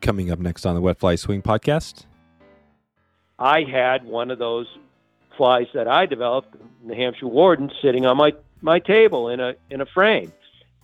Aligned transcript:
Coming 0.00 0.30
up 0.30 0.38
next 0.38 0.64
on 0.64 0.74
the 0.74 0.80
Wet 0.80 0.98
Fly 0.98 1.16
Swing 1.16 1.42
podcast. 1.42 2.06
I 3.38 3.62
had 3.62 4.04
one 4.04 4.30
of 4.30 4.38
those 4.38 4.66
flies 5.36 5.66
that 5.74 5.88
I 5.88 6.06
developed, 6.06 6.54
the 6.86 6.94
Hampshire 6.94 7.26
Warden, 7.26 7.70
sitting 7.82 8.06
on 8.06 8.16
my, 8.16 8.32
my 8.60 8.78
table 8.78 9.28
in 9.28 9.40
a 9.40 9.54
in 9.70 9.80
a 9.80 9.86
frame. 9.86 10.32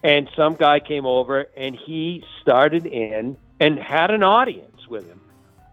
And 0.02 0.29
some 0.37 0.54
guy 0.54 0.80
came 0.80 1.06
over 1.06 1.46
and 1.56 1.74
he 1.74 2.24
started 2.40 2.87
in 2.87 3.37
and 3.59 3.79
had 3.79 4.11
an 4.11 4.23
audience 4.23 4.87
with 4.89 5.07
him 5.07 5.21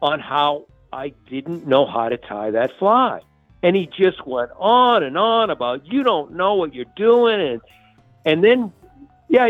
on 0.02 0.20
how 0.20 0.66
I 0.92 1.14
didn't 1.30 1.68
know 1.68 1.86
how 1.86 2.10
to 2.10 2.18
tie 2.18 2.52
that 2.52 2.72
fly. 2.78 3.22
And 3.62 3.76
he 3.76 3.88
just 3.88 4.26
went 4.26 4.52
on 4.58 5.04
and 5.04 5.18
on 5.18 5.50
about 5.50 5.86
you 5.86 6.04
don't 6.04 6.34
know 6.34 6.56
what 6.56 6.74
you're 6.74 6.86
doing 6.96 7.42
and 7.42 7.62
and 8.26 8.44
then 8.44 8.74
yeah 9.30 9.50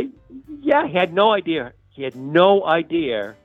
yeah 0.61 0.87
he 0.87 0.93
had 0.93 1.13
no 1.13 1.31
idea 1.31 1.73
he 1.89 2.03
had 2.03 2.15
no 2.15 2.65
idea 2.65 3.35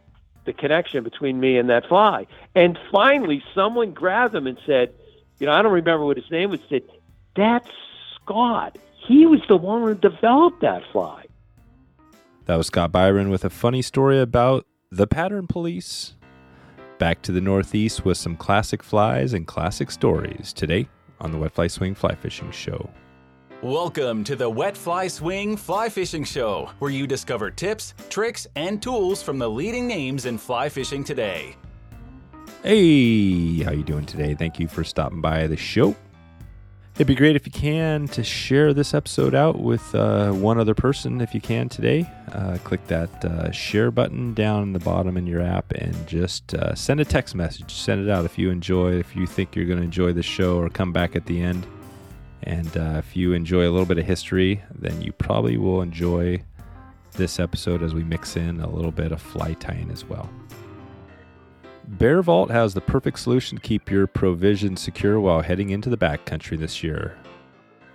the 0.49 0.55
connection 0.55 1.05
between 1.05 1.39
me 1.39 1.59
and 1.59 1.69
that 1.69 1.87
fly. 1.87 2.27
And 2.55 2.79
finally, 2.91 3.45
someone 3.55 3.93
grabbed 3.93 4.35
him 4.35 4.47
and 4.47 4.59
said, 4.65 4.95
you 5.39 5.47
know, 5.47 5.53
I 5.53 5.61
don't 5.61 5.73
remember 5.73 6.07
what 6.07 6.17
his 6.17 6.31
name 6.31 6.49
was, 6.49 6.61
said, 6.71 6.83
that's 7.37 7.69
Scott. 8.15 8.79
He 9.07 9.27
was 9.27 9.41
the 9.47 9.59
one 9.59 9.83
who 9.83 9.95
developed 9.95 10.63
that 10.63 10.83
fly. 10.91 11.27
That 12.47 12.57
was 12.57 12.69
Scott 12.69 12.91
Biron 12.91 13.29
with 13.29 13.45
a 13.45 13.51
funny 13.51 13.83
story 13.83 14.19
about 14.19 14.67
the 14.91 15.07
pattern 15.07 15.47
police. 15.47 16.15
Back 16.97 17.21
to 17.23 17.33
the 17.33 17.43
Northeast 17.43 18.07
with 18.07 18.17
some 18.17 18.35
classic 18.35 18.83
flies 18.83 19.35
and 19.35 19.47
classic 19.47 19.91
stories 19.91 20.55
today 20.55 20.89
on 21.21 21.31
the 21.31 21.37
Wet 21.37 21.53
Fly 21.53 21.67
Swing 21.67 21.95
Fly 21.95 22.15
Fishing 22.15 22.51
Show. 22.53 22.89
Welcome 23.63 24.23
to 24.23 24.37
the 24.37 24.49
Wet 24.49 24.77
Fly 24.77 25.09
Swing 25.09 25.57
Fly 25.57 25.89
Fishing 25.89 26.23
Show, 26.23 26.71
where 26.79 26.93
you 26.93 27.09
discover 27.09 27.51
tips, 27.51 27.93
tricks, 28.09 28.47
and 28.55 28.81
tools 28.81 29.21
from 29.21 29.37
the 29.37 29.51
leading 29.51 29.89
names 29.89 30.27
in 30.27 30.39
fly 30.39 30.69
fishing 30.69 31.03
today. 31.03 31.57
Hey, 32.63 33.65
how 33.65 33.73
you 33.73 33.83
doing 33.83 34.07
today? 34.07 34.37
Thank 34.37 34.61
you 34.61 34.69
for 34.69 34.85
stopping 34.85 35.21
by 35.21 35.49
the 35.49 35.57
show. 35.57 35.97
It'd 36.95 37.09
be 37.09 37.17
great 37.17 37.35
if 37.35 37.47
you 37.47 37.53
can 37.53 38.07
to 38.09 38.23
share 38.23 38.73
this 38.73 38.95
episode 38.95 39.35
out 39.35 39.59
with 39.59 39.93
uh, 39.93 40.31
one 40.31 40.61
other 40.61 40.75
person 40.75 41.21
if 41.21 41.35
you 41.35 41.41
can 41.41 41.69
today. 41.69 42.09
Uh, 42.31 42.59
click 42.63 42.87
that 42.87 43.25
uh, 43.25 43.51
share 43.51 43.91
button 43.91 44.35
down 44.35 44.63
in 44.63 44.73
the 44.73 44.79
bottom 44.79 45.17
in 45.17 45.27
your 45.27 45.43
app 45.43 45.73
and 45.73 46.07
just 46.07 46.55
uh, 46.55 46.77
send 46.77 47.01
a 47.01 47.05
text 47.05 47.35
message. 47.35 47.75
Send 47.75 48.07
it 48.07 48.09
out 48.09 48.25
if 48.25 48.39
you 48.39 48.51
enjoy, 48.51 48.93
if 48.93 49.17
you 49.17 49.27
think 49.27 49.57
you're 49.57 49.67
going 49.67 49.81
to 49.81 49.85
enjoy 49.85 50.13
the 50.13 50.23
show 50.23 50.59
or 50.59 50.69
come 50.69 50.93
back 50.93 51.17
at 51.17 51.27
the 51.27 51.43
end. 51.43 51.67
And 52.49 52.75
uh, 52.79 52.95
if 52.97 53.15
you 53.15 53.35
enjoy 53.35 53.69
a 53.69 53.71
little 53.71 53.85
bit 53.85 53.99
of 53.99 54.07
history, 54.07 54.63
then 54.75 55.03
you 55.03 55.13
probably 55.13 55.59
will 55.59 55.83
enjoy 55.83 56.43
this 57.13 57.39
episode 57.39 57.83
as 57.83 57.93
we 57.93 58.03
mix 58.03 58.37
in 58.37 58.61
a 58.61 58.71
little 58.71 58.91
bit 58.91 59.13
of 59.13 59.21
fly 59.21 59.53
tying 59.55 59.91
as 59.91 60.07
well. 60.07 60.31
BearVault 61.99 62.49
has 62.49 62.73
the 62.73 62.81
perfect 62.81 63.19
solution 63.19 63.59
to 63.59 63.63
keep 63.63 63.91
your 63.91 64.07
provisions 64.07 64.81
secure 64.81 65.21
while 65.21 65.43
heading 65.43 65.71
into 65.71 65.91
the 65.91 65.97
backcountry 65.99 66.59
this 66.59 66.83
year. 66.83 67.19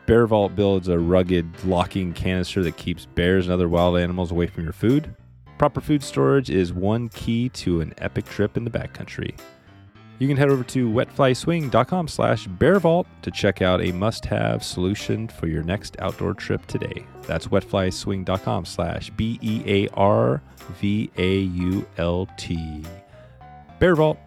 BearVault 0.05 0.55
builds 0.55 0.87
a 0.87 0.99
rugged 0.99 1.47
locking 1.65 2.13
canister 2.13 2.61
that 2.61 2.77
keeps 2.77 3.07
bears 3.07 3.47
and 3.47 3.53
other 3.53 3.69
wild 3.69 3.97
animals 3.97 4.31
away 4.31 4.45
from 4.45 4.65
your 4.65 4.73
food. 4.73 5.15
Proper 5.57 5.81
food 5.81 6.03
storage 6.03 6.51
is 6.51 6.71
one 6.73 7.09
key 7.09 7.49
to 7.49 7.81
an 7.81 7.95
epic 7.97 8.25
trip 8.25 8.55
in 8.55 8.65
the 8.65 8.71
backcountry. 8.71 9.35
You 10.23 10.29
can 10.29 10.37
head 10.37 10.47
over 10.47 10.63
to 10.63 10.89
wetflyswing.com 10.89 12.07
slash 12.07 12.47
bearvault 12.47 13.07
to 13.23 13.31
check 13.31 13.61
out 13.61 13.81
a 13.81 13.91
must-have 13.91 14.63
solution 14.63 15.27
for 15.27 15.47
your 15.47 15.63
next 15.63 15.97
outdoor 15.99 16.33
trip 16.33 16.65
today. 16.65 17.05
That's 17.23 17.47
wetflyswing.com 17.47 18.63
slash 18.63 19.09
B-E-A-R-V-A-U-L-T. 19.17 20.45
BearVault. 23.81 24.17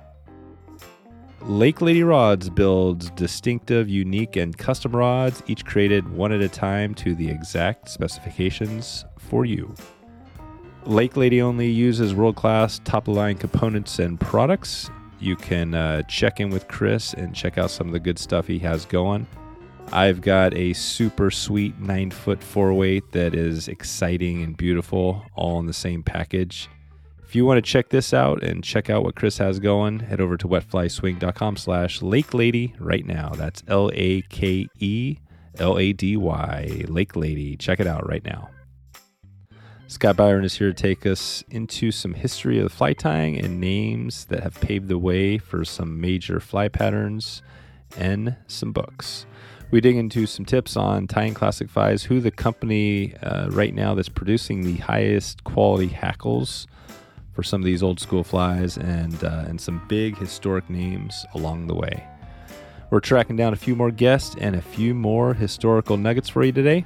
Lake 1.40 1.80
Lady 1.80 2.02
Rods 2.02 2.50
builds 2.50 3.08
distinctive, 3.12 3.88
unique, 3.88 4.36
and 4.36 4.58
custom 4.58 4.94
rods, 4.94 5.42
each 5.46 5.64
created 5.64 6.06
one 6.10 6.30
at 6.30 6.42
a 6.42 6.48
time 6.50 6.94
to 6.96 7.14
the 7.14 7.30
exact 7.30 7.88
specifications 7.88 9.06
for 9.16 9.46
you. 9.46 9.74
Lake 10.84 11.16
Lady 11.16 11.40
only 11.40 11.70
uses 11.70 12.14
world 12.14 12.36
class, 12.36 12.82
top 12.84 13.08
of 13.08 13.14
the 13.14 13.18
line 13.18 13.38
components 13.38 13.98
and 13.98 14.20
products. 14.20 14.90
You 15.18 15.36
can 15.36 15.74
uh, 15.74 16.02
check 16.02 16.40
in 16.40 16.50
with 16.50 16.68
Chris 16.68 17.14
and 17.14 17.34
check 17.34 17.58
out 17.58 17.70
some 17.70 17.86
of 17.86 17.92
the 17.92 18.00
good 18.00 18.18
stuff 18.18 18.46
he 18.46 18.58
has 18.60 18.84
going. 18.84 19.26
I've 19.92 20.20
got 20.20 20.52
a 20.54 20.72
super 20.72 21.30
sweet 21.30 21.78
nine 21.78 22.10
foot 22.10 22.42
four 22.42 22.74
weight 22.74 23.12
that 23.12 23.34
is 23.34 23.68
exciting 23.68 24.42
and 24.42 24.56
beautiful, 24.56 25.24
all 25.34 25.60
in 25.60 25.66
the 25.66 25.72
same 25.72 26.02
package. 26.02 26.68
If 27.22 27.34
you 27.34 27.44
want 27.44 27.58
to 27.58 27.62
check 27.62 27.88
this 27.88 28.12
out 28.12 28.42
and 28.42 28.62
check 28.62 28.90
out 28.90 29.04
what 29.04 29.16
Chris 29.16 29.38
has 29.38 29.58
going, 29.58 30.00
head 30.00 30.20
over 30.20 30.36
to 30.36 30.48
wetflyswing.com 30.48 31.56
slash 31.56 32.02
Lake 32.02 32.34
Lady 32.34 32.74
right 32.78 33.04
now. 33.04 33.30
That's 33.30 33.62
L 33.68 33.90
A 33.94 34.22
K 34.22 34.68
E 34.78 35.16
L 35.58 35.78
A 35.78 35.92
D 35.92 36.16
Y, 36.16 36.84
Lake 36.88 37.16
Lady. 37.16 37.56
Check 37.56 37.80
it 37.80 37.86
out 37.86 38.08
right 38.08 38.24
now. 38.24 38.50
Scott 39.88 40.16
Biron 40.16 40.44
is 40.44 40.58
here 40.58 40.72
to 40.72 40.74
take 40.74 41.06
us 41.06 41.44
into 41.48 41.92
some 41.92 42.12
history 42.12 42.58
of 42.58 42.64
the 42.64 42.70
fly 42.70 42.92
tying 42.92 43.38
and 43.38 43.60
names 43.60 44.24
that 44.26 44.42
have 44.42 44.60
paved 44.60 44.88
the 44.88 44.98
way 44.98 45.38
for 45.38 45.64
some 45.64 46.00
major 46.00 46.40
fly 46.40 46.66
patterns 46.66 47.40
and 47.96 48.34
some 48.48 48.72
books. 48.72 49.26
We 49.70 49.80
dig 49.80 49.94
into 49.94 50.26
some 50.26 50.44
tips 50.44 50.76
on 50.76 51.06
tying 51.06 51.34
classic 51.34 51.70
flies, 51.70 52.02
who 52.02 52.20
the 52.20 52.32
company 52.32 53.14
uh, 53.18 53.48
right 53.50 53.72
now 53.72 53.94
that's 53.94 54.08
producing 54.08 54.62
the 54.62 54.76
highest 54.78 55.44
quality 55.44 55.88
hackles 55.88 56.66
for 57.32 57.44
some 57.44 57.60
of 57.60 57.64
these 57.64 57.82
old 57.82 58.00
school 58.00 58.24
flies 58.24 58.76
and 58.76 59.22
uh, 59.22 59.44
and 59.46 59.60
some 59.60 59.82
big 59.86 60.18
historic 60.18 60.68
names 60.68 61.24
along 61.34 61.68
the 61.68 61.74
way. 61.74 62.04
We're 62.90 63.00
tracking 63.00 63.36
down 63.36 63.52
a 63.52 63.56
few 63.56 63.76
more 63.76 63.92
guests 63.92 64.34
and 64.40 64.56
a 64.56 64.62
few 64.62 64.94
more 64.94 65.32
historical 65.34 65.96
nuggets 65.96 66.28
for 66.28 66.42
you 66.42 66.52
today. 66.52 66.84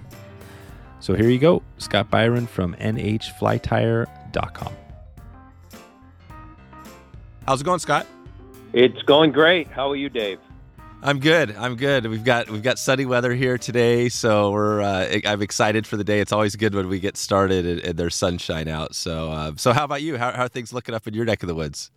So 1.01 1.15
here 1.15 1.29
you 1.31 1.39
go, 1.39 1.63
Scott 1.79 2.11
Biron 2.11 2.47
from 2.47 2.75
nhflytyer.com. 2.75 4.73
How's 7.47 7.63
it 7.63 7.65
going, 7.65 7.81
Scott? 7.81 8.07
It's 8.73 9.03
going 9.03 9.33
great. 9.33 9.67
How 9.69 9.91
are 9.91 9.97
you, 9.97 10.09
Dave? 10.09 10.39
I'm 11.03 11.19
good. 11.19 11.57
I'm 11.57 11.77
good. 11.77 12.07
We've 12.07 12.23
got 12.23 12.51
we've 12.51 12.63
got 12.63 12.79
sunny 12.79 13.07
weather 13.07 13.33
here 13.35 13.57
today, 13.57 14.11
so 14.11 14.51
we're 14.51 14.83
uh, 14.83 15.21
I'm 15.25 15.41
excited 15.41 15.87
for 15.87 15.97
the 15.97 16.05
day. 16.05 16.21
It's 16.21 16.31
always 16.31 16.57
good 16.57 16.75
when 16.75 16.89
we 16.89 17.01
get 17.01 17.17
started 17.17 17.65
and, 17.65 17.81
and 17.81 17.99
there's 17.99 18.15
sunshine 18.15 18.69
out. 18.69 18.95
So 18.95 19.31
uh, 19.31 19.53
so 19.57 19.73
how 19.73 19.85
about 19.85 20.03
you? 20.03 20.19
How, 20.19 20.31
how 20.33 20.45
are 20.45 20.49
things 20.49 20.75
looking 20.75 20.95
up 20.95 21.07
in 21.07 21.15
your 21.15 21.25
neck 21.25 21.43
of 21.43 21.47
the 21.47 21.55
woods? 21.55 21.91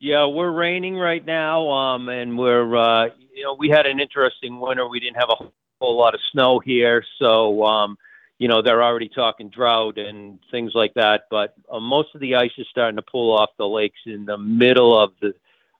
Yeah, 0.00 0.26
we're 0.26 0.50
raining 0.50 0.96
right 0.96 1.24
now, 1.24 1.70
um, 1.70 2.10
and 2.10 2.36
we're 2.36 2.76
uh, 2.76 3.06
you 3.34 3.42
know 3.42 3.54
we 3.54 3.70
had 3.70 3.86
an 3.86 4.00
interesting 4.00 4.60
winter. 4.60 4.86
We 4.86 5.00
didn't 5.00 5.16
have 5.16 5.30
a 5.30 5.44
whole 5.80 5.96
lot 5.96 6.14
of 6.14 6.20
snow 6.30 6.58
here, 6.58 7.02
so 7.18 7.64
um, 7.64 7.96
you 8.42 8.48
know 8.48 8.60
they're 8.60 8.82
already 8.82 9.08
talking 9.08 9.50
drought 9.50 9.98
and 9.98 10.40
things 10.50 10.72
like 10.74 10.94
that. 10.94 11.26
But 11.30 11.54
uh, 11.70 11.78
most 11.78 12.08
of 12.16 12.20
the 12.20 12.34
ice 12.34 12.50
is 12.58 12.66
starting 12.68 12.96
to 12.96 13.02
pull 13.02 13.38
off 13.38 13.50
the 13.56 13.68
lakes 13.68 14.00
in 14.04 14.24
the 14.24 14.36
middle 14.36 15.00
of 15.00 15.12
the 15.20 15.32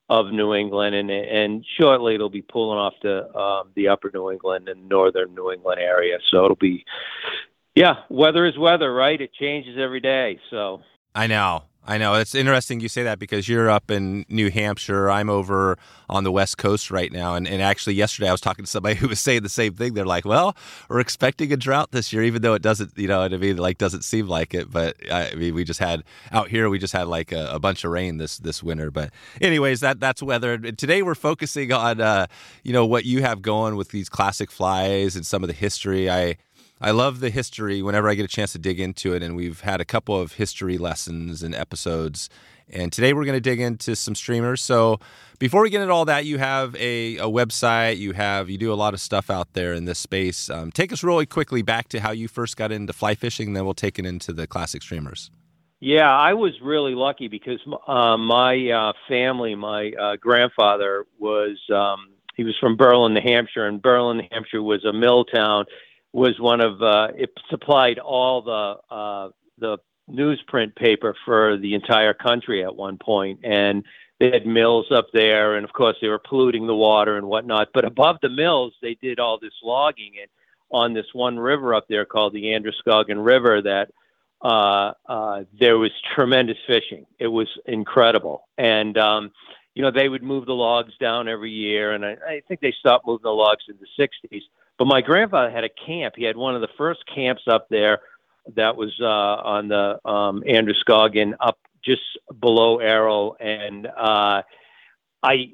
of 0.09 0.31
New 0.31 0.55
England, 0.55 0.95
and 0.95 1.11
and 1.11 1.67
shortly 1.77 2.15
it'll 2.15 2.31
be 2.31 2.43
pulling 2.43 2.79
off 2.79 2.95
the 3.03 3.37
um, 3.37 3.73
the 3.75 3.89
upper 3.89 4.13
New 4.15 4.31
England 4.31 4.69
and 4.69 4.89
northern 4.89 5.35
New 5.35 5.51
England 5.51 5.81
area. 5.81 6.19
So 6.31 6.45
it'll 6.45 6.55
be, 6.55 6.85
yeah, 7.75 8.05
weather 8.09 8.47
is 8.47 8.57
weather, 8.57 8.95
right? 8.95 9.21
It 9.21 9.35
changes 9.35 9.77
every 9.77 10.01
day. 10.01 10.39
So 10.49 10.83
I 11.17 11.27
know. 11.27 11.65
I 11.85 11.99
know 11.99 12.15
it's 12.15 12.37
interesting 12.37 12.79
you 12.79 12.89
say 12.89 13.03
that 13.03 13.19
because 13.19 13.49
you're 13.49 13.69
up 13.69 13.91
in 13.91 14.25
New 14.29 14.53
Hampshire. 14.53 15.11
I'm 15.11 15.29
over 15.29 15.77
on 16.09 16.23
the 16.23 16.31
West 16.31 16.57
Coast 16.57 16.93
right 16.93 17.11
now, 17.11 17.35
and, 17.35 17.49
and 17.49 17.61
actually 17.61 17.95
yesterday 17.95 18.29
I 18.29 18.33
was 18.33 18.41
talking 18.41 18.65
to 18.65 18.71
somebody 18.71 18.95
who 18.99 19.09
was 19.09 19.19
saying 19.19 19.43
the 19.43 19.49
same 19.49 19.75
thing. 19.75 19.95
They're 19.95 20.07
like, 20.07 20.25
"Well, 20.25 20.57
we're 20.89 21.01
expecting 21.01 21.53
a 21.53 21.57
drought 21.57 21.91
this 21.91 22.13
year, 22.13 22.23
even 22.23 22.43
though 22.43 22.55
it 22.55 22.63
doesn't, 22.63 22.97
you 22.97 23.09
know, 23.09 23.23
what 23.23 23.35
I 23.35 23.37
mean, 23.37 23.57
like 23.57 23.79
doesn't 23.79 24.05
seem 24.05 24.29
like 24.29 24.55
it." 24.55 24.71
But 24.71 24.97
I 25.11 25.35
mean, 25.35 25.55
we 25.55 25.65
just 25.65 25.81
had 25.81 26.05
out 26.31 26.49
here, 26.49 26.69
we 26.69 26.79
just 26.79 26.93
had 26.93 27.09
like 27.09 27.33
a, 27.33 27.49
a 27.53 27.59
bunch 27.59 27.83
of 27.83 27.91
rain 27.91 28.19
this 28.19 28.39
this 28.39 28.63
winter. 28.63 28.93
But 28.93 29.11
anyways, 29.41 29.81
that 29.81 29.99
that's 29.99 30.23
weather. 30.23 30.59
Today 30.59 31.03
we're 31.03 31.17
focusing 31.17 31.73
on, 31.73 32.01
uh, 32.01 32.29
you 32.63 32.73
know, 32.73 32.87
what 32.87 33.07
you 33.07 33.23
have 33.23 33.43
going 33.43 33.75
with 33.75 33.89
these 33.89 34.09
classic 34.09 34.53
flies 34.53 35.17
and 35.17 35.27
some 35.27 35.43
of 35.43 35.49
the 35.49 35.55
history. 35.55 36.09
I 36.09 36.37
I 36.85 36.91
love 36.91 37.21
the 37.21 37.31
history 37.31 37.81
whenever 37.81 38.09
I 38.09 38.15
get 38.15 38.25
a 38.25 38.29
chance 38.29 38.51
to 38.55 38.59
dig 38.59 38.81
into 38.81 39.15
it, 39.15 39.23
and 39.23 39.37
we've 39.37 39.61
had 39.61 39.81
a 39.81 39.85
couple 39.85 40.21
of 40.21 40.33
history 40.33 40.79
lessons 40.79 41.45
and 41.45 41.55
episodes. 41.55 42.29
And 42.69 42.93
today 42.93 43.13
we're 43.13 43.25
going 43.25 43.37
to 43.37 43.41
dig 43.41 43.61
into 43.61 43.95
some 43.95 44.17
streamers. 44.17 44.61
So 44.61 44.99
before 45.39 45.63
we 45.63 45.71
get 45.71 45.81
into 45.81 45.95
all 45.95 46.07
that, 46.07 46.25
you 46.25 46.39
have 46.39 46.75
a, 46.75 47.19
a 47.19 47.27
website, 47.27 47.99
you 47.99 48.15
have 48.15 48.51
you 48.51 48.59
do 48.59 48.73
a 48.73 48.75
lot 48.75 48.95
of 48.95 49.01
stuff 49.01 49.31
out 49.31 49.53
there 49.53 49.73
in 49.75 49.85
this 49.85 50.01
space. 50.01 50.51
Um, 50.51 50.73
take 50.73 50.93
us 50.93 51.05
really 51.05 51.25
quickly 51.25 51.63
back 51.63 51.89
to 51.91 52.01
how 52.01 52.11
you 52.11 52.27
first 52.27 52.57
got 52.57 52.73
into 52.73 52.93
fly 52.93 53.15
fishing, 53.15 53.53
then 53.53 53.65
we'll 53.65 53.75
take 53.75 54.01
it 54.01 54.05
into 54.05 54.33
the 54.33 54.49
classic 54.49 54.83
streamers. 54.83 55.31
Yeah, 55.79 56.11
I 56.11 56.35
was 56.35 56.53
really 56.61 56.97
lucky 56.97 57.29
because 57.29 57.61
uh, 57.87 58.17
my 58.17 58.71
uh, 58.71 58.93
family, 59.09 59.55
my 59.55 59.93
uh, 59.93 60.17
grandfather 60.17 61.07
was 61.21 61.59
um, 61.73 62.09
he 62.35 62.43
was 62.43 62.57
from 62.59 62.77
Berlin, 62.77 63.15
New 63.15 63.21
Hampshire, 63.21 63.69
and 63.69 63.81
Berlin, 63.81 64.17
New 64.17 64.29
Hampshire 64.33 64.63
was 64.63 64.85
a 64.85 64.93
mill 64.93 65.25
town 65.25 65.67
was 66.13 66.39
one 66.39 66.61
of 66.61 66.83
uh, 66.83 67.09
it 67.17 67.31
supplied 67.49 67.99
all 67.99 68.43
the 68.43 68.95
uh, 68.95 69.31
the 69.59 69.79
newsprint 70.11 70.75
paper 70.77 71.15
for 71.25 71.57
the 71.57 71.75
entire 71.75 72.15
country 72.15 72.65
at 72.65 72.75
one 72.75 72.99
point, 72.99 73.41
and 73.45 73.85
they 74.21 74.31
had 74.31 74.47
mills 74.47 74.87
up 74.91 75.07
there, 75.13 75.57
and 75.57 75.65
of 75.65 75.73
course 75.73 75.97
they 76.01 76.09
were 76.09 76.19
polluting 76.19 76.67
the 76.67 76.75
water 76.75 77.17
and 77.17 77.27
whatnot. 77.27 77.69
But 77.73 77.85
above 77.85 78.19
the 78.23 78.29
mills, 78.29 78.75
they 78.83 78.95
did 78.95 79.19
all 79.19 79.39
this 79.39 79.55
logging 79.63 80.13
and 80.21 80.29
on 80.71 80.95
this 80.95 81.07
one 81.13 81.39
river 81.39 81.75
up 81.75 81.87
there 81.89 82.05
called 82.05 82.33
the 82.33 82.55
Androscoggin 82.55 83.19
River 83.19 83.61
that 83.63 83.91
uh, 84.41 84.93
uh, 85.07 85.45
there 85.59 85.79
was 85.79 85.91
tremendous 86.15 86.57
fishing. 86.67 87.07
It 87.19 87.29
was 87.29 87.49
incredible, 87.67 88.49
and 88.59 88.99
um, 88.99 89.31
you 89.75 89.83
know 89.83 89.91
they 89.91 90.09
would 90.09 90.23
move 90.23 90.47
the 90.47 90.55
logs 90.55 90.93
down 90.99 91.29
every 91.29 91.53
year, 91.53 91.93
and 91.93 92.05
I, 92.05 92.17
I 92.27 92.43
think 92.49 92.61
they 92.61 92.75
stopped 92.81 93.07
moving 93.07 93.23
the 93.23 93.31
logs 93.31 93.65
in 93.69 93.77
the 93.79 94.09
'60s. 94.33 94.43
But 94.79 94.87
my 94.87 95.01
grandfather 95.01 95.51
had 95.51 95.65
a 95.65 95.69
camp. 95.69 96.15
He 96.17 96.25
had 96.25 96.37
one 96.37 96.55
of 96.55 96.61
the 96.61 96.69
first 96.77 97.01
camps 97.13 97.43
up 97.47 97.69
there 97.69 98.01
that 98.57 98.77
was 98.77 98.93
uh, 99.01 99.07
on 99.07 99.69
the 99.69 100.09
um, 100.09 100.43
Androscoggin 100.47 101.35
up 101.41 101.59
just 101.85 102.03
below 102.41 102.79
Errol, 102.79 103.37
and 103.41 103.87
uh, 103.87 104.43
I, 105.23 105.51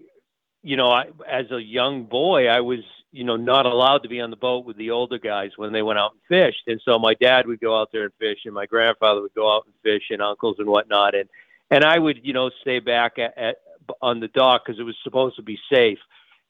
you 0.63 0.77
know, 0.77 0.91
I, 0.91 1.07
as 1.29 1.51
a 1.51 1.61
young 1.61 2.05
boy, 2.05 2.49
I 2.49 2.61
was 2.61 2.81
you 3.11 3.25
know 3.25 3.37
not 3.37 3.67
allowed 3.67 4.03
to 4.03 4.09
be 4.09 4.21
on 4.21 4.31
the 4.31 4.37
boat 4.37 4.65
with 4.65 4.77
the 4.77 4.91
older 4.91 5.19
guys 5.19 5.53
when 5.57 5.73
they 5.73 5.83
went 5.83 5.99
out 5.99 6.13
and 6.13 6.21
fished, 6.29 6.63
and 6.67 6.81
so 6.85 6.99
my 6.99 7.15
dad 7.15 7.47
would 7.47 7.61
go 7.61 7.79
out 7.79 7.91
there 7.93 8.05
and 8.05 8.13
fish, 8.19 8.41
and 8.45 8.55
my 8.55 8.67
grandfather 8.67 9.23
would 9.23 9.35
go 9.35 9.55
out 9.55 9.65
and 9.67 9.75
fish, 9.83 10.05
and 10.11 10.23
uncles 10.23 10.57
and 10.59 10.69
whatnot, 10.69 11.15
and 11.15 11.29
and 11.71 11.85
I 11.85 11.99
would 11.99 12.21
you 12.23 12.33
know 12.33 12.51
stay 12.61 12.79
back 12.79 13.19
at, 13.19 13.37
at 13.37 13.57
on 14.03 14.21
the 14.21 14.29
dock 14.29 14.65
because 14.65 14.79
it 14.79 14.85
was 14.85 14.97
supposed 15.03 15.37
to 15.37 15.43
be 15.43 15.59
safe. 15.73 15.99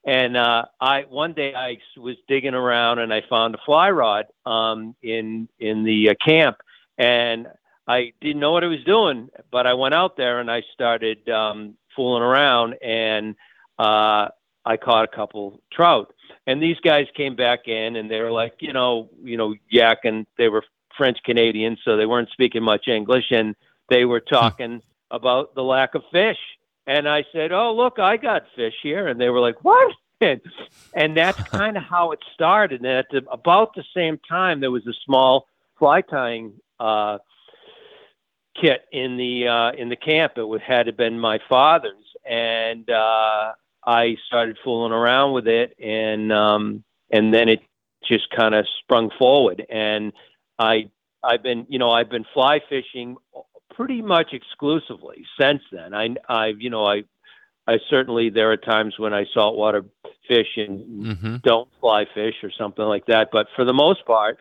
And 0.04 0.36
uh, 0.36 0.64
I 0.80 1.02
one 1.02 1.32
day 1.32 1.54
I 1.54 1.78
was 1.96 2.16
digging 2.28 2.54
around 2.54 2.98
and 2.98 3.12
I 3.12 3.22
found 3.28 3.54
a 3.54 3.58
fly 3.66 3.90
rod 3.90 4.26
um, 4.46 4.94
in 5.02 5.48
in 5.58 5.84
the 5.84 6.10
uh, 6.10 6.14
camp, 6.24 6.58
and 6.96 7.48
I 7.86 8.12
didn't 8.20 8.40
know 8.40 8.52
what 8.52 8.64
I 8.64 8.68
was 8.68 8.84
doing, 8.84 9.28
but 9.50 9.66
I 9.66 9.74
went 9.74 9.94
out 9.94 10.16
there 10.16 10.40
and 10.40 10.50
I 10.50 10.62
started 10.72 11.28
um, 11.28 11.74
fooling 11.96 12.22
around, 12.22 12.74
and 12.82 13.34
uh, 13.78 14.28
I 14.64 14.76
caught 14.76 15.04
a 15.04 15.16
couple 15.16 15.60
trout. 15.72 16.14
And 16.46 16.62
these 16.62 16.78
guys 16.80 17.06
came 17.14 17.36
back 17.36 17.68
in 17.68 17.96
and 17.96 18.10
they 18.10 18.20
were 18.20 18.30
like, 18.30 18.54
you 18.60 18.72
know, 18.72 19.10
you 19.22 19.36
know, 19.36 19.54
yak, 19.70 19.98
and 20.04 20.26
They 20.36 20.48
were 20.48 20.64
French 20.96 21.18
Canadians, 21.24 21.78
so 21.84 21.96
they 21.96 22.06
weren't 22.06 22.30
speaking 22.30 22.62
much 22.62 22.88
English, 22.88 23.26
and 23.30 23.54
they 23.88 24.04
were 24.04 24.20
talking 24.20 24.82
about 25.10 25.54
the 25.54 25.62
lack 25.62 25.94
of 25.94 26.02
fish 26.12 26.38
and 26.88 27.06
I 27.06 27.24
said, 27.32 27.52
"Oh, 27.52 27.74
look, 27.76 27.98
I 27.98 28.16
got 28.16 28.44
fish 28.56 28.74
here," 28.82 29.06
and 29.06 29.20
they 29.20 29.28
were 29.28 29.40
like, 29.40 29.62
"What?" 29.62 29.94
And, 30.20 30.40
and 30.96 31.16
that's 31.16 31.40
kind 31.50 31.76
of 31.76 31.84
how 31.84 32.10
it 32.10 32.18
started. 32.34 32.80
And 32.80 32.88
at 32.88 33.06
the, 33.12 33.22
about 33.30 33.76
the 33.76 33.84
same 33.94 34.18
time, 34.28 34.58
there 34.58 34.72
was 34.72 34.84
a 34.88 34.92
small 35.04 35.46
fly 35.78 36.00
tying 36.00 36.54
uh, 36.80 37.18
kit 38.60 38.80
in 38.90 39.16
the 39.16 39.46
uh, 39.46 39.70
in 39.80 39.90
the 39.90 39.96
camp. 39.96 40.32
It 40.36 40.48
would, 40.48 40.60
had 40.60 40.96
been 40.96 41.20
my 41.20 41.38
father's, 41.48 42.04
and 42.28 42.90
uh, 42.90 43.52
I 43.86 44.16
started 44.26 44.58
fooling 44.64 44.92
around 44.92 45.34
with 45.34 45.46
it, 45.46 45.76
and 45.78 46.32
um, 46.32 46.82
and 47.12 47.32
then 47.32 47.48
it 47.48 47.60
just 48.04 48.28
kind 48.30 48.56
of 48.56 48.66
sprung 48.82 49.10
forward. 49.20 49.64
And 49.70 50.12
I 50.58 50.90
I've 51.22 51.44
been 51.44 51.64
you 51.68 51.78
know 51.78 51.92
I've 51.92 52.10
been 52.10 52.26
fly 52.34 52.60
fishing 52.68 53.16
pretty 53.78 54.02
much 54.02 54.32
exclusively 54.32 55.24
since 55.40 55.62
then. 55.70 55.94
I, 55.94 56.08
I, 56.28 56.46
you 56.48 56.68
know, 56.68 56.84
I, 56.84 57.04
I 57.68 57.78
certainly 57.88 58.28
there 58.28 58.50
are 58.50 58.56
times 58.56 58.98
when 58.98 59.14
I 59.14 59.24
saltwater 59.32 59.84
fish 60.26 60.48
and 60.56 61.04
mm-hmm. 61.06 61.36
don't 61.44 61.68
fly 61.80 62.04
fish 62.12 62.34
or 62.42 62.50
something 62.50 62.84
like 62.84 63.06
that. 63.06 63.28
But 63.30 63.46
for 63.54 63.64
the 63.64 63.72
most 63.72 64.04
part, 64.04 64.36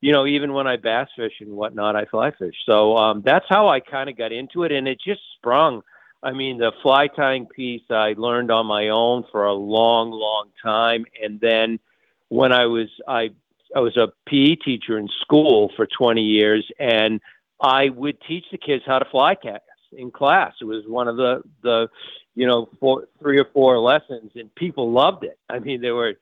you 0.00 0.12
know, 0.12 0.24
even 0.24 0.52
when 0.52 0.68
I 0.68 0.76
bass 0.76 1.08
fish 1.16 1.32
and 1.40 1.50
whatnot, 1.50 1.96
I 1.96 2.04
fly 2.04 2.30
fish. 2.30 2.54
So 2.64 2.96
um, 2.96 3.22
that's 3.24 3.46
how 3.48 3.66
I 3.66 3.80
kind 3.80 4.08
of 4.08 4.16
got 4.16 4.30
into 4.30 4.62
it, 4.62 4.70
and 4.70 4.86
it 4.86 5.00
just 5.04 5.20
sprung. 5.36 5.82
I 6.22 6.30
mean, 6.32 6.58
the 6.58 6.70
fly 6.80 7.08
tying 7.08 7.46
piece 7.46 7.82
I 7.90 8.14
learned 8.16 8.52
on 8.52 8.66
my 8.66 8.90
own 8.90 9.24
for 9.32 9.46
a 9.46 9.52
long, 9.52 10.12
long 10.12 10.50
time, 10.62 11.06
and 11.20 11.40
then 11.40 11.80
when 12.28 12.52
I 12.52 12.66
was 12.66 12.88
I 13.08 13.30
I 13.74 13.80
was 13.80 13.96
a 13.96 14.12
PE 14.26 14.56
teacher 14.56 14.96
in 14.96 15.08
school 15.22 15.72
for 15.76 15.86
20 15.86 16.22
years, 16.22 16.70
and 16.78 17.20
I 17.60 17.88
would 17.88 18.18
teach 18.26 18.44
the 18.50 18.58
kids 18.58 18.84
how 18.86 18.98
to 18.98 19.04
fly 19.10 19.34
cast 19.34 19.62
in 19.92 20.10
class. 20.10 20.54
It 20.60 20.64
was 20.64 20.84
one 20.86 21.08
of 21.08 21.16
the 21.16 21.42
the 21.62 21.88
you 22.34 22.46
know 22.46 22.68
four, 22.80 23.08
three 23.20 23.38
or 23.38 23.46
four 23.52 23.78
lessons, 23.78 24.32
and 24.34 24.54
people 24.54 24.92
loved 24.92 25.24
it. 25.24 25.38
I 25.48 25.58
mean, 25.58 25.80
there 25.80 25.94
were 25.94 26.14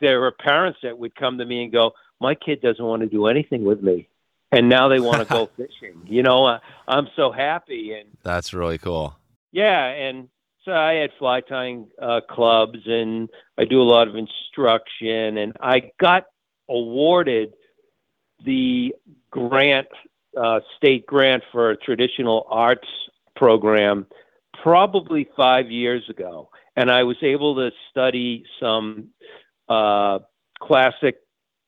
there 0.00 0.20
were 0.20 0.32
parents 0.32 0.80
that 0.82 0.98
would 0.98 1.14
come 1.14 1.38
to 1.38 1.44
me 1.44 1.64
and 1.64 1.72
go, 1.72 1.92
"My 2.20 2.34
kid 2.34 2.60
doesn't 2.60 2.84
want 2.84 3.02
to 3.02 3.08
do 3.08 3.26
anything 3.26 3.64
with 3.64 3.82
me." 3.82 4.08
And 4.52 4.68
now 4.68 4.88
they 4.88 5.00
want 5.00 5.18
to 5.18 5.24
go 5.24 5.46
fishing. 5.56 6.02
You 6.06 6.22
know, 6.22 6.46
uh, 6.46 6.58
I'm 6.86 7.08
so 7.16 7.32
happy, 7.32 7.92
and 7.92 8.08
that's 8.22 8.54
really 8.54 8.78
cool. 8.78 9.16
Yeah, 9.52 9.86
and 9.86 10.28
so 10.64 10.72
I 10.72 10.94
had 10.94 11.10
fly 11.18 11.40
tying 11.40 11.88
uh, 12.00 12.20
clubs, 12.28 12.80
and 12.86 13.28
I 13.56 13.64
do 13.64 13.80
a 13.80 13.84
lot 13.84 14.08
of 14.08 14.16
instruction, 14.16 15.38
and 15.38 15.56
I 15.60 15.92
got 15.98 16.24
awarded 16.68 17.54
the 18.44 18.94
grant 19.30 19.88
uh, 20.36 20.60
state 20.76 21.06
grant 21.06 21.42
for 21.52 21.70
a 21.70 21.76
traditional 21.76 22.46
arts 22.48 22.88
program 23.34 24.06
probably 24.62 25.28
five 25.36 25.70
years 25.70 26.02
ago, 26.08 26.50
and 26.76 26.90
I 26.90 27.02
was 27.02 27.16
able 27.22 27.56
to 27.56 27.70
study 27.90 28.44
some 28.60 29.08
uh, 29.68 30.20
classic 30.60 31.18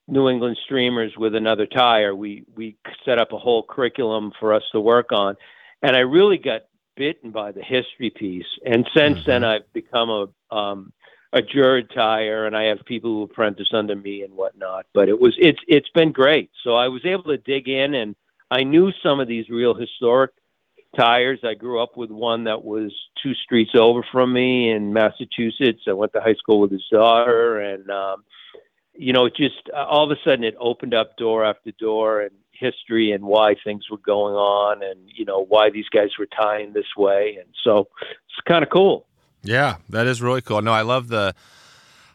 New 0.06 0.28
England 0.28 0.56
streamers 0.64 1.12
with 1.16 1.34
another 1.34 1.66
tyer. 1.66 2.16
We 2.16 2.44
we 2.56 2.76
set 3.04 3.18
up 3.18 3.32
a 3.32 3.38
whole 3.38 3.62
curriculum 3.62 4.32
for 4.40 4.54
us 4.54 4.62
to 4.72 4.80
work 4.80 5.12
on, 5.12 5.36
and 5.82 5.94
I 5.94 6.00
really 6.00 6.38
got 6.38 6.62
bitten 6.96 7.30
by 7.30 7.52
the 7.52 7.62
history 7.62 8.10
piece. 8.10 8.46
And 8.64 8.88
since 8.94 9.18
mm-hmm. 9.18 9.30
then, 9.30 9.44
I've 9.44 9.72
become 9.72 10.10
a 10.10 10.54
um, 10.54 10.92
a 11.32 11.42
Jerd 11.42 11.92
tyer, 11.94 12.46
and 12.46 12.56
I 12.56 12.64
have 12.64 12.78
people 12.86 13.10
who 13.10 13.22
apprentice 13.22 13.68
under 13.72 13.94
me 13.94 14.22
and 14.22 14.34
whatnot. 14.34 14.86
But 14.94 15.08
it 15.08 15.20
was 15.20 15.34
it's 15.38 15.60
it's 15.68 15.90
been 15.90 16.12
great. 16.12 16.50
So 16.64 16.74
I 16.74 16.88
was 16.88 17.04
able 17.04 17.24
to 17.24 17.36
dig 17.36 17.68
in 17.68 17.94
and 17.94 18.16
I 18.50 18.64
knew 18.64 18.92
some 19.02 19.20
of 19.20 19.28
these 19.28 19.48
real 19.48 19.74
historic 19.74 20.32
tyers. 20.96 21.40
I 21.44 21.54
grew 21.54 21.82
up 21.82 21.96
with 21.96 22.10
one 22.10 22.44
that 22.44 22.64
was 22.64 22.92
two 23.22 23.34
streets 23.34 23.72
over 23.74 24.04
from 24.10 24.32
me 24.32 24.70
in 24.70 24.92
Massachusetts. 24.92 25.82
I 25.86 25.92
went 25.92 26.12
to 26.14 26.20
high 26.20 26.34
school 26.34 26.60
with 26.60 26.72
his 26.72 26.84
daughter, 26.90 27.60
and 27.60 27.90
um, 27.90 28.24
you 28.94 29.12
know, 29.12 29.26
it 29.26 29.36
just 29.36 29.68
uh, 29.74 29.84
all 29.84 30.10
of 30.10 30.16
a 30.16 30.20
sudden 30.24 30.44
it 30.44 30.56
opened 30.58 30.94
up 30.94 31.16
door 31.16 31.44
after 31.44 31.72
door 31.72 32.22
and 32.22 32.32
history 32.52 33.12
and 33.12 33.24
why 33.24 33.54
things 33.62 33.84
were 33.90 33.98
going 33.98 34.34
on, 34.34 34.82
and 34.82 35.00
you 35.06 35.24
know 35.24 35.44
why 35.44 35.70
these 35.70 35.88
guys 35.88 36.10
were 36.18 36.26
tying 36.26 36.72
this 36.72 36.96
way, 36.96 37.36
and 37.38 37.48
so 37.64 37.88
it's 38.00 38.40
kind 38.46 38.62
of 38.62 38.70
cool. 38.70 39.06
Yeah, 39.42 39.76
that 39.90 40.06
is 40.06 40.20
really 40.20 40.42
cool. 40.42 40.62
No, 40.62 40.72
I 40.72 40.82
love 40.82 41.08
the 41.08 41.34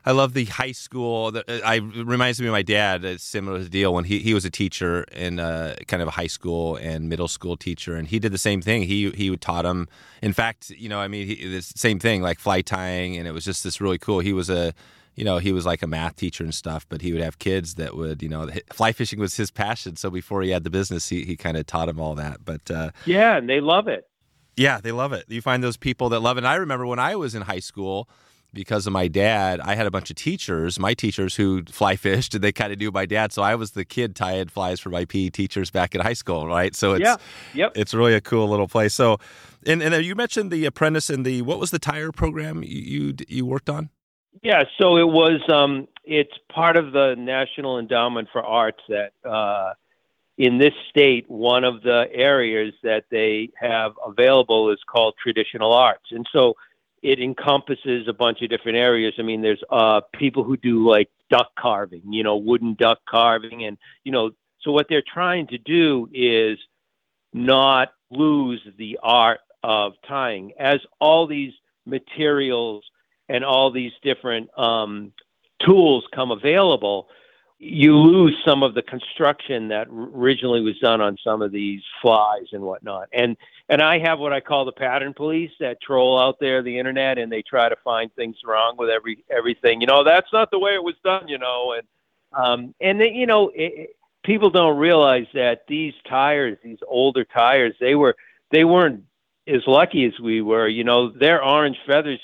I 0.06 0.12
love 0.12 0.34
the 0.34 0.46
high 0.46 0.74
school. 0.74 1.32
That 1.32 1.50
uh, 1.50 1.60
I 1.66 1.78
reminds 1.78 2.42
me 2.42 2.48
of 2.48 2.52
my 2.52 2.62
dad. 2.62 3.06
It's 3.06 3.24
similar 3.24 3.64
deal 3.64 3.94
when 3.94 4.04
he, 4.04 4.20
he 4.20 4.34
was 4.34 4.46
a 4.46 4.50
teacher 4.50 5.04
in 5.12 5.40
a, 5.40 5.76
kind 5.88 6.02
of 6.02 6.08
a 6.08 6.12
high 6.12 6.28
school 6.28 6.76
and 6.76 7.08
middle 7.08 7.28
school 7.28 7.56
teacher, 7.56 7.96
and 7.96 8.08
he 8.08 8.20
did 8.20 8.32
the 8.32 8.38
same 8.38 8.62
thing. 8.62 8.84
He 8.84 9.12
he 9.12 9.36
taught 9.38 9.64
them. 9.64 9.88
In 10.22 10.34
fact, 10.34 10.70
you 10.72 10.90
know, 10.90 11.00
I 11.00 11.08
mean, 11.08 11.28
he, 11.28 11.48
the 11.48 11.62
same 11.62 12.00
thing 12.00 12.22
like 12.22 12.40
fly 12.40 12.62
tying, 12.62 13.18
and 13.18 13.28
it 13.28 13.32
was 13.32 13.46
just 13.46 13.64
this 13.64 13.80
really 13.80 13.98
cool. 13.98 14.20
He 14.20 14.34
was 14.34 14.50
a 14.50 14.74
you 15.16 15.24
know, 15.24 15.38
he 15.38 15.52
was 15.52 15.66
like 15.66 15.84
a 15.84 15.88
math 15.88 16.16
teacher 16.16 16.44
and 16.44 16.54
stuff, 16.54 16.86
but 16.90 17.02
he 17.02 17.14
would 17.14 17.22
have 17.22 17.38
kids 17.38 17.76
that 17.76 17.96
would, 17.96 18.24
you 18.24 18.30
know, 18.30 18.50
fly 18.72 18.92
fishing 18.92 19.20
was 19.20 19.38
his 19.38 19.52
passion. 19.52 19.96
So 19.96 20.10
before 20.10 20.42
he 20.42 20.50
had 20.50 20.64
the 20.64 20.70
business, 20.70 21.10
he, 21.10 21.24
he 21.24 21.36
kind 21.36 21.56
of 21.56 21.68
taught 21.68 21.86
them 21.86 22.00
all 22.00 22.16
that. 22.16 22.44
But 22.44 22.72
uh, 22.72 22.92
yeah, 23.06 23.38
and 23.38 23.48
they 23.48 23.62
love 23.62 23.88
it. 23.88 24.08
Yeah, 24.56 24.82
they 24.82 24.92
love 24.92 25.14
it. 25.14 25.26
You 25.28 25.42
find 25.42 25.64
those 25.64 25.78
people 25.78 26.10
that 26.10 26.20
love 26.20 26.38
it. 26.38 26.40
And 26.40 26.48
I 26.48 26.56
remember 26.56 26.86
when 26.86 27.00
I 27.00 27.16
was 27.16 27.36
in 27.36 27.44
high 27.44 27.60
school, 27.60 28.08
because 28.54 28.86
of 28.88 28.94
my 28.94 29.08
dad, 29.08 29.60
I 29.60 29.76
had 29.76 29.88
a 29.88 29.92
bunch 29.92 30.10
of 30.10 30.16
teachers, 30.16 30.80
my 30.80 30.94
teachers 30.94 31.36
who 31.36 31.64
fly 31.66 31.96
fished, 31.96 32.36
and 32.36 32.44
they 32.44 32.52
kind 32.52 32.72
of 32.72 32.80
knew 32.80 32.92
my 32.92 33.06
dad. 33.06 33.32
So 33.32 33.42
I 33.42 33.56
was 33.56 33.72
the 33.72 33.86
kid 33.86 34.16
tying 34.16 34.48
flies 34.48 34.80
for 34.80 34.90
my 34.90 35.06
PE 35.06 35.30
teachers 35.30 35.72
back 35.72 35.96
in 35.96 36.02
high 36.02 36.14
school, 36.14 36.48
right? 36.48 36.76
So 36.76 36.94
it's 36.94 37.04
yeah, 37.04 37.18
yep. 37.54 37.74
it's 37.76 37.94
really 37.94 38.14
a 38.14 38.22
cool 38.22 38.48
little 38.48 38.68
place. 38.68 38.94
So, 38.94 39.18
and 39.66 39.82
and 39.82 40.06
you 40.06 40.16
mentioned 40.16 40.52
the 40.52 40.66
apprentice 40.66 41.10
and 41.10 41.26
the 41.26 41.42
what 41.42 41.60
was 41.60 41.72
the 41.72 41.80
tyer 41.80 42.14
program 42.14 42.64
you 42.64 42.80
you, 42.80 43.14
you 43.28 43.46
worked 43.46 43.70
on? 43.70 43.90
Yeah, 44.42 44.64
so 44.80 44.98
it 44.98 45.08
was 45.08 45.42
um, 45.52 45.88
it's 46.04 46.34
part 46.54 46.76
of 46.76 46.92
the 46.92 47.16
National 47.18 47.80
Endowment 47.80 48.30
for 48.32 48.42
Arts 48.42 48.82
that 48.90 49.12
uh, 49.24 49.74
in 50.38 50.58
this 50.58 50.74
state, 50.90 51.30
one 51.30 51.64
of 51.64 51.84
the 51.84 52.08
areas 52.12 52.74
that 52.84 53.06
they 53.12 53.50
have 53.56 53.94
available 54.06 54.72
is 54.72 54.80
called 54.92 55.14
traditional 55.22 55.72
arts, 55.74 56.06
and 56.12 56.28
so 56.32 56.56
it 57.04 57.20
encompasses 57.20 58.08
a 58.08 58.14
bunch 58.14 58.42
of 58.42 58.50
different 58.50 58.78
areas. 58.78 59.14
I 59.20 59.22
mean, 59.24 59.42
there's 59.42 59.62
uh, 59.70 60.02
people 60.16 60.44
who 60.44 60.56
do 60.58 60.90
like 60.90 61.10
duck 61.30 61.52
carving, 61.60 62.02
you 62.12 62.24
know, 62.24 62.38
wooden 62.38 62.76
duck 62.76 63.00
carving, 63.08 63.66
and 63.66 63.78
you 64.04 64.12
know, 64.12 64.32
so 64.62 64.72
what 64.72 64.88
they're 64.90 65.04
trying 65.06 65.48
to 65.48 65.58
do 65.58 66.10
is 66.14 66.58
not 67.34 67.90
lose 68.10 68.62
the 68.78 69.00
art 69.04 69.42
of 69.64 69.94
tying 70.08 70.54
as 70.58 70.80
all 71.00 71.28
these 71.28 71.52
materials 71.86 72.84
and 73.28 73.44
all 73.44 73.72
these 73.72 73.92
different 74.02 74.50
um, 74.58 75.12
tools 75.66 76.06
come 76.14 76.32
available 76.32 77.08
you 77.64 77.96
lose 77.96 78.36
some 78.46 78.62
of 78.62 78.74
the 78.74 78.82
construction 78.82 79.70
that 79.70 79.88
originally 79.90 80.62
was 80.62 80.78
done 80.80 81.00
on 81.00 81.18
some 81.24 81.42
of 81.42 81.52
these 81.52 81.82
flies 82.02 82.48
and 82.52 82.62
whatnot. 82.62 83.08
And 83.14 83.38
and 83.70 83.82
I 83.82 84.00
have 84.00 84.20
what 84.20 84.34
I 84.34 84.42
call 84.42 84.66
the 84.66 84.74
pattern 84.74 85.14
police 85.14 85.52
that 85.60 85.82
troll 85.82 86.20
out 86.20 86.40
there 86.40 86.62
the 86.62 86.78
internet 86.78 87.18
and 87.18 87.32
they 87.32 87.42
try 87.42 87.70
to 87.70 87.76
find 87.84 88.14
things 88.14 88.36
wrong 88.46 88.76
with 88.78 88.90
every 88.90 89.24
everything. 89.30 89.82
You 89.82 89.88
know, 89.88 90.04
that's 90.04 90.32
not 90.34 90.52
the 90.52 90.60
way 90.60 90.74
it 90.74 90.84
was 90.84 90.96
done. 91.04 91.28
You 91.28 91.38
know, 91.38 91.74
and 91.78 91.88
um, 92.34 92.76
and 92.82 93.00
they, 93.00 93.12
you 93.12 93.26
know, 93.26 93.52
it, 93.56 93.96
people 94.24 94.50
don't 94.50 94.78
realize 94.78 95.28
that 95.34 95.64
these 95.68 95.94
tyers, 96.08 96.58
these 96.64 96.80
older 96.88 97.24
tyers, 97.24 97.76
they 97.80 97.96
were 97.96 98.16
they 98.52 98.66
weren't 98.66 99.04
as 99.48 99.62
lucky 99.68 100.06
as 100.06 100.20
we 100.20 100.42
were. 100.42 100.68
You 100.68 100.84
know, 100.84 101.10
their 101.10 101.44
orange 101.44 101.78
feathers 101.88 102.20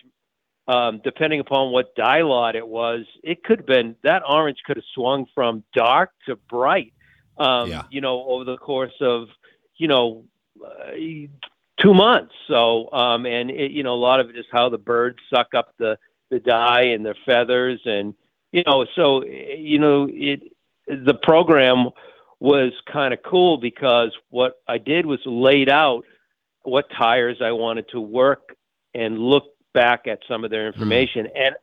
um, 0.69 1.01
depending 1.03 1.39
upon 1.39 1.71
what 1.71 1.95
dye 1.95 2.21
lot 2.21 2.55
it 2.55 2.67
was, 2.67 3.03
it 3.23 3.43
could 3.43 3.59
have 3.59 3.65
been 3.65 3.95
that 4.03 4.21
orange 4.29 4.59
could 4.63 4.77
have 4.77 4.85
swung 4.93 5.25
from 5.33 5.63
dark 5.73 6.11
to 6.27 6.35
bright. 6.35 6.93
Um, 7.39 7.71
yeah. 7.71 7.83
You 7.89 8.01
know, 8.01 8.23
over 8.25 8.43
the 8.43 8.57
course 8.57 8.93
of 9.01 9.29
you 9.77 9.87
know 9.87 10.25
uh, 10.63 10.91
two 11.81 11.93
months. 11.95 12.35
So, 12.47 12.91
um, 12.91 13.25
and 13.25 13.49
it, 13.49 13.71
you 13.71 13.81
know, 13.81 13.95
a 13.95 13.95
lot 13.95 14.19
of 14.19 14.29
it 14.29 14.37
is 14.37 14.45
how 14.51 14.69
the 14.69 14.77
birds 14.77 15.17
suck 15.33 15.55
up 15.55 15.73
the 15.79 15.97
the 16.29 16.39
dye 16.39 16.83
and 16.83 17.03
their 17.03 17.17
feathers, 17.25 17.81
and 17.85 18.13
you 18.51 18.61
know, 18.67 18.85
so 18.95 19.25
you 19.25 19.79
know, 19.79 20.07
it 20.11 20.43
the 20.87 21.15
program 21.15 21.89
was 22.39 22.73
kind 22.91 23.11
of 23.11 23.23
cool 23.23 23.57
because 23.57 24.11
what 24.29 24.61
I 24.67 24.77
did 24.77 25.07
was 25.07 25.19
laid 25.25 25.67
out 25.67 26.05
what 26.61 26.91
tyers 26.95 27.37
I 27.41 27.53
wanted 27.53 27.89
to 27.89 27.99
work 27.99 28.55
and 28.93 29.17
look 29.17 29.45
back 29.73 30.07
at 30.07 30.19
some 30.27 30.43
of 30.43 30.51
their 30.51 30.63
hmm. 30.63 30.73
information. 30.73 31.25
Mm. 31.25 31.31
And 31.35 31.55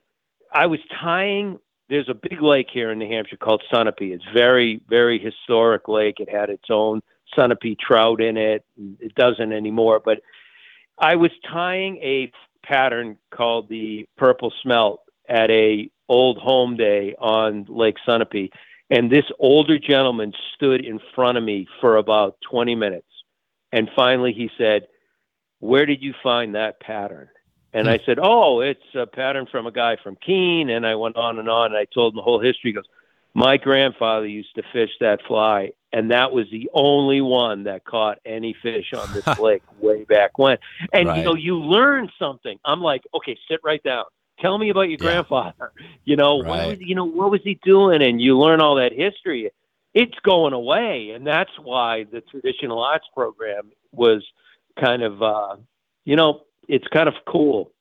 I 0.53 0.67
was 0.67 0.81
tying. 1.01 1.59
There's 1.89 2.09
a 2.09 2.15
big 2.15 2.43
lake 2.43 2.67
here 2.73 2.91
in 2.91 2.99
New 2.99 3.09
Hampshire 3.09 3.37
called 3.37 3.63
Sunapee. 3.73 4.13
It's 4.13 4.25
very, 4.35 4.81
very 4.89 5.21
historic 5.21 5.87
lake. 5.87 6.19
It 6.19 6.29
had 6.29 6.51
its 6.51 6.65
own 6.69 7.01
Sunapee 7.37 7.79
trout 7.79 8.21
in 8.21 8.37
it. 8.37 8.65
It 8.99 9.15
doesn't 9.15 9.53
anymore. 9.53 10.01
But 10.05 10.21
I 10.99 11.15
was 11.17 11.31
tying 11.49 11.99
a 11.99 12.33
pattern 12.65 13.19
called 13.31 13.69
the 13.69 14.09
purple 14.17 14.53
smelt 14.63 15.03
at 15.29 15.51
a 15.51 15.91
old 16.09 16.39
home 16.39 16.77
day 16.77 17.15
on 17.19 17.67
Lake 17.69 17.97
Sunapee. 18.07 18.51
And 18.91 19.11
this 19.11 19.25
older 19.39 19.79
gentleman 19.79 20.33
stood 20.55 20.85
in 20.85 21.01
front 21.15 21.39
of 21.39 21.45
me 21.45 21.67
for 21.81 21.97
about 21.97 22.37
20 22.49 22.75
minutes. 22.75 23.07
And 23.73 23.91
finally 23.97 24.33
he 24.33 24.51
said, 24.57 24.87
Where 25.59 25.87
did 25.87 26.03
you 26.03 26.15
find 26.23 26.55
that 26.55 26.81
pattern? 26.81 27.29
And 27.73 27.91
I 27.91 27.99
said, 28.07 28.19
"Oh, 28.21 28.61
it's 28.61 28.95
a 28.95 29.07
pattern 29.07 29.47
from 29.51 29.67
a 29.67 29.73
guy 29.73 29.97
from 30.03 30.17
Keene." 30.17 30.71
And 30.71 30.87
I 30.87 30.95
went 30.95 31.17
on 31.17 31.39
and 31.39 31.49
on, 31.49 31.67
and 31.67 31.77
I 31.77 31.85
told 31.85 32.15
him 32.15 32.17
the 32.17 32.23
whole 32.23 32.41
history. 32.41 32.71
He 32.71 32.73
goes, 32.73 32.89
"My 33.35 33.57
grandfather 33.57 34.27
used 34.27 34.55
to 34.55 34.63
fish 34.73 34.91
that 35.01 35.21
fly, 35.27 35.73
and 35.93 36.11
that 36.11 36.33
was 36.33 36.47
the 36.51 36.71
only 36.73 37.21
one 37.21 37.65
that 37.65 37.85
caught 37.85 38.19
any 38.25 38.55
fish 38.63 38.93
on 38.95 39.13
this 39.13 39.27
lake 39.39 39.63
way 39.81 40.05
back 40.05 40.39
when." 40.39 40.59
And 40.93 41.09
right. 41.09 41.19
you 41.19 41.25
know, 41.25 41.35
you 41.35 41.59
learn 41.59 42.11
something. 42.19 42.59
I'm 42.65 42.81
like, 42.81 43.03
"Okay, 43.15 43.37
sit 43.49 43.61
right 43.63 43.83
down. 43.83 44.05
Tell 44.41 44.57
me 44.57 44.71
about 44.71 44.83
your 44.83 44.99
yeah. 45.01 45.23
grandfather. 45.23 45.73
You 46.05 46.15
know, 46.15 46.41
right. 46.41 46.49
what 46.49 46.69
was, 46.69 46.81
you 46.81 46.95
know, 46.95 47.05
what 47.05 47.31
was 47.31 47.41
he 47.43 47.59
doing?" 47.63 48.01
And 48.01 48.21
you 48.21 48.39
learn 48.39 48.61
all 48.61 48.77
that 48.77 48.93
history. 48.93 49.51
It's 49.93 50.19
going 50.23 50.53
away, 50.53 51.11
and 51.11 51.27
that's 51.27 51.51
why 51.63 52.05
the 52.05 52.21
traditional 52.21 52.83
arts 52.83 53.07
program 53.15 53.73
was 53.93 54.23
kind 54.79 55.03
of, 55.03 55.23
uh, 55.23 55.57
you 56.05 56.17
know, 56.17 56.46
it's 56.69 56.87
kind 56.89 57.09
of 57.09 57.15
cool. 57.27 57.73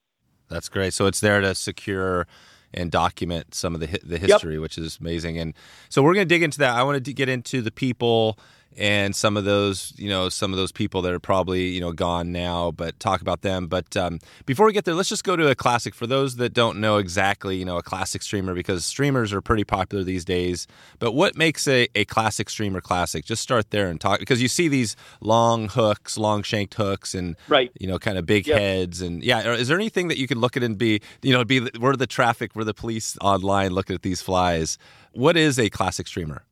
That's 0.50 0.70
great. 0.70 0.94
So 0.94 1.06
it's 1.08 1.20
there 1.20 1.42
to 1.42 1.56
secure 1.56 2.28
and 2.74 2.92
document 2.92 3.56
some 3.56 3.74
of 3.74 3.82
the 3.82 3.88
the 4.04 4.18
history, 4.18 4.56
yep. 4.56 4.62
which 4.62 4.78
is 4.78 4.98
amazing. 5.00 5.38
And 5.38 5.54
so 5.90 6.04
we're 6.04 6.14
going 6.14 6.28
to 6.28 6.34
dig 6.34 6.44
into 6.44 6.60
that. 6.60 6.76
I 6.76 6.84
want 6.84 7.04
to 7.04 7.14
get 7.14 7.30
into 7.30 7.62
the 7.62 7.72
people 7.72 8.38
and 8.78 9.16
some 9.16 9.38
of 9.38 9.46
those, 9.46 9.94
you 9.98 10.10
know, 10.10 10.30
some 10.30 10.52
of 10.52 10.58
those 10.58 10.72
people 10.72 11.02
that 11.04 11.14
are 11.14 11.20
probably, 11.20 11.68
you 11.68 11.82
know, 11.82 11.92
gone 11.92 12.32
now, 12.32 12.72
but 12.72 13.00
talk 13.00 13.22
about 13.22 13.42
them. 13.42 13.68
But 13.68 13.96
um, 13.96 14.20
before 14.46 14.66
we 14.66 14.74
get 14.74 14.86
there, 14.86 14.94
let's 14.94 15.10
just 15.10 15.24
go 15.24 15.36
to 15.36 15.50
a 15.50 15.56
classic 15.56 15.96
for 15.96 16.08
those 16.08 16.36
that 16.38 16.54
don't 16.54 16.80
know 16.80 16.98
exactly, 16.98 17.58
you 17.58 17.66
know, 17.66 17.78
a 17.78 17.84
classic 17.84 18.22
streamer 18.22 18.54
because 18.54 18.86
streamers 18.86 19.32
are 19.32 19.42
pretty 19.42 19.64
popular 19.64 20.04
these 20.04 20.26
days. 20.26 20.68
But 21.00 21.14
what 21.14 21.38
makes 21.38 21.68
a, 21.68 21.88
a 21.96 22.06
classic 22.06 22.50
streamer 22.50 22.82
classic? 22.82 23.26
Just 23.26 23.42
start 23.42 23.72
there 23.72 23.88
and 23.88 24.00
talk 24.00 24.20
because 24.20 24.42
you 24.42 24.48
see 24.48 24.68
these 24.68 24.96
long 25.22 25.70
hooks, 25.70 26.18
long 26.18 26.44
shanked 26.44 26.74
hooks, 26.74 27.16
and 27.16 27.36
right, 27.48 27.72
you 27.80 27.88
know, 27.88 27.98
kind 27.98 28.18
of 28.18 28.26
big 28.26 28.48
yep. 28.48 28.60
heads. 28.60 29.02
And 29.02 29.24
yeah, 29.24 29.54
is 29.54 29.68
there 29.68 29.78
anything 29.78 30.10
that 30.10 30.18
you 30.18 30.28
could 30.28 30.38
look 30.38 30.58
at 30.58 30.64
and 30.64 30.78
be, 30.78 31.02
you 31.22 31.34
know, 31.34 31.46
be 31.46 31.62
where 31.80 31.96
the 31.96 32.08
traffic, 32.08 32.56
where 32.56 32.66
the 32.66 32.74
police 32.74 33.18
online 33.22 33.72
looking 33.72 33.96
at 33.96 34.02
these 34.02 34.22
flies? 34.22 34.78
What 35.14 35.38
is 35.38 35.58
a 35.58 35.70
classic 35.70 36.08
streamer? 36.08 36.44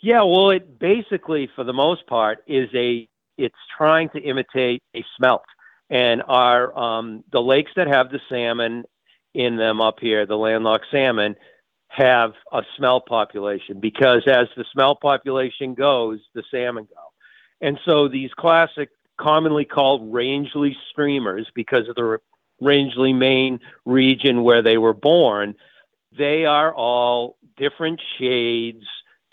Yeah, 0.00 0.22
well, 0.22 0.50
it 0.50 0.78
basically, 0.78 1.48
for 1.54 1.64
the 1.64 1.72
most 1.72 2.06
part, 2.06 2.38
is 2.46 2.68
a 2.74 3.08
it's 3.38 3.54
trying 3.76 4.08
to 4.10 4.20
imitate 4.20 4.82
a 4.94 5.04
smelt, 5.16 5.44
and 5.90 6.22
our 6.26 6.76
um, 6.78 7.24
the 7.32 7.40
lakes 7.40 7.70
that 7.76 7.86
have 7.86 8.10
the 8.10 8.20
salmon 8.28 8.84
in 9.34 9.56
them 9.56 9.80
up 9.80 9.98
here, 10.00 10.26
the 10.26 10.36
landlocked 10.36 10.86
salmon, 10.90 11.36
have 11.88 12.32
a 12.52 12.62
smelt 12.76 13.06
population 13.06 13.80
because 13.80 14.22
as 14.26 14.48
the 14.56 14.64
smelt 14.72 15.00
population 15.00 15.74
goes, 15.74 16.20
the 16.34 16.42
salmon 16.50 16.84
go, 16.84 17.66
and 17.66 17.78
so 17.86 18.08
these 18.08 18.30
classic, 18.34 18.90
commonly 19.18 19.64
called 19.64 20.12
Rangeley 20.12 20.76
streamers, 20.90 21.48
because 21.54 21.88
of 21.88 21.94
the 21.94 22.18
Rangeley, 22.60 23.12
Maine 23.14 23.60
region 23.86 24.42
where 24.42 24.62
they 24.62 24.76
were 24.78 24.94
born, 24.94 25.54
they 26.16 26.44
are 26.44 26.74
all 26.74 27.36
different 27.56 28.00
shades 28.18 28.84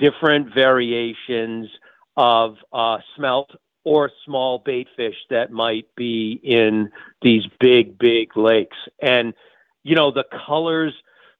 different 0.03 0.53
variations 0.53 1.69
of 2.17 2.57
uh, 2.73 2.97
smelt 3.15 3.51
or 3.85 4.11
small 4.25 4.59
bait 4.59 4.87
fish 4.97 5.15
that 5.29 5.51
might 5.51 5.87
be 5.95 6.39
in 6.43 6.91
these 7.21 7.43
big, 7.59 7.97
big 7.97 8.35
lakes. 8.35 8.77
And, 9.01 9.33
you 9.83 9.95
know, 9.95 10.11
the 10.11 10.25
colors 10.45 10.93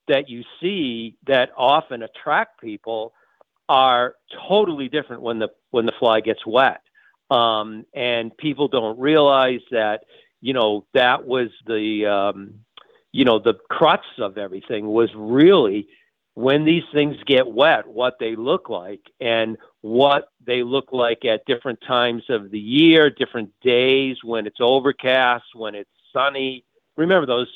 that 0.08 0.30
you 0.30 0.44
see 0.62 1.18
that 1.28 1.50
often 1.58 2.04
attract 2.04 2.62
people 2.62 3.14
are 3.68 4.16
totally 4.48 4.88
different 4.90 5.22
when 5.22 5.40
the 5.40 5.50
when 5.72 5.86
the 5.86 5.94
fly 6.00 6.22
gets 6.22 6.46
wet. 6.46 6.82
Um, 7.30 7.86
and 7.94 8.36
people 8.38 8.68
don't 8.68 9.00
realize 9.00 9.62
that, 9.72 10.04
you 10.42 10.54
know, 10.54 10.86
that 10.94 11.26
was 11.26 11.50
the 11.66 12.06
um, 12.06 12.54
you 13.12 13.26
know, 13.26 13.40
the 13.40 13.56
crux 13.70 14.06
of 14.20 14.38
everything 14.38 14.88
was 14.88 15.10
really 15.16 15.88
when 16.36 16.66
these 16.66 16.84
things 16.94 17.16
get 17.26 17.48
wet, 17.48 17.88
what 17.88 18.16
they 18.20 18.36
look 18.36 18.70
like 18.70 19.02
and 19.20 19.58
what 19.82 20.30
they 20.46 20.64
look 20.64 20.92
like 20.92 21.26
at 21.26 21.46
different 21.46 21.80
times 21.82 22.24
of 22.30 22.50
the 22.50 22.60
year, 22.60 23.10
different 23.10 23.52
days 23.62 24.18
when 24.24 24.48
it's 24.48 24.60
overcast, 24.60 25.46
when 25.54 25.76
it's 25.76 25.90
sunny. 26.12 26.66
Remember 26.98 27.28
those, 27.28 27.52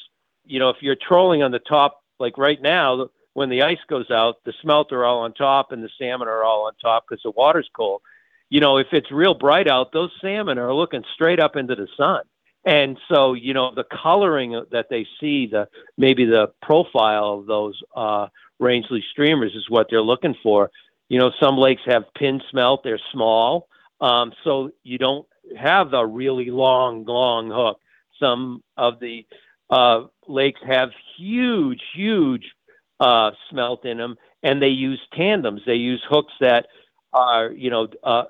you 0.46 0.60
know, 0.60 0.70
if 0.70 0.78
you're 0.82 0.96
trolling 0.96 1.42
on 1.42 1.52
the 1.52 1.60
top, 1.60 2.04
like 2.20 2.38
right 2.38 2.62
now, 2.62 3.10
when 3.34 3.50
the 3.50 3.64
ice 3.64 3.80
goes 3.88 4.10
out, 4.12 4.38
the 4.46 4.54
smelt 4.62 4.92
are 4.92 5.06
all 5.06 5.20
on 5.20 5.34
top 5.34 5.72
and 5.72 5.84
the 5.84 5.90
salmon 6.00 6.28
are 6.28 6.44
all 6.44 6.68
on 6.68 6.74
top 6.82 7.06
because 7.08 7.22
the 7.24 7.32
water's 7.32 7.70
cold. 7.76 8.02
You 8.50 8.60
know, 8.62 8.78
if 8.78 8.88
it's 8.92 9.12
real 9.12 9.34
bright 9.34 9.68
out, 9.68 9.92
those 9.92 10.12
salmon 10.22 10.58
are 10.58 10.74
looking 10.74 11.04
straight 11.14 11.40
up 11.40 11.56
into 11.56 11.76
the 11.76 11.88
sun. 11.98 12.22
And 12.68 12.98
so, 13.10 13.34
you 13.34 13.54
know, 13.54 13.74
the 13.74 13.86
coloring 13.86 14.62
that 14.72 14.88
they 14.90 15.08
see, 15.22 15.48
the 15.48 15.70
maybe 15.98 16.26
the 16.26 16.52
profile 16.62 17.40
of 17.40 17.46
those 17.46 17.82
uh, 17.96 18.28
Rangeley 18.60 19.04
streamers 19.10 19.54
is 19.56 19.70
what 19.70 19.88
they're 19.90 20.02
looking 20.02 20.36
for. 20.44 20.70
You 21.08 21.18
know, 21.18 21.32
some 21.40 21.58
lakes 21.58 21.84
have 21.86 22.14
pin 22.14 22.42
smelt; 22.52 22.84
they're 22.84 23.00
small, 23.14 23.70
um, 24.02 24.34
so 24.44 24.72
you 24.84 24.98
don't 24.98 25.26
have 25.58 25.92
the 25.92 26.06
really 26.06 26.52
long, 26.52 27.06
long 27.06 27.50
hook. 27.50 27.80
Some 28.20 28.62
of 28.76 29.00
the 29.00 29.26
uh, 29.70 30.08
lakes 30.28 30.60
have 30.68 30.90
huge, 31.18 31.82
huge 31.96 32.52
uh, 33.00 33.32
smelt 33.50 33.86
in 33.86 33.98
them, 33.98 34.18
and 34.44 34.62
they 34.62 34.68
use 34.68 35.00
tandems. 35.14 35.62
They 35.66 35.76
use 35.76 36.04
hooks 36.10 36.34
that 36.42 36.68
are, 37.14 37.50
you 37.50 37.70
know, 37.70 37.88
uh, 38.04 38.26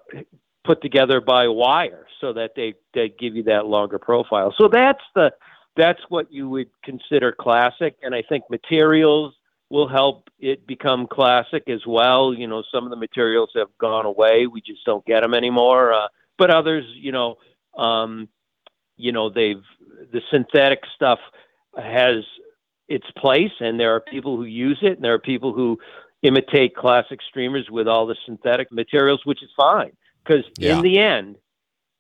put 0.68 0.82
together 0.82 1.22
by 1.22 1.48
wire, 1.48 2.06
so 2.20 2.34
that 2.34 2.52
they 2.56 2.76
they 2.94 3.10
give 3.10 3.36
you 3.36 3.44
that 3.44 3.66
longer 3.66 3.98
profile. 3.98 4.54
So 4.58 4.68
that's 4.72 5.02
the 5.16 5.32
that's 5.78 6.02
what 6.10 6.32
you 6.32 6.50
would 6.50 6.70
consider 6.84 7.32
classic, 7.32 7.96
and 8.04 8.14
I 8.14 8.24
think 8.28 8.44
materials 8.50 9.34
will 9.70 9.88
help 9.88 10.30
it 10.40 10.68
become 10.68 11.08
classic 11.08 11.64
as 11.68 11.82
well. 11.88 12.34
You 12.34 12.48
know, 12.48 12.64
some 12.74 12.84
of 12.84 12.90
the 12.90 12.98
materials 12.98 13.50
have 13.56 13.70
gone 13.80 14.06
away; 14.06 14.46
we 14.46 14.62
just 14.62 14.86
don't 14.86 15.06
get 15.06 15.22
them 15.22 15.34
anymore. 15.34 15.94
Uh, 15.94 16.08
but 16.38 16.52
others, 16.52 16.86
you 16.96 17.12
know, 17.14 17.36
um, 17.78 18.28
you 18.98 19.14
know, 19.14 19.30
they've 19.30 19.64
the 20.12 20.22
synthetic 20.32 20.82
stuff 20.96 21.20
has 21.78 22.24
its 22.90 23.08
place, 23.18 23.52
and 23.62 23.80
there 23.80 23.96
are 23.96 24.02
people 24.02 24.36
who 24.36 24.46
use 24.46 24.80
it, 24.82 24.94
and 24.94 25.04
there 25.04 25.14
are 25.14 25.20
people 25.20 25.54
who 25.54 25.78
imitate 26.24 26.76
classic 26.76 27.20
streamers 27.30 27.68
with 27.70 27.88
all 27.88 28.08
the 28.08 28.16
synthetic 28.26 28.72
materials, 28.72 29.22
which 29.24 29.42
is 29.42 29.50
fine 29.56 29.92
because 30.28 30.44
yeah. 30.58 30.76
in 30.76 30.82
the 30.82 31.00
end, 31.00 31.38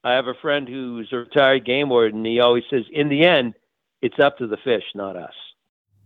I 0.03 0.13
have 0.13 0.27
a 0.27 0.33
friend 0.33 0.67
who's 0.67 1.09
a 1.11 1.17
retired 1.17 1.65
game 1.65 1.89
warden. 1.89 2.19
And 2.19 2.27
he 2.27 2.39
always 2.39 2.63
says, 2.69 2.83
in 2.91 3.09
the 3.09 3.25
end, 3.25 3.53
it's 4.01 4.19
up 4.19 4.37
to 4.37 4.47
the 4.47 4.57
fish, 4.57 4.83
not 4.95 5.15
us. 5.15 5.33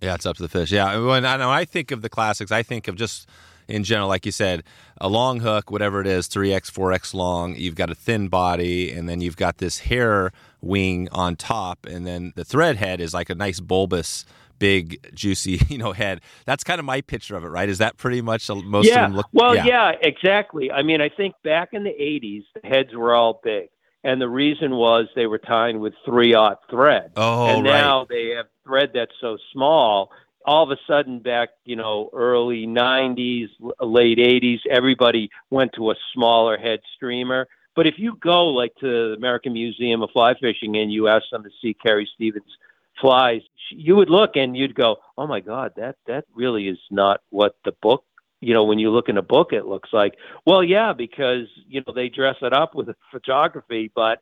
Yeah, 0.02 0.16
it's 0.16 0.26
up 0.26 0.38
to 0.38 0.44
the 0.44 0.50
fish. 0.50 0.72
Yeah, 0.72 0.98
when 1.06 1.26
I 1.26 1.38
know 1.38 1.52
I 1.52 1.66
think 1.66 1.92
of 1.92 2.02
the 2.02 2.10
classics, 2.10 2.52
I 2.52 2.64
think 2.64 2.88
of 2.88 2.96
just 2.96 3.30
in 3.68 3.84
general, 3.84 4.08
like 4.08 4.26
you 4.26 4.32
said, 4.32 4.64
a 5.00 5.08
long 5.08 5.40
hook, 5.42 5.70
whatever 5.70 6.02
it 6.02 6.08
is, 6.08 6.28
3x, 6.28 6.72
4x 6.72 7.14
long. 7.14 7.56
You've 7.56 7.76
got 7.76 7.92
a 7.92 7.96
thin 7.96 8.28
body, 8.28 8.92
and 8.92 9.08
then 9.08 9.22
you've 9.22 9.38
got 9.38 9.60
this 9.60 9.80
hair 9.80 10.32
wing 10.62 11.08
on 11.12 11.36
top, 11.36 11.86
and 11.86 12.08
then 12.08 12.34
the 12.36 12.46
thread 12.46 12.78
head 12.78 13.00
is 13.00 13.14
like 13.14 13.30
a 13.30 13.36
nice 13.36 13.60
bulbous, 13.60 14.26
big, 14.62 15.14
juicy, 15.16 15.60
you 15.68 15.78
know, 15.78 15.92
head. 15.92 16.22
That's 16.46 16.64
kind 16.64 16.80
of 16.80 16.86
my 16.86 17.02
picture 17.02 17.36
of 17.36 17.44
it, 17.44 17.48
right? 17.48 17.68
Is 17.68 17.80
that 17.80 17.98
pretty 17.98 18.22
much 18.22 18.48
most 18.50 18.88
yeah. 18.88 19.04
of 19.04 19.10
them 19.10 19.18
look? 19.18 19.28
Well, 19.34 19.56
yeah. 19.56 19.66
yeah, 19.66 19.92
exactly. 20.02 20.72
I 20.72 20.84
mean, 20.84 21.02
I 21.02 21.10
think 21.10 21.36
back 21.44 21.70
in 21.74 21.84
the 21.84 21.90
'80s, 21.90 22.44
the 22.62 22.68
heads 22.68 22.94
were 22.94 23.14
all 23.14 23.42
big, 23.44 23.70
and 24.04 24.22
the 24.22 24.30
reason 24.30 24.76
was 24.76 25.08
they 25.16 25.26
were 25.26 25.40
tying 25.40 25.80
with 25.80 25.94
three 26.06 26.34
aught 26.34 26.60
thread. 26.70 27.12
Oh, 27.18 27.48
and 27.48 27.66
right. 27.66 27.72
now 27.72 28.06
they 28.08 28.34
have 28.38 28.46
thread 28.64 28.92
that's 28.94 29.12
so 29.20 29.38
small 29.52 30.12
all 30.44 30.64
of 30.64 30.72
a 30.72 30.78
sudden 30.88 31.20
back 31.20 31.50
you 31.66 31.76
know 31.76 32.10
early 32.14 32.66
90s 32.66 33.50
late 33.80 34.18
80s 34.18 34.60
everybody 34.70 35.30
went 35.52 35.72
to 35.74 35.92
a 35.92 35.96
smaller 36.16 36.58
head 36.58 36.80
streamer 36.96 37.48
but 37.76 37.86
if 37.86 37.96
you 37.98 38.18
go 38.20 38.48
like 38.48 38.74
to 38.80 38.88
the 39.10 39.16
american 39.18 39.54
museum 39.54 40.02
of 40.02 40.10
fly 40.12 40.34
fishing 40.34 40.78
and 40.78 40.92
you 40.92 41.08
ask 41.08 41.26
them 41.32 41.44
to 41.44 41.50
see 41.62 41.76
carrie 41.76 42.10
stevens 42.16 42.58
flies 43.02 43.42
you 43.72 43.96
would 43.96 44.10
look 44.10 44.36
and 44.36 44.56
you'd 44.56 44.76
go 44.76 44.98
oh 45.18 45.28
my 45.28 45.40
god 45.40 45.74
that 45.76 45.96
that 46.08 46.26
really 46.36 46.68
is 46.68 46.80
not 46.90 47.22
what 47.30 47.56
the 47.66 47.74
book 47.82 48.06
you 48.40 48.54
know 48.54 48.64
when 48.64 48.80
you 48.80 48.90
look 48.92 49.10
in 49.10 49.18
a 49.18 49.22
book 49.22 49.52
it 49.52 49.66
looks 49.66 49.90
like 49.92 50.14
well 50.46 50.64
yeah 50.64 50.94
because 50.94 51.48
you 51.68 51.82
know 51.86 51.94
they 51.94 52.10
dress 52.10 52.36
it 52.42 52.54
up 52.54 52.76
with 52.76 52.88
photography 53.12 53.92
but 53.96 54.20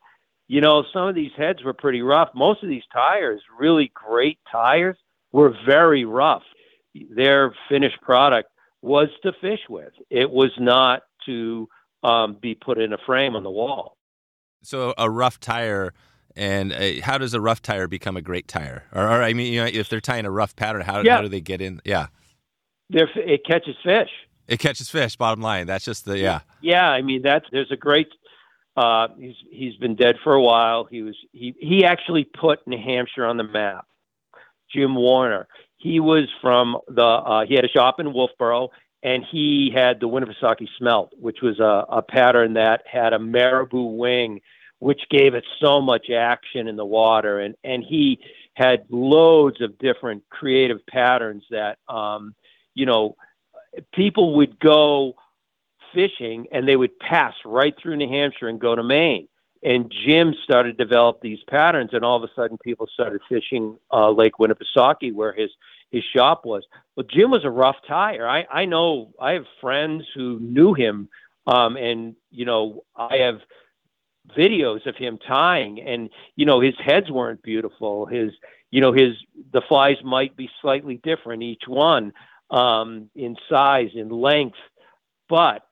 you 0.48 0.62
know 0.62 0.84
some 0.94 1.08
of 1.08 1.16
these 1.16 1.32
heads 1.38 1.64
were 1.64 1.74
pretty 1.74 2.02
rough 2.02 2.30
most 2.34 2.64
of 2.64 2.70
these 2.70 2.84
tyers 2.94 3.42
really 3.60 3.92
great 3.94 4.40
tyers 4.52 4.96
were 5.32 5.54
very 5.66 6.06
rough. 6.06 6.44
Their 7.16 7.54
finished 7.70 8.02
product 8.02 8.50
was 8.82 9.10
to 9.24 9.34
fish 9.42 9.60
with. 9.70 9.94
It 10.10 10.30
was 10.30 10.52
not 10.58 11.04
to 11.26 11.68
um, 12.04 12.38
be 12.42 12.56
put 12.56 12.80
in 12.80 12.94
a 12.94 12.98
frame 13.06 13.36
on 13.36 13.44
the 13.44 13.52
wall. 13.52 13.98
So 14.64 14.94
a 14.98 15.10
rough 15.10 15.40
tyer, 15.40 15.92
and 16.36 16.72
a, 16.74 17.00
how 17.00 17.18
does 17.18 17.34
a 17.34 17.42
rough 17.42 17.62
tyer 17.62 17.90
become 17.90 18.18
a 18.18 18.22
great 18.22 18.48
tyer? 18.48 18.82
Or, 18.94 19.04
or, 19.04 19.24
I 19.24 19.34
mean, 19.34 19.54
you 19.54 19.62
know, 19.62 19.70
if 19.72 19.90
they're 19.90 20.02
tying 20.02 20.26
a 20.26 20.32
rough 20.32 20.56
pattern, 20.56 20.82
how, 20.82 21.02
yeah. 21.02 21.16
how 21.16 21.22
do 21.22 21.28
they 21.28 21.42
get 21.42 21.62
in? 21.62 21.82
Yeah, 21.84 22.08
They're, 22.90 23.10
it 23.16 23.46
catches 23.46 23.76
fish. 23.84 24.10
It 24.48 24.60
catches 24.60 24.90
fish. 24.90 25.16
Bottom 25.16 25.42
line, 25.42 25.68
that's 25.68 25.86
just 25.86 26.06
the 26.06 26.18
yeah. 26.18 26.42
Yeah, 26.62 26.90
I 26.90 27.02
mean 27.04 27.22
that's 27.22 27.46
there's 27.52 27.72
a 27.72 27.78
great. 27.78 28.08
Uh, 28.76 29.10
he's 29.18 29.36
he's 29.52 29.76
been 29.76 29.96
dead 29.96 30.16
for 30.24 30.34
a 30.34 30.42
while. 30.42 30.86
He 30.86 31.04
was 31.04 31.16
he 31.32 31.54
he 31.60 31.86
actually 31.86 32.24
put 32.24 32.66
New 32.66 32.78
Hampshire 32.78 33.26
on 33.26 33.38
the 33.38 33.44
map. 33.44 33.86
Jim 34.74 34.96
Warner. 34.96 35.48
He 35.78 36.00
was 36.00 36.28
from 36.42 36.78
the 36.88 37.04
uh, 37.04 37.46
he 37.46 37.56
had 37.56 37.64
a 37.64 37.70
shop 37.70 38.00
in 38.00 38.08
Wolfeboro, 38.08 38.70
and 39.04 39.24
he 39.30 39.72
had 39.74 40.00
the 40.00 40.08
Winnipesaukee 40.08 40.68
smelt, 40.78 41.14
which 41.20 41.42
was 41.42 41.60
a, 41.60 41.86
a 41.90 42.02
pattern 42.02 42.54
that 42.54 42.82
had 42.92 43.14
a 43.14 43.20
marabou 43.20 43.84
wing, 43.84 44.42
which 44.80 45.02
gave 45.10 45.34
it 45.34 45.46
so 45.62 45.82
much 45.82 46.10
action 46.10 46.68
in 46.68 46.76
the 46.76 46.86
water, 46.86 47.40
and 47.40 47.56
and 47.64 47.84
he 47.84 48.20
had 48.54 48.86
loads 48.90 49.62
of 49.62 49.78
different 49.78 50.24
creative 50.30 50.86
patterns 50.88 51.44
that 51.50 51.78
um, 51.88 52.34
you 52.74 52.86
know 52.86 53.16
people 53.94 54.36
would 54.36 54.60
go 54.60 55.16
fishing 55.94 56.48
and 56.52 56.68
they 56.68 56.76
would 56.76 56.98
pass 57.00 57.34
right 57.46 57.74
through 57.82 57.96
New 57.96 58.10
Hampshire 58.10 58.48
and 58.48 58.60
go 58.60 58.76
to 58.76 58.84
Maine 58.84 59.28
and 59.64 59.92
Jim 60.06 60.34
started 60.44 60.78
to 60.78 60.84
develop 60.84 61.22
these 61.22 61.40
patterns, 61.50 61.90
and 61.94 62.06
all 62.06 62.18
of 62.18 62.24
a 62.24 62.34
sudden 62.34 62.58
people 62.64 62.88
started 62.94 63.22
fishing 63.28 63.78
uh, 63.92 64.10
Lake 64.10 64.34
Winnipesaukee, 64.40 65.14
where 65.14 65.34
his 65.34 65.50
his 65.92 66.04
shop 66.16 66.46
was. 66.46 66.64
But 66.96 67.10
Jim 67.10 67.32
was 67.32 67.44
a 67.44 67.50
rough 67.50 67.78
tyer. 67.90 68.28
I 68.28 68.46
I 68.50 68.66
know 68.66 69.14
I 69.20 69.34
have 69.34 69.46
friends 69.60 70.06
who 70.16 70.40
knew 70.40 70.74
him, 70.74 71.10
um, 71.46 71.76
and 71.76 72.16
you 72.32 72.46
know 72.46 72.84
I 72.96 73.18
have 73.18 73.42
videos 74.38 74.86
of 74.86 74.96
him 74.96 75.18
tying, 75.28 75.82
and 75.82 76.10
you 76.36 76.46
know 76.46 76.60
his 76.60 76.76
heads 76.84 77.10
weren't 77.12 77.42
beautiful. 77.42 78.06
His 78.06 78.32
you 78.72 78.82
know 78.82 78.94
his 78.94 79.16
the 79.52 79.62
flies 79.68 79.98
might 80.04 80.36
be 80.36 80.50
slightly 80.62 81.00
different 81.04 81.44
each 81.44 81.64
one 81.68 82.14
um, 82.52 83.10
in 83.16 83.36
size, 83.50 83.92
in 83.94 84.10
length, 84.10 84.58
but 85.28 85.64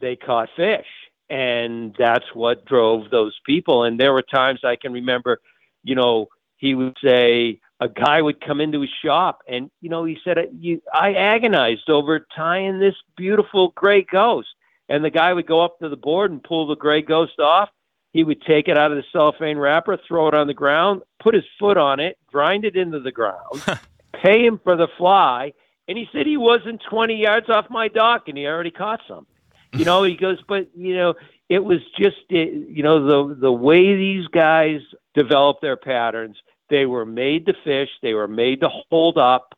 they 0.00 0.16
caught 0.16 0.48
fish 0.56 0.86
and 1.30 1.94
that's 1.96 2.24
what 2.34 2.66
drove 2.66 3.08
those 3.10 3.38
people. 3.46 3.84
And 3.84 3.98
there 3.98 4.12
were 4.12 4.22
times 4.22 4.60
I 4.64 4.76
can 4.76 4.92
remember, 4.92 5.40
you 5.84 5.94
know, 5.94 6.28
he 6.56 6.74
would 6.74 6.96
say 7.02 7.60
a 7.78 7.88
guy 7.88 8.20
would 8.20 8.44
come 8.44 8.60
into 8.60 8.82
his 8.82 8.90
shop, 9.02 9.40
and 9.48 9.70
you 9.80 9.88
know, 9.88 10.04
he 10.04 10.18
said, 10.22 10.36
"You, 10.58 10.82
I 10.92 11.14
agonized 11.14 11.88
over 11.88 12.26
tying 12.36 12.78
this 12.78 12.96
beautiful 13.16 13.72
gray 13.74 14.02
ghost." 14.02 14.48
And 14.90 15.04
the 15.04 15.10
guy 15.10 15.32
would 15.32 15.46
go 15.46 15.64
up 15.64 15.78
to 15.78 15.88
the 15.88 15.96
board 15.96 16.32
and 16.32 16.42
pull 16.42 16.66
the 16.66 16.74
gray 16.76 17.00
ghost 17.00 17.38
off. 17.38 17.70
He 18.12 18.24
would 18.24 18.42
take 18.42 18.68
it 18.68 18.76
out 18.76 18.90
of 18.90 18.96
the 18.96 19.04
cellophane 19.12 19.58
wrapper, 19.58 19.98
throw 20.06 20.28
it 20.28 20.34
on 20.34 20.46
the 20.46 20.54
ground, 20.54 21.02
put 21.22 21.34
his 21.34 21.44
foot 21.58 21.76
on 21.76 22.00
it, 22.00 22.18
grind 22.26 22.64
it 22.64 22.76
into 22.76 23.00
the 23.00 23.12
ground, 23.12 23.62
pay 24.12 24.44
him 24.44 24.60
for 24.62 24.76
the 24.76 24.88
fly. 24.98 25.52
And 25.86 25.96
he 25.96 26.08
said 26.12 26.26
he 26.26 26.36
wasn't 26.36 26.82
20 26.88 27.14
yards 27.14 27.48
off 27.48 27.66
my 27.70 27.88
dock 27.88 28.28
and 28.28 28.36
he 28.36 28.46
already 28.46 28.70
caught 28.70 29.00
some. 29.06 29.26
You 29.72 29.84
know, 29.84 30.02
he 30.02 30.16
goes, 30.16 30.38
but 30.48 30.68
you 30.76 30.96
know, 30.96 31.14
it 31.48 31.62
was 31.62 31.78
just 31.98 32.16
you 32.28 32.82
know 32.82 33.28
the 33.28 33.34
the 33.36 33.52
way 33.52 33.94
these 33.96 34.26
guys 34.28 34.80
developed 35.14 35.62
their 35.62 35.76
patterns. 35.76 36.36
They 36.70 36.86
were 36.86 37.06
made 37.06 37.46
to 37.46 37.54
fish. 37.64 37.88
They 38.02 38.14
were 38.14 38.28
made 38.28 38.60
to 38.60 38.68
hold 38.68 39.18
up. 39.18 39.54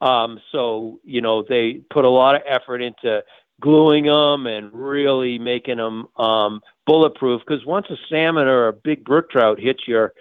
Um, 0.00 0.40
so 0.52 1.00
you 1.04 1.20
know, 1.20 1.44
they 1.48 1.80
put 1.90 2.04
a 2.04 2.10
lot 2.10 2.36
of 2.36 2.42
effort 2.46 2.80
into 2.80 3.22
gluing 3.60 4.04
them 4.04 4.46
and 4.46 4.72
really 4.72 5.38
making 5.38 5.78
them 5.78 6.06
um, 6.16 6.60
bulletproof. 6.86 7.42
Because 7.46 7.64
once 7.64 7.86
a 7.90 7.96
salmon 8.08 8.46
or 8.46 8.68
a 8.68 8.72
big 8.72 9.04
brook 9.04 9.30
trout 9.30 9.58
hits 9.58 9.86
your 9.86 10.12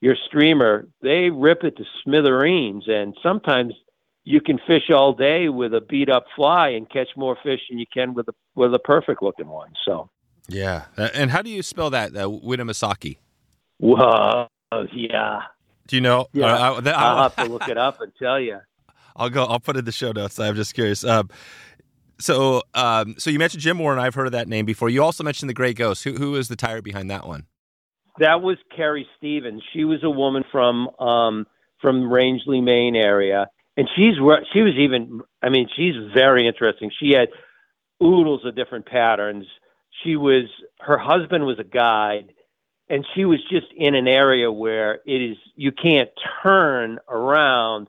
your 0.00 0.16
streamer, 0.26 0.88
they 1.00 1.30
rip 1.30 1.62
it 1.62 1.76
to 1.76 1.84
smithereens, 2.02 2.84
and 2.88 3.16
sometimes 3.22 3.72
you 4.24 4.40
can 4.40 4.58
fish 4.66 4.90
all 4.90 5.12
day 5.12 5.48
with 5.48 5.74
a 5.74 5.80
beat 5.80 6.08
up 6.08 6.24
fly 6.34 6.70
and 6.70 6.90
catch 6.90 7.08
more 7.16 7.36
fish 7.42 7.60
than 7.68 7.78
you 7.78 7.86
can 7.92 8.14
with 8.14 8.28
a 8.28 8.34
with 8.54 8.74
a 8.74 8.78
perfect 8.78 9.22
looking 9.22 9.48
one. 9.48 9.72
So 9.84 10.10
yeah, 10.48 10.86
uh, 10.96 11.08
and 11.14 11.30
how 11.30 11.42
do 11.42 11.50
you 11.50 11.62
spell 11.62 11.90
that? 11.90 12.16
Uh, 12.16 12.28
Winnipesaukee. 12.28 13.18
Well, 13.78 14.48
yeah. 14.92 15.42
Do 15.88 15.96
you 15.96 16.02
know? 16.02 16.26
Yeah, 16.32 16.46
uh, 16.46 16.80
I, 16.84 16.90
I'll 16.90 17.22
have 17.22 17.36
to 17.36 17.44
look 17.52 17.68
it 17.68 17.78
up 17.78 18.00
and 18.00 18.12
tell 18.16 18.40
you. 18.40 18.60
I'll 19.16 19.30
go. 19.30 19.44
I'll 19.44 19.60
put 19.60 19.76
it 19.76 19.80
in 19.80 19.84
the 19.84 19.92
show 19.92 20.12
notes. 20.12 20.38
I'm 20.38 20.54
just 20.54 20.74
curious. 20.74 21.04
Um, 21.04 21.28
so, 22.22 22.62
um, 22.74 23.16
so 23.18 23.30
you 23.30 23.38
mentioned 23.38 23.62
Jim 23.62 23.78
Warner. 23.78 24.00
I've 24.00 24.14
heard 24.14 24.26
of 24.26 24.32
that 24.32 24.48
name 24.48 24.64
before. 24.64 24.88
You 24.88 25.02
also 25.02 25.24
mentioned 25.24 25.48
the 25.48 25.54
Gray 25.54 25.72
Ghost. 25.72 26.04
Who 26.04 26.14
who 26.14 26.36
is 26.36 26.48
the 26.48 26.56
tyer 26.56 26.82
behind 26.82 27.10
that 27.10 27.26
one? 27.26 27.46
That 28.18 28.42
was 28.42 28.58
Carrie 28.74 29.06
Stevens. 29.16 29.62
She 29.72 29.84
was 29.84 30.02
a 30.02 30.10
woman 30.10 30.44
from 30.52 30.88
um, 30.98 31.46
from 31.80 32.12
Rangeley, 32.12 32.60
Maine 32.60 32.96
area 32.96 33.48
and 33.76 33.88
she's 33.96 34.14
she 34.52 34.60
was 34.60 34.74
even 34.78 35.20
I 35.42 35.48
mean 35.48 35.68
she's 35.74 35.94
very 36.14 36.46
interesting. 36.46 36.90
She 36.98 37.12
had 37.12 37.28
oodles 38.02 38.44
of 38.44 38.56
different 38.56 38.86
patterns. 38.86 39.46
She 40.02 40.16
was 40.16 40.44
her 40.80 40.98
husband 40.98 41.46
was 41.46 41.58
a 41.58 41.64
guide 41.64 42.32
and 42.88 43.06
she 43.14 43.24
was 43.24 43.40
just 43.50 43.66
in 43.76 43.94
an 43.94 44.08
area 44.08 44.50
where 44.50 45.00
it 45.06 45.22
is 45.22 45.36
you 45.56 45.72
can't 45.72 46.10
turn 46.42 46.98
around 47.08 47.88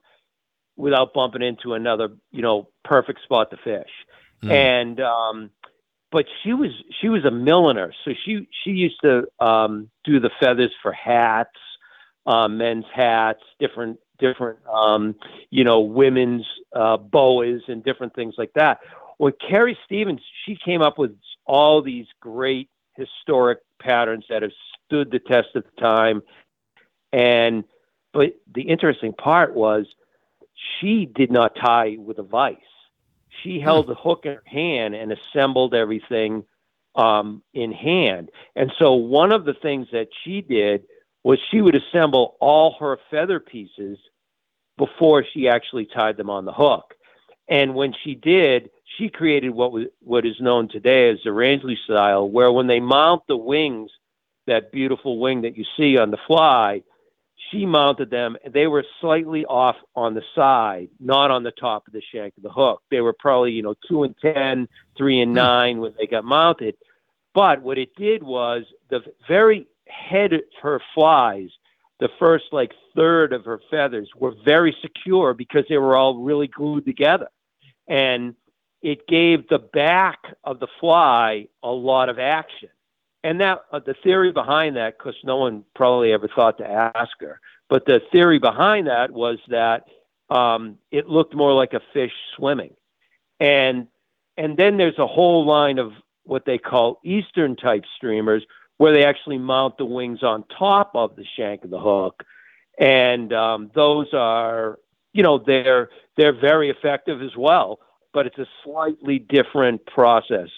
without 0.75 1.13
bumping 1.13 1.43
into 1.43 1.73
another, 1.73 2.09
you 2.31 2.41
know, 2.41 2.67
perfect 2.83 3.21
spot 3.23 3.51
to 3.51 3.57
fish. 3.57 3.91
Mm. 4.43 4.51
And 4.51 4.99
um 4.99 5.49
but 6.11 6.25
she 6.43 6.53
was 6.53 6.71
she 7.01 7.09
was 7.09 7.25
a 7.25 7.31
milliner, 7.31 7.93
so 8.05 8.11
she 8.25 8.47
she 8.63 8.71
used 8.71 8.99
to 9.01 9.27
um 9.39 9.89
do 10.03 10.19
the 10.19 10.29
feathers 10.39 10.71
for 10.81 10.91
hats, 10.91 11.57
uh, 12.25 12.47
men's 12.47 12.85
hats, 12.93 13.41
different 13.59 13.99
different, 14.19 14.59
um, 14.71 15.15
you 15.49 15.63
know, 15.63 15.81
women's 15.81 16.45
uh, 16.73 16.97
boas 16.97 17.61
and 17.67 17.83
different 17.83 18.15
things 18.15 18.35
like 18.37 18.53
that. 18.55 18.79
When 19.17 19.33
Carrie 19.49 19.77
Stevens, 19.85 20.21
she 20.45 20.57
came 20.63 20.81
up 20.81 20.97
with 20.97 21.15
all 21.45 21.81
these 21.81 22.07
great 22.19 22.69
historic 22.95 23.59
patterns 23.79 24.25
that 24.29 24.41
have 24.41 24.51
stood 24.85 25.11
the 25.11 25.19
test 25.19 25.49
of 25.55 25.63
time. 25.79 26.21
And, 27.11 27.63
but 28.13 28.35
the 28.53 28.63
interesting 28.63 29.13
part 29.13 29.55
was 29.55 29.85
she 30.79 31.05
did 31.05 31.31
not 31.31 31.55
tie 31.55 31.97
with 31.99 32.17
a 32.19 32.23
vise. 32.23 32.55
She 33.43 33.59
held 33.59 33.87
the 33.87 33.95
hook 33.95 34.21
in 34.25 34.33
her 34.33 34.43
hand 34.45 34.95
and 34.95 35.11
assembled 35.11 35.73
everything 35.73 36.43
um, 36.95 37.43
in 37.53 37.71
hand. 37.71 38.29
And 38.55 38.71
so 38.79 38.93
one 38.93 39.31
of 39.31 39.45
the 39.45 39.53
things 39.53 39.87
that 39.91 40.07
she 40.23 40.41
did 40.41 40.83
was 41.23 41.39
she 41.51 41.61
would 41.61 41.75
assemble 41.75 42.37
all 42.39 42.75
her 42.79 42.97
feather 43.11 43.39
pieces 43.39 43.97
before 44.77 45.23
she 45.33 45.47
actually 45.47 45.85
tied 45.85 46.17
them 46.17 46.29
on 46.29 46.45
the 46.45 46.53
hook. 46.53 46.93
And 47.47 47.75
when 47.75 47.93
she 48.03 48.15
did, 48.15 48.69
she 48.97 49.09
created 49.09 49.49
what 49.49 49.71
was 49.71 49.85
what 49.99 50.25
is 50.25 50.39
known 50.39 50.69
today 50.69 51.09
as 51.09 51.19
the 51.23 51.31
Rangeley 51.31 51.77
style, 51.83 52.29
where 52.29 52.51
when 52.51 52.67
they 52.67 52.79
mount 52.79 53.23
the 53.27 53.37
wings, 53.37 53.91
that 54.47 54.71
beautiful 54.71 55.19
wing 55.19 55.41
that 55.41 55.57
you 55.57 55.65
see 55.77 55.97
on 55.97 56.11
the 56.11 56.17
fly, 56.27 56.83
she 57.53 57.65
mounted 57.65 58.09
them. 58.09 58.35
They 58.51 58.67
were 58.67 58.83
slightly 58.99 59.45
off 59.45 59.75
on 59.95 60.13
the 60.13 60.23
side, 60.35 60.89
not 60.99 61.31
on 61.31 61.43
the 61.43 61.51
top 61.51 61.87
of 61.87 61.93
the 61.93 62.01
shank 62.13 62.35
of 62.35 62.43
the 62.43 62.51
hook. 62.51 62.81
They 62.91 62.99
were 62.99 63.13
probably, 63.13 63.51
you 63.51 63.61
know, 63.61 63.75
two 63.87 64.03
and 64.03 64.15
ten, 64.21 64.67
three 64.97 65.21
and 65.21 65.31
hmm. 65.31 65.35
nine 65.35 65.79
when 65.79 65.93
they 65.97 66.07
got 66.07 66.25
mounted. 66.25 66.75
But 67.33 67.61
what 67.61 67.77
it 67.77 67.95
did 67.95 68.23
was 68.23 68.63
the 68.89 69.01
very 69.27 69.67
head 69.87 70.33
of 70.33 70.41
her 70.61 70.81
flies, 70.93 71.49
the 71.99 72.09
first 72.19 72.45
like 72.51 72.71
third 72.95 73.33
of 73.33 73.45
her 73.45 73.61
feathers 73.71 74.09
were 74.17 74.33
very 74.43 74.75
secure 74.81 75.33
because 75.33 75.65
they 75.69 75.77
were 75.77 75.95
all 75.95 76.17
really 76.17 76.47
glued 76.47 76.85
together. 76.85 77.29
And 77.87 78.35
it 78.81 79.07
gave 79.07 79.47
the 79.47 79.59
back 79.59 80.19
of 80.43 80.59
the 80.59 80.67
fly 80.79 81.47
a 81.63 81.71
lot 81.71 82.09
of 82.09 82.19
action 82.19 82.69
and 83.23 83.39
that 83.39 83.63
uh, 83.71 83.79
the 83.79 83.95
theory 84.03 84.31
behind 84.31 84.75
that, 84.75 84.97
because 84.97 85.15
no 85.23 85.37
one 85.37 85.63
probably 85.75 86.11
ever 86.11 86.27
thought 86.27 86.57
to 86.57 86.69
ask 86.69 87.11
her, 87.21 87.39
but 87.69 87.85
the 87.85 88.01
theory 88.11 88.39
behind 88.39 88.87
that 88.87 89.11
was 89.11 89.39
that 89.47 89.85
um, 90.29 90.77
it 90.91 91.07
looked 91.07 91.33
more 91.33 91.53
like 91.53 91.73
a 91.73 91.81
fish 91.93 92.11
swimming, 92.35 92.73
and 93.39 93.87
and 94.37 94.57
then 94.57 94.77
there's 94.77 94.97
a 94.97 95.07
whole 95.07 95.45
line 95.45 95.77
of 95.77 95.91
what 96.23 96.45
they 96.45 96.57
call 96.57 96.99
Eastern 97.03 97.55
type 97.55 97.83
streamers, 97.95 98.43
where 98.77 98.93
they 98.93 99.05
actually 99.05 99.37
mount 99.37 99.77
the 99.77 99.85
wings 99.85 100.23
on 100.23 100.43
top 100.57 100.91
of 100.95 101.15
the 101.15 101.25
shank 101.37 101.63
of 101.63 101.69
the 101.69 101.79
hook, 101.79 102.23
and 102.77 103.31
um, 103.31 103.71
those 103.73 104.07
are 104.13 104.79
you 105.13 105.23
know 105.23 105.37
they're 105.37 105.89
they're 106.17 106.37
very 106.37 106.69
effective 106.69 107.21
as 107.21 107.37
well, 107.37 107.79
but 108.13 108.25
it's 108.25 108.37
a 108.37 108.47
slightly 108.63 109.17
different 109.19 109.85
process. 109.85 110.49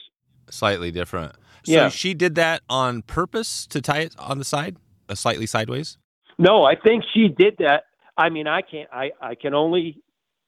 Slightly 0.49 0.91
different. 0.91 1.33
So 1.65 1.71
Yeah. 1.73 1.89
she 1.89 2.13
did 2.13 2.35
that 2.35 2.61
on 2.69 3.01
purpose 3.01 3.65
to 3.67 3.81
tie 3.81 3.99
it 3.99 4.15
on 4.19 4.37
the 4.37 4.45
side, 4.45 4.77
uh, 5.09 5.15
slightly 5.15 5.45
sideways. 5.45 5.97
No, 6.37 6.63
I 6.63 6.75
think 6.75 7.03
she 7.13 7.27
did 7.27 7.55
that. 7.59 7.85
I 8.17 8.29
mean, 8.29 8.47
I 8.47 8.61
can't. 8.61 8.89
I 8.91 9.11
I 9.21 9.35
can 9.35 9.53
only 9.53 10.01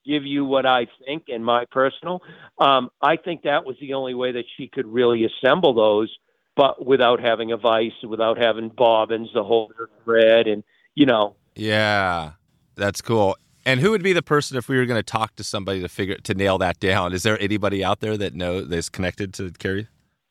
give 0.06 0.24
you 0.24 0.44
what 0.44 0.64
I 0.64 0.86
think 1.04 1.24
and 1.28 1.44
my 1.44 1.64
personal. 1.70 2.22
Um, 2.58 2.88
I 3.02 3.16
think 3.16 3.42
that 3.42 3.66
was 3.66 3.76
the 3.80 3.92
only 3.94 4.14
way 4.14 4.32
that 4.32 4.44
she 4.56 4.68
could 4.68 4.86
really 4.86 5.24
assemble 5.26 5.74
those, 5.74 6.10
but 6.56 6.86
without 6.86 7.20
having 7.20 7.52
a 7.52 7.56
vice, 7.58 7.92
without 8.02 8.38
having 8.38 8.70
bobbins 8.70 9.30
to 9.32 9.42
hold 9.42 9.72
her 9.76 9.90
thread, 10.04 10.46
and 10.46 10.62
you 10.94 11.04
know, 11.06 11.36
Yeah, 11.54 12.32
that's 12.74 13.00
cool. 13.02 13.36
And 13.66 13.80
who 13.80 13.90
would 13.90 14.02
be 14.02 14.14
the 14.14 14.22
person 14.22 14.56
if 14.56 14.66
we 14.68 14.78
were 14.78 14.86
going 14.86 14.98
to 14.98 15.02
talk 15.02 15.36
to 15.36 15.44
somebody 15.44 15.82
to 15.82 15.88
figure 15.88 16.16
to 16.16 16.32
nail 16.34 16.56
that 16.58 16.80
down? 16.80 17.12
Is 17.12 17.22
there 17.22 17.38
anybody 17.38 17.84
out 17.84 18.00
there 18.00 18.16
that 18.16 18.34
know 18.34 18.62
that's 18.62 18.88
connected 18.88 19.34
to 19.34 19.50
Carrie? 19.52 19.88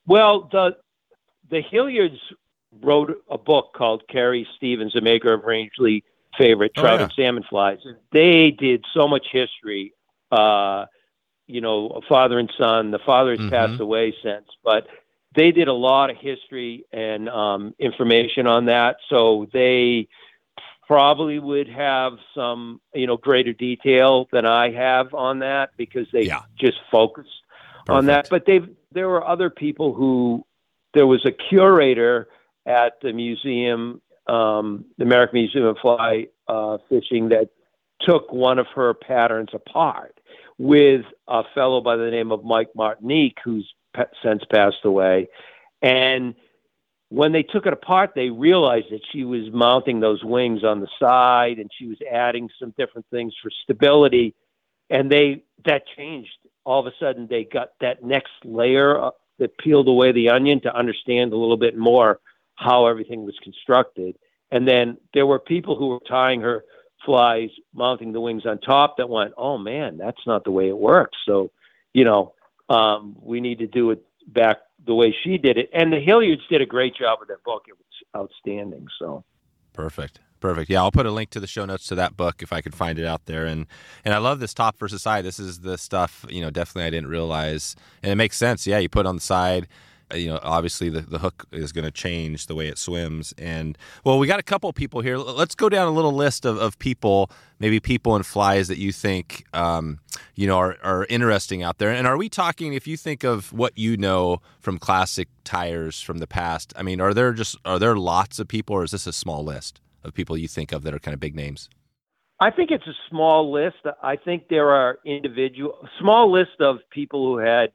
Well, 0.08 0.50
the 0.52 0.78
the 1.50 1.62
Hilliards 1.62 2.20
wrote 2.82 3.24
a 3.30 3.38
book 3.38 3.74
called 3.76 4.04
Carrie 4.10 4.48
Stevens, 4.56 4.94
the 4.94 5.02
maker 5.02 5.34
of 5.34 5.44
Rangeley 5.44 6.04
favorite 6.38 6.74
Oh, 6.78 6.82
trout 6.82 7.00
yeah. 7.00 7.04
and 7.06 7.14
salmon 7.16 7.44
flies. 7.50 7.80
They 8.12 8.52
did 8.52 8.86
so 8.94 9.08
much 9.08 9.28
history. 9.32 9.94
Uh, 10.32 10.86
you 11.48 11.62
know, 11.62 12.02
father 12.10 12.40
and 12.40 12.52
son. 12.58 12.92
The 12.92 13.00
father 13.00 13.32
has 13.32 13.40
Mhm. 13.40 13.50
passed 13.50 13.80
away 13.80 14.14
since, 14.24 14.48
but 14.64 14.88
they 15.36 15.52
did 15.52 15.68
a 15.68 15.74
lot 15.74 16.10
of 16.10 16.18
history 16.18 16.86
and 16.92 17.30
um, 17.30 17.74
information 17.80 18.48
on 18.48 18.66
that. 18.66 18.98
So 19.10 19.48
they 19.54 20.08
probably 20.86 21.40
would 21.40 21.68
have 21.70 22.18
some, 22.36 22.82
you 22.94 23.08
know, 23.08 23.18
greater 23.18 23.54
detail 23.54 24.28
than 24.32 24.46
I 24.46 24.72
have 24.72 25.14
on 25.14 25.40
that 25.40 25.72
because 25.78 26.08
they 26.12 26.26
Yeah. 26.26 26.42
just 26.60 26.80
focused 26.92 27.42
on 27.90 28.06
that. 28.08 28.28
But 28.30 28.46
they 28.46 28.62
there 28.92 29.08
were 29.08 29.26
other 29.26 29.50
people 29.50 29.94
who 29.94 30.46
there 30.94 31.08
was 31.08 31.26
a 31.26 31.32
curator 31.32 32.28
at 32.66 33.00
the 33.02 33.14
museum, 33.14 34.02
um, 34.28 34.86
the 34.98 35.04
American 35.04 35.40
Museum 35.40 35.66
of 35.66 35.78
Fly 35.82 36.28
uh, 36.48 36.78
Fishing, 36.90 37.30
that 37.30 37.50
took 38.02 38.32
one 38.32 38.60
of 38.60 38.68
her 38.76 38.94
patterns 38.94 39.50
apart 39.54 40.20
with 40.58 41.06
a 41.28 41.44
fellow 41.54 41.82
by 41.82 41.96
the 41.96 42.10
name 42.10 42.32
of 42.32 42.44
Mike 42.44 42.70
Martinek, 42.76 43.36
who's 43.44 43.74
since 44.24 44.44
passed 44.52 44.84
away, 44.84 45.28
and 45.82 46.36
when 47.10 47.32
they 47.32 47.44
took 47.44 47.66
it 47.66 47.74
apart, 47.74 48.12
they 48.16 48.30
realized 48.30 48.88
that 48.92 49.02
she 49.12 49.24
was 49.24 49.52
mounting 49.52 50.00
those 50.00 50.24
wings 50.24 50.64
on 50.64 50.82
the 50.82 50.90
side 51.00 51.58
and 51.58 51.70
she 51.78 51.88
was 51.88 51.98
adding 52.12 52.50
some 52.60 52.74
different 52.78 53.08
things 53.12 53.34
for 53.42 53.50
stability. 53.64 54.36
And 54.90 55.12
they 55.12 55.44
that 55.66 55.84
changed. 55.96 56.38
All 56.68 56.82
of 56.82 56.86
a 56.86 56.98
sudden, 57.00 57.28
they 57.30 57.46
got 57.46 57.70
that 57.80 58.04
next 58.04 58.34
layer 58.44 59.12
that 59.40 59.58
peeled 59.58 59.88
away 59.88 60.12
the 60.12 60.30
onion 60.30 60.60
to 60.62 60.76
understand 60.76 61.32
a 61.32 61.38
little 61.38 61.56
bit 61.56 61.78
more 61.78 62.20
how 62.56 62.88
everything 62.88 63.24
was 63.24 63.36
constructed. 63.42 64.18
And 64.52 64.68
then 64.68 64.98
there 65.14 65.26
were 65.26 65.40
people 65.40 65.78
who 65.78 65.88
were 65.88 66.02
tying 66.06 66.42
her 66.42 66.66
flies, 67.06 67.52
mounting 67.74 68.12
the 68.12 68.20
wings 68.20 68.46
on 68.46 68.60
top, 68.60 68.98
that 68.98 69.10
went, 69.10 69.34
"Oh 69.38 69.58
man, 69.58 69.98
that's 69.98 70.28
not 70.28 70.44
the 70.44 70.52
way 70.52 70.68
it 70.68 70.78
works." 70.78 71.18
So, 71.26 71.52
you 71.94 72.04
know, 72.04 72.34
um, 72.68 73.16
we 73.22 73.40
need 73.40 73.60
to 73.60 73.68
do 73.68 73.92
it 73.92 74.04
back 74.28 74.58
the 74.86 74.94
way 74.94 75.16
she 75.24 75.38
did 75.38 75.58
it. 75.58 75.70
And 75.72 75.94
the 75.94 76.02
Hilliards 76.02 76.46
did 76.50 76.62
a 76.62 76.66
great 76.66 76.96
job 76.96 77.20
with 77.20 77.30
that 77.30 77.44
book. 77.46 77.64
It 77.70 77.78
was 77.78 77.88
outstanding. 78.22 78.88
So 79.00 79.24
Perfect. 79.78 80.20
Perfect. 80.40 80.72
Yeah, 80.72 80.82
I'll 80.82 80.92
put 80.92 81.06
a 81.06 81.12
link 81.12 81.30
to 81.30 81.40
the 81.40 81.46
show 81.46 81.64
notes 81.64 81.86
to 81.88 81.96
that 81.96 82.18
book 82.18 82.42
if 82.42 82.52
I 82.52 82.62
could 82.62 82.74
find 82.74 82.98
it 82.98 83.06
out 83.06 83.26
there. 83.28 83.46
And 83.46 83.68
and 84.04 84.14
I 84.14 84.18
love 84.18 84.40
this 84.40 84.54
top 84.54 84.78
versus 84.80 85.04
side. 85.04 85.24
This 85.24 85.38
is 85.40 85.60
the 85.60 85.78
stuff 85.78 86.26
you 86.30 86.42
know 86.42 86.50
definitely 86.50 86.88
I 86.88 86.90
didn't 86.90 87.10
realize, 87.10 87.76
and 88.02 88.12
it 88.12 88.16
makes 88.16 88.38
sense. 88.38 88.66
Yeah, 88.66 88.80
you 88.80 88.90
put 88.90 89.06
on 89.06 89.16
the 89.16 89.22
side. 89.22 89.68
You 90.14 90.30
know, 90.30 90.40
obviously 90.42 90.90
the, 90.90 91.02
the 91.02 91.20
hook 91.20 91.46
is 91.52 91.72
going 91.72 91.86
to 91.86 91.92
change 91.92 92.48
the 92.48 92.56
way 92.56 92.68
it 92.68 92.78
swims. 92.78 93.34
And 93.38 93.78
well, 94.04 94.20
we 94.20 94.28
got 94.28 94.40
a 94.40 94.44
couple 94.44 94.72
people 94.74 95.02
here. 95.02 95.18
Let's 95.18 95.56
go 95.56 95.70
down 95.70 95.88
a 95.88 95.92
little 95.92 96.14
list 96.14 96.46
of, 96.46 96.58
of 96.58 96.80
people, 96.80 97.30
maybe 97.60 97.80
people 97.80 98.16
and 98.16 98.26
flies 98.26 98.68
that 98.68 98.78
you 98.78 98.92
think 98.92 99.46
um, 99.54 100.00
you 100.36 100.48
know 100.48 100.58
are, 100.58 100.78
are 100.84 101.06
interesting 101.10 101.64
out 101.64 101.78
there. 101.78 101.92
And 101.92 102.08
are 102.08 102.18
we 102.18 102.30
talking? 102.30 102.74
If 102.74 102.88
you 102.88 102.98
think 102.98 103.24
of 103.24 103.52
what 103.52 103.78
you 103.78 103.98
know 103.98 104.42
from 104.60 104.78
classic 104.78 105.28
tyers 105.44 106.02
from 106.02 106.20
the 106.20 106.28
past, 106.28 106.74
I 106.76 106.84
mean, 106.84 107.02
are 107.02 107.14
there 107.14 107.34
just 107.34 107.58
are 107.66 107.80
there 107.80 107.96
lots 107.96 108.40
of 108.40 108.48
people, 108.48 108.76
or 108.76 108.84
is 108.84 108.92
this 108.92 109.08
a 109.08 109.14
small 109.14 109.44
list? 109.44 109.82
of 110.08 110.14
people 110.14 110.38
you 110.38 110.48
think 110.48 110.72
of 110.72 110.84
that 110.84 110.94
are 110.94 111.00
kind 111.00 111.14
of 111.14 111.20
big 111.20 111.36
names? 111.36 111.70
I 112.40 112.52
think 112.52 112.72
it's 112.72 112.88
a 112.88 112.96
small 113.10 113.52
list. 113.52 113.78
I 114.04 114.16
think 114.16 114.48
there 114.50 114.70
are 114.70 115.00
individual 115.06 115.88
small 116.00 116.32
list 116.32 116.60
of 116.60 116.78
people 116.92 117.26
who 117.26 117.40
had 117.40 117.72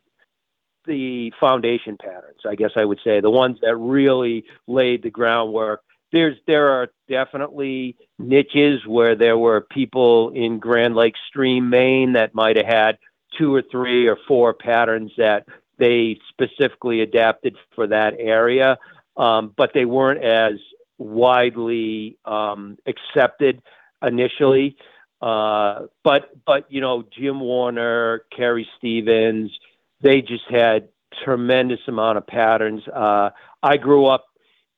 the 0.87 1.33
foundation 1.41 1.97
patterns. 1.97 2.41
I 2.47 2.55
guess 2.55 2.73
I 2.77 2.85
would 2.85 3.01
say 3.05 3.21
the 3.21 3.31
ones 3.31 3.59
that 3.63 3.77
really 3.77 4.45
laid 4.67 5.03
the 5.03 5.11
groundwork. 5.11 5.83
There's 6.13 6.37
there 6.47 6.69
are 6.71 6.89
definitely 7.09 7.97
niches 8.19 8.87
where 8.87 9.15
there 9.15 9.39
were 9.39 9.63
people 9.63 10.31
in 10.31 10.59
Grand 10.59 10.95
Lake 10.95 11.15
Stream, 11.29 11.71
Maine, 11.71 12.13
that 12.13 12.35
might 12.35 12.57
have 12.57 12.67
had 12.67 12.99
two 13.39 13.55
or 13.55 13.63
three 13.63 14.07
or 14.07 14.19
four 14.29 14.53
patterns 14.53 15.13
that 15.17 15.47
they 15.79 16.19
specifically 16.29 17.01
adapted 17.01 17.57
for 17.75 17.87
that 17.87 18.15
area, 18.19 18.79
um, 19.17 19.53
but 19.57 19.71
they 19.75 19.85
weren't 19.85 20.23
as 20.23 20.55
widely 20.99 22.19
um, 22.25 22.79
accepted 22.87 23.63
initially. 24.03 24.77
Uh, 25.21 25.87
but 26.03 26.31
but 26.45 26.67
you 26.71 26.81
know 26.81 27.05
Jim 27.17 27.41
Warner, 27.41 28.25
Carrie 28.37 28.69
Stevens, 28.77 29.53
they 30.03 30.21
just 30.23 30.45
had 30.51 30.89
tremendous 31.25 31.81
amount 31.89 32.19
of 32.19 32.27
patterns. 32.27 32.83
Uh, 32.89 33.31
I 33.63 33.77
grew 33.77 34.07
up 34.07 34.27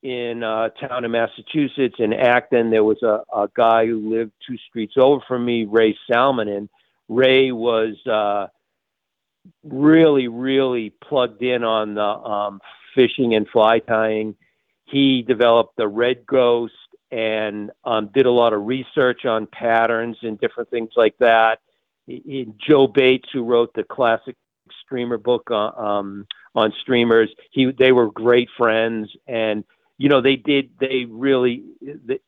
in 0.03 0.43
a 0.43 0.71
town 0.81 1.05
in 1.05 1.11
Massachusetts 1.11 1.97
in 1.99 2.13
Acton. 2.13 2.71
There 2.71 2.85
was 2.85 3.03
a, 3.03 3.23
a 3.35 3.49
guy 3.55 3.87
who 3.87 4.11
lived 4.11 4.33
two 4.47 4.57
streets 4.69 4.95
over 4.99 5.23
from 5.27 5.45
me, 5.45 5.65
Ray 5.65 5.97
Salmon, 6.11 6.49
and 6.49 6.69
Ray 7.09 7.53
was 7.53 7.95
uh, 8.07 8.49
really 9.63 10.29
really 10.29 10.91
plugged 10.91 11.43
in 11.43 11.65
on 11.65 11.95
the 11.95 12.03
um, 12.03 12.61
fishing 12.95 13.35
and 13.35 13.49
fly 13.49 13.79
tying. 13.79 14.37
He 14.87 15.23
developed 15.23 15.77
the 15.77 15.89
Red 15.89 16.27
Ghost 16.27 16.75
and 17.11 17.71
um, 17.85 18.11
did 18.15 18.27
a 18.27 18.31
lot 18.31 18.53
of 18.53 18.67
research 18.67 19.25
on 19.25 19.47
patterns 19.47 20.17
and 20.23 20.39
different 20.41 20.71
things 20.71 20.91
like 20.97 21.17
that. 21.21 21.61
He, 22.07 22.23
he- 22.25 22.53
Joe 22.69 22.87
Bates, 22.87 23.29
who 23.33 23.45
wrote 23.45 23.73
the 23.75 23.85
classic 23.85 24.37
streamer 24.85 25.19
book 25.19 25.49
uh, 25.51 25.69
um, 25.71 26.27
on 26.55 26.73
streamers, 26.81 27.31
he 27.51 27.71
they 27.79 27.93
were 27.93 28.11
great 28.11 28.49
friends, 28.57 29.11
and 29.27 29.65
you 29.99 30.09
know 30.09 30.21
they 30.21 30.37
did 30.37 30.71
they 30.81 31.07
really 31.09 31.65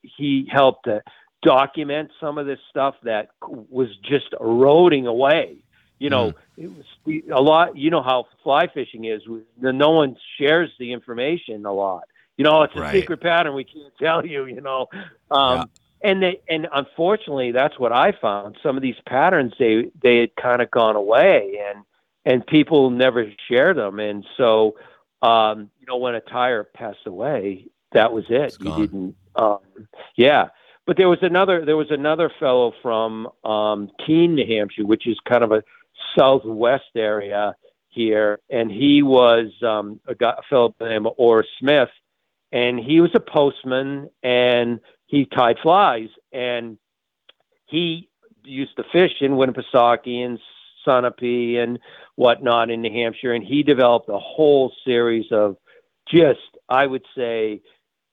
he 0.02 0.48
helped 0.50 0.84
to 0.84 1.02
document 1.42 2.10
some 2.20 2.38
of 2.38 2.46
this 2.46 2.58
stuff 2.70 2.94
that 3.04 3.28
was 3.42 3.88
just 4.02 4.26
eroding 4.40 5.06
away. 5.06 5.58
You 5.98 6.10
know, 6.10 6.34
it 6.56 6.68
was 6.70 6.84
a 7.32 7.40
lot. 7.40 7.76
You 7.76 7.90
know 7.90 8.02
how 8.02 8.26
fly 8.42 8.66
fishing 8.72 9.04
is. 9.04 9.22
No 9.58 9.90
one 9.90 10.16
shares 10.38 10.70
the 10.78 10.92
information 10.92 11.64
a 11.64 11.72
lot. 11.72 12.04
You 12.36 12.44
know, 12.44 12.62
it's 12.62 12.76
a 12.76 12.80
Right. 12.80 12.92
secret 12.92 13.20
pattern 13.22 13.54
we 13.54 13.64
can't 13.64 13.94
tell 14.00 14.24
you. 14.26 14.46
You 14.46 14.60
know, 14.60 14.86
um, 15.30 15.70
and 16.02 16.22
they 16.22 16.40
and 16.48 16.68
unfortunately, 16.72 17.52
that's 17.52 17.78
what 17.78 17.92
I 17.92 18.12
found. 18.20 18.56
Some 18.62 18.76
of 18.76 18.82
these 18.82 18.96
patterns 19.06 19.54
they 19.58 19.90
they 20.02 20.18
had 20.18 20.36
kind 20.36 20.60
of 20.62 20.70
gone 20.70 20.96
away, 20.96 21.60
and 21.70 21.84
and 22.26 22.46
people 22.46 22.90
never 22.90 23.24
share 23.48 23.72
them. 23.72 23.98
And 24.00 24.26
so, 24.36 24.76
um, 25.22 25.70
you 25.80 25.86
know, 25.86 25.96
when 25.96 26.14
a 26.14 26.20
tyer 26.20 26.64
passed 26.74 27.06
away, 27.06 27.68
that 27.92 28.12
was 28.12 28.24
it. 28.28 28.56
You 28.60 28.76
didn't. 28.76 29.16
Um, 29.36 29.60
yeah, 30.16 30.48
but 30.86 30.96
there 30.96 31.08
was 31.08 31.20
another 31.22 31.64
there 31.64 31.76
was 31.76 31.90
another 31.90 32.30
fellow 32.38 32.74
from 32.82 33.28
um, 33.44 33.90
Keene, 34.04 34.34
New 34.34 34.46
Hampshire, 34.46 34.84
which 34.84 35.06
is 35.06 35.16
kind 35.26 35.44
of 35.44 35.52
a 35.52 35.62
southwest 36.18 36.90
area 36.94 37.54
here, 37.88 38.40
and 38.50 38.70
he 38.70 39.02
was 39.02 39.52
um, 39.62 40.00
a, 40.06 40.14
guy, 40.14 40.34
a 40.36 40.42
fellow 40.50 40.74
named 40.80 41.06
Ora 41.16 41.44
Smith, 41.58 41.88
and 42.52 42.78
he 42.78 43.00
was 43.00 43.10
a 43.14 43.20
postman 43.20 44.10
and 44.22 44.80
he 45.06 45.24
tied 45.26 45.58
flies 45.62 46.08
and 46.32 46.78
he 47.66 48.08
used 48.44 48.76
to 48.76 48.84
fish 48.92 49.12
in 49.20 49.32
Winnipesaukee 49.32 50.24
and 50.24 50.38
Sunapee 50.86 51.56
and 51.56 51.78
whatnot 52.14 52.70
in 52.70 52.82
New 52.82 52.92
Hampshire, 52.92 53.32
and 53.32 53.44
he 53.44 53.62
developed 53.62 54.08
a 54.08 54.18
whole 54.18 54.72
series 54.84 55.26
of 55.32 55.56
just, 56.08 56.40
I 56.68 56.86
would 56.86 57.04
say, 57.16 57.62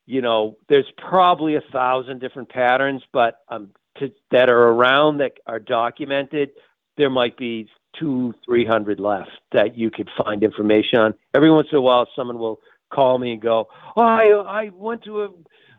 you 0.05 0.21
know, 0.21 0.57
there's 0.67 0.91
probably 0.97 1.55
a 1.55 1.61
thousand 1.71 2.19
different 2.19 2.49
patterns, 2.49 3.01
but 3.13 3.39
um, 3.49 3.69
to, 3.99 4.11
that 4.31 4.49
are 4.49 4.67
around 4.69 5.19
that 5.19 5.33
are 5.47 5.59
documented, 5.59 6.51
there 6.97 7.09
might 7.09 7.37
be 7.37 7.69
two, 7.97 8.33
three 8.43 8.65
hundred 8.65 8.99
left 8.99 9.31
that 9.51 9.77
you 9.77 9.91
could 9.91 10.09
find 10.23 10.43
information 10.43 10.99
on. 10.99 11.13
Every 11.33 11.51
once 11.51 11.67
in 11.71 11.77
a 11.77 11.81
while, 11.81 12.07
someone 12.15 12.39
will 12.39 12.59
call 12.91 13.17
me 13.17 13.33
and 13.33 13.41
go, 13.41 13.67
"Oh, 13.95 14.01
I 14.01 14.63
I 14.65 14.71
went 14.73 15.03
to 15.03 15.23
a 15.23 15.29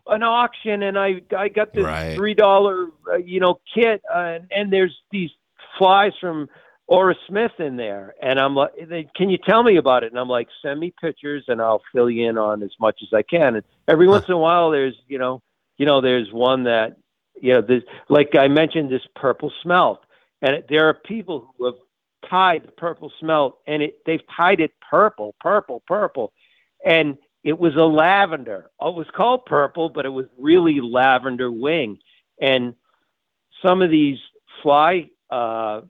an 0.07 0.23
auction 0.23 0.83
and 0.83 0.99
I 0.99 1.23
I 1.37 1.49
got 1.49 1.73
this 1.73 1.85
Right. 1.85 2.15
three 2.15 2.35
dollar 2.35 2.89
uh, 3.11 3.17
you 3.17 3.41
know 3.41 3.61
kit 3.75 4.03
uh, 4.13 4.41
and 4.51 4.73
there's 4.73 4.97
these 5.11 5.31
flies 5.79 6.13
from 6.21 6.49
Ora 6.87 7.15
Smith 7.27 7.53
in 7.59 7.77
there. 7.77 8.15
And 8.23 8.39
I'm 8.39 8.55
like 8.55 8.73
can 9.17 9.31
you 9.31 9.39
tell 9.39 9.63
me 9.63 9.77
about 9.77 10.05
it? 10.05 10.13
And 10.13 10.19
I'm 10.19 10.29
like 10.29 10.49
send 10.63 10.81
me 10.81 10.93
pictures 11.01 11.45
and 11.49 11.61
I'll 11.61 11.83
fill 11.93 12.11
you 12.11 12.29
in 12.29 12.39
on 12.39 12.63
as 12.63 12.73
much 12.81 13.01
as 13.03 13.09
I 13.13 13.23
can. 13.23 13.57
And 13.57 13.65
every 13.89 14.07
once 14.09 14.27
in 14.29 14.35
a 14.35 14.39
while 14.39 14.71
there's 14.71 14.95
you 15.09 15.19
know 15.19 15.43
you 15.79 15.87
know 15.87 16.01
there's 16.01 16.33
one 16.33 16.65
that 16.65 16.97
you 17.41 17.55
know 17.55 17.63
this 17.63 17.83
like 18.09 18.35
I 18.37 18.49
mentioned 18.49 18.91
this 18.91 19.07
purple 19.15 19.53
smelt. 19.63 20.01
And 20.43 20.57
it, 20.57 20.67
there 20.69 20.89
are 20.89 20.95
people 20.95 21.55
who 21.57 21.67
have 21.67 21.75
tied 22.29 22.65
the 22.67 22.73
purple 22.73 23.11
smelt 23.21 23.59
and 23.67 23.83
it 23.83 23.99
they've 24.07 24.23
tied 24.37 24.61
it 24.61 24.73
purple 24.91 25.35
purple 25.41 25.83
purple. 25.87 26.33
And 26.85 27.17
it 27.45 27.59
was 27.59 27.77
a 27.77 27.85
lavender. 27.85 28.71
Oh, 28.81 28.91
It 28.91 28.97
was 28.97 29.07
called 29.15 29.45
purple, 29.47 29.91
but 29.91 30.07
it 30.07 30.11
was 30.11 30.27
really 30.39 30.81
lavender 30.81 31.51
wing. 31.51 31.99
And 32.41 32.75
some 33.65 33.83
of 33.83 33.91
these 33.91 34.19
fly 34.63 35.11
uh, 35.31 35.83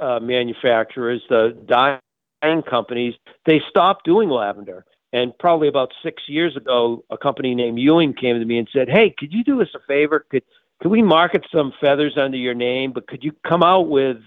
uh, 0.00 0.20
manufacturers, 0.20 1.22
the 1.28 1.56
dyeing 1.66 2.62
companies, 2.62 3.14
they 3.46 3.60
stopped 3.68 4.04
doing 4.04 4.28
lavender. 4.28 4.84
And 5.12 5.36
probably 5.38 5.68
about 5.68 5.92
six 6.02 6.22
years 6.28 6.56
ago, 6.56 7.04
a 7.10 7.16
company 7.16 7.54
named 7.54 7.78
Ewing 7.78 8.12
came 8.12 8.38
to 8.38 8.44
me 8.44 8.58
and 8.58 8.68
said, 8.72 8.88
"Hey, 8.90 9.14
could 9.16 9.32
you 9.32 9.42
do 9.42 9.62
us 9.62 9.68
a 9.74 9.80
favor? 9.86 10.26
Could 10.30 10.42
could 10.80 10.90
we 10.90 11.02
market 11.02 11.46
some 11.52 11.72
feathers 11.80 12.16
under 12.18 12.36
your 12.36 12.54
name, 12.54 12.92
but 12.92 13.06
could 13.06 13.24
you 13.24 13.32
come 13.46 13.62
out 13.62 13.88
with 13.88 14.18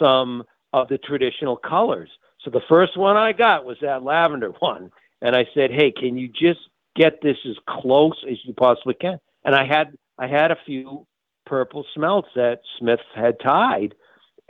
some 0.00 0.44
of 0.72 0.88
the 0.88 0.98
traditional 0.98 1.56
colors?" 1.56 2.10
So 2.44 2.50
the 2.50 2.62
first 2.68 2.96
one 2.96 3.16
I 3.16 3.32
got 3.32 3.64
was 3.64 3.78
that 3.82 4.04
lavender 4.04 4.50
one 4.60 4.92
and 5.22 5.36
I 5.36 5.46
said, 5.54 5.70
"Hey, 5.70 5.90
can 5.90 6.16
you 6.16 6.28
just 6.28 6.60
get 6.96 7.20
this 7.22 7.36
as 7.48 7.56
close 7.68 8.24
as 8.30 8.38
you 8.44 8.54
possibly 8.54 8.94
can?" 8.94 9.18
And 9.44 9.54
I 9.54 9.64
had 9.64 9.96
I 10.18 10.26
had 10.26 10.50
a 10.50 10.58
few 10.66 11.06
purple 11.46 11.84
smelts 11.94 12.28
that 12.36 12.60
Smith 12.78 13.00
had 13.14 13.40
tied, 13.40 13.94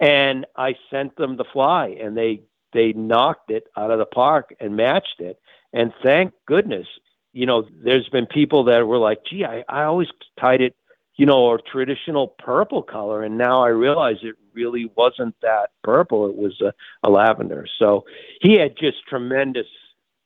and 0.00 0.46
I 0.56 0.76
sent 0.90 1.16
them 1.16 1.36
the 1.36 1.44
fly, 1.44 1.96
and 2.00 2.16
they 2.16 2.42
they 2.72 2.92
knocked 2.92 3.50
it 3.50 3.64
out 3.76 3.90
of 3.90 3.98
the 3.98 4.06
park 4.06 4.54
and 4.60 4.76
matched 4.76 5.20
it. 5.20 5.40
And 5.72 5.92
thank 6.02 6.32
goodness, 6.46 6.86
you 7.32 7.46
know, 7.46 7.66
there's 7.82 8.08
been 8.08 8.26
people 8.26 8.64
that 8.64 8.86
were 8.86 8.98
like, 8.98 9.24
"Gee, 9.24 9.44
I, 9.44 9.64
I 9.68 9.84
always 9.84 10.08
tied 10.38 10.60
it." 10.60 10.74
You 11.16 11.26
know, 11.26 11.52
a 11.52 11.58
traditional 11.60 12.28
purple 12.28 12.82
color, 12.82 13.22
and 13.22 13.36
now 13.36 13.62
I 13.62 13.68
realize 13.68 14.16
it 14.22 14.36
really 14.54 14.90
wasn't 14.96 15.34
that 15.42 15.70
purple; 15.84 16.26
it 16.28 16.36
was 16.36 16.60
a, 16.60 16.72
a 17.02 17.10
lavender. 17.10 17.66
So 17.78 18.04
he 18.40 18.54
had 18.54 18.76
just 18.78 19.06
tremendous 19.06 19.66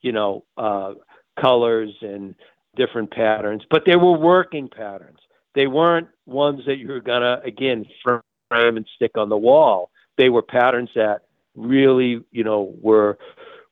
you 0.04 0.12
know, 0.12 0.44
uh, 0.58 0.92
colors 1.40 1.90
and 2.02 2.34
different 2.76 3.10
patterns, 3.10 3.62
but 3.70 3.84
they 3.87 3.96
were 3.96 4.16
working 4.16 4.68
patterns. 4.68 5.18
They 5.54 5.66
weren't 5.66 6.08
ones 6.26 6.60
that 6.66 6.76
you 6.76 6.88
were 6.88 7.00
gonna 7.00 7.40
again 7.44 7.87
frame 8.48 8.76
and 8.76 8.87
stick 8.94 9.12
on 9.16 9.28
the 9.28 9.37
wall. 9.37 9.90
They 10.16 10.28
were 10.28 10.42
patterns 10.42 10.90
that 10.94 11.22
really, 11.54 12.22
you 12.30 12.44
know, 12.44 12.74
were 12.80 13.18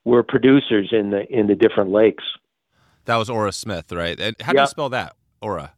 were 0.04 0.22
producers 0.22 0.88
in 0.92 1.10
the 1.10 1.26
in 1.30 1.46
the 1.46 1.54
different 1.54 1.90
lakes. 1.90 2.24
That 3.04 3.16
was 3.16 3.28
Ora 3.28 3.52
Smith, 3.52 3.92
right? 3.92 4.18
And 4.18 4.36
how 4.40 4.52
do 4.52 4.60
you 4.60 4.66
spell 4.66 4.88
that? 4.90 5.16
Ora. 5.40 5.72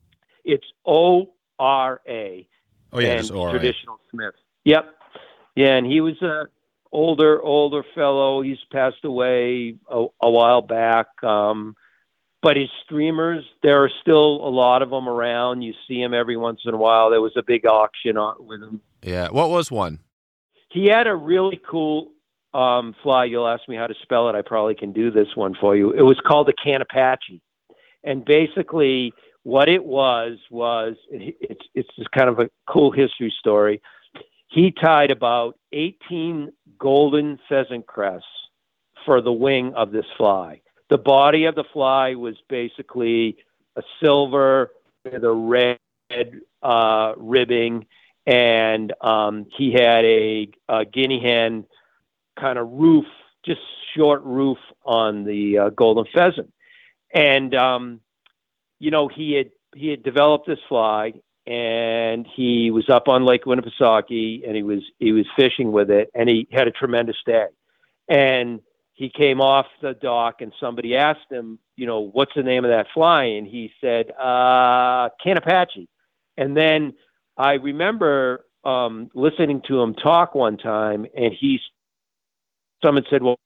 It's 0.44 0.66
O 0.86 1.32
R 1.58 2.00
A. 2.06 2.46
Oh 2.92 3.00
yeah, 3.00 3.16
just 3.16 3.32
right. 3.32 3.50
traditional 3.50 3.98
Smith. 4.10 4.34
Yep. 4.64 4.94
Yeah, 5.56 5.76
and 5.76 5.86
he 5.86 6.00
was 6.00 6.20
a 6.22 6.44
older 6.92 7.42
older 7.42 7.84
fellow. 7.94 8.42
He's 8.42 8.58
passed 8.72 9.04
away 9.04 9.76
a, 9.90 10.06
a 10.22 10.30
while 10.30 10.62
back. 10.62 11.06
Um, 11.22 11.76
but 12.44 12.58
his 12.58 12.68
streamers, 12.84 13.42
there 13.62 13.82
are 13.82 13.90
still 14.02 14.46
a 14.46 14.52
lot 14.52 14.82
of 14.82 14.90
them 14.90 15.08
around. 15.08 15.62
You 15.62 15.72
see 15.88 16.02
him 16.02 16.12
every 16.12 16.36
once 16.36 16.60
in 16.66 16.74
a 16.74 16.76
while. 16.76 17.08
There 17.08 17.22
was 17.22 17.32
a 17.36 17.42
big 17.42 17.64
auction 17.64 18.18
on, 18.18 18.36
with 18.38 18.62
him. 18.62 18.82
Yeah. 19.02 19.28
What 19.30 19.48
was 19.48 19.70
one? 19.70 20.00
He 20.70 20.86
had 20.86 21.06
a 21.06 21.14
really 21.14 21.58
cool 21.68 22.12
um, 22.52 22.94
fly. 23.02 23.24
You'll 23.24 23.48
ask 23.48 23.66
me 23.66 23.76
how 23.76 23.86
to 23.86 23.94
spell 24.02 24.28
it. 24.28 24.34
I 24.34 24.42
probably 24.42 24.74
can 24.74 24.92
do 24.92 25.10
this 25.10 25.28
one 25.34 25.54
for 25.58 25.74
you. 25.74 25.92
It 25.92 26.02
was 26.02 26.20
called 26.26 26.46
the 26.46 26.52
Canopache, 26.52 27.40
and 28.04 28.24
basically 28.26 29.14
what 29.44 29.70
it 29.70 29.84
was 29.84 30.38
was 30.50 30.96
it's 31.10 31.64
it's 31.74 31.88
just 31.96 32.10
kind 32.10 32.28
of 32.28 32.40
a 32.40 32.50
cool 32.68 32.90
history 32.90 33.32
story. 33.38 33.80
He 34.48 34.70
tied 34.70 35.10
about 35.10 35.58
18 35.72 36.52
golden 36.78 37.38
pheasant 37.48 37.86
crests 37.86 38.28
for 39.06 39.22
the 39.22 39.32
wing 39.32 39.72
of 39.74 39.92
this 39.92 40.06
fly. 40.16 40.60
The 40.90 40.98
body 40.98 41.46
of 41.46 41.54
the 41.54 41.64
fly 41.72 42.14
was 42.14 42.36
basically 42.48 43.38
a 43.76 43.82
silver 44.02 44.70
with 45.04 45.24
a 45.24 45.32
red 45.32 45.78
uh, 46.62 47.14
ribbing, 47.16 47.86
and 48.26 48.92
um, 49.00 49.46
he 49.56 49.72
had 49.72 50.04
a, 50.04 50.48
a 50.68 50.84
guinea 50.84 51.20
hen 51.20 51.64
kind 52.38 52.58
of 52.58 52.70
roof, 52.70 53.06
just 53.44 53.60
short 53.96 54.22
roof 54.24 54.58
on 54.84 55.24
the 55.24 55.58
uh, 55.58 55.68
golden 55.70 56.04
pheasant. 56.12 56.52
And 57.12 57.54
um, 57.54 58.00
you 58.78 58.90
know, 58.90 59.08
he 59.08 59.32
had 59.32 59.50
he 59.74 59.88
had 59.88 60.02
developed 60.02 60.46
this 60.46 60.58
fly, 60.68 61.14
and 61.46 62.26
he 62.26 62.70
was 62.70 62.88
up 62.88 63.08
on 63.08 63.24
Lake 63.24 63.44
Winnipesaukee, 63.44 64.46
and 64.46 64.56
he 64.56 64.62
was 64.62 64.82
he 64.98 65.12
was 65.12 65.26
fishing 65.36 65.72
with 65.72 65.90
it, 65.90 66.10
and 66.14 66.28
he 66.28 66.48
had 66.52 66.68
a 66.68 66.72
tremendous 66.72 67.16
day. 67.24 67.46
And 68.08 68.60
he 68.94 69.10
came 69.10 69.40
off 69.40 69.66
the 69.82 69.94
dock, 69.94 70.40
and 70.40 70.52
somebody 70.58 70.96
asked 70.96 71.30
him, 71.30 71.58
you 71.76 71.86
know, 71.86 72.00
what's 72.00 72.32
the 72.34 72.42
name 72.42 72.64
of 72.64 72.70
that 72.70 72.86
fly? 72.94 73.24
And 73.24 73.46
he 73.46 73.72
said, 73.80 74.10
uh, 74.12 75.10
Canopache. 75.22 75.88
And 76.36 76.56
then 76.56 76.94
I 77.36 77.54
remember 77.54 78.46
um, 78.64 79.10
listening 79.14 79.62
to 79.68 79.80
him 79.80 79.94
talk 79.94 80.34
one 80.34 80.56
time, 80.56 81.06
and 81.16 81.32
he, 81.32 81.60
someone 82.82 83.04
said, 83.10 83.22
well, 83.22 83.38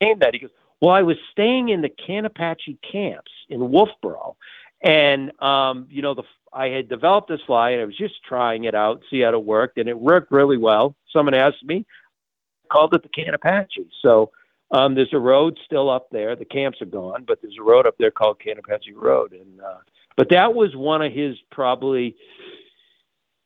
name 0.00 0.20
that? 0.20 0.34
He 0.34 0.40
goes, 0.40 0.50
well, 0.80 0.94
I 0.94 1.02
was 1.02 1.16
staying 1.30 1.68
in 1.68 1.82
the 1.82 1.88
Canopache 1.88 2.78
camps 2.90 3.30
in 3.48 3.60
Wolfeboro, 3.60 4.36
and 4.82 5.30
um, 5.42 5.86
you 5.90 6.02
know, 6.02 6.14
the 6.14 6.24
I 6.52 6.68
had 6.68 6.88
developed 6.88 7.28
this 7.28 7.40
fly, 7.46 7.70
and 7.70 7.82
I 7.82 7.84
was 7.84 7.96
just 7.96 8.22
trying 8.24 8.64
it 8.64 8.74
out, 8.74 9.02
see 9.10 9.20
how 9.20 9.30
it 9.30 9.44
worked, 9.44 9.78
and 9.78 9.88
it 9.88 9.98
worked 9.98 10.30
really 10.30 10.58
well. 10.58 10.94
Someone 11.12 11.34
asked 11.34 11.64
me, 11.64 11.86
called 12.70 12.94
it 12.94 13.02
the 13.02 13.08
Canopache. 13.08 13.88
So 14.02 14.30
um, 14.72 14.94
there's 14.94 15.12
a 15.12 15.18
road 15.18 15.58
still 15.64 15.90
up 15.90 16.08
there. 16.10 16.34
The 16.34 16.46
camps 16.46 16.80
are 16.80 16.86
gone, 16.86 17.24
but 17.26 17.40
there's 17.42 17.56
a 17.60 17.62
road 17.62 17.86
up 17.86 17.96
there 17.98 18.10
called 18.10 18.40
Canopache 18.40 18.94
Road, 18.94 19.32
and 19.32 19.60
uh, 19.60 19.78
but 20.16 20.30
that 20.30 20.54
was 20.54 20.74
one 20.74 21.02
of 21.02 21.12
his 21.12 21.36
probably 21.50 22.16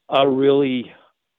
a 0.09 0.29
really, 0.29 0.93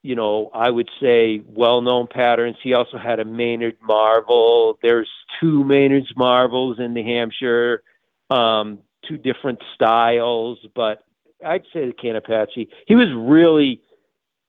you 0.04 0.16
know, 0.16 0.52
I 0.54 0.70
would 0.70 0.90
say 1.02 1.42
well-known 1.46 2.08
patterns. 2.08 2.58
He 2.62 2.74
also 2.74 2.98
had 2.98 3.20
a 3.20 3.26
Maynard 3.26 3.78
Marvel. 3.82 4.78
There's 4.82 5.10
two 5.40 5.64
Maynard's 5.64 6.14
Marvels 6.16 6.78
in 6.80 6.94
New 6.94 7.04
Hampshire, 7.04 7.82
um, 8.30 8.80
two 9.08 9.18
different 9.18 9.60
styles, 9.74 10.60
but 10.76 11.04
I'd 11.46 11.64
say 11.72 11.86
the 11.86 11.94
Canopache. 11.94 12.68
He 12.88 12.96
was 12.96 13.08
really, 13.16 13.82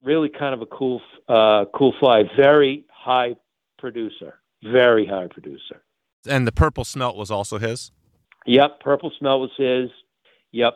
really 0.03 0.29
kind 0.29 0.53
of 0.53 0.61
a 0.61 0.65
cool, 0.65 1.01
uh, 1.29 1.65
cool 1.73 1.93
fly. 1.99 2.23
Very 2.35 2.83
high 2.89 3.35
producer. 3.77 4.39
Very 4.63 5.05
high 5.05 5.27
producer. 5.27 5.81
And 6.27 6.45
the 6.45 6.51
purple 6.51 6.83
smelt 6.83 7.15
was 7.15 7.31
also 7.31 7.57
his. 7.59 7.91
Yep, 8.45 8.79
purple 8.81 9.11
smelt 9.17 9.41
was 9.41 9.51
his. 9.57 9.89
Yep. 10.51 10.73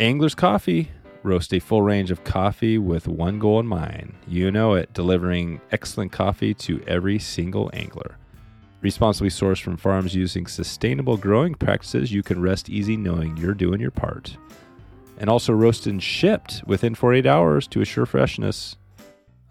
Anglers 0.00 0.34
Coffee. 0.34 0.90
Roast 1.24 1.52
a 1.52 1.58
full 1.58 1.82
range 1.82 2.10
of 2.12 2.22
coffee 2.22 2.78
with 2.78 3.08
one 3.08 3.38
goal 3.40 3.58
in 3.58 3.66
mind. 3.66 4.14
You 4.26 4.50
know 4.52 4.74
it, 4.74 4.92
delivering 4.94 5.60
excellent 5.72 6.12
coffee 6.12 6.54
to 6.54 6.80
every 6.86 7.18
single 7.18 7.70
angler. 7.72 8.16
Responsibly 8.80 9.28
sourced 9.28 9.60
from 9.60 9.76
farms 9.76 10.14
using 10.14 10.46
sustainable 10.46 11.16
growing 11.16 11.54
practices, 11.56 12.12
you 12.12 12.22
can 12.22 12.40
rest 12.40 12.70
easy 12.70 12.96
knowing 12.96 13.36
you're 13.36 13.52
doing 13.54 13.80
your 13.80 13.90
part. 13.90 14.36
and 15.20 15.28
also 15.28 15.52
roasted 15.52 15.92
and 15.92 16.00
shipped 16.02 16.62
within 16.64 16.94
48 16.94 17.26
hours 17.26 17.66
to 17.66 17.80
assure 17.80 18.06
freshness. 18.06 18.76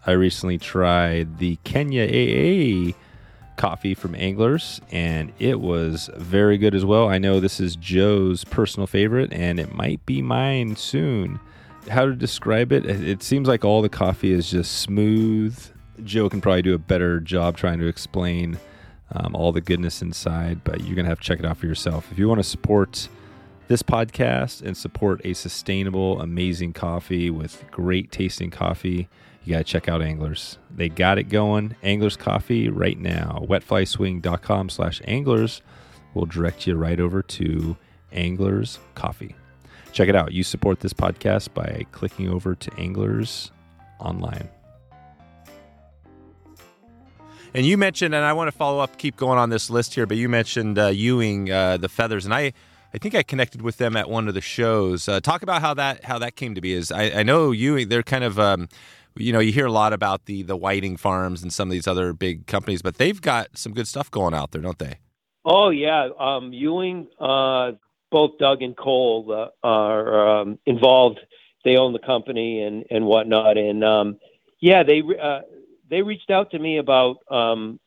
I 0.06 0.12
recently 0.12 0.58
tried 0.58 1.38
the 1.38 1.56
Kenya 1.64 2.04
AA 2.04 2.92
coffee 3.56 3.94
from 3.94 4.14
Anglers, 4.14 4.80
and 4.90 5.32
it 5.38 5.60
was 5.60 6.08
very 6.16 6.56
good 6.56 6.74
as 6.74 6.84
well. 6.84 7.08
I 7.08 7.18
know 7.18 7.40
this 7.40 7.60
is 7.60 7.76
Joe's 7.76 8.44
personal 8.44 8.86
favorite, 8.86 9.32
and 9.32 9.60
it 9.60 9.74
might 9.74 10.04
be 10.06 10.22
mine 10.22 10.76
soon. 10.76 11.40
How 11.90 12.06
to 12.06 12.14
describe 12.14 12.72
it? 12.72 12.86
It 12.86 13.22
seems 13.22 13.48
like 13.48 13.64
all 13.64 13.82
the 13.82 13.88
coffee 13.88 14.32
is 14.32 14.50
just 14.50 14.78
smooth. 14.78 15.58
Joe 16.04 16.30
can 16.30 16.40
probably 16.40 16.62
do 16.62 16.74
a 16.74 16.78
better 16.78 17.20
job 17.20 17.56
trying 17.56 17.80
to 17.80 17.86
explain 17.86 18.58
um, 19.12 19.34
all 19.34 19.52
the 19.52 19.60
goodness 19.60 20.00
inside, 20.02 20.62
but 20.64 20.80
you're 20.82 20.94
going 20.94 21.04
to 21.04 21.10
have 21.10 21.20
to 21.20 21.24
check 21.24 21.38
it 21.38 21.44
out 21.44 21.56
for 21.56 21.66
yourself. 21.66 22.12
If 22.12 22.18
you 22.18 22.28
want 22.28 22.38
to 22.38 22.44
support 22.44 23.08
this 23.66 23.82
podcast 23.82 24.62
and 24.62 24.76
support 24.76 25.20
a 25.24 25.34
sustainable, 25.34 26.20
amazing 26.20 26.72
coffee 26.72 27.30
with 27.30 27.64
great 27.70 28.12
tasting 28.12 28.50
coffee, 28.50 29.08
you 29.48 29.54
got 29.54 29.58
to 29.58 29.64
check 29.64 29.88
out 29.88 30.02
Anglers. 30.02 30.58
They 30.70 30.90
got 30.90 31.16
it 31.16 31.30
going. 31.30 31.74
Anglers 31.82 32.18
Coffee 32.18 32.68
right 32.68 32.98
now. 32.98 33.46
Wetflyswing.com 33.48 34.68
slash 34.68 35.00
anglers 35.06 35.62
will 36.12 36.26
direct 36.26 36.66
you 36.66 36.74
right 36.74 37.00
over 37.00 37.22
to 37.22 37.74
Anglers 38.12 38.78
Coffee. 38.94 39.34
Check 39.92 40.10
it 40.10 40.14
out. 40.14 40.32
You 40.32 40.44
support 40.44 40.80
this 40.80 40.92
podcast 40.92 41.54
by 41.54 41.86
clicking 41.92 42.28
over 42.28 42.54
to 42.56 42.70
Anglers 42.76 43.50
online. 43.98 44.50
And 47.54 47.64
you 47.64 47.78
mentioned, 47.78 48.14
and 48.14 48.26
I 48.26 48.34
want 48.34 48.48
to 48.48 48.56
follow 48.56 48.80
up, 48.80 48.98
keep 48.98 49.16
going 49.16 49.38
on 49.38 49.48
this 49.48 49.70
list 49.70 49.94
here, 49.94 50.04
but 50.04 50.18
you 50.18 50.28
mentioned 50.28 50.78
uh, 50.78 50.88
Ewing, 50.88 51.50
uh, 51.50 51.78
the 51.78 51.88
feathers, 51.88 52.26
and 52.26 52.34
I, 52.34 52.52
I 52.92 52.98
think 52.98 53.14
I 53.14 53.22
connected 53.22 53.62
with 53.62 53.78
them 53.78 53.96
at 53.96 54.10
one 54.10 54.28
of 54.28 54.34
the 54.34 54.42
shows. 54.42 55.08
Uh, 55.08 55.20
talk 55.20 55.42
about 55.42 55.62
how 55.62 55.72
that 55.72 56.04
how 56.04 56.18
that 56.18 56.36
came 56.36 56.54
to 56.54 56.60
be. 56.60 56.74
Is 56.74 56.92
I, 56.92 57.20
I 57.20 57.22
know 57.22 57.50
Ewing, 57.50 57.88
they're 57.88 58.02
kind 58.02 58.24
of, 58.24 58.38
um, 58.38 58.68
you 59.18 59.32
know, 59.32 59.40
you 59.40 59.52
hear 59.52 59.66
a 59.66 59.72
lot 59.72 59.92
about 59.92 60.26
the 60.26 60.42
the 60.42 60.56
whiting 60.56 60.96
farms 60.96 61.42
and 61.42 61.52
some 61.52 61.68
of 61.68 61.72
these 61.72 61.86
other 61.86 62.12
big 62.12 62.46
companies, 62.46 62.82
but 62.82 62.96
they've 62.96 63.20
got 63.20 63.56
some 63.58 63.72
good 63.72 63.88
stuff 63.88 64.10
going 64.10 64.34
out 64.34 64.52
there, 64.52 64.62
don't 64.62 64.78
they? 64.78 64.98
Oh 65.44 65.70
yeah, 65.70 66.08
um, 66.18 66.52
Ewing, 66.52 67.08
uh, 67.20 67.72
both 68.10 68.38
Doug 68.38 68.62
and 68.62 68.76
Cole 68.76 69.26
uh, 69.32 69.66
are 69.66 70.40
um, 70.40 70.58
involved. 70.66 71.20
They 71.64 71.76
own 71.76 71.92
the 71.92 71.98
company 71.98 72.62
and 72.62 72.84
and 72.90 73.06
whatnot, 73.06 73.58
and 73.58 73.84
um, 73.84 74.18
yeah, 74.60 74.82
they 74.82 75.02
uh, 75.20 75.40
they 75.90 76.02
reached 76.02 76.30
out 76.30 76.50
to 76.52 76.58
me 76.58 76.78
about 76.78 77.18
um, 77.30 77.80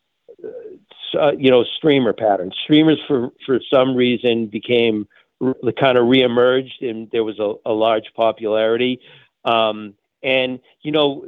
uh, 1.20 1.32
you 1.38 1.52
know 1.52 1.64
streamer 1.64 2.14
patterns. 2.14 2.56
Streamers 2.64 3.00
for 3.08 3.30
for 3.46 3.60
some 3.72 3.96
reason 3.96 4.48
became 4.48 5.08
re- 5.40 5.74
kind 5.80 5.98
of 5.98 6.06
reemerged, 6.06 6.82
and 6.82 7.10
there 7.12 7.24
was 7.24 7.40
a, 7.40 7.54
a 7.66 7.74
large 7.74 8.12
popularity. 8.16 9.00
Um, 9.46 9.96
and 10.24 10.60
you 10.82 10.92
know, 10.92 11.26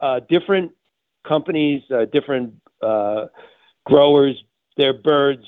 uh, 0.00 0.20
different 0.28 0.72
companies, 1.26 1.82
uh, 1.90 2.04
different 2.06 2.54
uh, 2.82 3.26
growers, 3.84 4.42
their 4.76 4.92
birds 4.92 5.44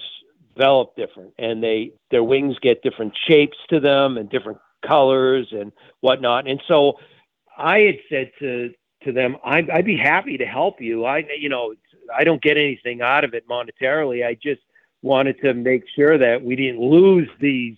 develop 0.54 0.96
different, 0.96 1.32
and 1.38 1.62
they 1.62 1.92
their 2.10 2.24
wings 2.24 2.56
get 2.60 2.82
different 2.82 3.16
shapes 3.26 3.56
to 3.68 3.80
them 3.80 4.16
and 4.16 4.30
different 4.30 4.58
colors 4.86 5.48
and 5.52 5.72
whatnot. 6.00 6.48
And 6.48 6.60
so, 6.66 6.98
I 7.56 7.80
had 7.80 7.98
said 8.08 8.32
to 8.40 8.72
to 9.04 9.12
them, 9.12 9.36
I'd, 9.44 9.70
I'd 9.70 9.84
be 9.84 9.96
happy 9.96 10.38
to 10.38 10.46
help 10.46 10.80
you. 10.80 11.04
I 11.04 11.24
you 11.38 11.48
know 11.48 11.74
I 12.16 12.24
don't 12.24 12.42
get 12.42 12.56
anything 12.56 13.02
out 13.02 13.24
of 13.24 13.34
it 13.34 13.48
monetarily. 13.48 14.26
I 14.26 14.34
just 14.34 14.62
wanted 15.02 15.40
to 15.42 15.54
make 15.54 15.84
sure 15.94 16.18
that 16.18 16.42
we 16.42 16.56
didn't 16.56 16.80
lose 16.80 17.28
these 17.40 17.76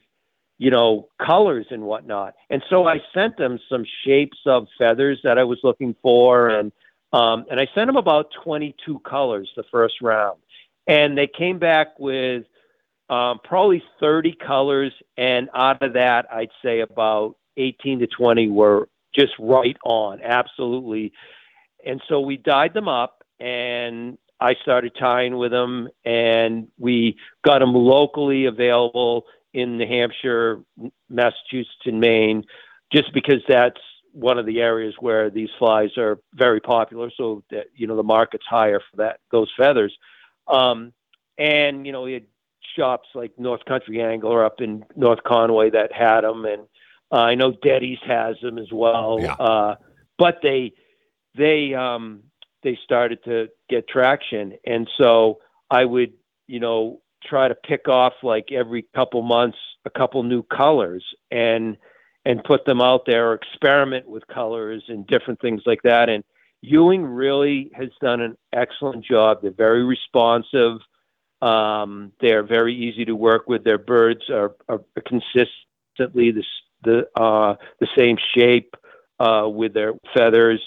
you 0.60 0.70
know, 0.70 1.08
colors 1.18 1.64
and 1.70 1.84
whatnot. 1.84 2.34
And 2.50 2.62
so 2.68 2.86
I 2.86 3.00
sent 3.14 3.38
them 3.38 3.58
some 3.70 3.86
shapes 4.04 4.36
of 4.44 4.68
feathers 4.76 5.18
that 5.24 5.38
I 5.38 5.44
was 5.44 5.58
looking 5.64 5.96
for, 6.02 6.50
and 6.50 6.70
um, 7.14 7.46
and 7.50 7.58
I 7.58 7.66
sent 7.74 7.88
them 7.88 7.96
about 7.96 8.26
22 8.44 8.98
colors 9.00 9.50
the 9.56 9.64
first 9.72 9.94
round, 10.02 10.38
and 10.86 11.16
they 11.16 11.26
came 11.26 11.58
back 11.58 11.98
with 11.98 12.44
um, 13.08 13.40
probably 13.42 13.82
30 14.00 14.34
colors, 14.34 14.92
and 15.16 15.48
out 15.54 15.82
of 15.82 15.94
that, 15.94 16.26
I'd 16.30 16.50
say 16.62 16.80
about 16.80 17.36
18 17.56 18.00
to 18.00 18.06
20 18.06 18.48
were 18.48 18.90
just 19.14 19.32
right 19.40 19.78
on, 19.82 20.20
absolutely. 20.22 21.12
And 21.84 22.02
so 22.06 22.20
we 22.20 22.36
dyed 22.36 22.74
them 22.74 22.86
up, 22.86 23.24
and 23.40 24.18
I 24.38 24.54
started 24.62 24.92
tying 24.94 25.38
with 25.38 25.52
them, 25.52 25.88
and 26.04 26.68
we 26.78 27.16
got 27.42 27.60
them 27.60 27.74
locally 27.74 28.44
available 28.44 29.24
in 29.52 29.78
New 29.78 29.86
Hampshire, 29.86 30.62
Massachusetts, 31.08 31.86
and 31.86 32.00
Maine, 32.00 32.44
just 32.92 33.12
because 33.12 33.42
that's 33.48 33.80
one 34.12 34.38
of 34.38 34.46
the 34.46 34.60
areas 34.60 34.94
where 34.98 35.30
these 35.30 35.50
flies 35.58 35.96
are 35.96 36.18
very 36.34 36.60
popular. 36.60 37.10
So 37.16 37.42
that 37.50 37.66
you 37.74 37.86
know 37.86 37.96
the 37.96 38.02
market's 38.02 38.46
higher 38.48 38.80
for 38.90 38.96
that 38.98 39.20
those 39.30 39.50
feathers. 39.56 39.96
Um, 40.48 40.92
and 41.38 41.86
you 41.86 41.92
know 41.92 42.02
we 42.02 42.12
had 42.14 42.24
shops 42.76 43.08
like 43.14 43.32
North 43.38 43.64
Country 43.64 44.02
Angler 44.02 44.44
up 44.44 44.60
in 44.60 44.84
North 44.96 45.22
Conway 45.24 45.70
that 45.70 45.92
had 45.92 46.22
them, 46.22 46.44
and 46.44 46.62
uh, 47.12 47.16
I 47.16 47.34
know 47.34 47.52
Dette's 47.52 48.00
has 48.06 48.36
them 48.42 48.58
as 48.58 48.72
well. 48.72 49.18
Yeah. 49.20 49.34
Uh, 49.34 49.76
but 50.18 50.38
they 50.42 50.72
they 51.36 51.74
um, 51.74 52.22
they 52.62 52.78
started 52.84 53.24
to 53.24 53.48
get 53.68 53.88
traction, 53.88 54.54
and 54.66 54.88
so 54.98 55.38
I 55.70 55.84
would 55.84 56.12
you 56.46 56.60
know 56.60 57.00
try 57.22 57.48
to 57.48 57.54
pick 57.54 57.88
off 57.88 58.14
like 58.22 58.52
every 58.52 58.86
couple 58.94 59.22
months 59.22 59.58
a 59.84 59.90
couple 59.90 60.22
new 60.22 60.42
colors 60.44 61.04
and 61.30 61.76
and 62.24 62.44
put 62.44 62.64
them 62.66 62.80
out 62.80 63.02
there 63.06 63.32
experiment 63.32 64.08
with 64.08 64.26
colors 64.26 64.82
and 64.88 65.06
different 65.06 65.40
things 65.40 65.62
like 65.66 65.82
that 65.82 66.08
and 66.08 66.22
Ewing 66.62 67.04
really 67.04 67.70
has 67.74 67.88
done 68.00 68.20
an 68.20 68.36
excellent 68.52 69.04
job. 69.04 69.38
They're 69.40 69.50
very 69.50 69.84
responsive. 69.84 70.78
Um, 71.40 72.12
they're 72.20 72.42
very 72.42 72.74
easy 72.74 73.04
to 73.06 73.16
work 73.16 73.48
with. 73.48 73.64
Their 73.64 73.78
birds 73.78 74.28
are, 74.28 74.54
are 74.68 74.82
consistently 75.06 76.32
the 76.32 76.44
the 76.82 77.08
uh, 77.18 77.56
the 77.78 77.88
same 77.96 78.16
shape 78.34 78.74
uh, 79.18 79.48
with 79.48 79.72
their 79.72 79.94
feathers, 80.14 80.60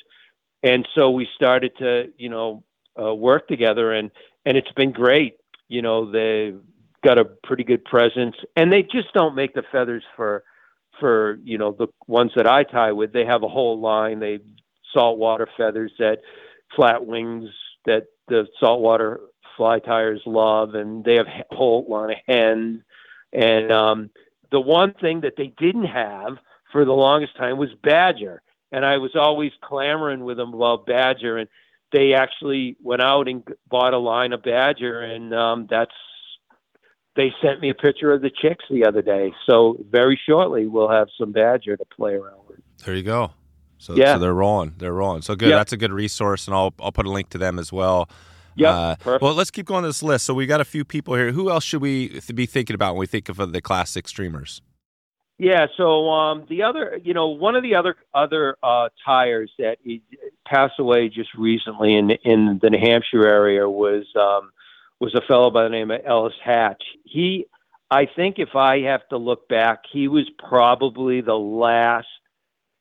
and 0.64 0.88
so 0.96 1.12
we 1.12 1.28
started 1.36 1.74
to 1.78 2.12
you 2.18 2.30
know 2.30 2.64
uh, 3.00 3.14
work 3.14 3.48
together, 3.48 3.92
and 3.92 4.10
and 4.46 4.58
it's 4.58 4.72
been 4.72 4.92
great 4.92 5.36
you 5.74 5.82
know 5.82 6.12
they've 6.12 6.62
got 7.04 7.18
a 7.18 7.26
pretty 7.26 7.64
good 7.64 7.84
presence, 7.84 8.36
and 8.56 8.72
they 8.72 8.84
just 8.84 9.12
don't 9.14 9.34
make 9.36 9.56
the 9.56 9.64
feathers 9.72 10.04
for 10.16 10.44
for 11.00 11.40
you 11.44 11.58
know 11.58 11.72
the 11.72 11.88
ones 12.06 12.32
that 12.36 12.46
I 12.46 12.64
tie 12.64 12.92
with. 12.92 13.12
They 13.12 13.26
have 13.26 13.42
a 13.42 13.50
whole 13.50 13.80
line. 13.80 14.20
They 14.20 14.40
saltwater 14.94 15.50
feathers 15.58 15.92
that 15.98 16.20
flat 16.76 17.08
wings 17.08 17.50
that 17.88 18.04
the 18.28 18.46
saltwater 18.60 19.20
fly 19.58 19.80
tyers 19.80 20.22
love, 20.28 20.76
and 20.76 21.04
they 21.04 21.16
have 21.16 21.26
a 21.28 21.56
whole 21.56 21.88
line 21.90 22.12
of 22.12 22.18
hens. 22.28 22.82
And 23.34 23.72
um, 23.72 24.12
the 24.52 24.60
one 24.60 24.94
thing 24.94 25.22
that 25.22 25.34
they 25.38 25.54
didn't 25.58 25.86
have 25.86 26.38
for 26.72 26.86
the 26.86 26.94
longest 26.94 27.36
time 27.36 27.58
was 27.58 27.70
badger, 27.82 28.44
and 28.72 28.86
I 28.86 28.98
was 28.98 29.16
always 29.16 29.52
clamoring 29.64 30.24
with 30.24 30.38
them 30.38 30.54
about 30.54 30.86
badger, 30.86 31.40
and 31.40 31.50
they 31.94 32.14
actually 32.14 32.76
went 32.82 33.02
out 33.02 33.28
and 33.30 33.44
bought 33.70 33.94
a 33.94 33.98
line 34.00 34.34
of 34.34 34.44
badger, 34.44 35.00
and 35.00 35.34
um, 35.34 35.68
that's 35.70 35.92
they 37.16 37.32
sent 37.44 37.62
me 37.62 37.70
a 37.70 37.76
picture 37.76 38.12
of 38.12 38.22
the 38.22 38.32
chicks 38.32 38.66
the 38.72 38.86
other 38.86 39.02
day. 39.04 39.32
So 39.48 39.78
very 39.90 40.20
shortly 40.28 40.66
we'll 40.66 40.90
have 40.90 41.08
some 41.18 41.32
badger 41.32 41.78
to 41.78 41.86
play 41.96 42.14
around 42.14 42.40
with. 42.50 42.60
There 42.84 42.96
you 42.96 43.04
go. 43.04 43.32
So, 43.78 43.96
Yeah. 43.96 44.16
so 44.16 44.20
they're 44.20 44.34
rolling. 44.34 44.74
They're 44.78 44.94
rolling. 44.94 45.22
So 45.22 45.36
good. 45.36 45.50
Yep. 45.50 45.60
That's 45.60 45.74
a 45.74 45.78
good 45.78 45.92
resource, 45.94 46.48
and 46.48 46.56
I'll 46.56 46.74
I'll 46.80 46.92
put 46.92 47.06
a 47.06 47.12
link 47.12 47.30
to 47.30 47.38
them 47.38 47.60
as 47.60 47.72
well. 47.72 48.10
Yeah, 48.56 48.96
Uh, 49.06 49.18
well, 49.20 49.34
let's 49.34 49.50
keep 49.50 49.66
going 49.66 49.82
to 49.82 49.90
this 49.90 50.04
list. 50.04 50.26
So 50.26 50.34
we 50.36 50.46
got 50.46 50.62
a 50.62 50.66
few 50.66 50.86
people 50.86 51.16
here. 51.16 51.32
Who 51.32 51.50
else 51.50 51.64
should 51.64 51.82
we 51.82 52.20
be 52.36 52.46
thinking 52.46 52.76
about 52.76 52.94
when 52.94 53.00
we 53.00 53.08
think 53.08 53.28
of 53.30 53.40
uh, 53.40 53.48
the 53.48 53.62
classic 53.62 54.08
streamers? 54.08 54.62
Yeah. 55.44 55.68
So 55.76 56.10
um, 56.10 56.46
the 56.48 56.64
other, 56.64 56.98
you 57.04 57.14
know, 57.14 57.28
one 57.28 57.58
of 57.58 57.64
the 57.64 57.76
other 57.76 57.98
other 58.14 58.56
uh, 58.64 58.88
tyers 59.06 59.52
that 59.60 59.78
passed 60.48 60.80
away 60.80 61.10
just 61.10 61.34
recently 61.34 61.96
in 61.96 62.12
in 62.24 62.60
the 62.62 62.70
New 62.70 62.80
Hampshire 62.80 63.28
area 63.28 63.70
was 63.70 64.06
um, 64.16 64.52
was 65.02 65.14
a 65.16 65.22
fellow 65.28 65.52
by 65.52 65.64
the 65.64 65.70
name 65.70 65.92
of 65.92 66.00
Ellis 66.06 66.34
Hatch. 66.42 66.82
He, 67.04 67.48
I 67.92 68.06
think, 68.06 68.40
if 68.40 68.56
I 68.56 68.84
have 68.84 69.06
to 69.10 69.18
look 69.18 69.50
back, 69.50 69.80
he 69.92 70.08
was 70.08 70.24
probably 70.40 71.20
the 71.20 71.38
last 71.38 72.08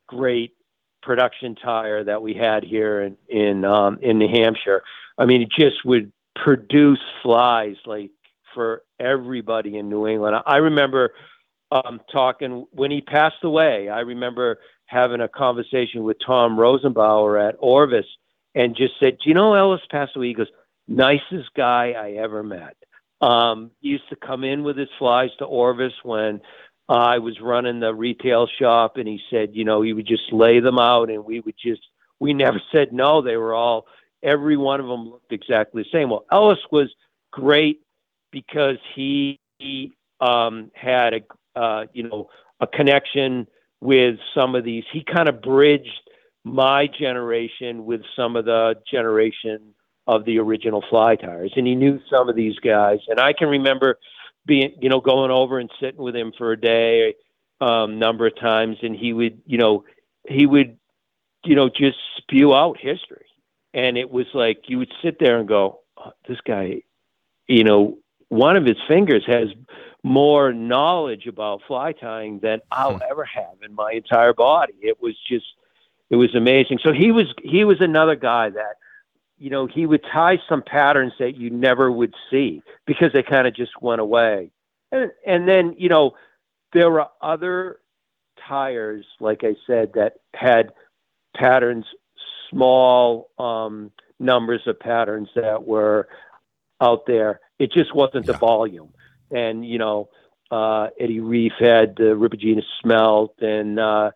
great 0.06 0.52
production 1.02 1.56
tyer 1.56 2.06
that 2.06 2.22
we 2.22 2.32
had 2.32 2.62
here 2.62 3.02
in 3.02 3.16
in 3.28 3.64
um, 3.64 3.98
in 4.02 4.20
New 4.20 4.28
Hampshire. 4.28 4.84
I 5.18 5.24
mean, 5.24 5.42
it 5.42 5.50
just 5.50 5.84
would 5.84 6.12
produce 6.36 7.00
flies 7.24 7.74
like 7.86 8.12
for 8.54 8.84
everybody 9.00 9.78
in 9.78 9.88
New 9.88 10.06
England. 10.06 10.36
I 10.46 10.58
remember 10.58 11.12
um, 11.72 12.00
talking 12.12 12.66
when 12.70 12.90
he 12.90 13.00
passed 13.00 13.42
away. 13.42 13.88
I 13.88 14.00
remember 14.00 14.58
having 14.86 15.20
a 15.20 15.28
conversation 15.28 16.02
with 16.02 16.18
Tom 16.24 16.56
Rosenbauer 16.56 17.48
at 17.48 17.56
Orvis 17.58 18.06
and 18.54 18.76
just 18.76 18.94
said, 19.00 19.18
"Do 19.18 19.28
you 19.28 19.34
know 19.34 19.54
Ellis 19.54 19.80
passed 19.90 20.14
away?" 20.16 20.28
He 20.28 20.34
goes, 20.34 20.50
"Nicest 20.86 21.54
guy 21.56 21.92
I 21.92 22.12
ever 22.12 22.42
met." 22.42 22.76
Um, 23.20 23.70
used 23.80 24.08
to 24.10 24.16
come 24.16 24.44
in 24.44 24.64
with 24.64 24.76
his 24.76 24.88
flies 24.98 25.30
to 25.38 25.44
Orvis 25.44 25.92
when 26.02 26.40
I 26.88 27.18
was 27.18 27.40
running 27.40 27.80
the 27.80 27.94
retail 27.94 28.48
shop, 28.58 28.96
and 28.96 29.06
he 29.06 29.20
said, 29.30 29.50
you 29.52 29.64
know, 29.64 29.80
he 29.80 29.92
would 29.92 30.06
just 30.06 30.32
lay 30.32 30.58
them 30.58 30.78
out, 30.78 31.08
and 31.08 31.24
we 31.24 31.40
would 31.40 31.54
just 31.56 31.82
we 32.18 32.34
never 32.34 32.60
said 32.72 32.92
no. 32.92 33.22
They 33.22 33.36
were 33.36 33.54
all 33.54 33.86
every 34.22 34.56
one 34.56 34.80
of 34.80 34.86
them 34.86 35.08
looked 35.08 35.32
exactly 35.32 35.82
the 35.82 35.88
same. 35.90 36.10
Well, 36.10 36.26
Ellis 36.30 36.58
was 36.70 36.94
great 37.30 37.80
because 38.30 38.76
he, 38.94 39.40
he 39.58 39.92
um, 40.20 40.70
had 40.74 41.14
a 41.14 41.20
uh, 41.57 41.84
you 41.92 42.05
know 42.05 42.28
a 42.61 42.66
connection 42.66 43.46
with 43.80 44.16
some 44.34 44.55
of 44.55 44.64
these. 44.64 44.84
He 44.92 45.05
kind 45.05 45.28
of 45.28 45.42
bridged 45.42 46.11
my 46.44 46.86
generation 46.86 47.84
with 47.84 48.03
some 48.16 48.36
of 48.36 48.44
the 48.44 48.74
generation 48.90 49.74
of 50.07 50.24
the 50.24 50.38
original 50.38 50.84
fly 50.90 51.16
tyers, 51.16 51.53
and 51.57 51.66
he 51.66 51.74
knew 51.74 52.00
some 52.11 52.28
of 52.28 52.34
these 52.36 52.59
guys. 52.59 52.98
And 53.09 53.20
I 53.20 53.32
can 53.32 53.48
remember 53.48 53.98
being 54.46 54.74
you 54.80 54.88
know 54.88 55.00
going 55.00 55.30
over 55.30 55.59
and 55.59 55.70
sitting 55.80 56.03
with 56.03 56.16
him 56.16 56.32
for 56.36 56.53
a 56.53 56.61
day 56.61 57.14
um 57.61 57.98
number 57.98 58.26
of 58.26 58.36
times 58.40 58.76
and 58.82 58.96
he 58.96 59.12
would 59.12 59.40
you 59.46 59.59
know 59.59 59.84
he 60.28 60.46
would 60.46 60.76
you 61.44 61.55
know 61.55 61.68
just 61.68 61.96
spew 62.16 62.55
out 62.55 62.76
history 62.78 63.26
and 63.74 63.96
it 63.96 64.11
was 64.11 64.26
like 64.34 64.64
you 64.66 64.78
would 64.78 64.92
sit 65.03 65.18
there 65.20 65.38
and 65.38 65.48
go 65.48 65.80
oh, 65.96 66.12
this 66.28 66.38
guy 66.46 66.82
you 67.46 67.64
know 67.64 67.98
one 68.28 68.57
of 68.57 68.64
his 68.64 68.78
fingers 68.88 69.24
has 69.26 69.48
more 70.03 70.53
knowledge 70.53 71.26
about 71.26 71.62
fly 71.66 71.92
tying 71.92 72.40
than 72.40 72.61
I'll 72.70 72.96
hmm. 72.96 73.03
ever 73.09 73.24
have 73.24 73.62
in 73.64 73.74
my 73.74 73.92
entire 73.92 74.32
body 74.32 74.74
it 74.80 75.00
was 75.00 75.14
just 75.28 75.46
it 76.11 76.16
was 76.16 76.34
amazing 76.34 76.78
so 76.82 76.92
he 76.92 77.12
was 77.12 77.26
he 77.42 77.64
was 77.64 77.80
another 77.80 78.16
guy 78.16 78.50
that 78.50 78.76
you 79.42 79.50
know, 79.50 79.66
he 79.66 79.86
would 79.86 80.05
tie 80.05 80.38
some 80.48 80.62
patterns 80.62 81.14
that 81.18 81.36
you 81.36 81.50
never 81.50 81.90
would 81.90 82.14
see 82.30 82.62
because 82.86 83.12
they 83.12 83.24
kind 83.24 83.48
of 83.48 83.53
just 83.53 83.72
went 83.82 84.00
away. 84.00 84.53
And, 84.92 85.11
and 85.26 85.48
then, 85.48 85.74
you 85.76 85.88
know, 85.88 86.12
there 86.72 86.88
were 86.88 87.09
other 87.20 87.80
tyers, 88.48 89.05
like 89.18 89.42
I 89.42 89.57
said, 89.66 89.94
that 89.94 90.18
had 90.32 90.70
patterns, 91.34 91.86
small 92.50 93.30
um, 93.36 93.90
numbers 94.20 94.61
of 94.68 94.78
patterns 94.78 95.28
that 95.34 95.66
were 95.66 96.07
out 96.80 97.07
there. 97.07 97.40
It 97.59 97.72
just 97.72 97.92
wasn't 97.96 98.26
yeah. 98.26 98.34
the 98.34 98.38
volume. 98.38 98.94
And, 99.32 99.66
you 99.66 99.78
know, 99.78 100.08
uh, 100.50 100.88
Eddie 101.00 101.20
Reef 101.20 101.52
had 101.58 101.96
the 101.96 102.14
Ripogenus 102.14 102.64
smelt 102.82 103.34
and 103.40 103.80
uh, 103.80 104.10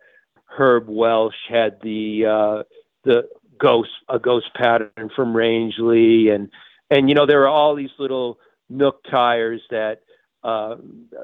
Herb 0.45 0.87
Welch 0.87 1.35
had 1.49 1.81
the, 1.81 2.25
uh, 2.25 2.63
the 3.03 3.27
ghost 3.59 3.89
a 4.09 4.19
ghost 4.19 4.47
pattern 4.55 5.09
from 5.15 5.35
Rangeley 5.35 6.29
and 6.29 6.49
and 6.89 7.09
you 7.09 7.15
know 7.15 7.25
there 7.25 7.41
are 7.43 7.47
all 7.47 7.75
these 7.75 7.89
little 7.99 8.39
nook 8.69 9.03
tyers 9.09 9.61
that 9.69 10.01
uh, 10.43 10.75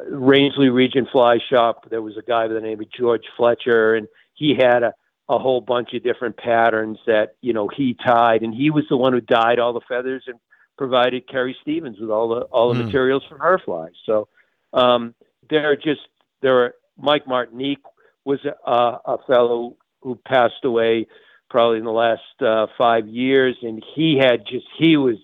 Rangeley 0.10 0.70
Region 0.70 1.08
Fly 1.12 1.38
Shop. 1.50 1.90
There 1.90 2.02
was 2.02 2.18
a 2.18 2.22
guy 2.22 2.48
by 2.48 2.54
the 2.54 2.62
name 2.62 2.82
of 2.82 2.92
George 2.92 3.24
Fletcher, 3.38 3.96
and 3.96 4.08
he 4.34 4.56
had 4.56 4.84
a, 4.84 4.94
a 5.30 5.38
whole 5.38 5.62
bunch 5.62 5.94
of 5.94 6.04
different 6.04 6.38
patterns 6.38 6.98
that 7.06 7.36
you 7.42 7.54
know 7.54 7.68
he 7.68 7.96
tied, 8.06 8.42
and 8.42 8.54
he 8.54 8.70
was 8.70 8.86
the 8.90 8.98
one 8.98 9.14
who 9.14 9.22
dyed 9.22 9.60
all 9.60 9.74
the 9.74 9.82
feathers 9.88 10.24
and 10.28 10.40
provided 10.78 11.28
Carrie 11.28 11.56
Stevens 11.62 12.00
with 12.00 12.10
all 12.10 12.30
the 12.30 12.42
all 12.46 12.74
the 12.74 12.80
mm. 12.80 12.86
materials 12.86 13.24
for 13.30 13.38
her 13.38 13.60
flies. 13.64 13.94
So 14.06 14.28
um, 14.74 15.14
there 15.50 15.70
are 15.72 15.76
just 15.76 16.02
there 16.42 16.64
are 16.64 16.76
Mike 16.98 17.26
Martinek 17.26 17.78
was 18.26 18.40
a, 18.46 18.72
a 18.72 19.18
fellow 19.28 19.76
who 20.02 20.16
passed 20.16 20.64
away 20.64 21.08
probably 21.50 21.78
in 21.78 21.86
the 21.86 21.92
last 21.92 22.42
uh, 22.42 22.68
five 22.78 23.08
years, 23.08 23.56
and 23.62 23.84
he 23.96 24.18
had 24.18 24.46
just 24.46 24.66
he 24.78 24.98
was 24.98 25.18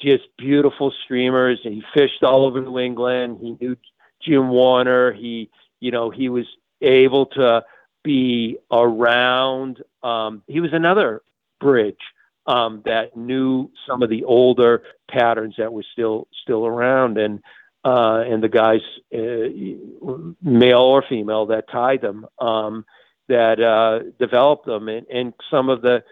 just 0.00 0.24
beautiful 0.36 0.92
streamers, 1.04 1.60
and 1.64 1.74
he 1.74 1.82
fished 1.94 2.22
all 2.22 2.44
over 2.44 2.60
New 2.60 2.78
England. 2.78 3.38
He 3.40 3.56
knew 3.60 3.76
Jim 4.22 4.48
Warner. 4.48 5.12
He 5.12 5.50
you 5.80 5.90
know 5.90 6.10
he 6.10 6.28
was 6.28 6.46
able 6.80 7.26
to 7.26 7.64
be 8.02 8.58
around. 8.70 9.82
Um, 10.02 10.42
he 10.46 10.60
was 10.60 10.72
another 10.72 11.22
bridge 11.60 12.00
um, 12.46 12.82
that 12.84 13.16
knew 13.16 13.70
some 13.86 14.02
of 14.02 14.10
the 14.10 14.24
older 14.24 14.82
patterns 15.10 15.54
that 15.58 15.72
were 15.72 15.84
still 15.92 16.28
still 16.42 16.66
around, 16.66 17.18
and 17.18 17.40
uh, 17.84 18.22
and 18.26 18.42
the 18.42 18.48
guys, 18.48 18.80
uh, 19.14 20.32
male 20.42 20.80
or 20.80 21.04
female, 21.08 21.46
that 21.46 21.68
tied 21.70 22.00
them. 22.00 22.26
Um, 22.38 22.84
that 23.28 23.60
uh, 23.60 24.10
developed 24.18 24.66
them. 24.66 24.88
And, 24.88 25.06
and 25.06 25.34
some 25.50 25.68
of 25.68 25.82
the 25.82 26.04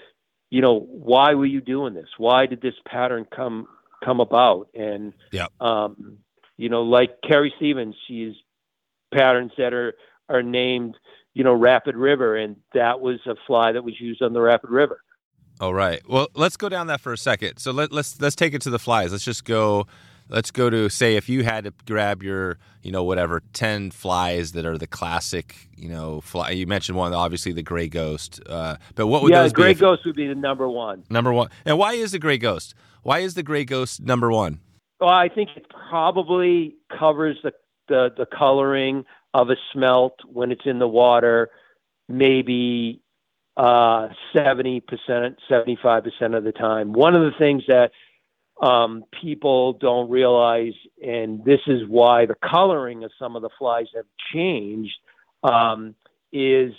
you 0.50 0.60
know 0.60 0.80
why 0.80 1.34
were 1.34 1.46
you 1.46 1.60
doing 1.60 1.94
this? 1.94 2.08
Why 2.18 2.46
did 2.46 2.60
this 2.60 2.74
pattern 2.86 3.26
come 3.34 3.66
come 4.04 4.20
about? 4.20 4.68
And 4.74 5.14
yeah. 5.30 5.46
um 5.60 6.18
you 6.56 6.68
know 6.68 6.82
like 6.82 7.20
Carrie 7.26 7.54
Stevens 7.56 7.94
she's 8.06 8.34
patterns 9.12 9.52
that 9.56 9.72
are 9.72 9.94
are 10.28 10.42
named 10.42 10.96
you 11.34 11.44
know 11.44 11.54
Rapid 11.54 11.96
River. 11.96 12.36
And 12.36 12.56
that 12.74 13.00
was 13.00 13.18
a 13.26 13.34
fly 13.46 13.72
that 13.72 13.84
was 13.84 13.98
used 14.00 14.22
on 14.22 14.32
the 14.32 14.42
Rapid 14.42 14.70
River 14.70 15.00
all 15.60 15.74
right. 15.74 16.00
Well 16.08 16.28
let's 16.34 16.56
go 16.56 16.68
down 16.68 16.88
that 16.88 17.00
for 17.00 17.12
a 17.12 17.18
second. 17.18 17.58
So 17.58 17.72
let, 17.72 17.92
let's 17.92 18.20
let's 18.20 18.36
take 18.36 18.54
it 18.54 18.62
to 18.62 18.70
the 18.70 18.78
flies. 18.78 19.12
Let's 19.12 19.24
just 19.24 19.44
go 19.44 19.86
let's 20.28 20.50
go 20.50 20.70
to 20.70 20.88
say 20.88 21.16
if 21.16 21.28
you 21.28 21.44
had 21.44 21.64
to 21.64 21.72
grab 21.86 22.22
your 22.22 22.58
you 22.82 22.90
know 22.90 23.04
whatever 23.04 23.42
10 23.52 23.90
flies 23.90 24.52
that 24.52 24.66
are 24.66 24.78
the 24.78 24.86
classic 24.86 25.68
you 25.76 25.88
know 25.88 26.20
fly 26.20 26.50
you 26.50 26.66
mentioned 26.66 26.96
one 26.96 27.12
obviously 27.12 27.52
the 27.52 27.62
gray 27.62 27.88
ghost 27.88 28.40
uh, 28.48 28.76
but 28.94 29.06
what 29.06 29.22
would 29.22 29.28
you 29.28 29.34
say? 29.34 29.38
yeah, 29.38 29.42
those 29.42 29.52
gray 29.52 29.66
be 29.68 29.72
if, 29.72 29.78
ghost 29.80 30.02
would 30.06 30.16
be 30.16 30.26
the 30.26 30.34
number 30.34 30.68
one. 30.68 31.04
Number 31.10 31.32
one. 31.32 31.48
And 31.64 31.78
why 31.78 31.94
is 31.94 32.12
the 32.12 32.18
gray 32.18 32.38
ghost? 32.38 32.74
Why 33.02 33.20
is 33.20 33.34
the 33.34 33.42
gray 33.42 33.64
ghost 33.64 34.00
number 34.00 34.30
one? 34.30 34.60
Well 35.00 35.10
i 35.10 35.28
think 35.28 35.50
it 35.56 35.66
probably 35.90 36.76
covers 36.98 37.36
the 37.42 37.52
the, 37.88 38.10
the 38.16 38.26
coloring 38.26 39.04
of 39.34 39.50
a 39.50 39.56
smelt 39.72 40.14
when 40.26 40.52
it's 40.52 40.62
in 40.64 40.78
the 40.78 40.88
water 40.88 41.50
maybe 42.08 43.02
uh, 43.56 44.08
70%, 44.34 44.82
75% 45.50 46.36
of 46.36 46.44
the 46.44 46.52
time. 46.52 46.92
One 46.92 47.14
of 47.14 47.22
the 47.22 47.38
things 47.38 47.64
that 47.68 47.92
um, 48.60 49.04
people 49.20 49.74
don't 49.74 50.08
realize, 50.08 50.74
and 51.04 51.44
this 51.44 51.60
is 51.66 51.82
why 51.88 52.26
the 52.26 52.36
coloring 52.36 53.04
of 53.04 53.10
some 53.18 53.36
of 53.36 53.42
the 53.42 53.50
flies 53.58 53.86
have 53.94 54.06
changed, 54.32 54.94
um, 55.42 55.94
is 56.32 56.72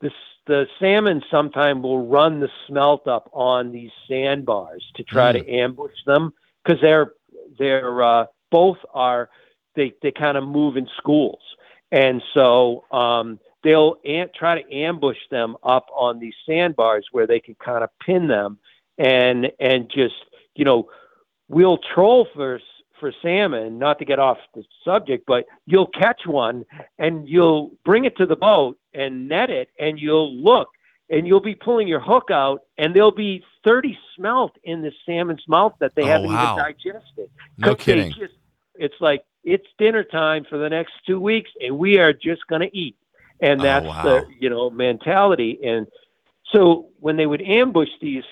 the, 0.00 0.10
the 0.46 0.66
salmon 0.80 1.22
sometimes 1.30 1.82
will 1.82 2.06
run 2.06 2.40
the 2.40 2.48
smelt 2.66 3.06
up 3.06 3.30
on 3.32 3.70
these 3.72 3.90
sandbars 4.08 4.84
to 4.96 5.04
try 5.04 5.32
mm. 5.32 5.44
to 5.44 5.50
ambush 5.50 5.94
them 6.06 6.32
because 6.64 6.80
they're 6.80 7.12
they're 7.58 8.02
uh, 8.02 8.26
both 8.50 8.78
are 8.92 9.30
they 9.76 9.92
they 10.02 10.10
kind 10.10 10.36
of 10.36 10.44
move 10.44 10.76
in 10.76 10.88
schools, 10.96 11.40
and 11.92 12.22
so 12.34 12.84
um, 12.90 13.38
they'll 13.62 13.96
an- 14.04 14.30
try 14.34 14.60
to 14.60 14.74
ambush 14.74 15.18
them 15.30 15.56
up 15.62 15.86
on 15.94 16.18
these 16.18 16.34
sandbars 16.46 17.06
where 17.12 17.26
they 17.26 17.40
can 17.40 17.54
kind 17.56 17.84
of 17.84 17.90
pin 18.04 18.28
them 18.28 18.58
and 18.98 19.50
and 19.60 19.90
just 19.90 20.14
you 20.54 20.64
know 20.64 20.88
we'll 21.48 21.78
troll 21.78 22.26
for 22.34 22.60
for 23.00 23.12
salmon, 23.22 23.78
not 23.78 23.98
to 23.98 24.04
get 24.04 24.18
off 24.18 24.38
the 24.54 24.62
subject, 24.84 25.24
but 25.26 25.46
you'll 25.66 25.86
catch 25.86 26.26
one 26.26 26.64
and 26.98 27.26
you'll 27.26 27.72
bring 27.84 28.04
it 28.04 28.16
to 28.18 28.26
the 28.26 28.36
boat 28.36 28.78
and 28.92 29.26
net 29.26 29.50
it 29.50 29.70
and 29.80 29.98
you'll 29.98 30.32
look 30.36 30.68
and 31.08 31.26
you'll 31.26 31.40
be 31.40 31.54
pulling 31.54 31.88
your 31.88 31.98
hook 31.98 32.28
out 32.30 32.62
and 32.78 32.94
there'll 32.94 33.10
be 33.10 33.42
30 33.64 33.98
smelt 34.14 34.52
in 34.62 34.82
the 34.82 34.92
salmon's 35.04 35.42
mouth 35.48 35.74
that 35.80 35.94
they 35.96 36.02
oh, 36.02 36.06
haven't 36.06 36.28
wow. 36.28 36.52
even 36.52 36.64
digested. 36.64 37.30
No 37.58 37.74
kidding. 37.74 38.12
Just, 38.12 38.34
it's 38.74 38.94
like 39.00 39.24
it's 39.42 39.66
dinner 39.78 40.04
time 40.04 40.44
for 40.48 40.58
the 40.58 40.68
next 40.68 40.92
two 41.06 41.18
weeks 41.18 41.50
and 41.60 41.78
we 41.78 41.98
are 41.98 42.12
just 42.12 42.46
going 42.48 42.60
to 42.60 42.76
eat. 42.76 42.96
And 43.42 43.60
oh, 43.60 43.64
that's 43.64 43.86
oh, 43.86 43.88
wow. 43.88 44.02
the, 44.02 44.26
you 44.38 44.50
know, 44.50 44.70
mentality. 44.70 45.58
And 45.64 45.86
so 46.52 46.88
when 46.98 47.16
they 47.16 47.26
would 47.26 47.42
ambush 47.42 47.88
these 48.00 48.24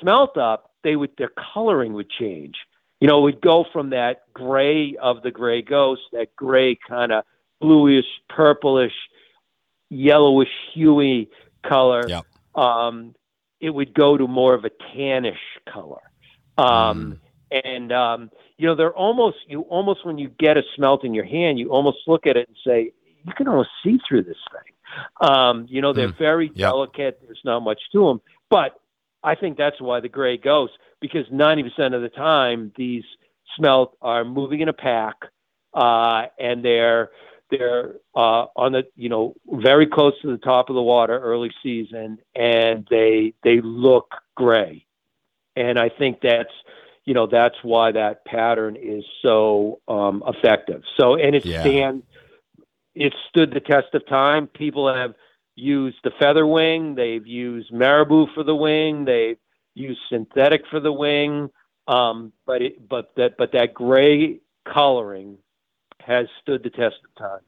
smelt 0.00 0.36
up, 0.36 0.70
they 0.84 0.96
would 0.96 1.10
their 1.18 1.30
coloring 1.54 1.92
would 1.94 2.10
change. 2.10 2.56
You 3.00 3.08
know, 3.08 3.18
it 3.18 3.22
would 3.22 3.40
go 3.40 3.64
from 3.72 3.90
that 3.90 4.22
gray 4.32 4.96
of 5.00 5.22
the 5.22 5.30
gray 5.30 5.62
ghost, 5.62 6.02
that 6.12 6.36
gray 6.36 6.78
kind 6.88 7.12
of 7.12 7.24
bluish, 7.60 8.06
purplish, 8.28 8.92
yellowish, 9.88 10.48
huey 10.72 11.28
color. 11.66 12.02
Yep. 12.06 12.26
Um, 12.54 13.14
it 13.60 13.70
would 13.70 13.94
go 13.94 14.16
to 14.16 14.26
more 14.26 14.54
of 14.54 14.64
a 14.64 14.70
tannish 14.94 15.34
color. 15.72 16.02
Um, 16.58 17.18
mm. 17.52 17.64
And 17.64 17.92
um, 17.92 18.30
you 18.56 18.66
know, 18.66 18.74
they're 18.74 18.94
almost 18.94 19.38
you 19.48 19.62
almost 19.62 20.06
when 20.06 20.18
you 20.18 20.28
get 20.28 20.56
a 20.56 20.62
smelt 20.76 21.04
in 21.04 21.12
your 21.14 21.24
hand, 21.24 21.58
you 21.58 21.70
almost 21.70 21.98
look 22.06 22.26
at 22.26 22.36
it 22.36 22.48
and 22.48 22.56
say, 22.66 22.92
you 23.24 23.32
can 23.34 23.48
almost 23.48 23.70
see 23.84 23.98
through 24.08 24.22
this 24.22 24.36
thing. 24.52 25.28
Um, 25.28 25.66
you 25.68 25.80
know, 25.80 25.92
they're 25.92 26.08
mm. 26.08 26.18
very 26.18 26.46
yep. 26.48 26.70
delicate. 26.70 27.20
There's 27.24 27.40
not 27.44 27.60
much 27.60 27.80
to 27.92 28.06
them, 28.06 28.20
but 28.50 28.78
I 29.22 29.34
think 29.34 29.56
that's 29.56 29.80
why 29.80 30.00
the 30.00 30.08
gray 30.08 30.36
goes 30.36 30.70
because 31.00 31.26
90% 31.26 31.94
of 31.94 32.02
the 32.02 32.08
time 32.08 32.72
these 32.76 33.04
smelt 33.56 33.96
are 34.00 34.24
moving 34.24 34.60
in 34.60 34.68
a 34.68 34.72
pack 34.72 35.16
uh, 35.74 36.26
and 36.38 36.64
they're 36.64 37.10
they're 37.50 37.96
uh, 38.14 38.46
on 38.56 38.72
the 38.72 38.84
you 38.96 39.08
know 39.08 39.34
very 39.46 39.86
close 39.86 40.14
to 40.22 40.30
the 40.30 40.38
top 40.38 40.70
of 40.70 40.74
the 40.74 40.82
water 40.82 41.18
early 41.18 41.50
season 41.62 42.18
and 42.34 42.86
they 42.90 43.34
they 43.44 43.60
look 43.62 44.14
gray 44.34 44.86
and 45.54 45.78
I 45.78 45.90
think 45.90 46.20
that's 46.22 46.52
you 47.04 47.12
know 47.14 47.26
that's 47.26 47.56
why 47.62 47.92
that 47.92 48.24
pattern 48.24 48.76
is 48.76 49.04
so 49.20 49.80
um, 49.86 50.22
effective 50.26 50.82
so 50.98 51.14
and 51.14 51.34
it 51.34 51.44
yeah. 51.44 51.60
stands 51.60 52.04
it's 52.94 53.16
stood 53.28 53.52
the 53.52 53.60
test 53.60 53.94
of 53.94 54.06
time. 54.06 54.46
People 54.46 54.92
have 54.92 55.14
used 55.54 55.98
the 56.04 56.10
feather 56.18 56.46
wing. 56.46 56.94
They've 56.94 57.26
used 57.26 57.72
marabou 57.72 58.26
for 58.34 58.42
the 58.42 58.54
wing. 58.54 59.04
They've 59.04 59.38
used 59.74 60.00
synthetic 60.10 60.62
for 60.70 60.80
the 60.80 60.92
wing. 60.92 61.50
Um, 61.88 62.32
but 62.46 62.62
it, 62.62 62.88
but 62.88 63.12
that 63.16 63.36
but 63.36 63.52
that 63.52 63.74
gray 63.74 64.40
coloring 64.72 65.38
has 66.00 66.26
stood 66.40 66.62
the 66.62 66.70
test 66.70 66.96
of 67.04 67.14
time. 67.16 67.40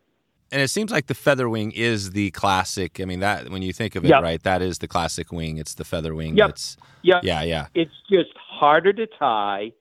And 0.52 0.60
it 0.62 0.68
seems 0.68 0.92
like 0.92 1.06
the 1.06 1.14
feather 1.14 1.48
wing 1.48 1.72
is 1.72 2.10
the 2.12 2.30
classic. 2.32 3.00
I 3.00 3.04
mean, 3.06 3.20
that 3.20 3.48
when 3.50 3.62
you 3.62 3.72
think 3.72 3.96
of 3.96 4.04
it, 4.04 4.08
Yep. 4.08 4.22
right? 4.22 4.42
That 4.42 4.62
is 4.62 4.78
the 4.78 4.86
classic 4.86 5.32
wing. 5.32 5.56
It's 5.58 5.74
the 5.74 5.84
feather 5.84 6.14
wing. 6.14 6.36
Yep. 6.36 6.50
It's 6.50 6.76
Yeah, 7.02 7.20
yeah, 7.22 7.42
yeah. 7.42 7.66
it's 7.74 7.94
just 8.10 8.30
harder 8.36 8.92
to 8.92 9.06
tie 9.06 9.72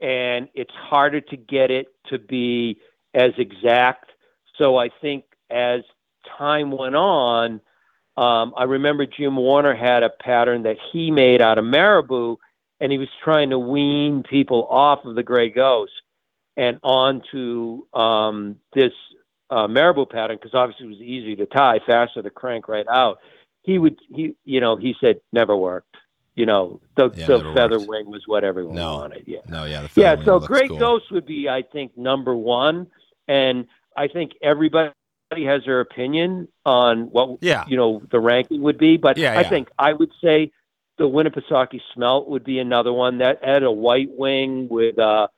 and 0.00 0.48
it's 0.54 0.74
harder 0.74 1.20
to 1.20 1.36
get 1.36 1.70
it 1.70 1.86
to 2.10 2.18
be 2.18 2.78
as 3.14 3.32
exact. 3.38 4.10
So 4.56 4.76
I 4.76 4.90
think 5.00 5.24
as 5.50 5.82
time 6.38 6.70
went 6.70 6.94
on, 6.96 7.60
um, 8.16 8.52
I 8.56 8.64
remember 8.64 9.06
Jim 9.06 9.36
Warner 9.36 9.74
had 9.74 10.02
a 10.02 10.10
pattern 10.10 10.64
that 10.64 10.76
he 10.92 11.10
made 11.10 11.40
out 11.40 11.58
of 11.58 11.64
marabou, 11.64 12.36
and 12.80 12.92
he 12.92 12.98
was 12.98 13.08
trying 13.24 13.50
to 13.50 13.58
wean 13.58 14.22
people 14.22 14.66
off 14.68 15.04
of 15.04 15.14
the 15.14 15.22
gray 15.22 15.48
ghost 15.48 15.92
and 16.56 16.78
onto 16.82 17.86
um, 17.94 18.56
this 18.74 18.92
uh, 19.50 19.66
marabou 19.68 20.04
pattern 20.06 20.36
because 20.36 20.54
obviously 20.54 20.86
it 20.86 20.90
was 20.90 21.00
easy 21.00 21.36
to 21.36 21.46
tie, 21.46 21.78
faster 21.86 22.22
to 22.22 22.30
crank 22.30 22.68
right 22.68 22.86
out. 22.88 23.18
He 23.62 23.78
would, 23.78 23.98
he, 24.14 24.34
you 24.44 24.60
know, 24.60 24.76
he 24.76 24.94
said 25.00 25.20
never 25.32 25.56
worked. 25.56 25.96
You 26.34 26.46
know, 26.46 26.80
the, 26.96 27.10
Yeah, 27.14 27.26
the 27.26 27.52
feather 27.54 27.78
worked. 27.78 27.88
wing 27.88 28.10
was 28.10 28.22
what 28.26 28.42
everyone 28.44 28.76
No. 28.76 28.96
wanted. 28.96 29.24
Yeah. 29.26 29.40
No, 29.48 29.64
yeah. 29.64 29.82
The 29.82 29.88
feather 29.88 30.20
Yeah, 30.20 30.24
so 30.24 30.40
Great 30.40 30.68
cool. 30.68 30.78
Ghost 30.78 31.10
would 31.12 31.26
be, 31.26 31.48
I 31.48 31.62
think, 31.62 31.96
number 31.96 32.34
one, 32.34 32.86
and 33.28 33.66
I 33.96 34.08
think 34.08 34.32
everybody 34.42 34.92
has 35.44 35.64
their 35.64 35.80
opinion 35.80 36.48
on 36.64 37.10
what 37.10 37.38
Yeah. 37.40 37.64
you 37.66 37.76
know 37.76 38.02
the 38.10 38.20
ranking 38.20 38.62
would 38.62 38.78
be. 38.78 38.96
But 38.96 39.16
Yeah, 39.18 39.32
I 39.38 39.42
yeah. 39.42 39.48
think 39.48 39.68
I 39.78 39.92
would 39.92 40.10
say 40.22 40.52
the 40.98 41.04
Winnipesaukee 41.04 41.80
Smelt 41.96 42.28
would 42.28 42.44
be 42.44 42.58
another 42.58 42.92
one 42.92 43.18
that 43.18 43.44
had 43.44 43.62
a 43.62 43.70
white 43.72 44.10
wing 44.10 44.68
with 44.68 44.98
a, 44.98 45.28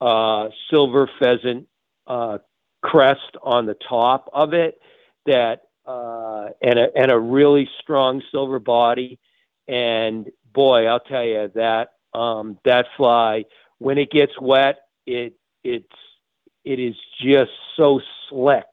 uh 0.00 0.48
silver 0.70 1.10
pheasant 1.18 1.66
uh, 2.06 2.38
crest 2.82 3.36
on 3.42 3.66
the 3.66 3.74
top 3.88 4.28
of 4.32 4.54
it, 4.54 4.80
that 5.26 5.62
uh, 5.86 6.48
and 6.62 6.78
a 6.78 6.88
and 6.96 7.10
a 7.10 7.18
really 7.18 7.68
strong 7.80 8.22
silver 8.30 8.58
body, 8.58 9.18
and 9.68 10.30
boy, 10.52 10.86
I'll 10.86 11.00
tell 11.00 11.24
you 11.24 11.50
that 11.54 11.90
um, 12.14 12.58
that 12.64 12.86
fly 12.96 13.44
when 13.78 13.98
it 13.98 14.10
gets 14.10 14.32
wet, 14.40 14.78
it 15.06 15.34
it's 15.64 15.86
it 16.64 16.78
is 16.78 16.94
just 17.20 17.52
so 17.76 18.00
slick, 18.28 18.66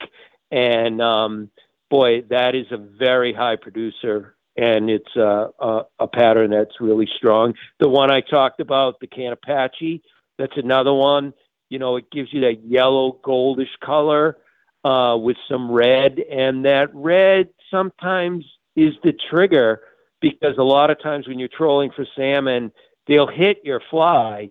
and 0.51 1.01
um, 1.01 1.49
boy, 1.89 2.21
that 2.29 2.55
is 2.55 2.67
a 2.71 2.77
very 2.77 3.33
high 3.33 3.55
producer, 3.55 4.35
and 4.55 4.89
it's 4.89 5.15
a, 5.15 5.49
a 5.59 5.83
a 5.99 6.07
pattern 6.07 6.51
that's 6.51 6.79
really 6.79 7.09
strong. 7.17 7.53
The 7.79 7.89
one 7.89 8.11
I 8.11 8.21
talked 8.21 8.59
about, 8.59 8.99
the 8.99 9.07
Canopache, 9.07 10.01
that's 10.37 10.57
another 10.57 10.93
one. 10.93 11.33
You 11.69 11.79
know, 11.79 11.97
it 11.97 12.11
gives 12.11 12.31
you 12.33 12.41
that 12.41 12.63
yellow 12.65 13.19
goldish 13.23 13.77
color 13.83 14.37
uh, 14.83 15.17
with 15.19 15.37
some 15.49 15.71
red, 15.71 16.19
and 16.19 16.65
that 16.65 16.89
red 16.93 17.49
sometimes 17.69 18.45
is 18.75 18.93
the 19.03 19.13
trigger 19.29 19.81
because 20.21 20.57
a 20.57 20.63
lot 20.63 20.89
of 20.89 21.01
times 21.01 21.27
when 21.27 21.39
you're 21.39 21.49
trolling 21.49 21.91
for 21.91 22.05
salmon, 22.15 22.71
they'll 23.07 23.27
hit 23.27 23.61
your 23.63 23.81
fly, 23.89 24.49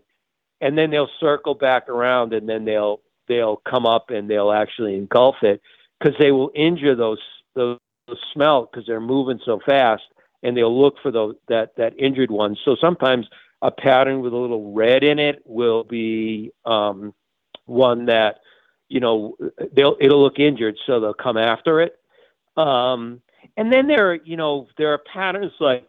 and 0.60 0.76
then 0.76 0.90
they'll 0.90 1.10
circle 1.20 1.54
back 1.54 1.88
around, 1.88 2.32
and 2.32 2.48
then 2.48 2.64
they'll 2.64 3.00
they'll 3.28 3.56
come 3.68 3.86
up 3.86 4.10
and 4.10 4.28
they'll 4.28 4.52
actually 4.52 4.94
engulf 4.94 5.36
it 5.42 5.60
because 5.98 6.14
they 6.18 6.32
will 6.32 6.50
injure 6.54 6.94
those 6.94 7.20
those, 7.54 7.78
those 8.06 8.18
smelt 8.32 8.70
because 8.70 8.86
they're 8.86 9.00
moving 9.00 9.40
so 9.44 9.60
fast, 9.64 10.04
and 10.42 10.56
they'll 10.56 10.78
look 10.78 10.96
for 11.02 11.10
those 11.10 11.36
that 11.48 11.76
that 11.76 11.98
injured 11.98 12.30
one. 12.30 12.56
So 12.64 12.76
sometimes 12.80 13.26
a 13.62 13.70
pattern 13.70 14.20
with 14.20 14.32
a 14.32 14.36
little 14.36 14.72
red 14.72 15.02
in 15.02 15.18
it 15.18 15.42
will 15.44 15.84
be 15.84 16.52
um, 16.64 17.14
one 17.64 18.06
that 18.06 18.40
you 18.88 19.00
know 19.00 19.36
they'll 19.72 19.96
it'll 20.00 20.22
look 20.22 20.38
injured, 20.38 20.76
so 20.86 21.00
they'll 21.00 21.14
come 21.14 21.36
after 21.36 21.80
it. 21.80 21.98
Um, 22.56 23.20
and 23.56 23.72
then 23.72 23.86
there, 23.86 24.12
are, 24.12 24.14
you 24.14 24.36
know, 24.36 24.66
there 24.78 24.92
are 24.92 24.98
patterns 24.98 25.52
like 25.60 25.86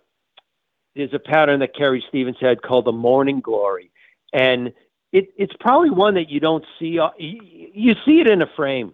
there's 0.95 1.13
a 1.13 1.19
pattern 1.19 1.59
that 1.59 1.75
Carrie 1.75 2.03
Stevens 2.09 2.37
had 2.39 2.61
called 2.61 2.85
the 2.85 2.91
Morning 2.91 3.39
Glory, 3.39 3.91
and 4.33 4.73
it, 5.11 5.29
it's 5.37 5.53
probably 5.59 5.89
one 5.89 6.15
that 6.15 6.29
you 6.29 6.39
don't 6.39 6.65
see. 6.79 6.99
uh, 6.99 7.09
You, 7.17 7.95
see 8.05 8.19
it 8.19 8.29
in 8.29 8.41
a 8.41 8.47
frame. 8.55 8.93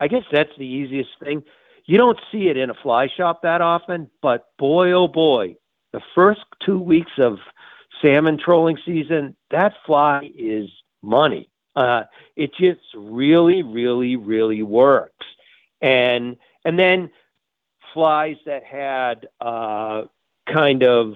I 0.00 0.08
guess 0.08 0.24
that's 0.32 0.50
the 0.58 0.66
easiest 0.66 1.10
thing. 1.22 1.42
You 1.86 1.98
don't 1.98 2.18
see 2.30 2.48
it 2.48 2.56
in 2.56 2.70
a 2.70 2.74
fly 2.74 3.08
shop 3.16 3.42
that 3.42 3.60
often, 3.60 4.10
but 4.22 4.46
boy, 4.58 4.92
oh 4.92 5.08
boy, 5.08 5.56
the 5.92 6.00
first 6.14 6.40
two 6.64 6.78
weeks 6.78 7.12
of 7.18 7.38
salmon 8.02 8.38
trolling 8.38 8.78
season, 8.84 9.36
that 9.50 9.74
fly 9.86 10.30
is 10.36 10.68
money. 11.02 11.48
Uh, 11.74 12.04
it 12.36 12.52
just 12.54 12.80
really, 12.94 13.62
really, 13.62 14.16
really 14.16 14.62
works. 14.62 15.26
And 15.80 16.36
and 16.64 16.78
then 16.78 17.10
flies 17.94 18.36
that 18.46 18.64
had 18.64 19.28
uh, 19.40 20.02
kind 20.52 20.82
of 20.82 21.14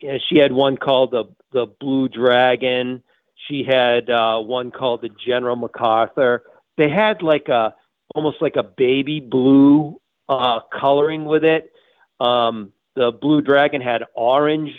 you 0.00 0.12
know, 0.12 0.18
she 0.28 0.38
had 0.38 0.52
one 0.52 0.76
called 0.76 1.10
the 1.10 1.24
the 1.52 1.66
Blue 1.80 2.08
Dragon. 2.08 3.02
She 3.48 3.64
had 3.64 4.08
uh, 4.10 4.38
one 4.40 4.70
called 4.70 5.02
the 5.02 5.10
General 5.24 5.56
MacArthur. 5.56 6.42
They 6.76 6.88
had 6.88 7.22
like 7.22 7.48
a 7.48 7.74
almost 8.14 8.40
like 8.40 8.56
a 8.56 8.62
baby 8.62 9.20
blue 9.20 10.00
uh, 10.28 10.60
coloring 10.78 11.24
with 11.24 11.44
it. 11.44 11.72
Um, 12.20 12.72
the 12.94 13.10
Blue 13.10 13.40
Dragon 13.40 13.80
had 13.80 14.04
orange 14.14 14.70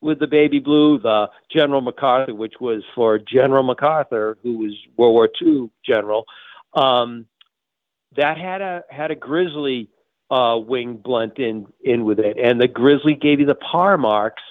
with 0.00 0.18
the 0.18 0.26
baby 0.26 0.58
blue. 0.58 0.98
The 0.98 1.30
General 1.50 1.80
MacArthur, 1.80 2.34
which 2.34 2.54
was 2.60 2.82
for 2.94 3.18
General 3.18 3.62
MacArthur, 3.62 4.36
who 4.42 4.58
was 4.58 4.72
World 4.96 5.14
War 5.14 5.28
II 5.40 5.70
general, 5.86 6.26
um, 6.74 7.26
that 8.16 8.36
had 8.36 8.60
a 8.60 8.84
had 8.90 9.10
a 9.10 9.14
grizzly 9.14 9.88
uh, 10.30 10.58
wing 10.58 10.96
blunt 10.96 11.38
in 11.38 11.66
in 11.82 12.04
with 12.04 12.18
it, 12.18 12.36
and 12.38 12.60
the 12.60 12.68
grizzly 12.68 13.14
gave 13.14 13.40
you 13.40 13.46
the 13.46 13.54
parr 13.54 13.96
marks 13.96 14.42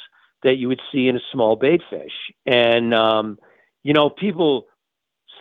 that 0.43 0.55
you 0.55 0.67
would 0.67 0.81
see 0.91 1.07
in 1.07 1.15
a 1.15 1.21
small 1.31 1.55
bait 1.55 1.81
fish. 1.89 2.13
And 2.45 2.93
um, 2.93 3.37
you 3.83 3.93
know, 3.93 4.09
people 4.09 4.67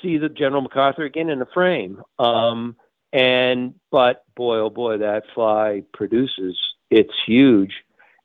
see 0.02 0.18
the 0.18 0.28
General 0.28 0.62
MacArthur 0.62 1.04
again 1.04 1.28
in 1.28 1.38
the 1.38 1.46
frame. 1.46 2.02
Um, 2.18 2.76
and 3.12 3.74
but 3.90 4.24
boy, 4.36 4.58
oh 4.58 4.70
boy, 4.70 4.98
that 4.98 5.24
fly 5.34 5.82
produces. 5.92 6.58
It's 6.90 7.12
huge, 7.26 7.72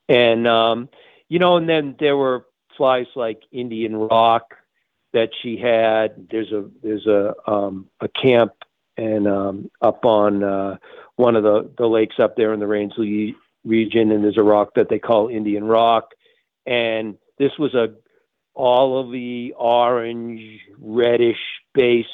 and 0.07 0.47
um, 0.47 0.89
you 1.27 1.39
know, 1.39 1.57
and 1.57 1.67
then 1.67 1.95
there 1.99 2.17
were 2.17 2.45
flies 2.77 3.07
like 3.15 3.41
Indian 3.51 3.95
Rock 3.95 4.55
that 5.13 5.29
she 5.41 5.57
had. 5.57 6.27
There's 6.29 6.51
a 6.51 6.69
there's 6.83 7.07
a 7.07 7.33
um, 7.47 7.89
a 7.99 8.07
camp 8.07 8.53
and 8.97 9.27
um, 9.27 9.71
up 9.81 10.05
on 10.05 10.43
uh, 10.43 10.77
one 11.15 11.35
of 11.35 11.43
the 11.43 11.71
the 11.77 11.87
lakes 11.87 12.19
up 12.19 12.35
there 12.35 12.53
in 12.53 12.59
the 12.59 12.67
Rangeley 12.67 13.35
region, 13.63 14.11
and 14.11 14.23
there's 14.23 14.37
a 14.37 14.43
rock 14.43 14.75
that 14.75 14.89
they 14.89 14.99
call 14.99 15.29
Indian 15.29 15.63
Rock, 15.63 16.11
and 16.65 17.17
this 17.39 17.51
was 17.57 17.73
a 17.73 17.95
all 18.55 18.99
of 18.99 19.11
the 19.11 19.53
orange 19.57 20.61
reddish 20.79 21.37
base, 21.73 22.05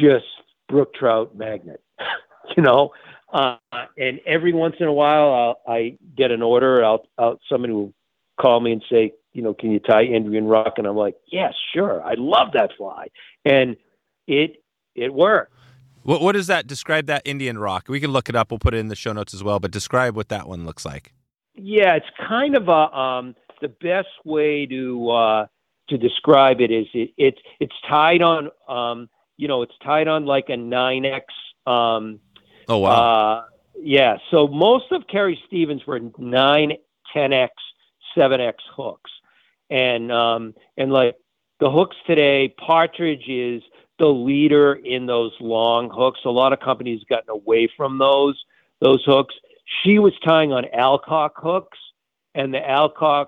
just 0.00 0.24
brook 0.68 0.94
trout 0.94 1.36
magnet, 1.36 1.82
you 2.56 2.62
know. 2.62 2.92
Uh, 3.32 3.56
and 3.98 4.20
every 4.26 4.52
once 4.52 4.76
in 4.78 4.86
a 4.86 4.92
while, 4.92 5.32
I'll, 5.66 5.74
I 5.74 5.98
get 6.16 6.30
an 6.30 6.40
order. 6.40 6.84
I'll, 6.84 7.06
I'll 7.18 7.40
somebody 7.48 7.72
will 7.72 7.92
call 8.40 8.60
me 8.60 8.72
and 8.72 8.84
say, 8.90 9.12
you 9.32 9.42
know, 9.42 9.52
can 9.52 9.72
you 9.72 9.80
tie 9.80 10.04
Indian 10.04 10.46
Rock? 10.46 10.74
And 10.76 10.86
I'm 10.86 10.96
like, 10.96 11.16
yes, 11.26 11.52
sure. 11.74 12.00
I 12.02 12.14
love 12.16 12.52
that 12.54 12.70
fly, 12.78 13.08
and 13.44 13.76
it 14.28 14.62
it 14.94 15.12
worked. 15.12 15.52
What 16.04 16.20
what 16.20 16.32
does 16.32 16.46
that 16.46 16.66
describe 16.66 17.06
that 17.06 17.22
Indian 17.24 17.58
rock? 17.58 17.86
We 17.88 17.98
can 17.98 18.12
look 18.12 18.28
it 18.28 18.36
up. 18.36 18.50
We'll 18.50 18.58
put 18.58 18.74
it 18.74 18.78
in 18.78 18.88
the 18.88 18.94
show 18.94 19.12
notes 19.12 19.34
as 19.34 19.42
well. 19.42 19.58
But 19.58 19.72
describe 19.72 20.14
what 20.14 20.28
that 20.28 20.48
one 20.48 20.64
looks 20.64 20.84
like. 20.84 21.12
Yeah, 21.54 21.96
it's 21.96 22.06
kind 22.28 22.56
of 22.56 22.68
a 22.68 22.96
um, 22.96 23.34
the 23.64 23.68
best 23.68 24.08
way 24.26 24.66
to 24.66 25.10
uh, 25.10 25.46
to 25.88 25.96
describe 25.96 26.60
it 26.60 26.70
is 26.70 26.86
it, 26.92 27.10
it's 27.16 27.38
it's 27.60 27.74
tied 27.88 28.20
on 28.20 28.50
um, 28.68 29.08
you 29.38 29.48
know 29.48 29.62
it's 29.62 29.74
tied 29.82 30.06
on 30.06 30.26
like 30.26 30.50
a 30.50 30.56
nine 30.56 31.06
x 31.06 31.26
um, 31.66 32.20
Oh 32.68 32.78
wow. 32.78 32.90
uh, 32.90 33.44
yeah. 33.80 34.16
So 34.30 34.46
most 34.46 34.92
of 34.92 35.06
Carrie 35.10 35.40
Stevens 35.46 35.86
were 35.86 36.00
nine, 36.18 36.72
10x, 37.14 37.48
seven 38.14 38.40
x 38.40 38.62
hooks, 38.76 39.10
and 39.70 40.10
um, 40.12 40.54
and 40.76 40.92
like 40.92 41.16
the 41.60 41.70
hooks 41.70 41.96
today, 42.06 42.54
Partridge 42.58 43.28
is 43.28 43.62
the 43.98 44.08
leader 44.08 44.74
in 44.74 45.06
those 45.06 45.32
long 45.40 45.90
hooks. 45.90 46.20
A 46.24 46.30
lot 46.30 46.52
of 46.52 46.60
companies 46.60 47.00
have 47.00 47.08
gotten 47.08 47.30
away 47.30 47.68
from 47.76 47.98
those 47.98 48.42
those 48.80 49.02
hooks. 49.04 49.34
She 49.82 49.98
was 49.98 50.12
tying 50.24 50.52
on 50.52 50.64
Allcock 50.76 51.30
hooks, 51.36 51.78
and 52.34 52.52
the 52.52 52.58
Allcock. 52.58 53.26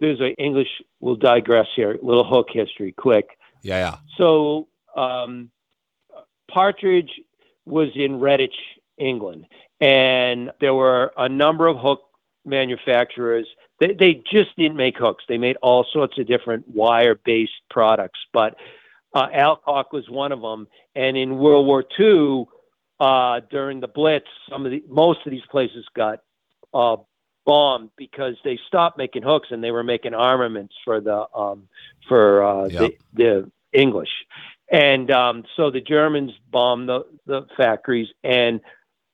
There's 0.00 0.20
an 0.20 0.34
English. 0.38 0.68
We'll 1.00 1.16
digress 1.16 1.68
here. 1.74 1.98
Little 2.02 2.24
hook 2.24 2.48
history, 2.52 2.92
quick. 2.92 3.38
yeah, 3.62 3.78
yeah. 3.78 3.96
So 4.18 4.68
um, 4.96 5.50
Partridge 6.50 7.10
was 7.64 7.88
in 7.94 8.18
Redditch, 8.18 8.54
England, 8.98 9.46
and 9.80 10.50
there 10.60 10.74
were 10.74 11.12
a 11.16 11.28
number 11.28 11.66
of 11.66 11.78
hook 11.78 12.02
manufacturers. 12.44 13.46
They, 13.80 13.94
they 13.94 14.22
just 14.30 14.56
didn't 14.56 14.76
make 14.76 14.96
hooks. 14.96 15.24
They 15.28 15.38
made 15.38 15.56
all 15.62 15.86
sorts 15.92 16.18
of 16.18 16.26
different 16.26 16.68
wire-based 16.68 17.52
products, 17.70 18.20
but 18.32 18.56
uh, 19.14 19.28
Allcock 19.28 19.92
was 19.92 20.08
one 20.08 20.32
of 20.32 20.40
them. 20.40 20.68
And 20.94 21.16
in 21.16 21.38
World 21.38 21.66
War 21.66 21.84
II, 21.98 22.46
uh, 23.00 23.40
during 23.50 23.80
the 23.80 23.88
Blitz, 23.88 24.26
some 24.48 24.64
of 24.64 24.72
the 24.72 24.82
most 24.88 25.20
of 25.26 25.30
these 25.30 25.46
places 25.50 25.84
got 25.94 26.20
uh, 26.72 26.96
bombed 27.44 27.90
because 27.96 28.36
they 28.44 28.58
stopped 28.66 28.98
making 28.98 29.22
hooks 29.22 29.48
and 29.50 29.62
they 29.62 29.70
were 29.70 29.84
making 29.84 30.14
armaments 30.14 30.74
for 30.84 31.00
the 31.00 31.26
um, 31.34 31.68
for 32.08 32.44
uh, 32.44 32.66
yep. 32.66 32.92
the, 33.12 33.22
the 33.22 33.50
English. 33.72 34.10
And 34.70 35.10
um, 35.10 35.44
so 35.56 35.70
the 35.70 35.80
Germans 35.80 36.32
bombed 36.50 36.88
the, 36.88 37.04
the 37.26 37.46
factories, 37.56 38.08
and 38.22 38.60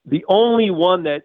the 0.06 0.24
only 0.28 0.70
one 0.70 1.02
that 1.04 1.24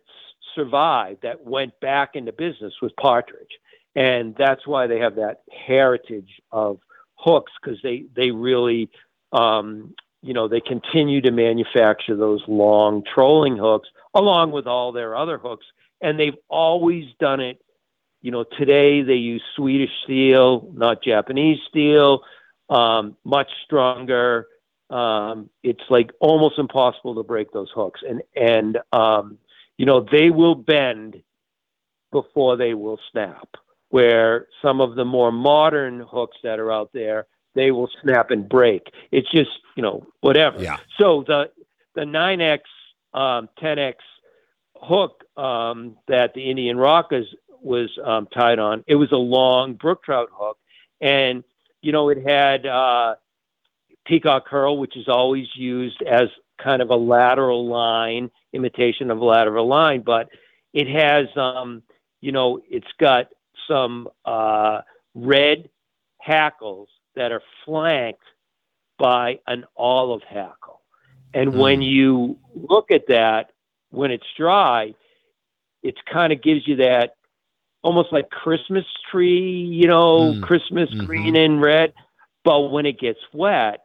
survived 0.56 1.22
that 1.22 1.46
went 1.46 1.80
back 1.80 2.16
into 2.16 2.32
business 2.32 2.74
was 2.82 2.92
Partridge, 3.00 3.60
and 3.96 4.36
that's 4.38 4.66
why 4.66 4.88
they 4.88 5.00
have 5.00 5.16
that 5.16 5.44
heritage 5.68 6.42
of 6.52 6.80
hooks 7.16 7.52
because 7.62 7.80
they 7.84 8.06
they 8.16 8.32
really 8.32 8.90
um, 9.32 9.94
you 10.22 10.34
know 10.34 10.48
they 10.48 10.60
continue 10.62 11.22
to 11.22 11.32
manufacture 11.32 12.16
those 12.16 12.42
long 12.48 13.04
trolling 13.04 13.58
hooks 13.58 13.90
along 14.16 14.52
with 14.52 14.66
all 14.66 14.92
their 14.92 15.16
other 15.16 15.38
hooks, 15.38 15.66
and 16.06 16.20
they've 16.20 16.38
always 16.48 17.06
done 17.20 17.40
it. 17.40 17.60
You 18.22 18.32
know, 18.32 18.44
today 18.44 19.02
they 19.02 19.16
use 19.16 19.42
Swedish 19.56 19.90
steel, 20.04 20.72
not 20.74 21.04
Japanese 21.04 21.60
steel 21.68 22.22
um, 22.70 23.16
much 23.24 23.50
stronger. 23.64 24.48
Um, 24.90 25.50
it's 25.64 25.84
like 25.90 26.12
almost 26.20 26.60
impossible 26.60 27.16
to 27.16 27.24
break 27.24 27.52
those 27.52 27.70
hooks, 27.74 28.02
and 28.08 28.22
and 28.36 28.78
um, 28.92 29.38
you 29.78 29.86
know 29.86 30.06
they 30.12 30.30
will 30.30 30.56
bend 30.56 31.22
before 32.12 32.56
they 32.56 32.74
will 32.74 33.00
snap. 33.12 33.48
Where 33.90 34.48
some 34.62 34.82
of 34.82 34.96
the 34.96 35.06
more 35.06 35.32
modern 35.32 36.00
hooks 36.00 36.38
that 36.44 36.60
are 36.60 36.72
out 36.72 36.92
there, 36.94 37.28
they 37.54 37.72
will 37.72 37.90
snap 38.02 38.32
and 38.32 38.48
break. 38.48 38.92
It's 39.12 39.30
just 39.32 39.52
you 39.76 39.84
know 39.84 40.06
whatever. 40.22 40.62
Yeah. 40.62 40.78
So 41.00 41.24
the 41.26 41.52
the 41.96 42.02
9x, 42.02 42.60
um, 43.14 43.48
10x 43.62 43.96
hook 44.88 45.24
um, 45.38 45.98
that 46.08 46.34
the 46.34 46.50
Indian 46.50 46.78
Rockers 46.78 47.28
was 47.62 47.90
um, 48.04 48.28
tied 48.28 48.60
on, 48.60 48.84
it 48.88 48.96
was 48.96 49.12
a 49.12 49.18
long 49.18 49.74
brook 49.74 50.04
trout 50.04 50.30
hook, 50.32 50.58
and 51.02 51.44
you 51.82 51.92
know, 51.92 52.10
it 52.10 52.26
had 52.26 52.66
uh, 52.66 53.16
peacock 54.06 54.48
curl, 54.48 54.78
which 54.78 54.98
is 54.98 55.08
always 55.08 55.48
used 55.56 56.02
as 56.02 56.30
kind 56.58 56.82
of 56.82 56.90
a 56.90 56.96
lateral 56.96 57.68
line, 57.68 58.32
imitation 58.54 59.12
of 59.12 59.20
a 59.20 59.26
lateral 59.26 59.68
line, 59.68 60.02
but 60.02 60.30
it 60.74 60.88
has, 60.88 61.28
um, 61.36 61.84
you 62.22 62.32
know, 62.32 62.60
it's 62.70 62.92
got 63.00 63.28
some 63.68 64.08
uh, 64.26 64.82
red 65.14 65.70
hackles 66.20 66.90
that 67.16 67.32
are 67.32 67.44
flanked 67.66 68.24
by 68.98 69.40
an 69.48 69.66
olive 69.78 70.24
hackle. 70.24 70.82
And 71.34 71.54
mm. 71.54 71.60
when 71.60 71.82
you 71.82 72.38
look 72.54 72.92
at 72.92 73.08
that, 73.08 73.52
when 73.96 74.12
it's 74.12 74.26
dry, 74.38 74.94
it 75.84 75.96
kind 76.12 76.34
of 76.34 76.42
gives 76.42 76.68
you 76.68 76.78
that 76.78 77.16
almost 77.82 78.12
like 78.12 78.30
Christmas 78.30 78.86
tree, 79.12 79.40
you 79.40 79.88
know, 79.88 80.34
mm. 80.34 80.42
Christmas 80.42 80.90
mm-hmm. 80.90 81.06
green 81.06 81.36
and 81.36 81.62
red. 81.62 81.94
But 82.44 82.72
when 82.72 82.86
it 82.86 83.00
gets 83.00 83.20
wet, 83.32 83.82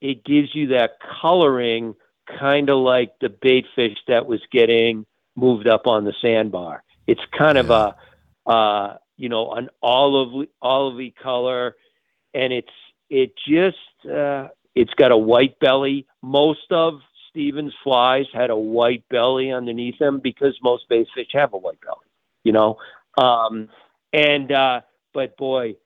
it 0.00 0.24
gives 0.24 0.54
you 0.54 0.68
that 0.68 0.92
coloring, 1.20 1.94
kind 2.38 2.70
of 2.70 2.78
like 2.78 3.12
the 3.20 3.28
bait 3.28 3.66
fish 3.74 3.98
that 4.08 4.26
was 4.26 4.40
getting 4.50 5.06
moved 5.36 5.66
up 5.66 5.86
on 5.86 6.04
the 6.04 6.14
sandbar. 6.20 6.82
It's 7.06 7.20
kind 7.36 7.56
yeah. 7.56 7.62
of 7.64 7.70
a, 7.70 8.50
uh, 8.50 8.96
you 9.16 9.28
know, 9.28 9.52
an 9.52 9.68
olive 9.82 10.48
olivey 10.62 11.14
color, 11.14 11.76
and 12.34 12.52
it's 12.52 12.68
it 13.10 13.32
just 13.48 13.76
uh, 14.10 14.48
it's 14.74 14.94
got 14.94 15.12
a 15.12 15.16
white 15.16 15.58
belly. 15.58 16.06
Most 16.22 16.70
of 16.70 17.00
Stevens 17.32 17.72
flies 17.82 18.26
had 18.32 18.50
a 18.50 18.56
white 18.56 19.08
belly 19.08 19.50
underneath 19.50 19.98
them 19.98 20.20
because 20.20 20.54
most 20.62 20.84
bait 20.88 21.06
fish 21.14 21.28
have 21.32 21.54
a 21.54 21.58
white 21.58 21.80
belly. 21.80 22.06
You 22.44 22.52
know, 22.52 22.76
um, 23.16 23.68
and 24.12 24.52
uh, 24.52 24.80
but 25.14 25.36
boy, 25.36 25.76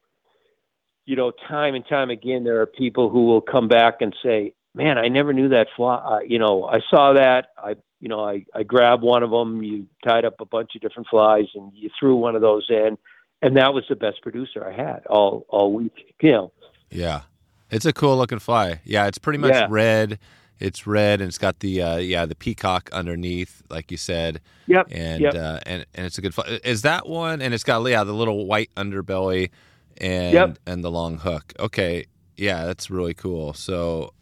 you 1.04 1.14
know, 1.14 1.32
time 1.48 1.74
and 1.74 1.86
time 1.86 2.10
again, 2.10 2.44
there 2.44 2.60
are 2.60 2.66
people 2.66 3.08
who 3.08 3.26
will 3.26 3.40
come 3.40 3.68
back 3.68 4.00
and 4.00 4.14
say, 4.22 4.54
"Man, 4.74 4.98
I 4.98 5.08
never 5.08 5.32
knew 5.32 5.50
that 5.50 5.68
fly." 5.76 5.96
Uh, 5.96 6.18
you 6.26 6.38
know, 6.38 6.64
I 6.64 6.80
saw 6.90 7.12
that. 7.12 7.48
I, 7.56 7.76
you 8.00 8.08
know, 8.08 8.24
I 8.26 8.44
I 8.54 8.64
grabbed 8.64 9.02
one 9.02 9.22
of 9.22 9.30
them. 9.30 9.62
You 9.62 9.86
tied 10.04 10.24
up 10.24 10.40
a 10.40 10.46
bunch 10.46 10.74
of 10.74 10.80
different 10.80 11.08
flies, 11.08 11.46
and 11.54 11.72
you 11.74 11.90
threw 11.98 12.16
one 12.16 12.34
of 12.34 12.42
those 12.42 12.66
in, 12.68 12.98
and 13.40 13.56
that 13.56 13.72
was 13.72 13.84
the 13.88 13.96
best 13.96 14.20
producer 14.22 14.66
I 14.66 14.72
had 14.72 15.06
all 15.06 15.46
all 15.48 15.72
week. 15.72 16.14
You 16.20 16.32
know. 16.32 16.52
Yeah, 16.90 17.22
it's 17.70 17.86
a 17.86 17.92
cool 17.92 18.16
looking 18.16 18.40
fly. 18.40 18.80
Yeah, 18.84 19.06
it's 19.06 19.18
pretty 19.18 19.38
much 19.38 19.52
yeah. 19.52 19.66
red 19.70 20.18
it's 20.58 20.86
red 20.86 21.20
and 21.20 21.28
it's 21.28 21.38
got 21.38 21.60
the 21.60 21.82
uh, 21.82 21.96
yeah 21.96 22.26
the 22.26 22.34
peacock 22.34 22.88
underneath, 22.92 23.62
like 23.68 23.90
you 23.90 23.96
said. 23.96 24.40
Yep. 24.66 24.88
And 24.90 25.22
yep. 25.22 25.34
Uh, 25.34 25.60
and 25.66 25.86
and 25.94 26.06
it's 26.06 26.18
a 26.18 26.22
good. 26.22 26.34
Is 26.64 26.82
that 26.82 27.08
one? 27.08 27.42
And 27.42 27.54
it's 27.54 27.64
got 27.64 27.84
yeah 27.86 28.04
the 28.04 28.14
little 28.14 28.46
white 28.46 28.70
underbelly, 28.76 29.50
and 29.98 30.32
yep. 30.32 30.58
and 30.66 30.82
the 30.82 30.90
long 30.90 31.18
hook. 31.18 31.52
Okay, 31.58 32.06
yeah, 32.36 32.64
that's 32.64 32.90
really 32.90 33.14
cool. 33.14 33.52
So 33.52 34.12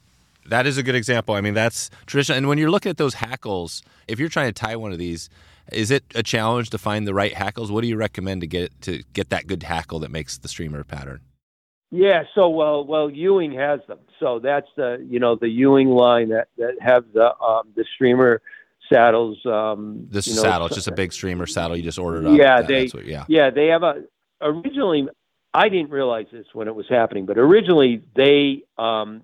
that 0.47 0.66
is 0.66 0.76
a 0.76 0.82
good 0.82 0.95
example. 0.95 1.35
I 1.35 1.41
mean, 1.41 1.55
that's 1.55 1.91
traditional. 2.07 2.39
And 2.39 2.49
when 2.49 2.59
you're 2.59 2.70
looking 2.70 2.91
at 2.91 2.97
those 2.99 3.14
hackles, 3.14 3.82
if 4.09 4.18
you're 4.18 4.28
trying 4.28 4.49
to 4.49 4.53
tie 4.53 4.76
one 4.76 4.93
of 4.93 4.99
these, 4.99 5.30
is 5.72 5.91
it 5.91 6.05
a 6.14 6.22
challenge 6.22 6.70
to 6.70 6.78
find 6.78 7.07
the 7.07 7.14
right 7.14 7.32
hackles? 7.32 7.70
What 7.72 7.82
do 7.82 7.89
you 7.89 7.97
recommend 7.97 8.43
to 8.43 8.47
get 8.47 8.80
to 8.82 9.03
get 9.12 9.30
that 9.30 9.47
good 9.47 9.62
hackle 9.62 10.01
that 10.01 10.11
makes 10.11 10.39
the 10.39 10.49
streamer 10.49 10.85
pattern? 10.85 11.20
Yeah, 11.97 12.25
so 12.35 12.49
well, 12.49 12.85
well, 12.85 13.09
Ewing 13.09 13.53
has 13.53 13.79
them. 13.87 14.01
So 14.19 14.41
that's 14.41 14.67
the 14.75 15.07
you 15.09 15.21
know 15.21 15.37
the 15.37 15.49
Ewing 15.49 15.91
line 15.91 16.31
that 16.31 16.49
that 16.59 16.75
have 16.81 17.05
the 17.13 17.39
um, 17.39 17.69
the 17.77 17.85
streamer 17.95 18.43
saddles. 18.93 19.39
Um, 19.47 20.09
this 20.11 20.27
you 20.27 20.35
know, 20.35 20.43
saddle, 20.43 20.67
it's 20.67 20.75
just 20.75 20.89
a 20.89 20.93
big 20.93 21.13
streamer 21.13 21.47
saddle. 21.47 21.77
You 21.77 21.85
just 21.85 22.01
ordered 22.01 22.27
up. 22.27 22.37
Yeah, 22.37 22.63
they 22.63 22.89
what, 22.89 23.07
yeah 23.07 23.27
yeah 23.29 23.51
they 23.51 23.69
have 23.69 23.85
a 23.85 24.03
originally. 24.41 25.09
I 25.57 25.69
didn't 25.69 25.91
realize 25.91 26.27
this 26.33 26.47
when 26.53 26.67
it 26.67 26.75
was 26.75 26.87
happening, 26.89 27.27
but 27.27 27.39
originally 27.39 28.03
they 28.17 28.65
um, 28.77 29.23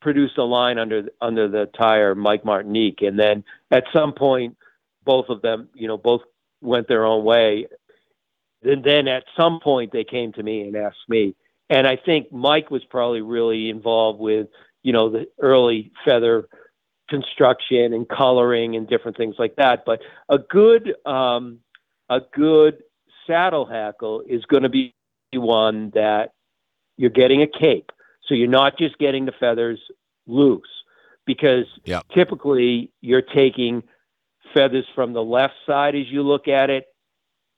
produced 0.00 0.38
a 0.38 0.44
line 0.44 0.80
under 0.80 1.04
under 1.20 1.46
the 1.46 1.70
tyer 1.78 2.16
Mike 2.16 2.42
Martinek, 2.42 3.06
and 3.06 3.16
then 3.16 3.44
at 3.70 3.84
some 3.92 4.12
point, 4.12 4.56
both 5.04 5.28
of 5.28 5.40
them, 5.40 5.68
you 5.72 5.86
know, 5.86 5.98
both 5.98 6.22
went 6.60 6.88
their 6.88 7.04
own 7.04 7.22
way. 7.24 7.68
And 8.64 8.82
then 8.82 9.06
at 9.06 9.22
some 9.36 9.60
point, 9.60 9.92
they 9.92 10.02
came 10.02 10.32
to 10.32 10.42
me 10.42 10.62
and 10.62 10.74
asked 10.74 11.08
me 11.08 11.36
and 11.72 11.86
I 11.86 11.96
think 11.96 12.30
Mike 12.30 12.70
was 12.70 12.84
probably 12.84 13.22
really 13.22 13.70
involved 13.70 14.20
with, 14.20 14.48
you 14.82 14.92
know, 14.92 15.08
the 15.08 15.26
early 15.40 15.90
feather 16.04 16.46
construction 17.08 17.94
and 17.94 18.06
coloring 18.06 18.76
and 18.76 18.86
different 18.86 19.16
things 19.16 19.36
like 19.38 19.56
that. 19.56 19.86
But 19.86 20.00
a 20.28 20.38
good, 20.38 20.94
um, 21.06 21.60
a 22.10 22.20
good 22.34 22.82
saddle 23.26 23.64
hackle 23.64 24.22
is 24.28 24.44
going 24.44 24.64
to 24.64 24.68
be 24.68 24.94
one 25.32 25.92
that 25.94 26.34
you're 26.98 27.08
getting 27.08 27.40
a 27.40 27.46
cape. 27.46 27.90
So 28.26 28.34
you're 28.34 28.48
not 28.48 28.76
just 28.76 28.98
getting 28.98 29.24
the 29.24 29.32
feathers 29.40 29.80
loose 30.26 30.68
because 31.24 31.64
yep. 31.86 32.04
typically 32.14 32.92
you're 33.00 33.22
taking 33.22 33.82
feathers 34.52 34.84
from 34.94 35.14
the 35.14 35.24
left 35.24 35.54
side 35.66 35.94
as 35.94 36.04
you 36.10 36.22
look 36.22 36.48
at 36.48 36.68
it, 36.68 36.84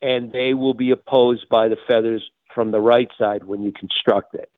and 0.01 0.31
they 0.31 0.55
will 0.55 0.75
be 0.75 0.93
opposed 0.93 1.49
by 1.49 1.67
the 1.67 1.79
feathers 1.89 2.23
from 2.55 2.71
the 2.71 2.81
right 2.81 3.11
side 3.19 3.45
when 3.45 3.63
you 3.63 3.73
construct 3.73 4.35
it. 4.35 4.51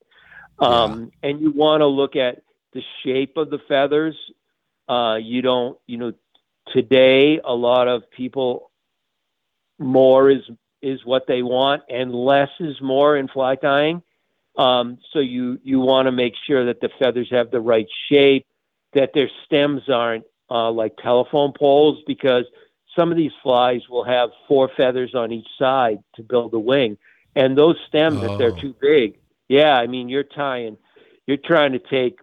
Um, 0.58 1.12
yeah. 1.22 1.30
And 1.30 1.40
you 1.40 1.50
want 1.50 1.80
to 1.80 1.86
look 1.86 2.16
at 2.16 2.42
the 2.72 2.82
shape 3.04 3.36
of 3.36 3.50
the 3.50 3.58
feathers. 3.68 4.16
Uh, 4.88 5.18
you 5.20 5.42
don't, 5.42 5.78
you 5.86 5.98
know, 5.98 6.12
today 6.72 7.40
a 7.44 7.54
lot 7.54 7.88
of 7.88 8.10
people 8.10 8.70
more 9.78 10.30
is 10.30 10.42
is 10.82 11.04
what 11.04 11.26
they 11.26 11.42
want, 11.42 11.82
and 11.88 12.14
less 12.14 12.50
is 12.60 12.80
more 12.80 13.16
in 13.16 13.28
fly 13.28 13.56
tying. 13.56 14.02
Um, 14.56 14.98
so 15.12 15.18
you 15.18 15.58
you 15.62 15.80
want 15.80 16.06
to 16.06 16.12
make 16.12 16.34
sure 16.46 16.66
that 16.66 16.80
the 16.80 16.90
feathers 16.98 17.28
have 17.30 17.50
the 17.50 17.60
right 17.60 17.88
shape, 18.10 18.46
that 18.92 19.12
their 19.12 19.30
stems 19.44 19.82
aren't 19.88 20.24
uh, 20.50 20.70
like 20.70 20.96
telephone 20.96 21.52
poles, 21.52 22.02
because 22.06 22.44
some 22.96 23.10
of 23.10 23.16
these 23.16 23.32
flies 23.42 23.82
will 23.90 24.04
have 24.04 24.30
four 24.48 24.70
feathers 24.76 25.14
on 25.14 25.32
each 25.32 25.48
side 25.58 25.98
to 26.14 26.22
build 26.22 26.54
a 26.54 26.58
wing. 26.58 26.96
And 27.36 27.56
those 27.56 27.76
stems, 27.86 28.18
oh. 28.22 28.32
if 28.32 28.38
they're 28.38 28.52
oh. 28.52 28.60
too 28.60 28.74
big, 28.80 29.18
yeah, 29.48 29.76
I 29.76 29.86
mean, 29.86 30.08
you're 30.08 30.24
tying, 30.24 30.78
you're 31.26 31.36
trying 31.36 31.72
to 31.72 31.78
take 31.78 32.18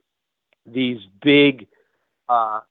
these 0.66 1.00
big. 1.22 1.68
Uh, 2.28 2.62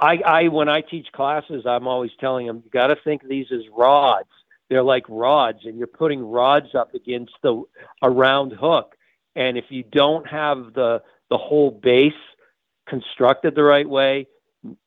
I, 0.00 0.18
I 0.24 0.48
when 0.48 0.68
I 0.68 0.80
teach 0.80 1.08
classes, 1.12 1.66
I'm 1.66 1.86
always 1.86 2.12
telling 2.20 2.46
them 2.46 2.62
you 2.64 2.70
got 2.70 2.86
to 2.86 2.96
think 2.96 3.24
of 3.24 3.28
these 3.28 3.46
as 3.52 3.62
rods. 3.76 4.28
They're 4.70 4.82
like 4.82 5.04
rods, 5.08 5.64
and 5.64 5.76
you're 5.76 5.86
putting 5.86 6.22
rods 6.22 6.74
up 6.74 6.94
against 6.94 7.32
the 7.42 7.62
a 8.00 8.08
round 8.08 8.52
hook. 8.52 8.94
And 9.34 9.58
if 9.58 9.64
you 9.70 9.82
don't 9.82 10.26
have 10.28 10.72
the 10.74 11.02
the 11.30 11.38
whole 11.38 11.70
base 11.70 12.12
constructed 12.86 13.54
the 13.54 13.62
right 13.62 13.88
way, 13.88 14.28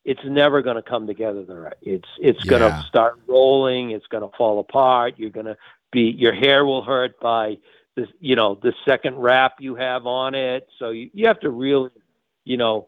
it's 0.06 0.24
never 0.26 0.62
going 0.62 0.76
to 0.76 0.82
come 0.82 1.08
together 1.08 1.44
the 1.44 1.56
right. 1.56 1.78
It's 1.82 2.08
it's 2.20 2.44
going 2.44 2.62
to 2.62 2.86
start 2.88 3.20
rolling. 3.28 3.92
It's 3.92 4.08
going 4.08 4.24
to 4.24 4.36
fall 4.38 4.60
apart. 4.60 5.16
You're 5.18 5.30
going 5.30 5.48
to 5.48 5.58
be 5.92 6.16
your 6.18 6.34
hair 6.34 6.66
will 6.66 6.84
hurt 6.84 7.20
by 7.20 7.58
the 7.96 8.08
you 8.20 8.36
know 8.36 8.60
the 8.62 8.74
second 8.86 9.18
wrap 9.18 9.56
you 9.60 9.76
have 9.76 10.06
on 10.06 10.36
it. 10.36 10.68
So 10.80 10.90
you, 10.90 11.10
you 11.14 11.28
have 11.28 11.40
to 11.42 11.50
really 11.50 11.90
you 12.46 12.58
know 12.58 12.88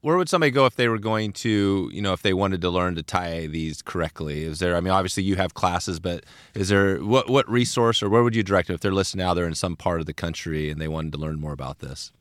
Where 0.00 0.18
would 0.18 0.28
somebody 0.28 0.50
go 0.50 0.66
if 0.66 0.76
they 0.76 0.88
were 0.88 0.98
going 0.98 1.32
to, 1.44 1.88
you 1.90 2.02
know, 2.02 2.12
if 2.12 2.20
they 2.20 2.34
wanted 2.34 2.60
to 2.60 2.68
learn 2.68 2.94
to 2.96 3.02
tie 3.02 3.46
these 3.46 3.80
correctly? 3.80 4.44
Is 4.44 4.58
there? 4.58 4.76
I 4.76 4.80
mean, 4.80 4.92
obviously 4.92 5.22
you 5.22 5.36
have 5.36 5.54
classes, 5.54 5.98
but 5.98 6.24
is 6.54 6.68
there 6.68 6.98
what 6.98 7.30
what 7.30 7.48
resource 7.48 8.02
or 8.02 8.10
where 8.10 8.22
would 8.22 8.36
you 8.36 8.42
direct 8.42 8.66
them 8.68 8.74
if 8.74 8.82
they're 8.82 8.92
listening 8.92 9.24
now? 9.24 9.32
They're 9.32 9.46
in 9.46 9.54
some 9.54 9.76
part 9.76 10.00
of 10.00 10.06
the 10.06 10.12
country 10.12 10.68
and 10.70 10.78
they 10.78 10.88
wanted 10.88 11.12
to 11.12 11.18
learn 11.18 11.40
more 11.40 11.52
about 11.54 11.78
this. 11.78 12.12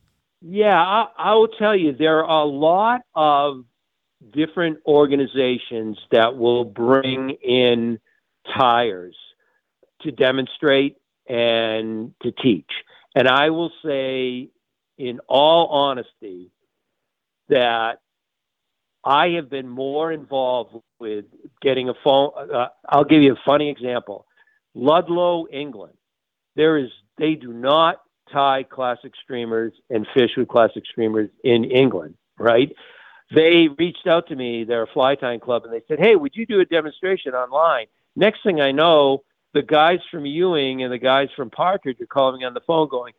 Yeah, 0.41 0.81
I, 0.81 1.07
I 1.17 1.33
will 1.35 1.49
tell 1.49 1.75
you, 1.75 1.91
there 1.91 2.23
are 2.23 2.43
a 2.43 2.45
lot 2.45 3.01
of 3.15 3.65
different 4.31 4.79
organizations 4.85 5.97
that 6.11 6.37
will 6.37 6.63
bring 6.63 7.31
in 7.43 7.99
tyers 8.57 9.17
to 10.03 10.11
demonstrate 10.11 10.97
and 11.27 12.13
to 12.21 12.31
teach. 12.31 12.69
And 13.15 13.27
I 13.27 13.49
will 13.49 13.71
say, 13.85 14.49
in 14.97 15.19
all 15.27 15.67
honesty, 15.67 16.51
that 17.49 17.99
I 19.03 19.29
have 19.29 19.49
been 19.49 19.67
more 19.67 20.11
involved 20.11 20.75
with 20.99 21.25
getting 21.61 21.89
a 21.89 21.93
phone. 22.03 22.31
Uh, 22.35 22.67
I'll 22.87 23.03
give 23.03 23.21
you 23.21 23.33
a 23.33 23.39
funny 23.45 23.69
example 23.69 24.25
Ludlow, 24.73 25.47
England. 25.51 25.93
There 26.55 26.77
is, 26.77 26.89
they 27.17 27.35
do 27.35 27.51
not 27.51 28.01
tie 28.31 28.63
classic 28.63 29.13
streamers 29.21 29.73
and 29.89 30.07
fish 30.13 30.31
with 30.37 30.47
classic 30.47 30.83
streamers 30.89 31.29
in 31.43 31.65
England, 31.65 32.15
right? 32.39 32.71
They 33.33 33.67
reached 33.77 34.07
out 34.07 34.27
to 34.27 34.35
me, 34.35 34.63
they're 34.63 34.83
a 34.83 34.87
fly 34.87 35.15
tying 35.15 35.39
club, 35.39 35.63
and 35.65 35.73
they 35.73 35.81
said, 35.87 35.99
Hey, 35.99 36.15
would 36.15 36.35
you 36.35 36.45
do 36.45 36.59
a 36.59 36.65
demonstration 36.65 37.33
online? 37.33 37.87
Next 38.15 38.43
thing 38.43 38.61
I 38.61 38.71
know, 38.71 39.23
the 39.53 39.61
guys 39.61 39.99
from 40.11 40.25
Ewing 40.25 40.83
and 40.83 40.91
the 40.91 40.97
guys 40.97 41.29
from 41.35 41.49
Partridge 41.49 42.01
are 42.01 42.05
calling 42.05 42.39
me 42.39 42.45
on 42.45 42.53
the 42.53 42.61
phone 42.61 42.87
going, 42.89 43.13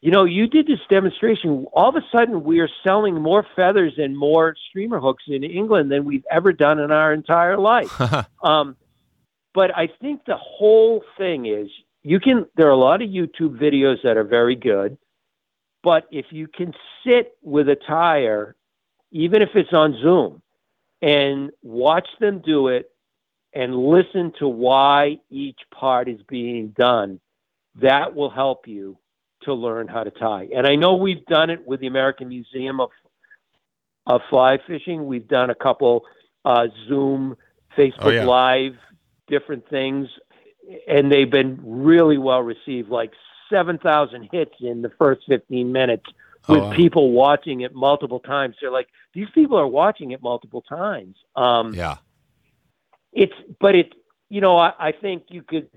You 0.00 0.10
know, 0.10 0.24
you 0.24 0.46
did 0.46 0.66
this 0.66 0.80
demonstration. 0.90 1.66
All 1.72 1.88
of 1.88 1.96
a 1.96 2.04
sudden, 2.12 2.44
we 2.44 2.60
are 2.60 2.68
selling 2.84 3.14
more 3.20 3.46
feathers 3.56 3.94
and 3.96 4.16
more 4.16 4.56
streamer 4.68 4.98
hooks 4.98 5.24
in 5.28 5.44
England 5.44 5.90
than 5.90 6.04
we've 6.04 6.26
ever 6.30 6.52
done 6.52 6.78
in 6.80 6.90
our 6.90 7.12
entire 7.12 7.56
life. 7.56 7.92
Um, 8.40 8.76
but 9.52 9.76
I 9.76 9.88
think 10.00 10.24
the 10.24 10.36
whole 10.36 11.02
thing 11.16 11.46
is 11.46 11.68
you 12.04 12.20
can. 12.20 12.46
There 12.56 12.68
are 12.68 12.70
a 12.70 12.76
lot 12.76 13.02
of 13.02 13.08
YouTube 13.08 13.58
videos 13.58 14.00
that 14.04 14.16
are 14.16 14.22
very 14.22 14.54
good, 14.54 14.96
but 15.82 16.06
if 16.12 16.26
you 16.30 16.46
can 16.46 16.72
sit 17.04 17.36
with 17.42 17.68
a 17.68 17.74
tyer, 17.74 18.54
even 19.10 19.42
if 19.42 19.50
it's 19.56 19.72
on 19.72 19.98
Zoom, 20.00 20.42
and 21.02 21.50
watch 21.62 22.06
them 22.20 22.40
do 22.40 22.68
it, 22.68 22.92
and 23.52 23.74
listen 23.76 24.32
to 24.38 24.48
why 24.48 25.18
each 25.30 25.60
part 25.72 26.08
is 26.08 26.20
being 26.28 26.68
done, 26.68 27.20
that 27.80 28.14
will 28.14 28.30
help 28.30 28.66
you 28.68 28.98
to 29.42 29.54
learn 29.54 29.88
how 29.88 30.04
to 30.04 30.10
tie. 30.10 30.48
And 30.54 30.66
I 30.66 30.74
know 30.74 30.96
we've 30.96 31.24
done 31.26 31.50
it 31.50 31.66
with 31.66 31.80
the 31.80 31.86
American 31.86 32.28
Museum 32.28 32.80
of 32.80 32.90
of 34.06 34.20
Fly 34.30 34.58
Fishing. 34.66 35.06
We've 35.06 35.28
done 35.28 35.50
a 35.50 35.54
couple 35.54 36.04
uh, 36.44 36.68
Zoom, 36.88 37.36
Facebook 37.76 37.94
Oh, 38.00 38.10
yeah. 38.10 38.24
Live, 38.24 38.76
different 39.26 39.68
things, 39.68 40.08
and 40.88 41.12
they've 41.12 41.30
been 41.30 41.60
really 41.62 42.16
well 42.18 42.42
received. 42.42 42.88
Like 42.88 43.12
seven 43.50 43.78
thousand 43.78 44.28
hits 44.32 44.54
in 44.60 44.82
the 44.82 44.90
first 44.98 45.22
fifteen 45.28 45.72
minutes 45.72 46.06
Oh, 46.48 46.54
with 46.54 46.62
wow. 46.62 46.72
people 46.72 47.10
watching 47.12 47.60
it 47.60 47.74
multiple 47.74 48.20
times. 48.20 48.56
They're 48.60 48.70
like, 48.70 48.88
these 49.12 49.28
people 49.34 49.58
are 49.58 49.66
watching 49.66 50.12
it 50.12 50.22
multiple 50.22 50.62
times. 50.62 51.16
Um, 51.36 51.74
yeah. 51.74 51.96
It's 53.12 53.32
but 53.60 53.74
it 53.74 53.94
you 54.28 54.40
know 54.40 54.56
I, 54.58 54.72
I 54.78 54.92
think 54.92 55.24
you 55.28 55.42
could 55.42 55.68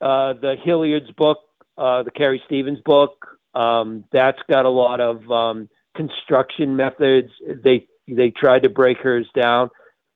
uh 0.00 0.34
the 0.34 0.56
Hilyard's 0.62 1.10
book 1.12 1.38
uh 1.78 2.02
the 2.02 2.10
Carrie 2.10 2.42
Stevens 2.46 2.80
book 2.84 3.26
um 3.54 4.04
that's 4.12 4.40
got 4.48 4.64
a 4.64 4.70
lot 4.70 5.00
of 5.00 5.30
um 5.30 5.68
construction 5.96 6.76
methods 6.76 7.30
they 7.64 7.86
they 8.08 8.30
tried 8.30 8.62
to 8.62 8.68
break 8.68 8.98
hers 8.98 9.28
down 9.34 9.70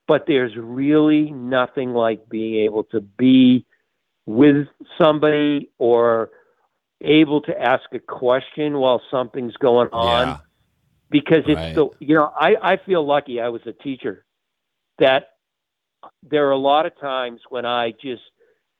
but 0.07 0.24
there's 0.26 0.55
really 0.57 1.30
nothing 1.30 1.92
like 1.92 2.28
being 2.28 2.57
able 2.64 2.84
to 2.84 3.00
be 3.00 3.66
with 4.26 4.66
somebody 4.98 5.70
or 5.78 6.30
able 7.00 7.40
to 7.42 7.61
ask 7.61 7.84
a 7.92 7.98
question 7.98 8.78
while 8.78 9.02
something's 9.11 9.57
going 9.57 9.88
on 9.92 10.28
Yeah. 10.28 10.36
because 11.11 11.42
it's 11.46 11.61
Right. 11.61 11.74
the 11.74 11.88
you 12.00 12.14
know 12.14 12.32
I 12.38 12.57
I 12.62 12.76
feel 12.78 13.05
lucky 13.05 13.40
I 13.40 13.48
was 13.48 13.62
a 13.66 13.72
teacher 13.72 14.24
that 14.98 15.34
there 16.22 16.48
are 16.48 16.52
a 16.52 16.59
lot 16.59 16.86
of 16.86 16.98
times 16.98 17.40
when 17.48 17.66
I 17.66 17.92
just 17.92 18.22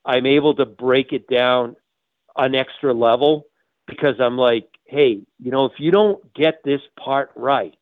I'm 0.05 0.27
able 0.27 0.55
to 0.57 0.67
break 0.67 1.13
it 1.13 1.29
down 1.29 1.77
an 2.37 2.55
extra 2.55 2.93
level 2.93 3.47
because 3.87 4.17
I'm 4.21 4.37
like, 4.37 4.69
hey, 4.87 5.23
you 5.39 5.51
know, 5.51 5.65
if 5.67 5.73
you 5.79 5.91
don't 5.91 6.33
get 6.35 6.63
this 6.65 6.81
part 6.99 7.31
right 7.37 7.75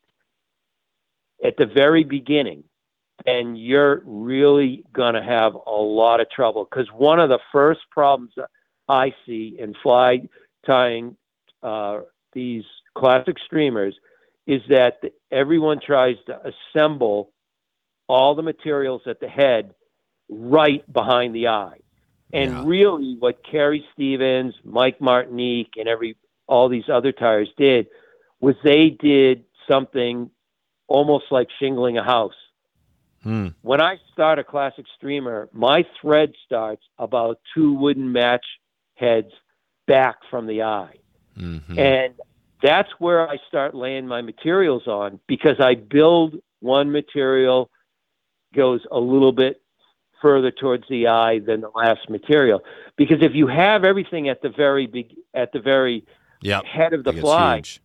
at 1.43 1.57
the 1.57 1.65
very 1.65 2.03
beginning, 2.03 2.63
then 3.25 3.55
you're 3.55 4.01
really 4.05 4.83
going 4.93 5.15
to 5.15 5.23
have 5.23 5.53
a 5.53 5.71
lot 5.71 6.19
of 6.19 6.29
trouble. 6.29 6.67
Because 6.69 6.87
one 6.91 7.19
of 7.19 7.29
the 7.29 7.39
first 7.51 7.81
problems 7.91 8.33
I 8.87 9.13
see 9.25 9.55
in 9.59 9.73
fly 9.81 10.27
tying 10.65 11.15
uh, 11.61 12.01
these 12.33 12.63
classic 12.95 13.37
streamers 13.45 13.95
is 14.45 14.61
that 14.69 15.01
everyone 15.31 15.79
tries 15.79 16.17
to 16.27 16.39
assemble 16.75 17.31
all 18.07 18.35
the 18.35 18.41
materials 18.43 19.01
at 19.07 19.19
the 19.19 19.27
head 19.27 19.73
right 20.29 20.91
behind 20.91 21.35
the 21.35 21.47
eye. 21.47 21.79
And 22.31 22.51
Yeah. 22.51 22.63
really 22.65 23.15
what 23.19 23.43
Carrie 23.43 23.85
Stevens, 23.93 24.55
Mike 24.63 24.99
Martinek, 24.99 25.77
and 25.77 25.87
every 25.87 26.17
all 26.47 26.67
these 26.67 26.89
other 26.89 27.11
tyers 27.11 27.49
did 27.57 27.87
was 28.41 28.55
they 28.63 28.89
did 28.89 29.45
something 29.67 30.29
almost 30.87 31.31
like 31.31 31.49
shingling 31.59 31.97
a 31.97 32.03
house. 32.03 32.35
Hmm. 33.23 33.49
When 33.61 33.79
I 33.79 33.99
start 34.11 34.39
a 34.39 34.43
classic 34.43 34.85
streamer, 34.95 35.47
my 35.53 35.85
thread 36.01 36.33
starts 36.45 36.83
about 36.99 37.39
two 37.53 37.73
wooden 37.73 38.11
match 38.11 38.45
heads 38.95 39.31
back 39.87 40.17
from 40.29 40.45
the 40.47 40.63
eye. 40.63 40.99
Mhm. 41.37 41.77
And 41.77 42.15
that's 42.61 42.91
where 42.99 43.29
I 43.29 43.37
start 43.47 43.73
laying 43.73 44.07
my 44.07 44.21
materials 44.21 44.87
on 44.87 45.19
because 45.27 45.59
I 45.59 45.75
build 45.75 46.41
one 46.59 46.91
material 46.91 47.69
goes 48.53 48.81
a 48.91 48.99
little 48.99 49.31
bit 49.31 49.61
further 50.21 50.51
towards 50.51 50.85
the 50.89 51.07
eye 51.07 51.39
than 51.39 51.61
the 51.61 51.69
last 51.75 52.09
material. 52.09 52.61
Because 52.95 53.17
if 53.21 53.33
you 53.33 53.47
have 53.47 53.83
everything 53.83 54.29
at 54.29 54.41
the 54.41 54.49
very 54.49 54.87
big 54.87 55.13
at 55.33 55.51
the 55.51 55.59
very 55.59 56.05
Yep. 56.41 56.65
head 56.65 56.93
of 56.93 57.03
the 57.05 57.13
fly, 57.13 57.57
huge. 57.57 57.81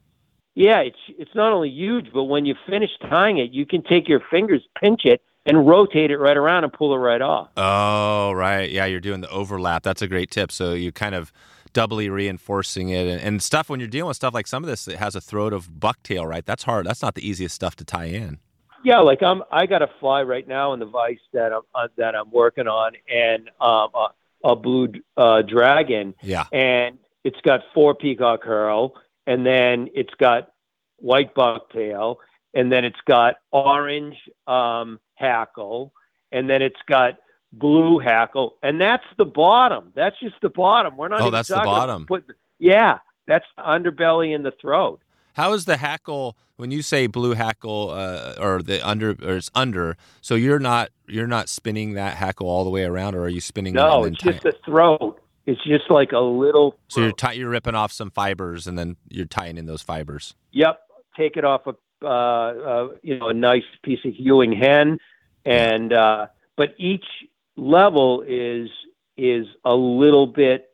yeah, 0.55 0.81
it's 0.81 0.99
it's 1.19 1.35
not 1.35 1.53
only 1.53 1.71
huge, 1.71 2.07
but 2.13 2.25
when 2.25 2.45
you 2.47 2.55
finish 2.69 2.91
tying 3.09 3.39
it, 3.39 3.51
you 3.53 3.65
can 3.67 3.83
take 3.83 4.09
your 4.09 4.21
fingers, 4.31 4.63
pinch 4.81 5.05
it, 5.05 5.21
and 5.47 5.67
rotate 5.67 6.11
it 6.11 6.19
right 6.19 6.37
around 6.37 6.65
and 6.65 6.73
pull 6.73 6.93
it 6.95 6.99
right 6.99 7.23
off. 7.23 7.49
Oh, 7.57 8.33
right. 8.33 8.71
Yeah, 8.71 8.85
you're 8.87 9.01
doing 9.01 9.21
the 9.21 9.31
overlap. 9.31 9.83
That's 9.85 10.03
a 10.03 10.09
great 10.09 10.31
tip. 10.31 10.51
So 10.53 10.75
you 10.75 10.91
kind 10.93 11.15
of 11.15 11.33
doubly 11.73 12.09
reinforcing 12.11 12.89
it 12.89 13.07
and, 13.07 13.21
and 13.21 13.43
stuff 13.43 13.69
when 13.69 13.79
you're 13.79 13.89
dealing 13.89 14.09
with 14.09 14.17
stuff 14.17 14.33
like 14.35 14.47
some 14.47 14.65
of 14.65 14.69
this 14.71 14.89
it 14.89 14.97
has 14.97 15.15
a 15.15 15.21
throat 15.21 15.53
of 15.53 15.71
bucktail, 15.71 16.27
right? 16.27 16.45
That's 16.45 16.65
hard. 16.65 16.87
That's 16.87 17.03
not 17.03 17.15
the 17.15 17.29
easiest 17.29 17.55
stuff 17.55 17.77
to 17.77 17.85
tie 17.85 18.07
in. 18.07 18.39
Yeah, 18.85 18.99
like 19.01 19.23
I'm. 19.23 19.43
I 19.51 19.67
got 19.67 19.83
a 19.83 19.89
fly 20.01 20.23
right 20.23 20.47
now 20.47 20.73
in 20.73 20.81
the 20.81 20.87
vise 20.87 21.17
that 21.33 21.53
I'm 21.53 21.63
uh, 21.75 21.89
that 21.97 22.15
I'm 22.15 22.31
working 22.31 22.69
on, 22.69 22.93
and 23.13 23.49
um, 23.61 23.91
a, 23.95 24.09
a 24.45 24.57
blue 24.57 24.93
uh, 25.17 25.43
dragon, 25.43 26.15
Yeah. 26.23 26.45
and 26.53 26.99
it's 27.25 27.41
got 27.43 27.61
four 27.75 27.95
peacock 27.95 28.43
curl, 28.43 28.95
and 29.27 29.45
then 29.45 29.89
it's 29.95 30.15
got 30.15 30.53
white 30.97 31.35
bucktail, 31.35 32.17
and 32.55 32.71
then 32.71 32.85
it's 32.85 33.01
got 33.07 33.37
orange 33.51 34.17
um, 34.47 35.01
hackle, 35.15 35.93
and 36.31 36.49
then 36.49 36.63
it's 36.63 36.81
got 36.87 37.19
blue 37.53 37.99
hackle, 37.99 38.57
and 38.63 38.81
that's 38.81 39.05
the 39.17 39.25
bottom. 39.25 39.93
That's 39.95 40.19
just 40.21 40.37
the 40.41 40.51
bottom. 40.51 40.97
We're 40.97 41.09
not. 41.09 41.21
Oh, 41.21 41.31
that's 41.31 41.49
the 41.49 41.57
bottom. 41.57 42.07
Put, 42.07 42.25
yeah, 42.59 42.99
that's 43.27 43.47
the 43.57 43.63
underbelly 43.63 44.35
and 44.35 44.45
the 44.45 44.53
throat. 44.61 45.01
How 45.39 45.53
is 45.53 45.67
the 45.67 45.77
hackle 45.77 46.37
when 46.57 46.73
you 46.73 46.83
say 46.83 47.07
blue 47.07 47.35
hackle 47.35 47.91
uh, 47.91 48.35
or 48.41 48.61
the 48.61 48.87
under 48.87 49.11
or 49.11 49.37
it's 49.37 49.53
under? 49.55 49.97
So 50.21 50.35
you're 50.35 50.59
not 50.59 50.91
you're 51.07 51.29
not 51.29 51.49
spinning 51.49 51.93
that 51.95 52.17
hackle 52.17 52.49
all 52.49 52.65
the 52.65 52.71
way 52.71 52.83
around, 52.83 53.15
or 53.15 53.23
are 53.23 53.29
you 53.29 53.41
spinning? 53.41 53.75
it 53.75 53.77
No, 53.77 54.03
it's 54.03 54.19
just 54.19 54.43
the 54.43 54.53
throat. 54.65 55.23
It's 55.47 55.63
just 55.63 55.91
like 55.91 56.11
a 56.11 56.19
little. 56.19 56.77
so 56.89 57.01
you're 57.01 57.11
throat. 57.11 57.19
tie, 57.19 57.33
you're 57.35 57.51
ripping 57.51 57.77
off 57.77 57.93
some 57.93 58.11
fibers 58.11 58.67
and 58.67 58.77
then 58.77 58.97
you're 59.09 59.27
tying 59.27 59.59
in 59.59 59.67
those 59.67 59.81
fibers. 59.81 60.35
Yep, 60.51 60.81
take 61.17 61.37
it 61.37 61.45
off 61.45 61.69
a 61.69 61.75
uh, 62.03 62.09
uh, 62.09 62.89
you 63.05 63.17
know 63.21 63.29
a 63.29 63.35
nice 63.35 63.63
piece 63.85 64.01
of 64.05 64.15
Ewing 64.19 64.53
hen, 64.53 64.99
and 65.45 65.93
uh, 65.93 66.27
but 66.57 66.75
each 66.79 67.07
level 67.57 68.25
is 68.27 68.69
is 69.17 69.47
a 69.65 69.75
little 69.75 70.27
bit 70.27 70.71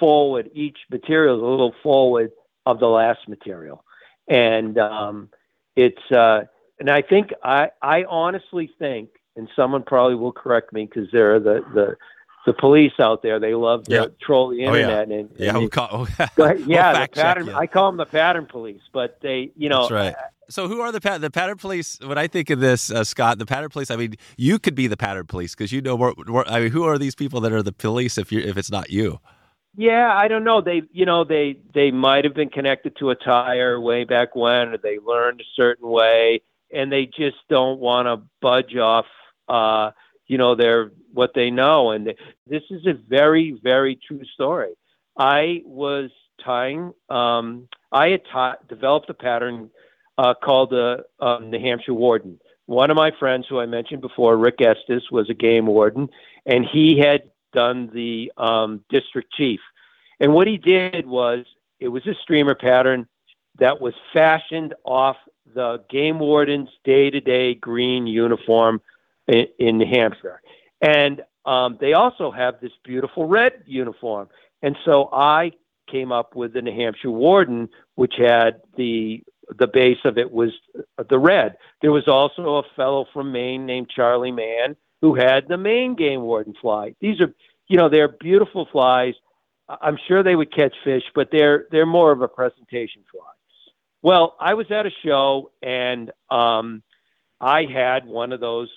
forward. 0.00 0.50
Each 0.54 0.78
material 0.90 1.36
is 1.36 1.42
a 1.42 1.46
little 1.46 1.74
forward 1.84 2.32
of 2.66 2.80
the 2.80 2.86
last 2.86 3.20
material, 3.28 3.84
and 4.28 4.78
um, 4.78 5.28
it's 5.76 6.10
uh, 6.12 6.44
and 6.78 6.90
I 6.90 7.02
think 7.02 7.32
I 7.42 7.70
I 7.82 8.04
honestly 8.04 8.70
think, 8.78 9.10
and 9.36 9.48
someone 9.56 9.82
probably 9.82 10.14
will 10.16 10.32
correct 10.32 10.72
me 10.72 10.86
because 10.86 11.10
there 11.12 11.34
are 11.34 11.40
the 11.40 11.64
the 11.74 11.96
the 12.46 12.52
police 12.54 12.92
out 12.98 13.22
there. 13.22 13.38
They 13.38 13.54
love 13.54 13.84
to 13.84 13.94
Yeah. 13.94 14.06
troll 14.22 14.48
the 14.50 14.64
Oh, 14.66 14.72
yeah. 14.74 15.02
internet 15.02 15.08
and, 15.18 15.30
Yeah, 15.36 15.48
and 15.50 15.58
we'll 15.62 15.68
call, 15.68 16.06
we'll 16.36 16.58
yeah, 16.60 16.92
the 16.92 16.98
fact 16.98 17.14
pattern. 17.14 17.50
I 17.50 17.66
call 17.66 17.90
them 17.90 17.98
the 17.98 18.06
pattern 18.06 18.46
police, 18.46 18.80
but 18.92 19.18
they, 19.20 19.50
you 19.56 19.68
know, 19.68 19.82
That's 19.82 19.90
right. 19.92 20.14
So 20.50 20.66
who 20.66 20.80
are 20.80 20.90
the 20.90 21.00
pat- 21.00 21.20
the 21.20 21.30
pattern 21.30 21.58
police? 21.58 21.98
When 22.02 22.16
I 22.16 22.26
think 22.26 22.48
of 22.48 22.58
this, 22.58 22.90
uh, 22.90 23.04
Scott, 23.04 23.38
the 23.38 23.44
pattern 23.44 23.68
police. 23.68 23.90
I 23.90 23.96
mean, 23.96 24.14
you 24.38 24.58
could 24.58 24.74
be 24.74 24.86
the 24.86 24.96
pattern 24.96 25.26
police 25.26 25.54
because 25.54 25.72
you 25.72 25.82
know 25.82 25.98
more, 25.98 26.14
more. 26.26 26.48
I 26.48 26.60
mean, 26.60 26.70
who 26.70 26.84
are 26.84 26.96
these 26.96 27.14
people 27.14 27.42
that 27.42 27.52
are 27.52 27.62
the 27.62 27.72
police 27.72 28.16
if 28.16 28.32
you 28.32 28.40
if 28.40 28.56
it's 28.56 28.70
not 28.70 28.88
you? 28.88 29.20
Yeah, 29.76 30.12
I 30.12 30.28
don't 30.28 30.44
know. 30.44 30.60
They, 30.60 30.82
you 30.92 31.06
know, 31.06 31.24
they 31.24 31.58
they 31.72 31.90
might 31.90 32.24
have 32.24 32.34
been 32.34 32.48
connected 32.50 32.96
to 32.96 33.10
a 33.10 33.16
tyer 33.16 33.80
way 33.80 34.04
back 34.04 34.34
when, 34.34 34.68
or 34.68 34.78
they 34.78 34.98
learned 34.98 35.40
a 35.40 35.44
certain 35.54 35.88
way, 35.88 36.42
and 36.72 36.90
they 36.90 37.06
just 37.06 37.36
don't 37.48 37.78
want 37.78 38.06
to 38.06 38.26
budge 38.40 38.76
off, 38.76 39.06
uh, 39.48 39.92
you 40.26 40.36
know, 40.36 40.54
their 40.56 40.90
what 41.12 41.30
they 41.34 41.50
know. 41.50 41.90
And 41.90 42.12
this 42.46 42.62
is 42.70 42.86
a 42.86 42.94
very, 43.08 43.58
very 43.62 43.96
true 44.06 44.22
story. 44.34 44.72
I 45.16 45.62
was 45.64 46.10
tying. 46.44 46.92
Um, 47.08 47.68
I 47.92 48.08
had 48.08 48.22
taught, 48.32 48.66
developed 48.68 49.10
a 49.10 49.14
pattern 49.14 49.70
uh, 50.16 50.34
called 50.42 50.70
the 50.70 51.04
um, 51.20 51.50
New 51.50 51.60
Hampshire 51.60 51.94
Warden. 51.94 52.40
One 52.66 52.90
of 52.90 52.96
my 52.96 53.12
friends, 53.18 53.46
who 53.48 53.60
I 53.60 53.66
mentioned 53.66 54.02
before, 54.02 54.36
Rick 54.36 54.60
Estes, 54.60 55.10
was 55.10 55.30
a 55.30 55.34
game 55.34 55.66
warden, 55.66 56.08
and 56.44 56.66
he 56.70 56.98
had 56.98 57.22
done 57.52 57.90
the 57.92 58.32
um, 58.36 58.84
district 58.88 59.32
chief. 59.32 59.60
And 60.20 60.32
what 60.32 60.46
he 60.46 60.56
did 60.56 61.06
was 61.06 61.44
it 61.80 61.88
was 61.88 62.06
a 62.06 62.14
streamer 62.22 62.54
pattern 62.54 63.06
that 63.58 63.80
was 63.80 63.94
fashioned 64.12 64.74
off 64.84 65.16
the 65.54 65.82
game 65.90 66.18
warden's 66.18 66.70
day 66.84 67.10
to 67.10 67.20
day 67.20 67.54
green 67.54 68.06
uniform 68.06 68.80
in, 69.26 69.46
in 69.58 69.78
New 69.78 69.86
Hampshire. 69.86 70.40
And 70.80 71.22
um, 71.44 71.78
they 71.80 71.94
also 71.94 72.30
have 72.30 72.60
this 72.60 72.72
beautiful 72.84 73.26
red 73.26 73.62
uniform. 73.66 74.28
And 74.62 74.76
so 74.84 75.08
I 75.12 75.52
came 75.90 76.12
up 76.12 76.36
with 76.36 76.52
the 76.52 76.62
New 76.62 76.74
Hampshire 76.74 77.10
warden, 77.10 77.68
which 77.94 78.14
had 78.18 78.60
the 78.76 79.22
the 79.58 79.66
base 79.66 79.98
of 80.04 80.18
it 80.18 80.30
was 80.30 80.50
the 81.08 81.18
red. 81.18 81.56
There 81.80 81.92
was 81.92 82.06
also 82.06 82.56
a 82.56 82.62
fellow 82.76 83.06
from 83.14 83.32
Maine 83.32 83.64
named 83.64 83.88
Charlie 83.88 84.30
Mann 84.30 84.76
who 85.00 85.14
had 85.14 85.48
the 85.48 85.56
main 85.56 85.94
game 85.94 86.22
warden 86.22 86.54
fly. 86.60 86.94
These 87.00 87.20
are, 87.20 87.32
you 87.68 87.76
know, 87.76 87.88
they're 87.88 88.08
beautiful 88.08 88.68
flies. 88.70 89.14
I'm 89.68 89.98
sure 90.08 90.22
they 90.22 90.36
would 90.36 90.54
catch 90.54 90.74
fish, 90.82 91.04
but 91.14 91.28
they're 91.30 91.66
they're 91.70 91.86
more 91.86 92.10
of 92.12 92.22
a 92.22 92.28
presentation 92.28 93.04
fly. 93.10 93.22
Well, 94.02 94.36
I 94.40 94.54
was 94.54 94.70
at 94.70 94.86
a 94.86 94.90
show 95.04 95.50
and 95.62 96.10
um, 96.30 96.82
I 97.40 97.64
had 97.64 98.06
one 98.06 98.32
of 98.32 98.40
those 98.40 98.68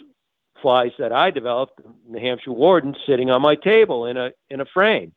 flies 0.61 0.91
that 0.99 1.11
I 1.11 1.31
developed, 1.31 1.79
the 2.11 2.19
Hampshire 2.19 2.51
Warden, 2.51 2.95
sitting 3.07 3.29
on 3.29 3.41
my 3.41 3.55
table 3.55 4.05
in 4.05 4.17
a 4.17 4.31
in 4.49 4.61
a 4.61 4.65
frame. 4.65 5.13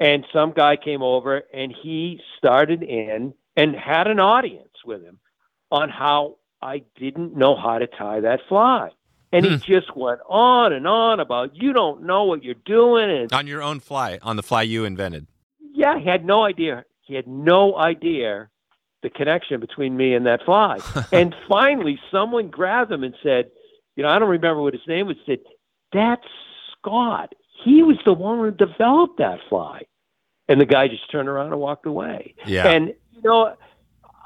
And 0.00 0.26
some 0.32 0.52
guy 0.52 0.76
came 0.76 1.02
over 1.02 1.44
and 1.52 1.72
he 1.72 2.20
started 2.36 2.82
in 2.82 3.32
and 3.56 3.76
had 3.76 4.08
an 4.08 4.18
audience 4.18 4.74
with 4.84 5.02
him 5.02 5.18
on 5.70 5.88
how 5.88 6.36
I 6.60 6.82
didn't 6.96 7.36
know 7.36 7.56
how 7.56 7.78
to 7.78 7.86
tie 7.86 8.20
that 8.20 8.40
fly. 8.48 8.90
And 9.34 9.44
he 9.44 9.56
hmm. 9.56 9.62
just 9.64 9.96
went 9.96 10.20
on 10.28 10.72
and 10.72 10.86
on 10.86 11.20
about 11.20 11.56
you 11.56 11.72
don't 11.72 12.04
know 12.04 12.24
what 12.24 12.44
you're 12.44 12.54
doing 12.64 13.10
and 13.10 13.32
On 13.32 13.46
your 13.46 13.62
own 13.62 13.80
fly, 13.80 14.18
on 14.22 14.36
the 14.36 14.42
fly 14.42 14.62
you 14.62 14.84
invented. 14.84 15.26
yeah, 15.72 15.98
he 15.98 16.08
had 16.08 16.24
no 16.24 16.44
idea. 16.44 16.84
He 17.02 17.14
had 17.14 17.26
no 17.26 17.76
idea 17.76 18.48
the 19.02 19.10
connection 19.10 19.60
between 19.60 19.96
me 19.96 20.14
and 20.14 20.26
that 20.26 20.42
fly. 20.44 20.78
and 21.12 21.34
finally, 21.48 22.00
someone 22.10 22.48
grabbed 22.48 22.90
him 22.90 23.04
and 23.04 23.14
said, 23.22 23.50
you 23.96 24.02
know, 24.02 24.08
I 24.08 24.18
don't 24.18 24.30
remember 24.30 24.62
what 24.62 24.72
his 24.72 24.82
name 24.88 25.06
was, 25.06 25.16
said, 25.26 25.40
that's 25.92 26.26
Scott. 26.72 27.34
He 27.64 27.82
was 27.82 27.98
the 28.04 28.12
one 28.12 28.38
who 28.38 28.50
developed 28.50 29.18
that 29.18 29.38
fly. 29.48 29.82
And 30.48 30.60
the 30.60 30.66
guy 30.66 30.88
just 30.88 31.10
turned 31.10 31.28
around 31.28 31.52
and 31.52 31.60
walked 31.60 31.86
away. 31.86 32.34
Yeah. 32.46 32.68
And, 32.68 32.88
you 33.12 33.22
know, 33.22 33.54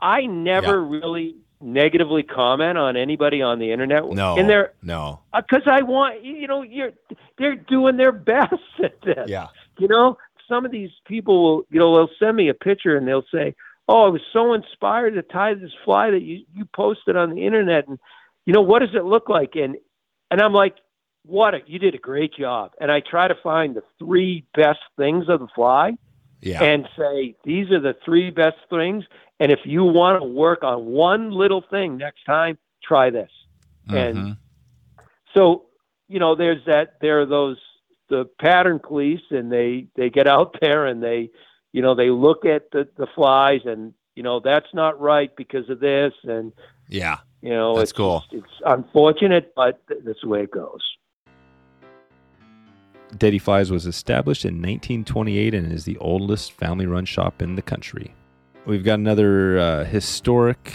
I 0.01 0.27
never 0.27 0.83
really 0.83 1.37
negatively 1.61 2.23
comment 2.23 2.79
on 2.79 2.97
anybody 2.97 3.43
on 3.43 3.59
the 3.59 3.73
internet. 3.73 4.09
no. 4.09 4.37
And 4.37 4.49
they're, 4.49 4.73
no. 4.83 5.21
Uh, 5.33 5.41
because 5.41 5.67
I 5.67 5.83
want, 5.83 6.25
you 6.25 6.47
know, 6.47 6.63
you're, 6.63 6.93
they're 7.39 7.57
doing 7.57 7.97
their 7.97 8.13
best 8.33 8.55
at 8.83 9.01
this 9.03 9.29
Yeah. 9.29 9.49
you 9.79 9.89
know, 9.89 10.19
some 10.49 10.65
of 10.65 10.71
these 10.71 10.91
people 11.07 11.43
will, 11.43 11.67
you 11.71 11.79
know, 11.79 11.95
they'll 11.95 12.15
send 12.19 12.37
me 12.37 12.49
a 12.49 12.55
picture 12.55 12.97
and 12.97 13.07
they'll 13.07 13.25
say, 13.33 13.55
"Oh, 13.87 14.07
I 14.07 14.09
was 14.09 14.23
so 14.33 14.55
inspired 14.55 15.15
to 15.15 15.23
tie 15.23 15.53
this 15.55 15.73
fly 15.85 16.11
that 16.11 16.23
you 16.23 16.45
you 16.55 16.65
posted 16.75 17.17
on 17.17 17.35
the 17.35 17.45
internet, 17.45 17.87
and 17.87 17.99
you 18.47 18.55
know, 18.55 18.63
what 18.63 18.79
does 18.79 18.95
it 18.95 19.05
look 19.05 19.29
like?" 19.29 19.57
And 19.57 19.77
and 20.31 20.41
I'm 20.41 20.55
like, 20.55 20.77
"What? 21.27 21.55
A, 21.55 21.59
you 21.67 21.79
did 21.79 21.95
a 21.95 21.99
great 21.99 22.33
job." 22.35 22.73
And 22.81 22.91
I 22.91 23.01
try 23.01 23.29
to 23.29 23.35
find 23.43 23.77
the 23.77 23.83
three 23.99 24.47
best 24.55 24.79
things 24.97 25.29
of 25.29 25.41
the 25.41 25.49
fly 25.55 25.93
Yeah. 26.41 26.63
and 26.63 26.89
say, 26.97 27.35
"These 27.45 27.71
are 27.71 27.81
the 27.81 27.95
three 28.05 28.31
best 28.31 28.59
things." 28.71 29.05
And 29.41 29.51
if 29.53 29.61
you 29.65 29.85
want 29.85 30.21
to 30.23 30.27
work 30.29 30.63
on 30.65 30.87
one 30.87 31.31
little 31.33 31.61
thing 31.63 31.97
next 31.97 32.25
time, 32.25 32.59
try 32.83 33.11
this. 33.11 33.31
And 33.89 34.17
Mhm. 34.17 34.37
so 35.35 35.67
you 36.09 36.19
know 36.19 36.35
there's 36.35 36.65
that 36.67 37.01
there 37.01 37.21
are 37.21 37.27
those 37.27 37.59
the 38.09 38.25
pattern 38.41 38.79
police 38.79 39.21
and 39.31 39.53
they 39.53 39.87
they 39.97 40.11
get 40.11 40.27
out 40.27 40.57
there 40.61 40.87
and 40.87 41.03
they 41.03 41.31
you 41.73 41.83
know 41.83 41.95
they 41.95 42.11
look 42.11 42.45
at 42.45 42.71
the 42.71 42.89
the 42.97 43.07
flies 43.15 43.61
and 43.65 43.93
you 44.15 44.23
know 44.23 44.41
that's 44.41 44.73
not 44.75 45.01
right 45.01 45.35
because 45.37 45.69
of 45.69 45.81
this 45.81 46.13
and 46.25 46.53
yeah. 46.89 47.19
you 47.43 47.51
know 47.51 47.75
That's 47.77 47.91
it's 47.91 47.97
cool. 47.97 48.21
just- 48.31 48.45
it's 48.45 48.63
unfortunate 48.65 49.53
but 49.55 49.87
th- 49.89 50.01
that's 50.05 50.21
the 50.23 50.29
way 50.29 50.43
it 50.43 50.51
goes 50.51 50.81
Dette 53.17 53.41
Flies 53.41 53.71
was 53.71 53.87
established 53.87 54.45
in 54.45 54.57
1928 54.57 55.55
and 55.55 55.73
is 55.73 55.85
the 55.85 55.97
oldest 55.99 56.53
family 56.53 56.87
run 56.87 57.05
shop 57.05 57.41
in 57.41 57.55
the 57.55 57.63
country. 57.63 58.15
We've 58.67 58.85
got 58.85 58.99
another 58.99 59.59
uh, 59.59 59.85
historic, 59.85 60.75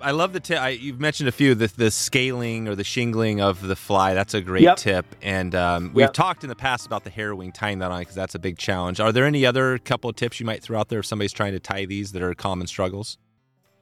I 0.00 0.10
love 0.10 0.32
the 0.32 0.40
tip. 0.40 0.58
I, 0.60 0.70
you've 0.70 1.00
mentioned 1.00 1.28
a 1.28 1.32
few 1.32 1.54
the 1.54 1.68
the 1.76 1.90
scaling 1.90 2.68
or 2.68 2.74
the 2.74 2.84
shingling 2.84 3.40
of 3.40 3.62
the 3.66 3.76
fly. 3.76 4.14
That's 4.14 4.34
a 4.34 4.40
great 4.40 4.62
Yep. 4.62 4.76
tip. 4.76 5.06
And 5.22 5.54
um, 5.54 5.90
we've 5.94 6.02
Yep. 6.04 6.12
talked 6.12 6.42
in 6.44 6.48
the 6.48 6.56
past 6.56 6.86
about 6.86 7.04
the 7.04 7.10
harrowing 7.10 7.52
tying 7.52 7.78
that 7.78 7.90
on 7.90 8.00
because 8.00 8.14
that's 8.14 8.34
a 8.34 8.38
big 8.38 8.58
challenge. 8.58 9.00
Are 9.00 9.12
there 9.12 9.24
any 9.24 9.46
other 9.46 9.78
couple 9.78 10.10
of 10.10 10.16
tips 10.16 10.38
you 10.38 10.46
might 10.46 10.62
throw 10.62 10.78
out 10.78 10.88
there 10.88 10.98
if 11.00 11.06
somebody's 11.06 11.32
trying 11.32 11.52
to 11.52 11.60
tie 11.60 11.84
these 11.86 12.12
that 12.12 12.22
are 12.22 12.34
common 12.34 12.66
struggles? 12.66 13.18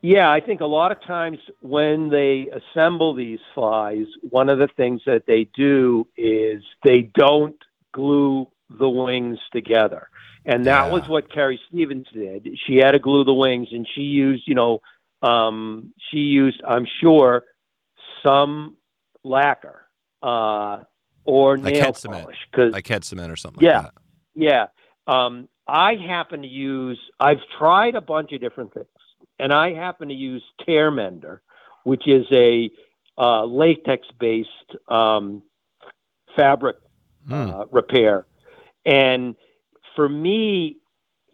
yeah 0.03 0.31
i 0.31 0.39
think 0.39 0.61
a 0.61 0.67
lot 0.67 0.93
of 0.93 1.03
times 1.03 1.39
when 1.61 2.11
they 2.11 2.47
assemble 2.53 3.15
these 3.15 3.39
flies 3.55 4.05
one 4.29 4.51
of 4.51 4.59
the 4.59 4.69
things 4.77 5.01
that 5.07 5.23
they 5.27 5.49
do 5.57 6.07
is 6.19 6.63
they 6.83 7.01
don't 7.15 7.57
glue 7.93 8.47
the 8.69 8.89
wings 8.89 9.39
together 9.51 10.09
and 10.45 10.67
that 10.67 10.85
Yeah. 10.89 10.93
was 10.93 11.09
what 11.09 11.33
Carrie 11.33 11.59
Stevens 11.71 12.07
did. 12.13 12.47
She 12.67 12.77
had 12.77 12.91
to 12.91 12.99
glue 12.99 13.25
the 13.25 13.33
wings, 13.33 13.69
and 13.73 13.89
she 13.95 14.03
used, 14.03 14.47
you 14.47 14.55
know, 14.55 14.83
um, 15.25 15.93
she 16.11 16.19
used, 16.19 16.61
I'm 16.67 16.87
sure, 17.01 17.45
some 18.25 18.77
lacquer 19.25 19.87
uh, 20.23 20.83
or 21.25 21.57
Like 21.59 21.75
nail 21.75 21.95
cement. 21.95 22.23
polish. 22.25 22.37
Because 22.51 22.73
Like 22.73 22.87
head 22.87 23.05
cement 23.05 23.31
or 23.33 23.37
something 23.37 23.63
Yeah. 23.65 23.79
like 23.79 23.85
that. 23.95 24.03
yeah, 24.35 24.67
um, 25.07 25.49
I 25.67 25.95
happen 25.95 26.43
to 26.43 26.49
use. 26.49 26.99
I've 27.21 27.41
tried 27.59 27.95
a 27.95 28.01
bunch 28.01 28.33
of 28.33 28.41
different 28.41 28.75
things, 28.75 28.87
and 29.39 29.53
I 29.53 29.73
happen 29.73 30.09
to 30.09 30.15
use 30.15 30.43
Tear 30.65 30.91
Mender, 30.91 31.43
which 31.85 32.07
is 32.07 32.27
a 32.33 32.71
uh, 33.17 33.45
latex-based 33.45 34.77
um, 34.89 35.43
fabric 36.37 36.77
Hmm. 37.27 37.49
uh, 37.51 37.65
repair. 37.71 38.27
And 38.85 39.37
for 39.97 40.07
me, 40.09 40.77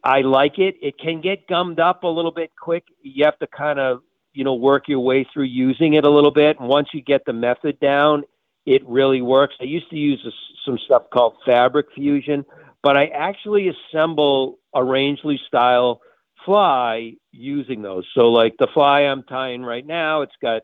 I 0.05 0.23
like 0.23 0.59
it. 0.59 0.77
It 0.81 0.99
can 0.99 1.21
get 1.21 1.47
gummed 1.47 1.81
up 1.81 2.05
a 2.05 2.09
little 2.09 2.31
bit 2.31 2.53
quick. 2.61 2.85
You 3.03 3.25
have 3.25 3.39
to 3.41 3.47
kind 3.47 3.79
of, 3.79 4.01
you 4.33 4.45
know, 4.45 4.55
work 4.55 4.89
your 4.89 5.01
way 5.01 5.27
through 5.33 5.45
using 5.45 5.95
it 5.95 6.05
a 6.05 6.11
little 6.11 6.31
bit. 6.31 6.59
And 6.59 6.69
once 6.69 6.89
you 6.93 7.03
get 7.03 7.25
the 7.27 7.33
method 7.33 7.79
down, 7.81 8.25
it 8.67 8.87
really 8.87 9.23
works. 9.23 9.55
I 9.61 9.65
used 9.65 9.91
to 9.91 9.97
use 9.97 10.25
a, 10.27 10.31
some 10.65 10.79
stuff 10.79 11.05
called 11.13 11.35
Fabric 11.45 11.87
Fusion, 11.95 12.45
but 12.83 12.97
I 12.97 13.07
actually 13.07 13.69
assemble 13.69 14.59
a 14.75 14.85
Rangeley 14.85 15.41
style 15.47 16.01
fly 16.45 17.15
using 17.33 17.83
those. 17.83 18.07
So, 18.15 18.31
like 18.31 18.55
the 18.59 18.69
fly 18.73 19.01
I'm 19.01 19.23
tying 19.25 19.63
right 19.63 19.87
now, 19.87 20.23
it's 20.23 20.37
got 20.41 20.63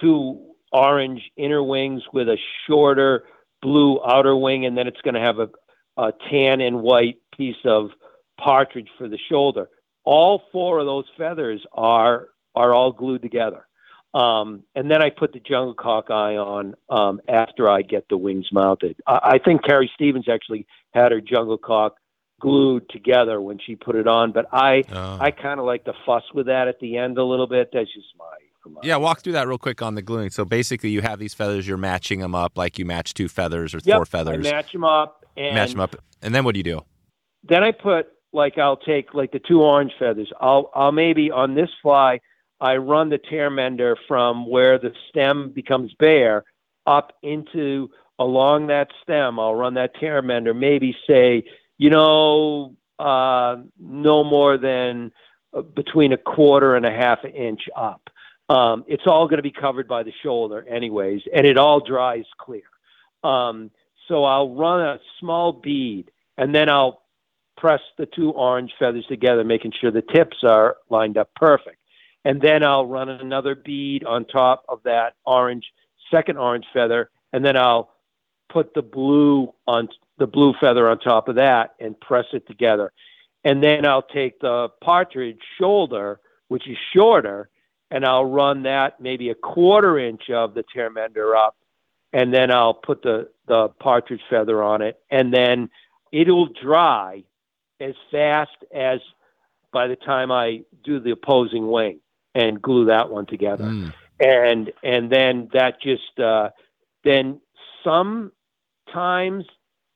two 0.00 0.54
orange 0.72 1.22
inner 1.36 1.62
wings 1.62 2.02
with 2.12 2.28
a 2.28 2.36
shorter 2.66 3.24
blue 3.62 4.00
outer 4.04 4.36
wing, 4.36 4.66
and 4.66 4.76
then 4.76 4.86
it's 4.86 5.00
going 5.00 5.14
to 5.14 5.20
have 5.20 5.38
a, 5.38 5.48
a 5.96 6.12
tan 6.30 6.60
and 6.60 6.82
white 6.82 7.18
piece 7.36 7.56
of 7.64 7.90
partridge 8.38 8.88
for 8.96 9.08
the 9.08 9.18
shoulder. 9.30 9.68
All 10.04 10.42
four 10.52 10.78
of 10.78 10.86
those 10.86 11.04
feathers 11.16 11.60
are 11.72 12.28
are 12.54 12.72
all 12.74 12.92
glued 12.92 13.22
together. 13.22 13.66
Um, 14.14 14.62
and 14.74 14.90
then 14.90 15.02
I 15.02 15.10
put 15.10 15.32
the 15.34 15.38
jungle 15.40 15.74
cock 15.74 16.10
eye 16.10 16.36
on 16.36 16.74
um, 16.88 17.20
after 17.28 17.68
I 17.68 17.82
get 17.82 18.08
the 18.08 18.16
wings 18.16 18.46
mounted. 18.52 18.96
I, 19.06 19.18
I 19.34 19.38
think 19.38 19.62
Carrie 19.64 19.90
Stevens 19.94 20.26
actually 20.32 20.66
had 20.94 21.12
her 21.12 21.20
jungle 21.20 21.58
cock 21.58 21.96
glued 22.40 22.88
together 22.88 23.40
when 23.40 23.58
she 23.64 23.76
put 23.76 23.96
it 23.96 24.06
on, 24.08 24.32
but 24.32 24.46
I 24.52 24.84
Oh. 24.90 25.18
I 25.20 25.30
kind 25.30 25.60
of 25.60 25.66
like 25.66 25.84
to 25.84 25.92
fuss 26.06 26.22
with 26.32 26.46
that 26.46 26.68
at 26.68 26.80
the 26.80 26.96
end 26.96 27.18
a 27.18 27.24
little 27.24 27.46
bit. 27.46 27.68
That's 27.72 27.92
just 27.92 28.06
my, 28.18 28.80
Yeah, 28.82 28.96
walk 28.96 29.20
through 29.20 29.34
that 29.34 29.46
real 29.46 29.58
quick 29.58 29.82
on 29.82 29.94
the 29.94 30.02
gluing. 30.02 30.30
So 30.30 30.44
basically, 30.44 30.90
you 30.90 31.02
have 31.02 31.18
these 31.18 31.34
feathers, 31.34 31.68
you're 31.68 31.76
matching 31.76 32.20
them 32.20 32.34
up 32.34 32.56
like 32.56 32.78
you 32.78 32.86
match 32.86 33.12
two 33.12 33.28
feathers 33.28 33.74
or 33.74 33.80
Yep, 33.84 33.96
four 33.96 34.06
feathers. 34.06 34.46
I 34.46 34.50
match 34.52 34.72
them 34.72 34.84
up 34.84 35.26
and 35.36 35.54
match 35.54 35.72
them 35.72 35.80
up, 35.80 35.96
and 36.22 36.34
then 36.34 36.44
what 36.44 36.54
do 36.54 36.60
you 36.60 36.64
do? 36.64 36.80
then 37.44 37.62
I 37.62 37.72
put 37.72 38.08
like 38.32 38.58
I'll 38.58 38.76
take 38.76 39.14
like 39.14 39.32
the 39.32 39.40
two 39.40 39.62
orange 39.62 39.92
feathers. 39.98 40.30
I'll 40.40 40.70
I'll 40.74 40.92
maybe 40.92 41.30
on 41.30 41.54
this 41.54 41.70
fly 41.82 42.20
I 42.60 42.76
run 42.76 43.08
the 43.08 43.18
tear 43.18 43.50
mender 43.50 43.96
from 44.06 44.48
where 44.48 44.78
the 44.78 44.92
stem 45.08 45.50
becomes 45.50 45.92
bare 45.98 46.44
up 46.86 47.12
into 47.22 47.90
along 48.18 48.66
that 48.68 48.88
stem. 49.02 49.38
I'll 49.38 49.54
run 49.54 49.74
that 49.74 49.94
tear 49.98 50.22
mender 50.22 50.54
maybe 50.54 50.96
say 51.06 51.44
you 51.78 51.90
know 51.90 52.74
uh, 52.98 53.56
no 53.78 54.24
more 54.24 54.58
than 54.58 55.12
uh, 55.54 55.62
between 55.62 56.12
a 56.12 56.16
quarter 56.16 56.76
and 56.76 56.84
a 56.84 56.90
half 56.90 57.24
inch 57.24 57.62
up. 57.76 58.10
Um, 58.48 58.84
it's 58.88 59.04
all 59.06 59.26
going 59.26 59.38
to 59.38 59.42
be 59.42 59.52
covered 59.52 59.86
by 59.86 60.02
the 60.02 60.12
shoulder 60.22 60.66
anyways, 60.68 61.22
and 61.34 61.46
it 61.46 61.58
all 61.58 61.80
dries 61.80 62.24
clear. 62.38 62.62
Um, 63.22 63.70
so 64.08 64.24
I'll 64.24 64.54
run 64.54 64.80
a 64.80 64.98
small 65.20 65.52
bead, 65.52 66.10
and 66.38 66.54
then 66.54 66.68
I'll 66.68 67.02
press 67.58 67.80
the 67.96 68.06
two 68.06 68.30
orange 68.30 68.72
feathers 68.78 69.06
together, 69.06 69.44
making 69.44 69.72
sure 69.72 69.90
the 69.90 70.02
tips 70.02 70.38
are 70.42 70.76
lined 70.90 71.18
up 71.18 71.30
perfect. 71.34 71.78
And 72.24 72.40
then 72.40 72.62
I'll 72.62 72.86
run 72.86 73.08
another 73.08 73.54
bead 73.54 74.04
on 74.04 74.24
top 74.24 74.64
of 74.68 74.80
that 74.84 75.14
orange, 75.24 75.64
second 76.10 76.38
orange 76.38 76.66
feather, 76.72 77.10
and 77.32 77.44
then 77.44 77.56
I'll 77.56 77.90
put 78.48 78.74
the 78.74 78.82
blue 78.82 79.52
on 79.66 79.88
the 80.18 80.26
blue 80.26 80.54
feather 80.60 80.88
on 80.88 80.98
top 80.98 81.28
of 81.28 81.36
that 81.36 81.74
and 81.80 81.98
press 82.00 82.26
it 82.32 82.46
together. 82.46 82.92
And 83.44 83.62
then 83.62 83.86
I'll 83.86 84.02
take 84.02 84.40
the 84.40 84.68
partridge 84.82 85.40
shoulder, 85.58 86.20
which 86.48 86.68
is 86.68 86.76
shorter, 86.94 87.48
and 87.90 88.04
I'll 88.04 88.24
run 88.24 88.64
that 88.64 89.00
maybe 89.00 89.30
a 89.30 89.34
quarter 89.34 89.98
inch 89.98 90.28
of 90.30 90.54
the 90.54 90.64
tear 90.74 90.90
mender 90.90 91.36
up, 91.36 91.56
and 92.12 92.34
then 92.34 92.50
I'll 92.50 92.74
put 92.74 93.02
the, 93.02 93.28
the 93.46 93.68
partridge 93.80 94.20
feather 94.28 94.62
on 94.62 94.82
it, 94.82 94.98
and 95.10 95.32
then 95.32 95.70
it'll 96.12 96.48
dry 96.62 97.24
as 97.80 97.94
fast 98.10 98.50
as 98.74 99.00
by 99.72 99.86
the 99.86 99.96
time 99.96 100.32
I 100.32 100.62
do 100.84 101.00
the 101.00 101.10
opposing 101.10 101.70
wing 101.70 102.00
and 102.34 102.60
glue 102.60 102.86
that 102.86 103.10
one 103.10 103.26
together. 103.26 103.64
Mm. 103.64 103.94
And 104.20 104.72
and 104.82 105.10
then 105.10 105.48
that 105.52 105.80
just 105.80 106.18
uh, 106.18 106.50
then 107.04 107.40
sometimes 107.84 109.44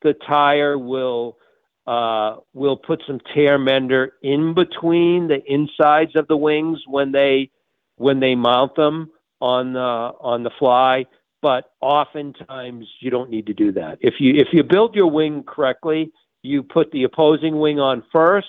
the 0.02 0.14
tyer 0.28 0.78
will 0.78 1.38
uh, 1.86 2.36
will 2.52 2.76
put 2.76 3.02
some 3.06 3.20
tear 3.34 3.58
mender 3.58 4.12
in 4.22 4.54
between 4.54 5.28
the 5.28 5.42
insides 5.46 6.14
of 6.14 6.28
the 6.28 6.36
wings 6.36 6.80
when 6.86 7.12
they 7.12 7.50
when 7.96 8.20
they 8.20 8.34
mount 8.34 8.76
them 8.76 9.10
on 9.40 9.72
the 9.72 9.80
on 9.80 10.44
the 10.44 10.50
fly. 10.58 11.06
But 11.40 11.72
oftentimes 11.80 12.86
you 13.00 13.10
don't 13.10 13.28
need 13.28 13.46
to 13.46 13.54
do 13.54 13.72
that. 13.72 13.98
If 14.00 14.14
you 14.20 14.34
if 14.36 14.48
you 14.52 14.62
build 14.62 14.94
your 14.94 15.10
wing 15.10 15.42
correctly, 15.42 16.12
you 16.42 16.62
put 16.62 16.90
the 16.90 17.04
opposing 17.04 17.58
wing 17.58 17.80
on 17.80 18.02
first, 18.12 18.48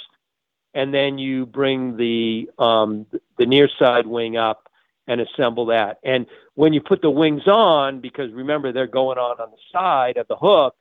and 0.74 0.94
then 0.94 1.18
you 1.18 1.46
bring 1.46 1.98
the 1.98 2.50
um, 2.58 3.06
the 3.38 3.46
near 3.46 3.70
side 3.80 4.08
wing 4.08 4.38
up 4.38 4.70
and 5.08 5.22
assemble 5.22 5.68
that. 5.68 6.00
And 6.04 6.26
when 6.56 6.74
you 6.74 6.82
put 6.82 7.02
the 7.02 7.10
wings 7.10 7.48
on, 7.48 8.00
because 8.00 8.32
remember 8.32 8.72
they're 8.72 8.88
going 8.88 9.18
on 9.18 9.39
on 9.39 9.52
the 9.52 9.58
side 9.72 10.18
of 10.18 10.28
the 10.28 10.36
hook, 10.36 10.76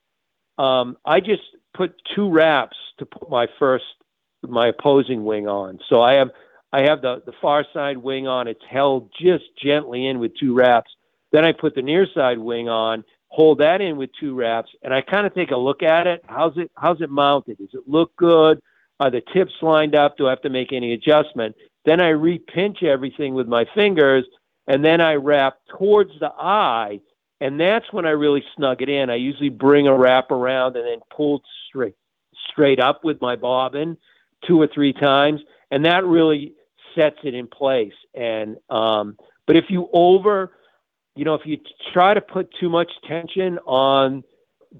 um, 0.57 0.97
I 1.05 1.19
just 1.19 1.43
put 1.73 1.95
two 2.15 2.29
wraps 2.29 2.77
to 2.99 3.05
put 3.05 3.29
my 3.29 3.47
first 3.59 3.85
my 4.41 4.67
opposing 4.67 5.23
wing 5.23 5.47
on. 5.47 5.79
So 5.89 6.01
I 6.01 6.13
have 6.13 6.31
I 6.71 6.81
have 6.81 7.01
the 7.01 7.21
the 7.25 7.33
far 7.41 7.65
side 7.73 7.97
wing 7.97 8.27
on. 8.27 8.47
It's 8.47 8.63
held 8.67 9.11
just 9.19 9.45
gently 9.61 10.07
in 10.07 10.19
with 10.19 10.37
two 10.37 10.53
wraps. 10.53 10.91
Then 11.31 11.45
I 11.45 11.51
put 11.51 11.75
the 11.75 11.81
near 11.81 12.07
side 12.13 12.37
wing 12.37 12.69
on, 12.69 13.03
hold 13.33 13.57
that 13.57 13.81
in 13.81 13.97
with 13.97 14.11
two 14.19 14.35
wraps, 14.35 14.69
and 14.83 14.93
I 14.93 15.01
kind 15.01 15.25
of 15.25 15.33
take 15.33 15.49
a 15.49 15.57
look 15.57 15.81
at 15.81 16.05
it. 16.05 16.23
How's 16.27 16.55
it 16.55 16.71
how's 16.75 17.01
it 17.01 17.09
mounted? 17.09 17.57
Does 17.57 17.73
it 17.73 17.87
look 17.87 18.15
good? 18.15 18.61
Are 18.99 19.09
the 19.09 19.23
tips 19.33 19.53
lined 19.63 19.95
up? 19.95 20.17
Do 20.17 20.27
I 20.27 20.29
have 20.29 20.41
to 20.43 20.49
make 20.49 20.71
any 20.71 20.93
adjustment? 20.93 21.55
Then 21.83 21.99
I 21.99 22.09
repinch 22.09 22.83
everything 22.83 23.33
with 23.33 23.47
my 23.47 23.65
fingers, 23.73 24.23
and 24.67 24.85
then 24.85 25.01
I 25.01 25.15
wrap 25.15 25.57
towards 25.77 26.11
the 26.19 26.31
eye, 26.31 27.01
and 27.41 27.59
that's 27.59 27.91
when 27.91 28.05
I 28.05 28.11
really 28.11 28.43
snug 28.55 28.83
it 28.83 28.89
in. 28.89 29.09
I 29.09 29.15
usually 29.15 29.49
bring 29.49 29.87
a 29.87 29.97
wrap 29.97 30.29
around 30.29 30.75
and 30.75 30.85
then 30.85 30.99
pull 31.09 31.41
straight 31.67 31.95
straight 32.51 32.79
up 32.79 33.03
with 33.03 33.19
my 33.19 33.35
bobbin 33.35 33.97
two 34.47 34.61
or 34.61 34.67
three 34.67 34.93
times, 34.93 35.41
and 35.71 35.85
that 35.85 36.05
really 36.05 36.53
sets 36.95 37.17
it 37.23 37.33
in 37.33 37.47
place. 37.47 37.93
And 38.13 38.57
um, 38.69 39.17
but 39.47 39.57
if 39.57 39.65
you 39.69 39.89
over, 39.91 40.51
you 41.15 41.25
know, 41.25 41.35
if 41.35 41.41
you 41.45 41.57
try 41.93 42.13
to 42.13 42.21
put 42.21 42.49
too 42.59 42.69
much 42.69 42.91
tension 43.07 43.59
on 43.65 44.23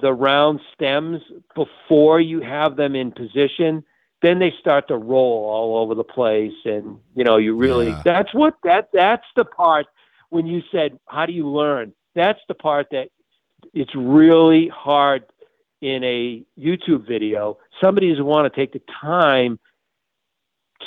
the 0.01 0.11
round 0.11 0.59
stems 0.73 1.21
before 1.55 2.19
you 2.19 2.41
have 2.41 2.75
them 2.75 2.95
in 2.95 3.11
position, 3.11 3.83
then 4.23 4.39
they 4.39 4.51
start 4.59 4.87
to 4.87 4.97
roll 4.97 5.45
all 5.49 5.77
over 5.77 5.93
the 5.93 6.03
place 6.03 6.53
and 6.65 6.97
you 7.13 7.23
know 7.23 7.37
you 7.37 7.55
really 7.55 7.89
Yeah. 7.89 8.01
that's 8.05 8.33
what 8.33 8.55
that 8.63 8.89
that's 8.93 9.25
the 9.35 9.45
part 9.45 9.85
when 10.29 10.47
you 10.47 10.61
said 10.71 10.97
how 11.07 11.25
do 11.25 11.33
you 11.33 11.47
learn? 11.47 11.93
That's 12.15 12.39
the 12.47 12.55
part 12.55 12.87
that 12.91 13.09
it's 13.73 13.93
really 13.95 14.69
hard 14.69 15.25
in 15.81 16.03
a 16.03 16.43
youtube 16.57 17.05
video. 17.07 17.57
Somebody 17.83 18.09
doesn't 18.09 18.25
want 18.25 18.51
to 18.51 18.59
take 18.59 18.71
the 18.73 18.81
time 19.01 19.59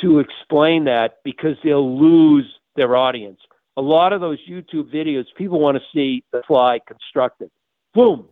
to 0.01 0.19
explain 0.19 0.85
that 0.85 1.19
because 1.25 1.57
they'll 1.63 1.99
lose 1.99 2.47
their 2.75 2.97
audience 2.97 3.39
a 3.77 3.83
lot 3.83 4.13
of 4.13 4.21
those 4.21 4.39
youtube 4.49 4.93
videos 4.93 5.25
people 5.37 5.61
want 5.61 5.77
to 5.77 5.83
see 5.95 6.25
the 6.33 6.43
fly 6.47 6.79
constructed 6.87 7.51
boom 7.95 8.27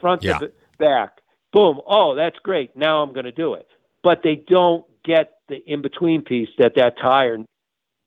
front 0.00 0.22
Yeah. 0.22 0.38
to 0.38 0.52
back 0.78 1.18
boom 1.52 1.80
oh 1.86 2.14
that's 2.14 2.38
great 2.40 2.76
now 2.76 3.02
i'm 3.02 3.12
going 3.12 3.24
to 3.24 3.32
do 3.32 3.54
it 3.54 3.66
but 4.02 4.22
they 4.22 4.36
don't 4.48 4.84
get 5.04 5.32
the 5.48 5.56
in 5.66 5.82
between 5.82 6.22
piece 6.22 6.48
that 6.58 6.74
that 6.76 6.98
tyer 6.98 7.44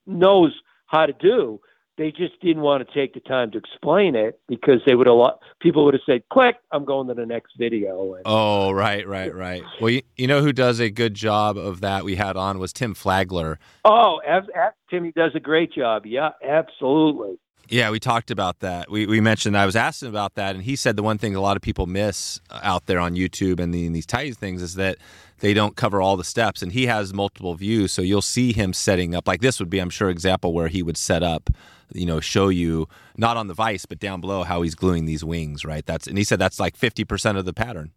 knows 0.06 0.54
how 0.88 1.06
to 1.06 1.14
do. 1.14 1.60
They 1.98 2.12
just 2.12 2.40
didn't 2.42 2.62
want 2.62 2.88
to 2.88 2.94
take 2.94 3.16
the 3.16 3.20
time 3.20 3.50
to 3.52 3.58
explain 3.58 4.16
it 4.16 4.40
because 4.48 4.82
they 4.86 4.94
would 4.94 5.08
a 5.08 5.14
lot 5.14 5.40
people 5.60 5.84
would 5.86 5.96
have 5.96 6.02
said, 6.06 6.22
"Click, 6.30 6.56
I'm 6.72 6.86
going 6.86 7.08
to 7.08 7.14
the 7.16 7.26
next 7.26 7.54
video." 7.58 8.14
And, 8.14 8.24
Oh, 8.26 8.72
right, 8.72 9.08
right, 9.08 9.34
right. 9.34 9.64
Well, 9.82 9.90
you, 9.90 10.04
you 10.16 10.28
know 10.28 10.42
who 10.42 10.54
does 10.54 10.80
a 10.80 10.90
good 10.90 11.16
job 11.16 11.58
of 11.58 11.82
that 11.82 12.06
we 12.06 12.16
had 12.16 12.38
on 12.38 12.60
was 12.60 12.72
Tim 12.72 12.94
Flagler. 12.94 13.58
oh, 13.84 14.20
Timmy 14.90 15.12
does 15.12 15.32
a 15.36 15.40
great 15.40 15.74
job. 15.74 16.06
Yeah, 16.06 16.30
absolutely. 16.48 17.40
Yeah, 17.70 17.92
we 17.92 18.00
talked 18.00 18.32
about 18.32 18.60
that. 18.60 18.90
We, 18.90 19.06
we 19.08 19.20
mentioned 19.20 19.58
I 19.58 19.66
was 19.66 19.76
asking 19.76 20.10
about 20.10 20.36
that, 20.36 20.56
and 20.56 20.64
he 20.64 20.76
said 20.76 20.96
the 20.96 21.04
one 21.04 21.18
thing 21.18 21.36
a 21.36 21.42
lot 21.42 21.58
of 21.58 21.62
people 21.62 21.86
miss 21.86 22.40
uh, 22.50 22.60
out 22.64 22.86
there 22.86 23.00
on 23.00 23.16
YouTube 23.16 23.60
and, 23.60 23.74
the, 23.74 23.86
and 23.86 23.96
these 23.96 24.06
tight 24.06 24.38
things 24.38 24.62
is 24.62 24.76
that 24.76 24.98
they 25.40 25.54
don't 25.54 25.76
cover 25.76 26.02
all 26.02 26.16
the 26.16 26.24
steps. 26.24 26.62
And 26.62 26.72
he 26.72 26.86
has 26.86 27.14
multiple 27.14 27.56
views, 27.56 27.92
so 27.92 28.02
you'll 28.02 28.22
see 28.22 28.54
him 28.54 28.72
setting 28.72 29.14
up. 29.14 29.28
Like 29.28 29.42
this 29.42 29.60
would 29.60 29.70
be, 29.70 29.80
I'm 29.80 29.90
sure, 29.90 30.10
example 30.10 30.54
where 30.54 30.70
he 30.70 30.82
would 30.82 30.96
set 30.98 31.24
up, 31.24 31.50
you 31.94 32.06
know, 32.06 32.20
show 32.20 32.50
you 32.50 32.88
not 33.16 33.38
on 33.38 33.48
the 33.48 33.54
vise 33.54 33.86
but 33.86 34.00
down 34.00 34.22
below 34.22 34.44
how 34.44 34.62
he's 34.62 34.76
gluing 34.76 35.06
these 35.06 35.24
wings. 35.24 35.66
Right. 35.66 35.86
That's 35.86 36.08
and 36.08 36.18
he 36.18 36.24
said 36.24 36.40
that's 36.40 36.60
like 36.60 36.76
50 36.76 37.04
percent 37.06 37.38
of 37.38 37.46
the 37.46 37.54
pattern. 37.54 37.92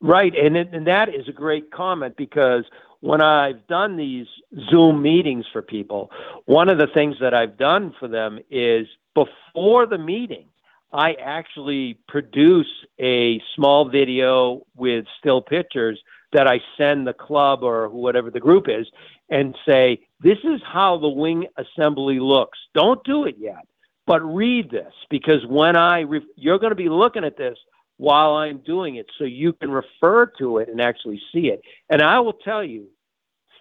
Right, 0.00 0.34
and 0.36 0.56
it, 0.56 0.68
and 0.72 0.86
that 0.86 1.08
is 1.08 1.26
a 1.26 1.32
great 1.32 1.70
comment 1.70 2.16
because 2.16 2.64
when 3.00 3.20
I've 3.20 3.66
done 3.66 3.96
these 3.96 4.26
Zoom 4.70 5.00
meetings 5.00 5.46
for 5.52 5.62
people, 5.62 6.10
one 6.44 6.68
of 6.68 6.78
the 6.78 6.86
things 6.86 7.16
that 7.20 7.32
I've 7.32 7.56
done 7.56 7.94
for 7.98 8.06
them 8.06 8.38
is 8.50 8.86
before 9.14 9.86
the 9.86 9.98
meeting, 9.98 10.46
I 10.92 11.14
actually 11.14 11.98
produce 12.08 12.70
a 13.00 13.40
small 13.54 13.88
video 13.88 14.66
with 14.76 15.06
still 15.18 15.40
pictures 15.40 16.00
that 16.32 16.46
I 16.46 16.60
send 16.76 17.06
the 17.06 17.12
club 17.14 17.62
or 17.62 17.88
whatever 17.88 18.30
the 18.30 18.40
group 18.40 18.66
is 18.68 18.86
and 19.30 19.56
say, 19.66 20.05
this 20.20 20.38
is 20.44 20.60
how 20.64 20.98
the 20.98 21.08
wing 21.08 21.46
assembly 21.56 22.18
looks. 22.18 22.58
Don't 22.74 23.02
do 23.04 23.24
it 23.24 23.36
yet, 23.38 23.66
but 24.06 24.20
read 24.22 24.70
this 24.70 24.92
because 25.10 25.44
when 25.46 25.76
I, 25.76 26.00
re- 26.00 26.26
you're 26.36 26.58
going 26.58 26.70
to 26.70 26.76
be 26.76 26.88
looking 26.88 27.24
at 27.24 27.36
this 27.36 27.58
while 27.98 28.34
I'm 28.34 28.58
doing 28.58 28.96
it 28.96 29.06
so 29.18 29.24
you 29.24 29.52
can 29.52 29.70
refer 29.70 30.26
to 30.38 30.58
it 30.58 30.68
and 30.68 30.80
actually 30.80 31.20
see 31.32 31.48
it. 31.48 31.60
And 31.88 32.02
I 32.02 32.20
will 32.20 32.32
tell 32.34 32.62
you, 32.64 32.88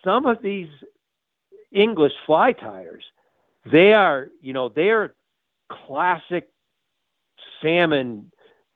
some 0.03 0.25
of 0.25 0.41
these 0.41 0.69
English 1.71 2.13
fly 2.25 2.53
tyers, 2.53 3.03
they 3.71 3.93
are, 3.93 4.29
you 4.41 4.53
know, 4.53 4.69
they 4.69 4.89
are 4.91 5.15
classic 5.87 6.47
salmon, 7.61 8.31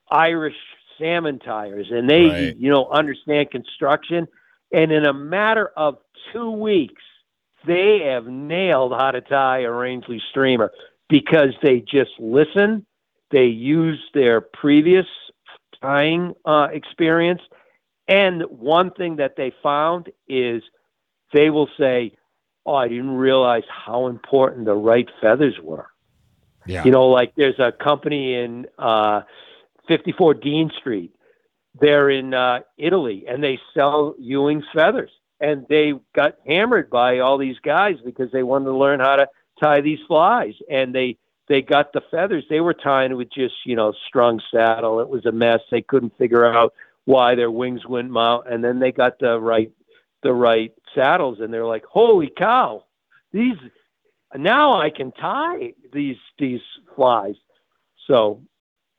Irish 0.10 0.56
salmon 0.98 1.40
tyers, 1.40 1.88
and 1.92 2.10
they, 2.10 2.26
Right. 2.28 2.58
you 2.58 2.72
know, 2.72 2.88
understand 2.90 3.52
construction. 3.52 4.28
And 4.72 4.92
in 4.92 5.06
a 5.06 5.14
matter 5.14 5.72
of 5.78 5.98
two 6.34 6.52
weeks, 6.52 7.02
they 7.66 8.00
have 8.06 8.26
nailed 8.26 8.94
how 8.94 9.12
to 9.12 9.22
tie 9.22 9.62
a 9.62 9.72
Rangeley 9.72 10.22
streamer 10.30 10.72
because 11.10 11.54
they 11.62 11.80
just 11.80 12.12
listen, 12.20 12.86
they 13.32 13.46
use 13.46 14.00
their 14.14 14.42
previous 14.42 15.06
tying 15.82 16.34
uh, 16.46 16.68
experience, 16.72 17.42
and 18.08 18.44
one 18.44 18.92
thing 18.92 19.18
that 19.18 19.36
they 19.36 19.54
found 19.62 20.10
is 20.28 20.64
they 21.34 21.50
will 21.50 21.70
say, 21.78 22.14
"Oh, 22.66 22.76
I 22.76 22.88
didn't 22.88 23.12
realize 23.16 23.64
how 23.70 24.08
important 24.08 24.66
the 24.66 24.76
right 24.76 25.10
feathers 25.22 25.58
were." 25.62 25.88
Yeah. 26.66 26.84
You 26.84 26.92
know, 26.92 27.08
like 27.08 27.34
there's 27.36 27.60
a 27.60 27.72
company 27.72 28.36
in 28.36 28.68
uh, 28.78 29.22
54 29.88 30.36
Dean 30.36 30.72
Street. 30.80 31.14
They're 31.80 32.10
in 32.10 32.34
uh, 32.34 32.60
Italy, 32.78 33.26
and 33.28 33.44
they 33.44 33.60
sell 33.74 34.16
Ewing's 34.20 34.66
feathers. 34.74 35.12
And 35.40 35.66
they 35.70 35.94
got 36.14 36.36
hammered 36.46 36.90
by 36.90 37.20
all 37.20 37.38
these 37.38 37.60
guys 37.64 37.96
because 38.04 38.32
they 38.32 38.44
wanted 38.44 38.66
to 38.66 38.78
learn 38.78 39.00
how 39.00 39.16
to 39.16 39.28
tie 39.62 39.82
these 39.82 40.00
flies. 40.08 40.54
And 40.70 40.94
they 40.94 41.18
they 41.48 41.62
got 41.62 41.94
the 41.94 42.02
feathers. 42.12 42.46
They 42.50 42.62
were 42.62 42.74
tying 42.76 43.16
with 43.18 43.32
just 43.34 43.56
you 43.66 43.76
know 43.76 43.94
strung 44.08 44.42
saddle. 44.54 45.00
It 45.00 45.10
was 45.10 45.26
a 45.26 45.32
mess. 45.32 45.62
They 45.72 45.82
couldn't 45.82 46.18
figure 46.18 46.46
out 46.46 46.74
why 47.06 47.36
their 47.36 47.52
wings 47.52 47.86
wouldn't 47.86 48.14
mount. 48.14 48.48
And 48.48 48.64
then 48.64 48.80
they 48.80 48.92
got 48.92 49.20
the 49.20 49.40
right 49.40 49.72
the 50.22 50.34
right 50.34 50.72
saddles, 50.94 51.40
and 51.40 51.54
they're 51.54 51.66
like, 51.66 51.86
"Holy 51.86 52.32
cow! 52.38 52.86
These 53.32 53.58
now 54.36 54.80
I 54.80 54.90
can 54.90 55.12
tie 55.12 55.74
these 55.92 56.18
these 56.38 56.62
flies." 56.96 57.36
So 58.08 58.42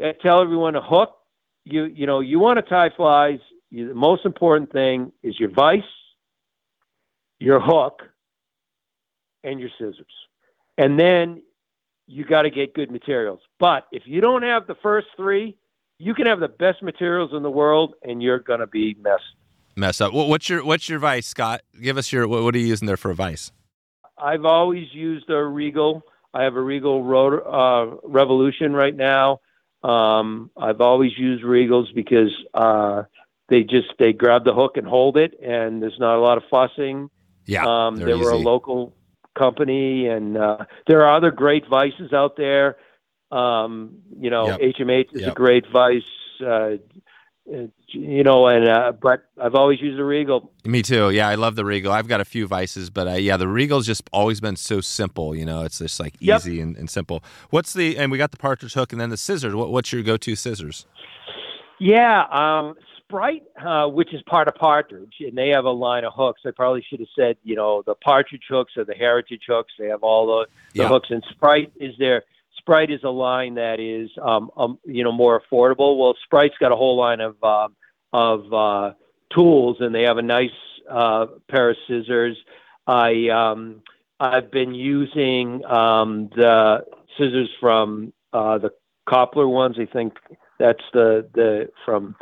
I 0.01 0.13
tell 0.21 0.43
everyone 0.43 0.75
to 0.75 0.81
hook. 0.81 1.17
You 1.65 1.85
you 1.85 2.07
know 2.07 2.21
you 2.21 2.39
want 2.39 2.57
to 2.59 2.63
tie 2.63 2.91
flies. 2.97 3.39
You, 3.71 3.89
the 3.89 3.95
most 3.95 4.25
important 4.25 4.73
thing 4.73 5.13
is 5.23 5.39
your 5.39 5.51
vise, 5.51 5.83
your 7.41 7.61
hook, 7.61 8.03
and 9.43 9.59
your 9.59 9.71
scissors, 9.79 10.07
and 10.79 11.01
then 11.01 11.43
you 12.07 12.25
got 12.25 12.43
to 12.43 12.51
get 12.51 12.75
good 12.75 12.91
materials. 12.91 13.41
But 13.59 13.87
if 13.91 14.03
you 14.07 14.21
don't 14.21 14.43
have 14.43 14.67
the 14.67 14.77
first 14.83 15.09
three, 15.17 15.57
you 15.99 16.15
can 16.15 16.27
have 16.27 16.41
the 16.41 16.49
best 16.49 16.83
materials 16.83 17.31
in 17.33 17.43
the 17.43 17.51
world, 17.51 17.95
and 18.03 18.23
you're 18.23 18.39
gonna 18.39 18.67
be 18.67 18.97
messed. 19.01 19.23
Mess 19.77 20.01
up. 20.01 20.13
What's 20.13 20.49
your 20.49 20.65
What's 20.65 20.89
your 20.89 20.99
vice, 20.99 21.27
Scott? 21.27 21.63
Give 21.81 21.97
us 21.99 22.13
your. 22.13 22.27
What, 22.27 22.43
what 22.43 22.55
are 22.55 22.59
you 22.59 22.67
using 22.67 22.87
there 22.87 22.97
for 22.97 23.11
a 23.11 23.15
vice? 23.15 23.53
I've 24.19 24.45
always 24.45 24.93
used 24.93 25.31
a 25.31 25.43
Regal. 25.43 26.03
I 26.35 26.45
have 26.45 26.57
a 26.57 26.61
Regal 26.61 27.03
Rotor, 27.03 27.47
uh, 27.47 27.97
Revolution 28.05 28.73
right 28.73 28.95
now. 28.95 29.41
Um, 29.83 30.51
I've 30.57 30.81
always 30.81 31.13
used 31.17 31.43
Regals 31.43 31.95
because 31.95 32.31
uh, 32.55 33.05
they 33.49 33.63
just 33.63 33.89
they 33.99 34.13
grab 34.13 34.45
the 34.45 34.55
hook 34.55 34.77
and 34.77 34.87
hold 34.87 35.17
it, 35.17 35.35
and 35.43 35.83
there's 35.83 35.99
not 35.99 36.17
a 36.17 36.21
lot 36.21 36.39
of 36.39 36.45
fussing. 36.51 37.11
Yeah, 37.51 37.65
um, 37.67 37.97
they 37.97 38.15
were 38.15 38.31
a 38.31 38.37
local 38.37 38.95
company, 39.37 40.07
and 40.07 40.37
uh, 40.37 40.59
there 40.89 41.05
are 41.05 41.17
other 41.17 41.31
great 41.31 41.65
vices 41.69 42.13
out 42.13 42.37
there. 42.37 42.77
Um, 43.33 43.99
you 44.19 44.31
know, 44.31 44.47
Yep. 44.59 44.77
HMH 44.77 45.15
is 45.15 45.23
Yep. 45.23 45.33
a 45.33 45.35
great 45.35 45.65
vice. 45.73 46.03
Uh, 46.45 46.77
you 47.89 48.23
know, 48.23 48.47
and 48.47 48.69
uh, 48.69 48.93
but 48.93 49.25
I've 49.43 49.55
always 49.57 49.81
used 49.81 49.99
a 49.99 50.05
Regal. 50.05 50.53
Me 50.65 50.83
too. 50.83 51.11
Yeah, 51.11 51.29
I 51.29 51.35
love 51.35 51.57
the 51.57 51.65
Regal. 51.65 51.91
I've 51.93 52.07
got 52.07 52.21
a 52.21 52.25
few 52.25 52.47
vices, 52.47 52.91
but 52.91 53.09
uh, 53.09 53.13
yeah, 53.15 53.37
the 53.37 53.49
Regal's 53.49 53.87
just 53.87 54.09
always 54.13 54.41
been 54.41 54.57
so 54.57 54.81
simple. 54.81 55.35
You 55.35 55.45
know, 55.45 55.65
it's 55.65 55.79
just 55.79 55.99
like 55.99 56.15
Yep. 56.21 56.39
easy 56.41 56.61
and, 56.61 56.77
and 56.77 56.89
simple. 56.89 57.25
What's 57.51 57.73
the 57.73 57.97
and 57.99 58.13
we 58.13 58.19
got 58.19 58.31
the 58.31 58.37
partridge 58.37 58.75
hook 58.75 58.93
and 58.93 59.01
then 59.01 59.11
the 59.11 59.17
scissors. 59.17 59.55
What, 59.55 59.71
what's 59.71 59.93
your 59.93 60.03
go-to 60.03 60.37
scissors? 60.37 60.87
Yeah, 61.81 62.25
um, 62.31 62.75
Sprite, 63.11 63.43
uh, 63.65 63.89
which 63.89 64.15
is 64.15 64.23
part 64.23 64.47
of 64.49 64.55
Partridge, 64.55 65.15
and 65.21 65.37
they 65.37 65.49
have 65.51 65.65
a 65.65 65.71
line 65.71 66.05
of 66.05 66.13
hooks. 66.15 66.43
I 66.47 66.53
probably 66.53 66.85
should 66.89 67.01
have 67.01 67.09
said, 67.19 67.37
you 67.43 67.57
know, 67.57 67.83
the 67.85 67.95
Partridge 67.97 68.45
hooks 68.49 68.77
or 68.77 68.85
the 68.85 68.95
Heritage 68.95 69.43
hooks. 69.47 69.73
They 69.79 69.89
have 69.89 70.03
all 70.03 70.27
the, 70.27 70.47
the 70.75 70.83
Yeah. 70.83 70.89
hooks, 70.89 71.11
and 71.11 71.23
Sprite 71.31 71.73
is 71.81 71.95
there. 71.99 72.23
Sprite 72.59 72.91
is 72.91 73.03
a 73.03 73.11
line 73.11 73.55
that 73.55 73.81
is, 73.81 74.11
um, 74.23 74.51
um, 74.57 74.79
you 74.85 75.03
know, 75.03 75.13
more 75.13 75.41
affordable. 75.41 75.99
Well, 75.99 76.15
Sprite's 76.25 76.57
got 76.61 76.73
a 76.73 76.77
whole 76.77 76.97
line 76.97 77.21
of 77.21 77.43
um 77.43 77.75
of 78.13 78.53
uh, 78.53 78.93
tools, 79.35 79.77
and 79.81 79.95
they 79.95 80.03
have 80.03 80.19
a 80.19 80.23
nice 80.23 80.51
uh, 80.89 81.27
pair 81.49 81.71
of 81.71 81.77
scissors. 81.89 82.37
I 82.87 83.29
um, 83.29 83.83
I've 84.19 84.51
been 84.51 84.75
using 84.75 85.65
um, 85.65 86.29
the 86.37 86.85
scissors 87.17 87.51
from 87.61 88.13
uh, 88.33 88.59
the 88.59 88.71
Coppler 89.09 89.49
ones. 89.49 89.77
I 89.81 89.87
think 89.87 90.15
that's 90.59 90.85
the 90.93 91.29
the 91.35 91.71
from 91.85 92.15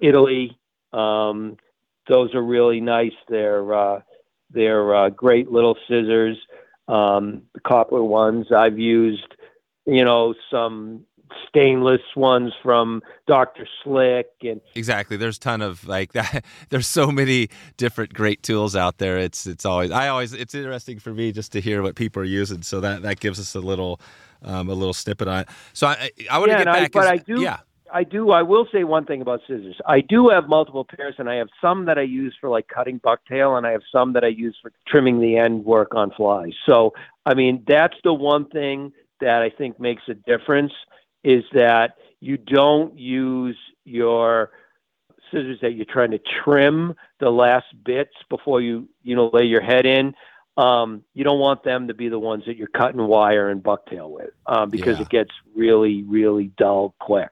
Italy. 0.00 0.58
Um, 0.92 1.56
those 2.08 2.34
are 2.34 2.42
really 2.42 2.80
nice. 2.80 3.12
They're 3.28 3.72
uh, 3.72 4.00
they're 4.50 4.94
uh, 4.94 5.10
great 5.10 5.50
little 5.50 5.76
scissors. 5.88 6.36
Um, 6.88 7.42
the 7.54 7.60
Coppler 7.60 8.04
ones 8.06 8.50
I've 8.50 8.78
used, 8.78 9.34
you 9.86 10.04
know, 10.04 10.34
some 10.50 11.04
stainless 11.48 12.00
ones 12.16 12.52
from 12.60 13.00
Dr. 13.28 13.64
Slick 13.84 14.26
and 14.42 14.60
Exactly. 14.74 15.16
There's 15.16 15.36
a 15.36 15.40
ton 15.40 15.62
of 15.62 15.86
like 15.86 16.12
that. 16.14 16.44
There's 16.70 16.88
so 16.88 17.12
many 17.12 17.48
different 17.76 18.12
great 18.12 18.42
tools 18.42 18.74
out 18.74 18.98
there. 18.98 19.16
It's 19.18 19.46
it's 19.46 19.64
always 19.64 19.92
I 19.92 20.08
always 20.08 20.32
it's 20.32 20.54
interesting 20.56 20.98
for 20.98 21.14
me 21.14 21.30
just 21.30 21.52
to 21.52 21.60
hear 21.60 21.82
what 21.82 21.94
people 21.94 22.20
are 22.22 22.26
using. 22.26 22.62
So 22.62 22.80
that 22.80 23.02
that 23.02 23.20
gives 23.20 23.38
us 23.38 23.54
a 23.54 23.60
little 23.60 24.00
um, 24.42 24.68
a 24.68 24.74
little 24.74 24.94
snippet 24.94 25.28
on 25.28 25.40
it. 25.42 25.48
So 25.72 25.86
I 25.86 26.10
I 26.28 26.38
want 26.38 26.48
to 26.50 26.52
Yeah, 26.58 26.64
get 26.64 26.66
and 26.66 26.76
I- 26.76 26.80
back. 26.80 26.92
but 26.92 27.06
I 27.06 27.16
do- 27.18 27.40
Yeah. 27.40 27.58
I 27.92 28.04
do. 28.04 28.30
I 28.30 28.42
will 28.42 28.66
say 28.72 28.84
one 28.84 29.04
thing 29.04 29.20
about 29.22 29.40
scissors. 29.46 29.76
I 29.86 30.00
do 30.00 30.28
have 30.28 30.48
multiple 30.48 30.84
pairs, 30.84 31.14
and 31.18 31.28
I 31.28 31.36
have 31.36 31.48
some 31.60 31.86
that 31.86 31.98
I 31.98 32.02
use 32.02 32.36
for 32.40 32.48
like 32.48 32.68
cutting 32.68 33.00
bucktail, 33.00 33.56
and 33.56 33.66
I 33.66 33.72
have 33.72 33.82
some 33.92 34.12
that 34.14 34.24
I 34.24 34.28
use 34.28 34.56
for 34.60 34.72
trimming 34.86 35.20
the 35.20 35.36
end 35.36 35.64
work 35.64 35.94
on 35.94 36.10
flies. 36.12 36.52
So, 36.66 36.92
I 37.26 37.34
mean, 37.34 37.64
that's 37.66 37.96
the 38.04 38.14
one 38.14 38.46
thing 38.48 38.92
that 39.20 39.42
I 39.42 39.50
think 39.50 39.78
makes 39.78 40.02
a 40.08 40.14
difference 40.14 40.72
is 41.24 41.44
that 41.52 41.96
you 42.20 42.36
don't 42.36 42.98
use 42.98 43.56
your 43.84 44.50
scissors 45.30 45.58
that 45.62 45.72
you're 45.74 45.86
trying 45.86 46.10
to 46.10 46.20
trim 46.44 46.94
the 47.20 47.30
last 47.30 47.66
bits 47.84 48.14
before 48.28 48.60
you 48.60 48.88
you 49.02 49.14
know 49.14 49.30
lay 49.32 49.44
your 49.44 49.60
head 49.62 49.86
in. 49.86 50.14
Um, 50.56 51.04
you 51.14 51.24
don't 51.24 51.38
want 51.38 51.62
them 51.62 51.88
to 51.88 51.94
be 51.94 52.08
the 52.08 52.18
ones 52.18 52.44
that 52.46 52.56
you're 52.56 52.66
cutting 52.68 53.00
wire 53.06 53.48
and 53.48 53.62
bucktail 53.62 54.10
with 54.10 54.30
um, 54.46 54.68
because 54.70 54.96
Yeah. 54.96 55.02
it 55.02 55.08
gets 55.10 55.30
really 55.54 56.02
really 56.02 56.50
dull 56.56 56.94
quick. 57.00 57.30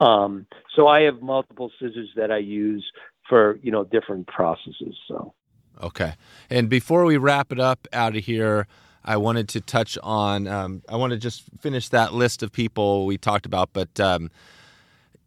Um, 0.00 0.46
so 0.76 0.86
I 0.86 1.02
have 1.02 1.22
multiple 1.22 1.70
scissors 1.78 2.10
that 2.16 2.30
I 2.30 2.38
use 2.38 2.84
for 3.28 3.58
you 3.62 3.72
know 3.72 3.84
different 3.84 4.26
processes. 4.26 4.96
So 5.06 5.34
Okay. 5.82 6.14
And 6.50 6.68
before 6.68 7.04
we 7.04 7.16
wrap 7.16 7.52
it 7.52 7.60
up 7.60 7.86
out 7.92 8.16
of 8.16 8.24
here, 8.24 8.66
I 9.04 9.16
wanted 9.16 9.48
to 9.50 9.60
touch 9.60 9.96
on. 10.02 10.46
Um, 10.46 10.82
I 10.88 10.96
want 10.96 11.12
to 11.12 11.18
just 11.18 11.44
finish 11.60 11.88
that 11.90 12.12
list 12.12 12.42
of 12.42 12.52
people 12.52 13.06
we 13.06 13.16
talked 13.16 13.46
about, 13.46 13.70
but 13.72 13.98
um, 14.00 14.30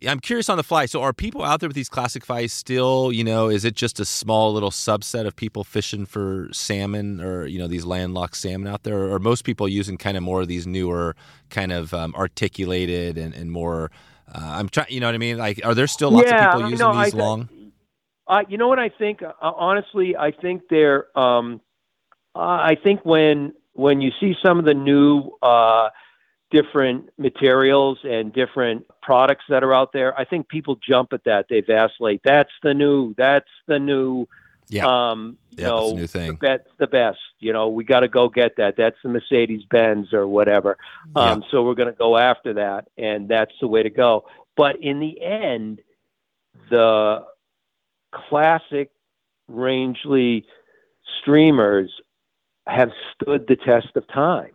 I'm 0.08 0.20
curious 0.20 0.50
on 0.50 0.58
the 0.58 0.64
fly. 0.64 0.86
So, 0.88 1.02
are 1.02 1.14
people 1.14 1.44
out 1.44 1.62
there 1.62 1.70
with 1.70 1.76
these 1.76 1.90
classic 1.90 2.26
flies 2.26 2.52
still? 2.52 3.12
You 3.12 3.24
know, 3.24 3.48
is 3.48 3.66
it 3.66 3.76
just 3.76 4.00
a 4.00 4.06
small 4.06 4.54
little 4.54 4.72
subset 4.72 5.26
of 5.26 5.36
people 5.36 5.64
fishing 5.64 6.06
for 6.06 6.50
salmon, 6.52 7.22
or 7.22 7.46
you 7.46 7.58
know, 7.58 7.68
these 7.68 7.86
landlocked 7.86 8.36
salmon 8.36 8.72
out 8.72 8.84
there? 8.84 8.98
Or 8.98 9.16
are 9.16 9.20
most 9.20 9.46
people 9.46 9.68
using 9.68 9.98
kind 9.98 10.18
of 10.18 10.24
more 10.24 10.42
of 10.42 10.48
these 10.48 10.68
newer, 10.68 11.16
kind 11.50 11.72
of 11.72 11.94
um, 11.94 12.14
articulated 12.16 13.18
and, 13.18 13.34
and 13.34 13.52
more? 13.52 13.90
Uh, 14.34 14.40
I'm 14.42 14.70
trying. 14.70 14.88
You 14.90 15.00
know 15.00 15.08
what 15.08 15.16
I 15.16 15.20
mean? 15.20 15.38
Like, 15.38 15.62
are 15.66 15.76
there 15.76 15.88
still 15.88 16.12
lots 16.12 16.30
Yeah, 16.30 16.46
of 16.48 16.52
people 16.54 16.66
I 16.66 16.70
using 16.70 16.88
know, 16.88 17.04
these 17.04 17.14
I- 17.14 17.18
long? 17.18 17.50
Uh, 18.28 18.44
you 18.48 18.58
know 18.58 18.68
what 18.70 18.80
I 18.80 18.88
think? 18.90 19.22
Uh, 19.24 19.32
honestly, 19.42 20.16
I 20.16 20.32
think 20.32 20.64
they're. 20.70 21.18
Um, 21.20 21.60
uh, 22.36 22.40
I 22.40 22.78
think 22.82 23.02
when 23.04 23.54
when 23.74 24.00
you 24.00 24.12
see 24.20 24.36
some 24.42 24.58
of 24.60 24.66
the 24.66 24.74
new 24.74 25.32
uh, 25.42 25.90
different 26.50 27.10
materials 27.18 27.98
and 28.04 28.32
different 28.32 28.86
products 29.02 29.44
that 29.50 29.64
are 29.64 29.74
out 29.74 29.92
there, 29.92 30.18
I 30.18 30.24
think 30.24 30.48
people 30.48 30.78
jump 30.88 31.12
at 31.14 31.24
that. 31.26 31.48
They 31.50 31.62
vacillate. 31.62 32.22
That's 32.24 32.52
the 32.64 32.74
new. 32.74 33.14
That's 33.18 33.50
the 33.68 33.80
new. 33.80 34.28
Yeah. 34.72 34.86
Um, 34.88 35.38
you 35.52 35.64
Yeah, 35.64 35.70
that's 35.72 35.92
a 35.92 35.96
new 35.96 36.08
thing. 36.08 36.38
That's 36.42 36.68
the 36.80 36.88
best. 36.88 37.20
You 37.40 37.52
know, 37.52 37.68
we 37.68 37.84
got 37.84 38.00
to 38.00 38.08
go 38.08 38.30
get 38.30 38.56
that. 38.56 38.76
That's 38.78 38.96
the 39.04 39.10
Mercedes 39.10 39.64
Benz 39.70 40.14
or 40.14 40.28
whatever. 40.28 40.78
Um, 41.16 41.44
So 41.52 41.62
we're 41.64 41.76
going 41.76 41.92
to 41.92 41.98
go 41.98 42.18
after 42.18 42.54
that, 42.54 42.88
and 42.98 43.28
that's 43.28 43.52
the 43.60 43.68
way 43.68 43.84
to 43.84 43.90
go. 43.90 44.26
But 44.56 44.78
in 44.82 45.00
the 45.00 45.22
end, 45.22 45.82
the 46.70 47.26
classic 48.14 48.92
Rangeley 49.50 50.46
streamers 51.20 51.92
have 52.66 52.92
stood 53.14 53.48
the 53.48 53.58
test 53.58 53.96
of 53.96 54.08
time. 54.08 54.52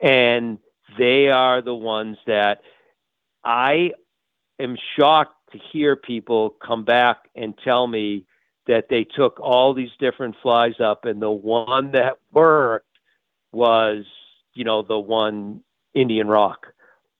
And 0.00 0.58
they 0.98 1.28
are 1.28 1.62
the 1.62 1.74
ones 1.74 2.16
that 2.26 2.62
I 3.44 3.92
am 4.58 4.76
shocked 4.98 5.52
to 5.52 5.58
hear 5.72 5.96
people 5.96 6.50
come 6.64 6.84
back 6.84 7.18
and 7.34 7.54
tell 7.64 7.86
me 7.86 8.26
that 8.70 8.88
they 8.88 9.02
took 9.02 9.40
all 9.40 9.74
these 9.74 9.90
different 9.98 10.36
flies 10.42 10.78
up 10.80 11.04
and 11.04 11.20
the 11.20 11.28
one 11.30 11.90
that 11.90 12.18
worked 12.32 12.86
was, 13.50 14.04
you 14.54 14.62
know, 14.62 14.82
the 14.82 14.98
one 14.98 15.62
Indian 15.92 16.28
rock. 16.28 16.68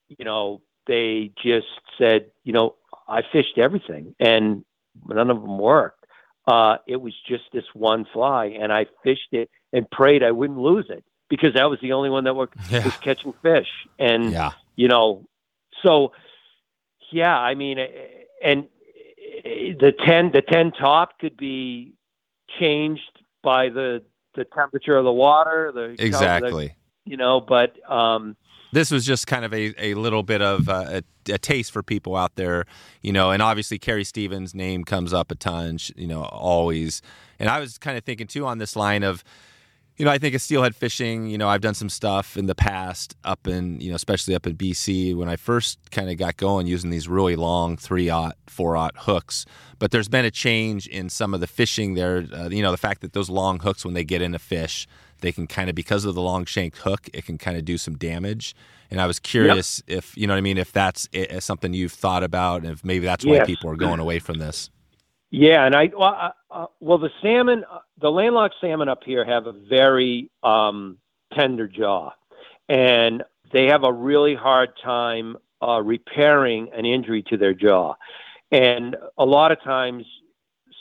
You 0.08 0.24
know, 0.24 0.62
they 0.86 1.32
just 1.42 1.66
said, 1.98 2.26
you 2.44 2.52
know, 2.52 2.76
I 3.08 3.22
fished 3.32 3.58
everything 3.58 4.14
and 4.20 4.64
none 5.08 5.28
of 5.28 5.42
them 5.42 5.58
worked. 5.58 6.06
Uh, 6.46 6.76
it 6.86 7.00
was 7.00 7.14
just 7.28 7.44
this 7.52 7.64
one 7.74 8.06
fly, 8.12 8.46
and 8.46 8.72
I 8.72 8.86
fished 9.04 9.32
it 9.32 9.50
and 9.72 9.90
prayed 9.90 10.22
I 10.22 10.30
wouldn't 10.30 10.58
lose 10.58 10.86
it 10.88 11.04
because 11.28 11.54
that 11.54 11.68
was 11.68 11.80
the 11.82 11.92
only 11.92 12.10
one 12.10 12.24
that 12.24 12.34
was, 12.34 12.48
Yeah. 12.70 12.84
was 12.84 12.94
catching 13.02 13.32
fish. 13.42 13.68
And 13.98 14.32
Yeah. 14.32 14.52
you 14.76 14.86
know, 14.86 15.26
so 15.82 16.12
yeah, 17.10 17.36
I 17.36 17.56
mean, 17.56 17.78
and 18.42 18.68
the 19.44 19.92
ten 20.06 20.30
the 20.32 20.42
ten 20.42 20.72
top 20.72 21.18
could 21.18 21.36
be 21.36 21.92
changed 22.58 23.20
by 23.42 23.68
the 23.68 24.02
the 24.34 24.44
temperature 24.54 24.96
of 24.96 25.04
the 25.04 25.12
water, 25.12 25.72
the 25.74 25.94
the- 25.98 26.04
Exactly. 26.04 26.74
you 27.04 27.16
know, 27.16 27.40
but 27.40 27.76
um, 27.90 28.36
this 28.72 28.90
was 28.90 29.04
just 29.04 29.26
kind 29.26 29.44
of 29.44 29.52
a, 29.52 29.74
a 29.84 29.94
little 29.94 30.22
bit 30.22 30.40
of 30.40 30.68
uh, 30.68 31.00
a, 31.28 31.32
a 31.32 31.38
taste 31.38 31.72
for 31.72 31.82
people 31.82 32.14
out 32.14 32.36
there, 32.36 32.66
you 33.02 33.12
know, 33.12 33.32
and 33.32 33.42
obviously 33.42 33.78
Carrie 33.78 34.04
Stevens' 34.04 34.54
name 34.54 34.84
comes 34.84 35.12
up 35.12 35.32
a 35.32 35.34
ton, 35.34 35.78
you 35.96 36.06
know, 36.06 36.22
always. 36.22 37.02
And 37.40 37.48
I 37.48 37.58
was 37.58 37.78
kind 37.78 37.98
of 37.98 38.04
thinking 38.04 38.28
too 38.28 38.46
on 38.46 38.58
this 38.58 38.76
line 38.76 39.02
of, 39.02 39.24
you 40.00 40.06
know, 40.06 40.10
I 40.12 40.16
think 40.16 40.34
of 40.34 40.40
steelhead 40.40 40.74
fishing, 40.74 41.26
you 41.26 41.36
know, 41.36 41.46
I've 41.46 41.60
done 41.60 41.74
some 41.74 41.90
stuff 41.90 42.38
in 42.38 42.46
the 42.46 42.54
past 42.54 43.14
up 43.22 43.46
in, 43.46 43.78
you 43.82 43.90
know, 43.90 43.96
especially 43.96 44.34
up 44.34 44.46
in 44.46 44.56
BC 44.56 45.14
when 45.14 45.28
I 45.28 45.36
first 45.36 45.78
kind 45.90 46.08
of 46.08 46.16
got 46.16 46.38
going 46.38 46.66
using 46.66 46.88
these 46.88 47.06
really 47.06 47.36
long 47.36 47.76
three 47.76 48.08
aught, 48.08 48.34
four 48.46 48.78
aught 48.78 48.94
hooks. 48.96 49.44
But 49.78 49.90
there's 49.90 50.08
been 50.08 50.24
a 50.24 50.30
change 50.30 50.86
in 50.86 51.10
some 51.10 51.34
of 51.34 51.40
the 51.40 51.46
fishing 51.46 51.92
there. 51.96 52.26
Uh, 52.32 52.48
you 52.48 52.62
know, 52.62 52.70
the 52.70 52.78
fact 52.78 53.02
that 53.02 53.12
those 53.12 53.28
long 53.28 53.58
hooks, 53.58 53.84
when 53.84 53.92
they 53.92 54.02
get 54.04 54.22
in 54.22 54.34
a 54.34 54.38
fish, 54.38 54.88
they 55.20 55.32
can 55.32 55.46
kind 55.46 55.68
of, 55.68 55.76
because 55.76 56.06
of 56.06 56.14
the 56.14 56.22
long 56.22 56.46
shank 56.46 56.76
hook, 56.78 57.10
it 57.12 57.26
can 57.26 57.36
kind 57.36 57.58
of 57.58 57.66
do 57.66 57.76
some 57.76 57.94
damage. 57.98 58.54
And 58.90 59.02
I 59.02 59.06
was 59.06 59.18
curious 59.18 59.82
if, 59.86 60.16
you 60.16 60.26
know 60.26 60.32
what 60.32 60.38
I 60.38 60.40
mean, 60.40 60.56
if 60.56 60.72
that's 60.72 61.10
i- 61.14 61.18
is 61.18 61.44
something 61.44 61.74
you've 61.74 61.92
thought 61.92 62.22
about 62.24 62.62
and 62.62 62.72
if 62.72 62.82
maybe 62.86 63.04
that's 63.04 63.26
why 63.26 63.34
Yes. 63.34 63.46
people 63.46 63.68
are 63.68 63.76
going 63.76 64.00
away 64.00 64.18
from 64.18 64.38
this. 64.38 64.70
Yeah, 65.30 65.64
and 65.64 65.76
I 65.76 65.90
well, 65.96 66.16
uh, 66.20 66.30
uh, 66.50 66.66
well 66.80 66.98
the 66.98 67.10
salmon, 67.22 67.64
uh, 67.70 67.78
the 68.00 68.10
landlocked 68.10 68.56
salmon 68.60 68.88
up 68.88 69.04
here 69.04 69.24
have 69.24 69.46
a 69.46 69.52
very 69.52 70.30
um, 70.42 70.98
tender 71.32 71.68
jaw, 71.68 72.10
and 72.68 73.22
they 73.52 73.66
have 73.66 73.84
a 73.84 73.92
really 73.92 74.34
hard 74.34 74.70
time 74.82 75.36
uh, 75.62 75.80
repairing 75.82 76.70
an 76.74 76.84
injury 76.84 77.22
to 77.28 77.36
their 77.36 77.54
jaw. 77.54 77.94
And 78.50 78.96
a 79.18 79.24
lot 79.24 79.52
of 79.52 79.62
times, 79.62 80.04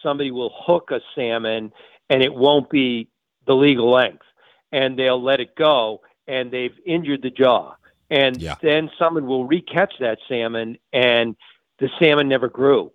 somebody 0.02 0.32
will 0.32 0.52
hook 0.56 0.90
a 0.92 1.02
salmon, 1.14 1.72
and 2.10 2.24
it 2.24 2.34
won't 2.34 2.72
be 2.72 3.08
the 3.46 3.54
legal 3.54 3.92
length, 3.92 4.26
and 4.72 4.98
they'll 4.98 5.22
let 5.22 5.40
it 5.40 5.56
go, 5.56 6.02
and 6.28 6.50
they've 6.50 6.76
injured 6.88 7.22
the 7.22 7.30
jaw. 7.30 7.76
And 8.10 8.42
Yeah. 8.42 8.56
then 8.64 8.90
someone 8.98 9.28
will 9.28 9.48
recatch 9.48 9.92
that 10.00 10.18
salmon, 10.28 10.80
and 10.92 11.36
the 11.78 11.90
salmon 12.00 12.28
never 12.28 12.50
grew 12.50 12.92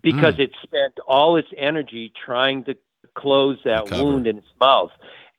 because 0.00 0.38
it 0.38 0.50
spent 0.62 0.94
all 1.06 1.36
its 1.36 1.48
energy 1.56 2.12
trying 2.24 2.64
to 2.64 2.76
close 3.14 3.58
that 3.64 3.90
wound 3.90 4.26
in 4.26 4.38
its 4.38 4.46
mouth, 4.60 4.90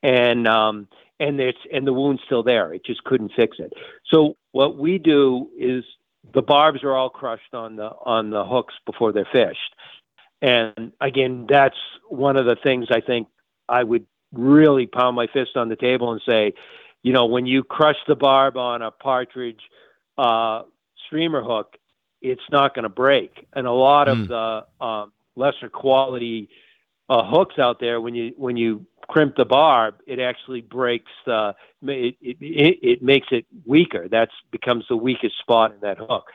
and 0.02 0.48
um, 0.48 0.88
and 1.20 1.40
it's 1.40 1.58
and 1.72 1.88
the 1.88 1.94
wound's 1.94 2.22
still 2.26 2.44
there. 2.44 2.74
It 2.74 2.86
just 2.86 3.04
couldn't 3.04 3.32
fix 3.36 3.58
it. 3.60 3.74
So 4.12 4.38
what 4.52 4.78
we 4.78 4.98
do 4.98 5.50
is 5.58 5.84
the 6.34 6.42
barbs 6.42 6.84
are 6.84 6.96
all 6.96 7.10
crushed 7.10 7.54
on 7.54 7.76
the 7.76 7.90
on 8.06 8.30
the 8.30 8.46
hooks 8.46 8.76
before 8.86 9.12
they're 9.12 9.28
fished, 9.32 9.76
and 10.42 10.92
again, 11.02 11.48
that's 11.50 11.78
one 12.10 12.38
of 12.38 12.46
the 12.46 12.58
things 12.62 12.88
I 12.92 13.02
think 13.02 13.28
I 13.68 13.84
would 13.84 14.06
really 14.34 14.88
pound 14.88 15.16
my 15.16 15.28
fist 15.28 15.56
on 15.56 15.70
the 15.70 15.76
table 15.76 16.12
and 16.12 16.22
say, 16.28 16.54
you 17.02 17.14
know, 17.14 17.26
when 17.26 17.46
you 17.46 17.64
crush 17.64 17.98
the 18.08 18.16
barb 18.16 18.58
on 18.58 18.82
a 18.82 18.92
partridge 18.92 19.62
uh, 20.18 20.64
streamer 21.06 21.44
hook, 21.44 21.76
it's 22.24 22.50
not 22.50 22.74
going 22.74 22.84
to 22.84 22.90
break. 22.90 23.46
And 23.54 23.68
a 23.68 23.72
lot 23.72 24.08
Mm. 24.08 24.24
of 24.24 24.28
the 24.30 24.86
um, 24.86 25.12
lesser 25.36 25.70
quality 25.70 26.50
uh, 27.10 27.24
hooks 27.24 27.60
out 27.60 27.80
there, 27.80 28.00
when 28.02 28.16
you 28.16 28.34
when 28.38 28.58
you 28.58 28.86
crimp 29.10 29.36
the 29.36 29.46
barb, 29.46 29.96
it 30.08 30.20
actually 30.20 30.62
breaks 30.62 31.12
the 31.26 31.54
it, 31.84 32.16
it, 32.22 32.38
it, 32.40 32.80
it 32.82 33.04
makes 33.04 33.28
it 33.32 33.46
weaker. 33.66 34.08
That's 34.08 34.32
becomes 34.52 34.86
the 34.88 34.96
weakest 34.96 35.38
spot 35.40 35.74
in 35.74 35.80
that 35.82 35.98
hook. 35.98 36.26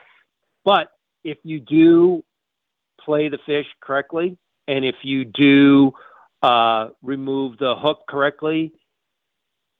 But 0.63 0.91
if 1.23 1.37
you 1.43 1.59
do 1.59 2.23
play 3.03 3.29
the 3.29 3.39
fish 3.45 3.65
correctly, 3.81 4.37
and 4.67 4.85
if 4.85 4.95
you 5.03 5.25
do 5.25 5.93
uh, 6.43 6.89
remove 7.01 7.57
the 7.57 7.75
hook 7.75 8.01
correctly, 8.07 8.71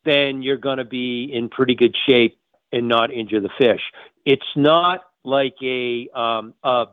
then 0.06 0.42
you're 0.42 0.58
going 0.58 0.80
to 0.80 0.86
be 0.86 1.26
in 1.32 1.50
pretty 1.50 1.76
good 1.76 1.96
shape 2.08 2.40
and 2.72 2.88
not 2.88 3.12
injure 3.12 3.40
the 3.40 3.50
fish. 3.60 3.82
It's 4.26 4.42
not 4.56 5.02
like 5.24 5.56
a 5.62 6.08
um, 6.14 6.54
a, 6.64 6.88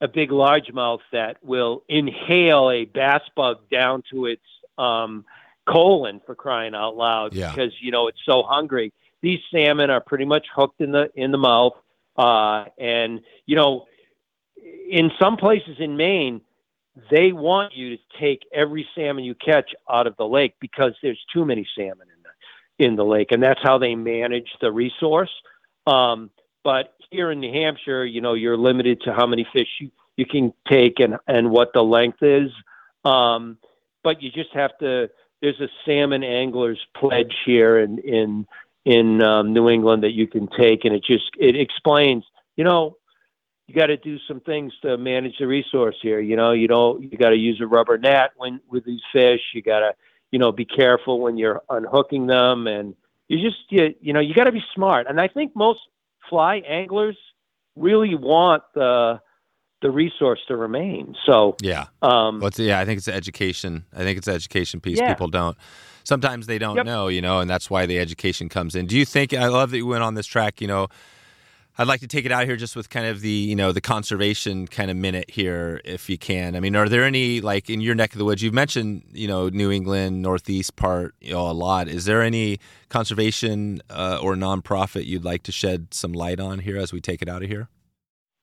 a 0.00 0.08
big 0.08 0.30
largemouth 0.30 1.00
that 1.12 1.36
will 1.42 1.82
inhale 1.88 2.70
a 2.70 2.84
bass 2.84 3.22
bug 3.36 3.58
down 3.70 4.02
to 4.10 4.26
its 4.26 4.42
um, 4.78 5.24
colon 5.68 6.20
for 6.24 6.34
crying 6.34 6.74
out 6.74 6.96
loud 6.96 7.34
Yeah. 7.34 7.50
because 7.50 7.72
you 7.80 7.90
know 7.90 8.08
it's 8.08 8.20
so 8.24 8.42
hungry. 8.42 8.92
These 9.22 9.40
salmon 9.52 9.90
are 9.90 10.00
pretty 10.00 10.24
much 10.24 10.46
hooked 10.54 10.80
in 10.80 10.92
the 10.92 11.10
in 11.14 11.30
the 11.30 11.38
mouth, 11.38 11.74
uh, 12.16 12.64
and 12.78 13.20
you 13.46 13.56
know, 13.56 13.86
in 14.90 15.10
some 15.20 15.36
places 15.36 15.76
in 15.78 15.96
Maine, 15.96 16.40
they 17.10 17.32
want 17.32 17.74
you 17.74 17.96
to 17.96 18.02
take 18.18 18.40
every 18.52 18.88
salmon 18.94 19.24
you 19.24 19.34
catch 19.34 19.74
out 19.90 20.06
of 20.06 20.16
the 20.16 20.26
lake 20.26 20.54
because 20.60 20.92
there's 21.02 21.22
too 21.32 21.44
many 21.44 21.66
salmon 21.76 22.08
in 22.16 22.22
the 22.22 22.84
in 22.86 22.96
the 22.96 23.04
lake, 23.04 23.30
and 23.30 23.42
that's 23.42 23.60
how 23.62 23.76
they 23.78 23.94
manage 23.94 24.48
the 24.60 24.72
resource. 24.72 25.30
Um, 25.86 26.30
but 26.62 26.94
here 27.10 27.30
in 27.30 27.40
New 27.40 27.52
Hampshire, 27.52 28.04
you 28.04 28.20
know, 28.20 28.34
you're 28.34 28.56
limited 28.56 29.02
to 29.02 29.12
how 29.12 29.26
many 29.26 29.46
fish 29.52 29.68
you, 29.80 29.90
you 30.16 30.26
can 30.26 30.52
take 30.68 31.00
and 31.00 31.16
and 31.26 31.50
what 31.50 31.72
the 31.72 31.82
length 31.82 32.22
is. 32.22 32.50
Um, 33.04 33.58
but 34.02 34.22
you 34.22 34.30
just 34.30 34.52
have 34.54 34.76
to. 34.78 35.10
There's 35.42 35.60
a 35.60 35.68
salmon 35.86 36.22
anglers 36.22 36.78
pledge 36.96 37.34
here 37.46 37.78
in 37.78 37.98
in 37.98 38.46
in 38.84 39.22
um, 39.22 39.52
New 39.52 39.68
England 39.68 40.02
that 40.02 40.12
you 40.12 40.26
can 40.26 40.48
take, 40.48 40.84
and 40.84 40.94
it 40.94 41.04
just 41.04 41.30
it 41.38 41.56
explains. 41.56 42.24
You 42.56 42.64
know, 42.64 42.96
you 43.66 43.74
got 43.74 43.86
to 43.86 43.96
do 43.96 44.18
some 44.28 44.40
things 44.40 44.72
to 44.82 44.98
manage 44.98 45.38
the 45.38 45.46
resource 45.46 45.96
here. 46.02 46.20
You 46.20 46.36
know, 46.36 46.52
you 46.52 46.68
don't 46.68 47.02
you 47.02 47.16
got 47.16 47.30
to 47.30 47.36
use 47.36 47.60
a 47.60 47.66
rubber 47.66 47.96
net 47.96 48.32
when 48.36 48.60
with 48.68 48.84
these 48.84 49.00
fish. 49.12 49.40
You 49.54 49.62
got 49.62 49.80
to 49.80 49.94
you 50.30 50.38
know 50.38 50.52
be 50.52 50.64
careful 50.64 51.20
when 51.20 51.38
you're 51.38 51.62
unhooking 51.70 52.26
them, 52.26 52.66
and 52.66 52.94
you 53.28 53.38
just 53.40 53.60
you, 53.70 53.94
you 54.00 54.12
know 54.12 54.20
you 54.20 54.34
got 54.34 54.44
to 54.44 54.52
be 54.52 54.64
smart. 54.74 55.06
And 55.08 55.20
I 55.20 55.28
think 55.28 55.56
most 55.56 55.80
fly 56.30 56.62
anglers 56.66 57.16
really 57.76 58.14
want 58.14 58.62
the 58.74 59.20
the 59.82 59.90
resource 59.90 60.40
to 60.46 60.54
remain. 60.56 61.16
So 61.24 61.56
Yeah. 61.62 61.86
um, 62.02 62.38
Well, 62.40 62.50
yeah, 62.58 62.78
I 62.80 62.84
think 62.84 62.98
it's 62.98 63.08
education. 63.08 63.86
I 63.94 64.00
think 64.00 64.18
it's 64.18 64.28
education 64.28 64.78
piece. 64.80 64.98
Yeah. 64.98 65.08
People 65.08 65.28
don't. 65.28 65.56
Sometimes 66.04 66.46
they 66.46 66.58
don't 66.58 66.76
Yep. 66.76 66.84
know, 66.84 67.08
you 67.08 67.22
know, 67.22 67.40
and 67.40 67.48
that's 67.48 67.70
why 67.70 67.86
the 67.86 67.98
education 67.98 68.50
comes 68.50 68.74
in. 68.74 68.84
Do 68.86 68.96
you 68.98 69.06
think? 69.06 69.32
I 69.32 69.46
love 69.48 69.70
that 69.70 69.78
you 69.78 69.86
went 69.86 70.02
on 70.02 70.14
this 70.14 70.26
track. 70.26 70.60
You 70.60 70.66
know, 70.66 70.88
I'd 71.80 71.88
like 71.88 72.00
to 72.00 72.06
take 72.06 72.26
it 72.26 72.30
out 72.30 72.44
here 72.44 72.56
just 72.56 72.76
with 72.76 72.90
kind 72.90 73.06
of 73.06 73.22
the 73.22 73.30
you 73.30 73.56
know 73.56 73.72
the 73.72 73.80
conservation 73.80 74.66
kind 74.66 74.90
of 74.90 74.98
minute 74.98 75.30
here, 75.30 75.80
if 75.82 76.10
you 76.10 76.18
can. 76.18 76.54
I 76.54 76.60
mean, 76.60 76.76
are 76.76 76.90
there 76.90 77.04
any 77.04 77.40
like 77.40 77.70
in 77.70 77.80
your 77.80 77.94
neck 77.94 78.12
of 78.12 78.18
the 78.18 78.26
woods? 78.26 78.42
You've 78.42 78.52
mentioned 78.52 79.04
you 79.12 79.26
know 79.26 79.48
New 79.48 79.70
England 79.70 80.20
Northeast 80.20 80.76
part, 80.76 81.14
you 81.22 81.32
know, 81.32 81.50
a 81.50 81.52
lot. 81.52 81.88
Is 81.88 82.04
there 82.04 82.20
any 82.20 82.58
conservation 82.90 83.80
uh, 83.88 84.20
or 84.22 84.34
nonprofit 84.34 85.06
you'd 85.06 85.24
like 85.24 85.42
to 85.44 85.52
shed 85.52 85.94
some 85.94 86.12
light 86.12 86.38
on 86.38 86.58
here 86.58 86.76
as 86.76 86.92
we 86.92 87.00
take 87.00 87.22
it 87.22 87.30
out 87.30 87.42
of 87.42 87.48
here? 87.48 87.70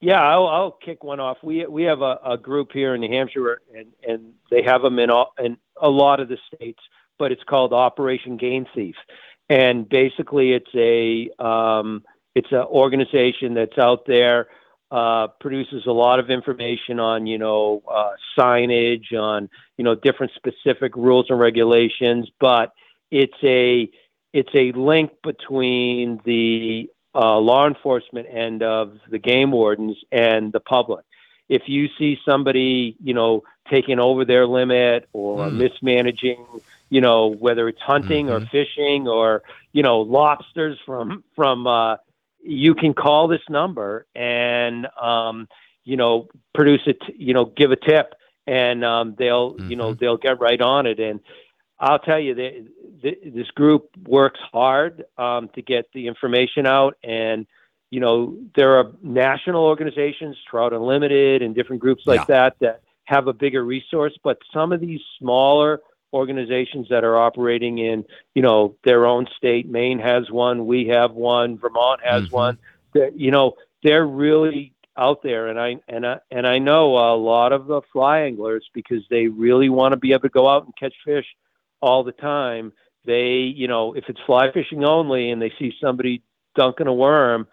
Yeah, 0.02 0.20
I'll, 0.20 0.48
I'll 0.48 0.72
kick 0.72 1.04
one 1.04 1.20
off. 1.20 1.38
We 1.44 1.64
we 1.68 1.84
have 1.84 2.02
a, 2.02 2.18
a 2.26 2.38
group 2.40 2.70
here 2.74 2.96
in 2.96 3.02
New 3.02 3.12
Hampshire, 3.12 3.62
and 3.78 3.86
and 4.02 4.34
they 4.50 4.64
have 4.64 4.82
them 4.82 4.98
in 4.98 5.12
all, 5.12 5.34
in 5.38 5.58
a 5.80 5.90
lot 5.90 6.20
of 6.20 6.28
the 6.28 6.40
states, 6.56 6.82
but 7.20 7.32
it's 7.32 7.44
called 7.44 7.72
Operation 7.72 8.38
Game 8.38 8.66
Thief, 8.74 8.96
and 9.48 9.88
basically 9.88 10.54
it's 10.54 10.74
a 10.74 11.30
um, 11.40 12.04
it's 12.38 12.52
an 12.52 12.66
organization 12.84 13.54
that's 13.54 13.78
out 13.78 14.06
there 14.08 14.48
uh, 14.92 15.28
produces 15.40 15.86
a 15.86 15.92
lot 15.92 16.20
of 16.20 16.30
information 16.30 17.00
on 17.00 17.26
you 17.28 17.38
know 17.38 17.82
uh, 17.92 18.12
signage, 18.38 19.12
on 19.14 19.50
you 19.78 19.84
know 19.84 19.96
different 19.96 20.32
specific 20.36 20.96
rules 20.96 21.26
and 21.30 21.40
regulations, 21.40 22.30
but 22.40 22.74
it's 23.12 23.42
a 23.44 23.90
it's 24.34 24.54
a 24.56 24.72
link 24.74 25.12
between 25.24 26.20
the 26.26 26.90
uh, 27.16 27.38
law 27.38 27.68
enforcement 27.68 28.28
end 28.32 28.62
of 28.64 28.98
the 29.10 29.20
game 29.20 29.52
wardens 29.52 29.98
and 30.12 30.52
the 30.54 30.60
public. 30.60 31.04
if 31.50 31.64
you 31.68 31.88
see 31.98 32.18
somebody, 32.26 32.96
you 33.04 33.14
know, 33.14 33.44
taking 33.70 34.00
over 34.00 34.26
their 34.26 34.46
limit 34.48 35.08
or 35.14 35.50
Hmm. 35.50 35.58
mismanaging, 35.64 36.46
you 36.90 37.02
know, 37.02 37.28
whether 37.28 37.68
it's 37.68 37.82
hunting 37.82 38.30
or 38.30 38.42
Mhm. 38.42 38.50
fishing 38.52 39.08
or 39.08 39.44
you 39.74 39.84
know 39.84 40.00
lobsters 40.02 40.78
from 40.86 41.24
from, 41.36 41.68
uh, 41.68 41.96
you 42.48 42.74
can 42.76 42.94
call 42.94 43.28
this 43.28 43.42
number 43.50 44.06
and 44.16 44.88
um, 45.02 45.48
you 45.84 45.98
know 45.98 46.28
produce 46.54 46.82
it, 46.88 46.98
you 47.16 47.34
know, 47.34 47.46
give 47.46 47.72
a 47.72 47.76
tip, 47.76 48.14
and 48.46 48.84
um, 48.86 49.16
they'll 49.18 49.58
you 49.70 49.76
know 49.76 49.94
Mhm. 49.94 50.00
they'll 50.00 50.18
get 50.18 50.40
right 50.40 50.62
on 50.62 50.86
it. 50.86 51.00
And 51.00 51.20
I'll 51.80 52.00
tell 52.00 52.20
you, 52.20 52.34
they, 52.34 52.64
th 53.02 53.18
this 53.34 53.50
group 53.52 53.90
works 54.08 54.40
hard 54.52 55.06
um, 55.18 55.50
to 55.56 55.62
get 55.62 55.86
the 55.94 56.08
information 56.08 56.66
out 56.66 56.96
and 57.04 57.46
you 57.90 58.02
know, 58.02 58.36
there 58.58 58.76
are 58.78 58.92
national 59.02 59.64
organizations, 59.64 60.36
Trout 60.50 60.74
Unlimited, 60.74 61.42
and 61.42 61.56
different 61.56 61.82
groups 61.82 62.04
like 62.06 62.20
Yeah. 62.22 62.26
that 62.36 62.60
that 62.60 62.82
have 63.06 63.28
a 63.28 63.34
bigger 63.34 63.64
resource. 63.64 64.14
But 64.22 64.40
some 64.52 64.74
of 64.74 64.82
these 64.82 65.00
smaller 65.20 65.80
organizations 66.14 66.88
that 66.90 67.04
are 67.04 67.18
operating 67.18 67.78
in, 67.78 68.06
you 68.34 68.42
know, 68.42 68.76
their 68.84 69.06
own 69.06 69.28
state, 69.36 69.70
Maine 69.70 70.00
has 70.00 70.30
one, 70.32 70.66
we 70.66 70.88
have 70.88 71.12
one, 71.12 71.58
Vermont 71.58 72.02
has 72.04 72.24
Mhm. 72.24 72.32
one. 72.32 72.58
You 73.16 73.32
know, 73.32 73.54
they're 73.84 74.08
really 74.08 74.74
out 74.96 75.22
there, 75.22 75.48
and 75.48 75.60
I 75.60 75.78
and 75.88 76.08
I 76.08 76.20
and 76.32 76.48
I 76.48 76.58
know 76.58 76.98
a 76.98 77.16
lot 77.16 77.54
of 77.54 77.68
the 77.68 77.82
fly 77.94 78.22
anglers 78.22 78.68
because 78.74 79.08
they 79.10 79.28
really 79.28 79.70
want 79.70 79.92
to 79.92 79.98
be 79.98 80.14
able 80.14 80.24
to 80.24 80.30
go 80.30 80.48
out 80.48 80.66
and 80.66 80.76
catch 80.76 80.96
fish 81.06 81.28
all 81.82 82.04
the 82.04 82.12
time. 82.12 82.74
They, 83.06 83.38
you 83.42 83.68
know, 83.68 83.94
if 83.94 84.06
it's 84.10 84.20
fly 84.22 84.52
fishing 84.52 84.84
only, 84.84 85.30
and 85.30 85.40
they 85.40 85.52
see 85.60 85.74
somebody 85.80 86.24
dunking 86.56 86.88
a 86.88 86.94
worm 86.94 87.48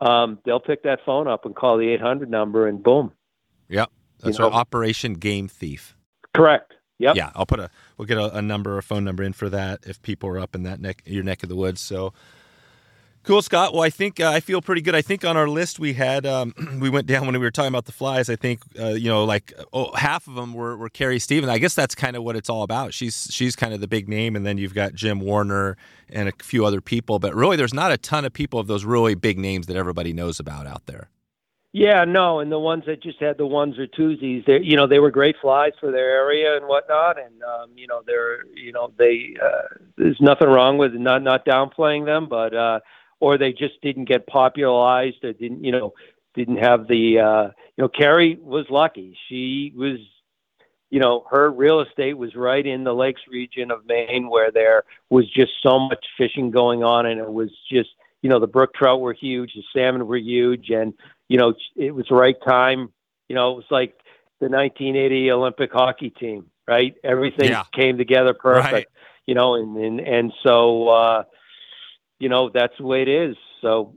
um, 0.00 0.38
they'll 0.44 0.60
pick 0.60 0.82
that 0.84 1.00
phone 1.04 1.28
up 1.28 1.44
and 1.44 1.54
call 1.54 1.76
the 1.76 1.88
800 1.90 2.30
number 2.30 2.66
and 2.66 2.82
boom. 2.82 3.12
Yep, 3.68 3.90
that's 4.20 4.38
You 4.38 4.44
our 4.46 4.50
Operation 4.50 5.14
Game 5.14 5.48
Thief. 5.48 5.96
Correct. 6.34 6.74
Yep. 7.00 7.16
Yeah, 7.16 7.30
I'll 7.34 7.46
put 7.46 7.60
a 7.60 7.70
we'll 7.96 8.06
get 8.06 8.18
a, 8.18 8.36
a 8.36 8.42
number, 8.42 8.76
a 8.76 8.82
phone 8.82 9.04
number 9.04 9.22
in 9.22 9.32
for 9.32 9.48
that 9.48 9.80
if 9.86 10.00
people 10.02 10.28
are 10.28 10.38
up 10.38 10.54
in 10.54 10.64
that 10.64 10.80
neck, 10.80 11.02
your 11.06 11.24
neck 11.24 11.42
of 11.42 11.48
the 11.48 11.56
woods. 11.56 11.80
So 11.80 12.12
cool, 13.22 13.40
Scott. 13.40 13.72
Well, 13.72 13.82
I 13.82 13.88
think 13.88 14.20
uh, 14.20 14.28
I 14.28 14.40
feel 14.40 14.60
pretty 14.60 14.82
good. 14.82 14.94
I 14.94 15.00
think 15.00 15.24
on 15.24 15.34
our 15.34 15.48
list 15.48 15.78
we 15.78 15.94
had 15.94 16.26
um, 16.26 16.52
we 16.78 16.90
went 16.90 17.06
down 17.06 17.24
when 17.24 17.32
we 17.32 17.38
were 17.38 17.50
talking 17.50 17.70
about 17.70 17.86
the 17.86 17.92
flies. 17.92 18.28
I 18.28 18.36
think 18.36 18.60
uh, 18.78 18.88
you 18.88 19.08
know 19.08 19.24
like 19.24 19.54
oh, 19.72 19.94
half 19.94 20.28
of 20.28 20.34
them 20.34 20.52
were, 20.52 20.76
were 20.76 20.90
Carrie 20.90 21.18
Stevens. 21.18 21.50
I 21.50 21.56
guess 21.56 21.74
that's 21.74 21.94
kind 21.94 22.16
of 22.16 22.22
what 22.22 22.36
it's 22.36 22.50
all 22.50 22.64
about. 22.64 22.92
She's 22.92 23.28
she's 23.30 23.56
kind 23.56 23.72
of 23.72 23.80
the 23.80 23.88
big 23.88 24.06
name, 24.06 24.36
and 24.36 24.44
then 24.44 24.58
you've 24.58 24.74
got 24.74 24.92
Jim 24.92 25.20
Warner 25.20 25.78
and 26.10 26.28
a 26.28 26.32
few 26.42 26.66
other 26.66 26.82
people. 26.82 27.18
But 27.18 27.34
really, 27.34 27.56
there's 27.56 27.74
not 27.74 27.92
a 27.92 27.96
ton 27.96 28.26
of 28.26 28.34
people 28.34 28.60
of 28.60 28.66
those 28.66 28.84
really 28.84 29.14
big 29.14 29.38
names 29.38 29.68
that 29.68 29.76
everybody 29.76 30.12
knows 30.12 30.38
about 30.38 30.66
out 30.66 30.84
there. 30.84 31.08
Yeah, 31.72 32.04
no, 32.04 32.40
and 32.40 32.50
the 32.50 32.58
ones 32.58 32.84
that 32.86 33.00
just 33.00 33.20
had 33.20 33.38
the 33.38 33.46
ones 33.46 33.78
or 33.78 33.86
twosies, 33.86 34.44
they 34.44 34.58
you 34.60 34.76
know 34.76 34.88
they 34.88 34.98
were 34.98 35.12
great 35.12 35.36
flies 35.40 35.72
for 35.78 35.92
their 35.92 36.10
area 36.10 36.56
and 36.56 36.66
whatnot, 36.66 37.16
and 37.16 37.40
um, 37.44 37.70
you 37.76 37.86
know 37.86 38.02
they're 38.04 38.44
you 38.56 38.72
know 38.72 38.92
they 38.98 39.36
uh, 39.40 39.68
there's 39.96 40.20
nothing 40.20 40.48
wrong 40.48 40.78
with 40.78 40.94
not 40.94 41.22
not 41.22 41.44
downplaying 41.44 42.06
them, 42.06 42.28
but 42.28 42.54
uh, 42.54 42.80
or 43.20 43.38
they 43.38 43.52
just 43.52 43.80
didn't 43.82 44.06
get 44.06 44.26
popularized 44.26 45.22
or 45.22 45.32
didn't 45.32 45.62
you 45.62 45.70
know 45.70 45.92
didn't 46.34 46.56
have 46.56 46.88
the 46.88 47.20
uh, 47.20 47.44
you 47.76 47.82
know 47.84 47.88
Carrie 47.88 48.36
was 48.42 48.66
lucky. 48.68 49.16
She 49.28 49.72
was 49.76 49.98
you 50.90 50.98
know 50.98 51.24
her 51.30 51.52
real 51.52 51.82
estate 51.82 52.18
was 52.18 52.34
right 52.34 52.66
in 52.66 52.82
the 52.82 52.94
lakes 52.94 53.22
region 53.30 53.70
of 53.70 53.86
Maine 53.86 54.28
where 54.28 54.50
there 54.50 54.82
was 55.08 55.30
just 55.30 55.52
so 55.62 55.78
much 55.78 56.04
fishing 56.18 56.50
going 56.50 56.82
on, 56.82 57.06
and 57.06 57.20
it 57.20 57.32
was 57.32 57.50
just 57.70 57.90
you 58.22 58.28
know 58.28 58.40
the 58.40 58.48
brook 58.48 58.74
trout 58.74 59.00
were 59.00 59.12
huge, 59.12 59.52
the 59.54 59.62
salmon 59.72 60.08
were 60.08 60.16
huge, 60.16 60.70
and 60.70 60.94
you 61.30 61.38
know, 61.38 61.54
it 61.76 61.94
was 61.94 62.06
the 62.10 62.16
right 62.16 62.34
time. 62.46 62.92
You 63.28 63.36
know, 63.36 63.52
it 63.52 63.56
was 63.56 63.64
like 63.70 63.94
the 64.40 64.48
1980 64.48 65.30
Olympic 65.30 65.70
hockey 65.72 66.10
team, 66.10 66.50
right? 66.66 66.94
Everything 67.04 67.50
Yeah. 67.50 67.62
came 67.72 67.96
together 67.96 68.34
perfect. 68.34 68.72
Right. 68.72 68.86
You 69.26 69.34
know, 69.36 69.54
and 69.54 69.76
and 69.76 70.00
and 70.00 70.32
so 70.44 70.88
uh, 70.88 71.22
you 72.18 72.28
know 72.28 72.50
that's 72.52 72.76
the 72.78 72.84
way 72.84 73.02
it 73.02 73.08
is. 73.08 73.36
So 73.60 73.94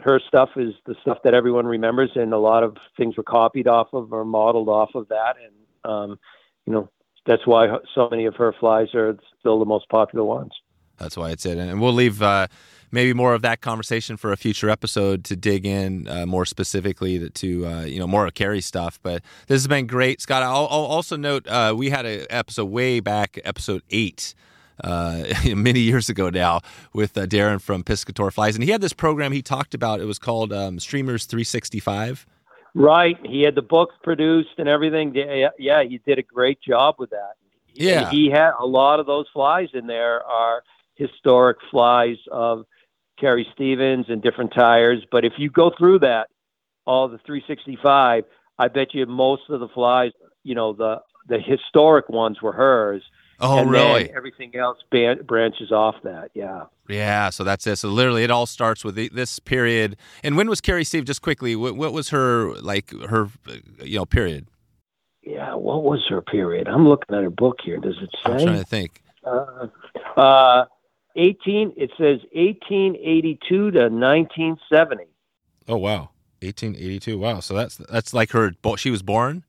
her 0.00 0.20
stuff 0.28 0.50
is 0.54 0.74
the 0.86 0.94
stuff 1.02 1.18
that 1.24 1.34
everyone 1.34 1.66
remembers, 1.66 2.10
and 2.14 2.32
a 2.32 2.38
lot 2.38 2.62
of 2.62 2.76
things 2.96 3.16
were 3.16 3.24
copied 3.24 3.66
off 3.66 3.88
of 3.92 4.12
or 4.12 4.24
modeled 4.24 4.68
off 4.68 4.90
of 4.94 5.08
that, 5.08 5.34
and 5.42 5.92
um, 5.92 6.20
you 6.66 6.72
know 6.72 6.88
that's 7.26 7.44
why 7.48 7.66
so 7.96 8.08
many 8.08 8.26
of 8.26 8.36
her 8.36 8.54
flies 8.60 8.94
are 8.94 9.18
still 9.40 9.58
the 9.58 9.64
most 9.64 9.88
popular 9.88 10.24
ones. 10.24 10.52
That's 10.98 11.16
why 11.16 11.30
it's 11.30 11.44
it. 11.46 11.58
And 11.58 11.80
we'll 11.80 11.92
leave 11.92 12.22
uh, 12.22 12.46
maybe 12.94 13.12
more 13.12 13.34
of 13.34 13.42
that 13.42 13.60
conversation 13.60 14.16
for 14.16 14.32
a 14.32 14.36
future 14.36 14.70
episode 14.70 15.24
to 15.24 15.36
dig 15.36 15.66
in 15.66 16.08
uh, 16.08 16.24
more 16.24 16.46
specifically 16.46 17.18
to, 17.18 17.28
to 17.28 17.66
uh, 17.66 17.82
you 17.82 17.98
know 17.98 18.06
more 18.06 18.26
of 18.26 18.34
Carrie 18.34 18.62
stuff. 18.62 18.98
But 19.02 19.22
this 19.48 19.56
has 19.56 19.68
been 19.68 19.86
great, 19.86 20.20
Scott. 20.22 20.42
I'll, 20.42 20.68
I'll 20.70 20.86
also 20.86 21.16
note 21.16 21.46
uh, 21.46 21.74
we 21.76 21.90
had 21.90 22.06
an 22.06 22.26
episode 22.30 22.66
way 22.66 23.00
back, 23.00 23.38
episode 23.44 23.82
eight. 23.90 24.34
Uh, 24.82 25.22
many 25.54 25.78
years 25.78 26.08
ago 26.08 26.30
now, 26.30 26.60
with 26.92 27.16
uh, 27.16 27.26
Darren 27.26 27.60
from 27.60 27.84
Piscator 27.84 28.32
Flies, 28.32 28.56
and 28.56 28.64
he 28.64 28.72
had 28.72 28.80
this 28.80 28.92
program 28.92 29.30
he 29.30 29.40
talked 29.40 29.72
about. 29.72 30.00
It 30.00 30.04
was 30.04 30.18
called 30.18 30.52
um, 30.52 30.80
Streamers 30.80 31.26
365. 31.26 32.26
Right. 32.74 33.16
He 33.24 33.42
had 33.42 33.54
the 33.54 33.62
books 33.62 33.94
produced 34.02 34.58
and 34.58 34.68
everything. 34.68 35.14
Yeah, 35.14 35.50
yeah, 35.60 35.84
he 35.84 35.98
did 35.98 36.18
a 36.18 36.22
great 36.22 36.60
job 36.60 36.96
with 36.98 37.10
that. 37.10 37.34
Yeah. 37.72 38.10
He 38.10 38.30
had 38.30 38.50
a 38.58 38.66
lot 38.66 38.98
of 38.98 39.06
those 39.06 39.26
flies 39.32 39.68
in 39.74 39.86
there 39.86 40.24
are 40.24 40.64
historic 40.96 41.58
flies 41.70 42.16
of 42.30 42.66
Carrie 43.18 43.46
Stevens 43.54 44.06
and 44.08 44.22
different 44.22 44.52
tyers. 44.54 45.04
But 45.10 45.24
if 45.24 45.34
you 45.38 45.50
go 45.50 45.70
through 45.76 46.00
that, 46.00 46.28
all 46.86 47.08
the 47.08 47.18
365, 47.18 48.24
I 48.58 48.68
bet 48.68 48.94
you 48.94 49.06
most 49.06 49.42
of 49.48 49.60
the 49.60 49.68
flies, 49.68 50.12
you 50.42 50.54
know, 50.54 50.72
the 50.72 51.00
the 51.26 51.38
historic 51.38 52.08
ones 52.08 52.42
were 52.42 52.52
hers. 52.52 53.02
Oh, 53.40 53.58
and 53.58 53.70
really? 53.70 54.04
Then 54.04 54.16
everything 54.16 54.54
else 54.56 54.78
ban- 54.90 55.22
branches 55.24 55.72
off 55.72 55.96
that. 56.04 56.30
Yeah. 56.34 56.64
Yeah, 56.88 57.30
so 57.30 57.44
that's 57.44 57.66
it. 57.66 57.76
So 57.76 57.88
literally, 57.88 58.24
it 58.24 58.30
all 58.30 58.46
starts 58.46 58.84
with 58.84 58.94
the, 58.94 59.08
this 59.08 59.38
period. 59.38 59.96
And 60.22 60.36
when 60.36 60.48
was 60.48 60.60
Carrie 60.60 60.84
Steve? 60.84 61.04
Just 61.04 61.22
quickly, 61.22 61.56
what, 61.56 61.76
what 61.76 61.92
was 61.92 62.10
her 62.10 62.54
like 62.56 62.90
her 63.08 63.28
you 63.82 63.96
know 63.96 64.04
period? 64.04 64.46
Yeah. 65.22 65.54
What 65.54 65.82
was 65.82 66.04
her 66.10 66.20
period? 66.20 66.68
I'm 66.68 66.86
looking 66.86 67.16
at 67.16 67.22
her 67.22 67.30
book 67.30 67.56
here. 67.64 67.78
Does 67.78 67.96
it 68.02 68.10
say? 68.24 68.32
I'm 68.32 68.38
trying 68.38 68.58
to 68.58 68.64
think. 68.64 69.02
Uh, 69.24 69.66
uh, 70.16 70.66
18, 71.16 71.74
it 71.76 71.90
says 71.96 72.20
1882 72.32 73.70
to 73.72 73.78
1970. 73.88 75.04
Oh 75.68 75.76
wow, 75.76 76.10
1882. 76.42 77.18
Wow, 77.18 77.40
so 77.40 77.54
that's 77.54 77.76
that's 77.76 78.12
like 78.12 78.30
her. 78.32 78.52
She 78.76 78.90
was 78.90 79.02
born. 79.02 79.44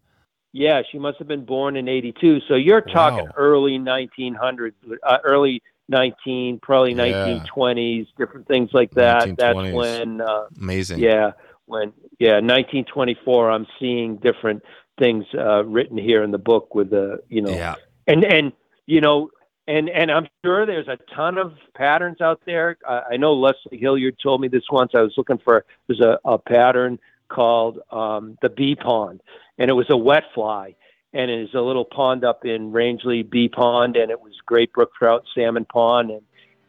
Yeah, 0.53 0.81
she 0.89 0.99
must 0.99 1.17
have 1.17 1.27
been 1.27 1.43
born 1.43 1.75
in 1.75 1.89
82. 1.89 2.39
So 2.47 2.55
you're 2.55 2.79
talking 2.79 3.25
Wow. 3.25 3.33
early 3.35 3.77
1900s, 3.77 4.73
uh, 5.03 5.17
early 5.25 5.61
19, 5.89 6.59
probably 6.61 6.93
Yeah. 6.93 7.03
1920s, 7.45 8.07
different 8.17 8.47
things 8.47 8.69
like 8.73 8.93
that. 8.93 9.35
That's 9.37 9.53
when, 9.73 10.21
uh, 10.21 10.45
Amazing. 10.57 10.99
yeah, 10.99 11.31
when, 11.65 11.91
yeah, 12.19 12.39
1924, 12.39 13.51
I'm 13.51 13.67
seeing 13.79 14.15
different 14.15 14.63
things 14.97 15.25
uh, 15.37 15.65
written 15.65 15.97
here 15.97 16.23
in 16.23 16.31
the 16.31 16.37
book 16.37 16.73
with 16.73 16.89
the, 16.89 17.19
you 17.27 17.41
know, 17.41 17.53
Yeah. 17.53 17.75
and 18.07 18.23
and 18.23 18.53
you 18.85 19.01
know 19.01 19.29
and 19.67 19.89
and 19.89 20.11
i'm 20.11 20.27
sure 20.43 20.65
there's 20.65 20.87
a 20.87 20.97
ton 21.15 21.37
of 21.37 21.53
patterns 21.73 22.21
out 22.21 22.41
there. 22.45 22.77
I, 22.87 23.01
I 23.11 23.17
know 23.17 23.33
Leslie 23.33 23.79
Hilyard 23.79 24.17
told 24.21 24.41
me 24.41 24.47
this 24.47 24.63
once. 24.71 24.91
I 24.95 25.01
was 25.01 25.13
looking 25.17 25.37
for 25.37 25.65
there's 25.87 26.01
a, 26.01 26.19
a 26.25 26.37
pattern 26.37 26.99
called 27.27 27.79
um, 27.91 28.37
the 28.41 28.49
bee 28.49 28.75
pond. 28.75 29.21
And 29.57 29.69
it 29.69 29.73
was 29.73 29.87
a 29.89 29.97
wet 29.97 30.23
fly. 30.33 30.75
And 31.13 31.31
it 31.31 31.39
is 31.39 31.53
a 31.53 31.61
little 31.61 31.85
pond 31.85 32.25
up 32.25 32.45
in 32.45 32.71
rangeley 32.71 33.23
bee 33.23 33.49
pond. 33.49 33.95
And 33.95 34.11
it 34.11 34.21
was 34.21 34.33
great 34.45 34.73
brook 34.73 34.93
trout 34.97 35.25
salmon 35.33 35.65
pond. 35.65 36.11
And 36.11 36.21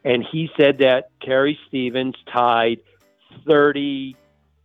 and 0.03 0.23
he 0.23 0.49
said 0.57 0.77
that 0.77 1.09
Carrie 1.19 1.59
Stevens 1.67 2.15
tied 2.31 2.79
30 3.45 4.15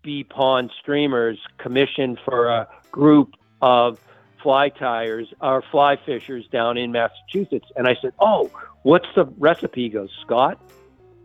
bee 0.02 0.24
pond 0.24 0.70
streamers 0.80 1.38
commissioned 1.58 2.18
for 2.24 2.46
a 2.48 2.68
group 2.92 3.34
of 3.60 3.98
fly 4.42 4.68
tyers 4.68 5.28
or 5.40 5.62
fly 5.70 5.96
fishers 5.96 6.46
down 6.48 6.76
in 6.76 6.92
Massachusetts. 6.92 7.68
And 7.76 7.86
I 7.86 7.96
said, 8.00 8.12
Oh, 8.18 8.50
what's 8.82 9.08
the 9.14 9.24
recipe? 9.38 9.84
He 9.84 9.88
goes, 9.88 10.10
Scott, 10.22 10.60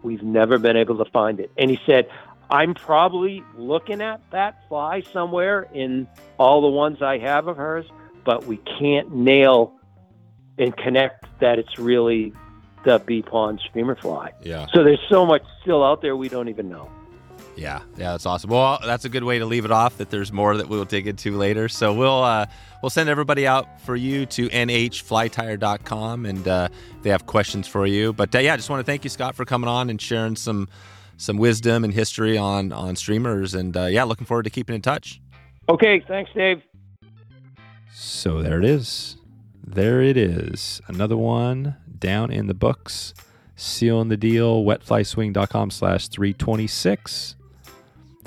we've 0.04 0.24
never 0.24 0.58
been 0.58 0.78
able 0.78 1.04
to 1.04 1.10
find 1.12 1.40
it. 1.40 1.52
And 1.58 1.70
he 1.70 1.80
said, 1.86 2.10
I'm 2.50 2.74
probably 2.74 3.44
looking 3.56 4.02
at 4.02 4.22
that 4.32 4.68
fly 4.70 5.02
somewhere 5.02 5.68
in 5.74 6.08
all 6.38 6.62
the 6.62 6.70
ones 6.70 7.02
I 7.02 7.18
have 7.18 7.48
of 7.48 7.58
hers, 7.58 7.86
but 8.24 8.46
we 8.46 8.58
can't 8.80 9.14
nail 9.14 9.74
and 10.58 10.76
connect 10.76 11.26
that 11.40 11.60
it's 11.60 11.78
really 11.78 12.34
the 12.86 13.00
bee 13.00 13.22
pond 13.22 13.62
streamer 13.68 13.96
fly. 13.96 14.32
Yeah. 14.44 14.66
So 14.74 14.84
there's 14.84 15.04
so 15.10 15.26
much 15.26 15.44
still 15.62 15.84
out 15.84 16.02
there 16.02 16.16
we 16.16 16.30
don't 16.30 16.48
even 16.48 16.70
know. 16.70 16.90
Yeah. 17.58 17.82
Yeah. 17.98 18.12
That's 18.12 18.26
awesome. 18.26 18.50
Well, 18.52 18.80
that's 18.86 19.04
a 19.06 19.10
good 19.10 19.24
way 19.24 19.40
to 19.40 19.46
leave 19.46 19.66
it 19.66 19.72
off. 19.72 19.98
That 19.98 20.10
there's 20.10 20.32
more 20.32 20.56
that 20.56 20.70
we'll 20.70 20.86
dig 20.86 21.08
into 21.08 21.36
later. 21.36 21.68
So 21.68 21.94
we'll 21.94 22.24
uh, 22.24 22.46
we'll 22.82 22.90
send 22.90 23.10
everybody 23.10 23.48
out 23.48 23.82
for 23.82 23.96
you 23.96 24.26
to 24.28 24.48
nhflytyer.com 24.50 26.26
and 26.26 26.48
uh, 26.48 26.70
they 27.02 27.10
have 27.10 27.26
questions 27.26 27.68
for 27.68 27.88
you. 27.88 28.14
But 28.14 28.34
uh, 28.36 28.40
yeah, 28.40 28.54
I 28.54 28.58
just 28.58 28.70
want 28.70 28.80
to 28.80 28.86
thank 28.90 29.04
you, 29.04 29.10
Scott, 29.10 29.36
for 29.36 29.44
coming 29.44 29.68
on 29.68 29.90
and 29.90 30.00
sharing 30.02 30.36
some 30.36 30.70
some 31.18 31.38
wisdom 31.38 31.84
and 31.84 31.94
history 31.94 32.38
on 32.38 32.72
on 32.72 32.96
streamers. 32.96 33.54
And 33.54 33.76
uh, 33.76 33.86
yeah, 33.86 34.04
looking 34.04 34.28
forward 34.28 34.44
to 34.44 34.50
keeping 34.52 34.76
in 34.76 34.82
touch. 34.82 35.20
Okay, 35.70 36.04
thanks, 36.08 36.32
Dave. 36.34 36.62
So 37.92 38.42
there 38.42 38.60
it 38.60 38.66
is. 38.66 39.18
There 39.66 40.02
it 40.02 40.16
is. 40.16 40.82
Another 40.88 41.18
one 41.18 41.76
down 42.00 42.32
in 42.32 42.48
the 42.48 42.54
books. 42.54 43.14
Sealing 43.56 44.08
the 44.08 44.18
deal. 44.18 44.64
Wetflyswing.com 44.64 45.72
slash 45.72 46.08
326. 46.08 47.36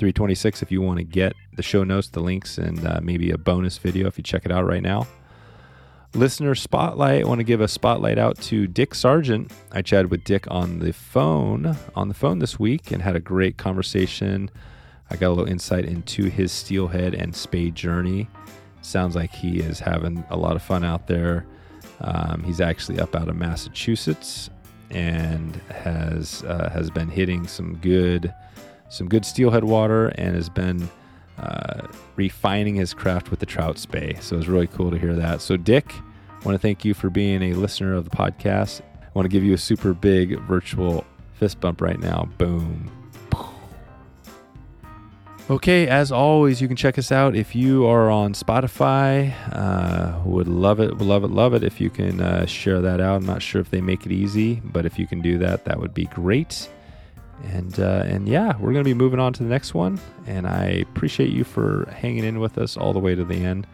326 0.01 0.63
if 0.63 0.71
you 0.71 0.81
want 0.81 0.97
to 0.97 1.03
get 1.03 1.35
the 1.53 1.61
show 1.61 1.83
notes, 1.83 2.07
the 2.07 2.19
links, 2.19 2.57
and 2.57 2.83
uh, 2.87 2.99
maybe 3.03 3.29
a 3.29 3.37
bonus 3.37 3.77
video 3.77 4.07
if 4.07 4.17
you 4.17 4.23
check 4.23 4.47
it 4.47 4.51
out 4.51 4.65
right 4.65 4.81
now. 4.81 5.05
Listener 6.15 6.55
spotlight. 6.55 7.23
I 7.23 7.27
want 7.27 7.37
to 7.37 7.43
give 7.43 7.61
a 7.61 7.67
spotlight 7.67 8.17
out 8.17 8.35
to 8.41 8.65
Dick 8.65 8.95
Sargent. 8.95 9.51
I 9.71 9.83
chatted 9.83 10.09
with 10.09 10.23
Dick 10.23 10.49
on 10.49 10.79
the 10.79 10.91
phone 10.91 11.77
on 11.95 12.07
the 12.07 12.15
phone 12.15 12.39
this 12.39 12.59
week 12.59 12.89
and 12.89 12.99
had 12.99 13.15
a 13.15 13.19
great 13.19 13.57
conversation. 13.57 14.49
I 15.11 15.17
got 15.17 15.27
a 15.27 15.33
little 15.33 15.47
insight 15.47 15.85
into 15.85 16.23
his 16.23 16.51
steelhead 16.51 17.13
and 17.13 17.35
spey 17.35 17.69
journey. 17.69 18.27
Sounds 18.81 19.15
like 19.15 19.31
he 19.31 19.59
is 19.59 19.79
having 19.79 20.25
a 20.31 20.35
lot 20.35 20.55
of 20.55 20.63
fun 20.63 20.83
out 20.83 21.05
there. 21.05 21.45
Um, 21.99 22.41
he's 22.43 22.59
actually 22.59 22.99
up 22.99 23.15
out 23.15 23.29
of 23.29 23.35
Massachusetts 23.35 24.49
and 24.89 25.57
has 25.69 26.41
uh, 26.41 26.71
has 26.73 26.89
been 26.89 27.07
hitting 27.07 27.45
some 27.45 27.75
good 27.75 28.33
some 28.91 29.07
good 29.07 29.25
steelhead 29.25 29.63
water 29.63 30.09
and 30.09 30.35
has 30.35 30.49
been 30.49 30.89
uh, 31.37 31.87
refining 32.17 32.75
his 32.75 32.93
craft 32.93 33.31
with 33.31 33.39
the 33.39 33.45
trout 33.45 33.79
spey. 33.79 34.15
So 34.19 34.35
it 34.35 34.39
was 34.39 34.49
really 34.49 34.67
cool 34.67 34.91
to 34.91 34.97
hear 34.97 35.15
that. 35.15 35.41
So 35.41 35.57
Dick, 35.57 35.93
I 35.93 36.45
want 36.45 36.55
to 36.55 36.59
thank 36.59 36.83
you 36.83 36.93
for 36.93 37.09
being 37.09 37.41
a 37.41 37.53
listener 37.53 37.95
of 37.95 38.03
the 38.03 38.15
podcast. 38.15 38.81
I 39.01 39.09
want 39.13 39.25
to 39.25 39.29
give 39.29 39.43
you 39.43 39.53
a 39.53 39.57
super 39.57 39.93
big 39.93 40.39
virtual 40.41 41.05
fist 41.35 41.59
bump 41.61 41.81
right 41.81 41.99
now. 41.99 42.29
Boom. 42.37 42.91
Okay, 45.49 45.87
as 45.87 46.11
always, 46.11 46.61
you 46.61 46.67
can 46.67 46.77
check 46.77 46.97
us 46.97 47.11
out 47.11 47.35
if 47.35 47.55
you 47.55 47.85
are 47.85 48.09
on 48.09 48.33
Spotify. 48.33 49.33
Uh, 49.51 50.19
would 50.25 50.47
love 50.47 50.79
it, 50.79 50.97
would 50.97 51.07
love 51.07 51.23
it, 51.23 51.31
love 51.31 51.53
it 51.53 51.63
if 51.63 51.81
you 51.81 51.89
can 51.89 52.21
uh, 52.21 52.45
share 52.45 52.79
that 52.81 53.01
out. 53.01 53.15
I'm 53.17 53.25
not 53.25 53.41
sure 53.41 53.59
if 53.59 53.69
they 53.69 53.81
make 53.81 54.05
it 54.05 54.11
easy, 54.11 54.61
but 54.63 54.85
if 54.85 54.99
you 54.99 55.07
can 55.07 55.21
do 55.21 55.37
that, 55.39 55.65
that 55.65 55.79
would 55.79 55.93
be 55.93 56.05
great. 56.05 56.69
And 57.45 57.79
uh, 57.79 58.03
and 58.05 58.27
yeah, 58.27 58.57
we're 58.57 58.73
gonna 58.73 58.83
be 58.83 58.93
moving 58.93 59.19
on 59.19 59.33
to 59.33 59.43
the 59.43 59.49
next 59.49 59.73
one. 59.73 59.99
And 60.27 60.47
I 60.47 60.65
appreciate 60.65 61.29
you 61.29 61.43
for 61.43 61.89
hanging 61.91 62.23
in 62.23 62.39
with 62.39 62.57
us 62.57 62.77
all 62.77 62.93
the 62.93 62.99
way 62.99 63.15
to 63.15 63.23
the 63.23 63.43
end. 63.43 63.67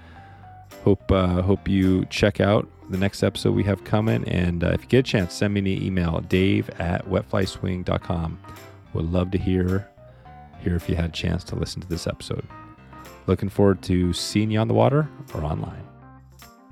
Hope 0.84 1.12
uh, 1.12 1.42
hope 1.42 1.68
you 1.68 2.06
check 2.06 2.40
out 2.40 2.68
the 2.90 2.98
next 2.98 3.24
episode 3.24 3.54
we 3.54 3.64
have 3.64 3.84
coming. 3.84 4.28
And 4.28 4.64
uh, 4.64 4.70
if 4.70 4.84
you 4.84 4.88
get 4.88 5.00
a 5.00 5.04
chance, 5.04 5.34
send 5.34 5.54
me 5.54 5.60
an 5.60 5.68
email, 5.68 6.22
Dave 6.22 6.70
at 6.80 7.06
wetflyswing.com. 7.08 8.40
Would 8.94 9.12
love 9.12 9.32
to 9.32 9.38
hear 9.38 9.90
hear 10.62 10.76
if 10.76 10.90
you 10.90 10.96
had 10.96 11.06
a 11.06 11.14
chance 11.14 11.44
to 11.46 11.56
listen 11.56 11.82
to 11.82 11.88
this 11.88 12.08
episode. 12.08 12.46
Looking 13.28 13.50
forward 13.50 13.82
to 13.84 14.14
seeing 14.14 14.52
you 14.52 14.60
on 14.60 14.68
the 14.68 14.74
water 14.74 15.10
or 15.34 15.44
online. 15.44 15.84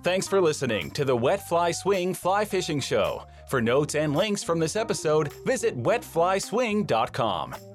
Thanks 0.03 0.27
for 0.27 0.39
listening 0.39 0.91
to 0.91 1.03
the 1.03 1.15
Wet 1.15 1.47
Fly 1.47 1.71
Swing 1.71 2.13
Fly 2.13 2.45
Fishing 2.45 2.79
Show. 2.79 3.25
For 3.45 3.61
notes 3.61 3.95
and 3.95 4.15
links 4.15 4.43
from 4.43 4.59
this 4.59 4.75
episode, 4.75 5.31
visit 5.45 5.81
wetflyswing.com. 5.81 7.74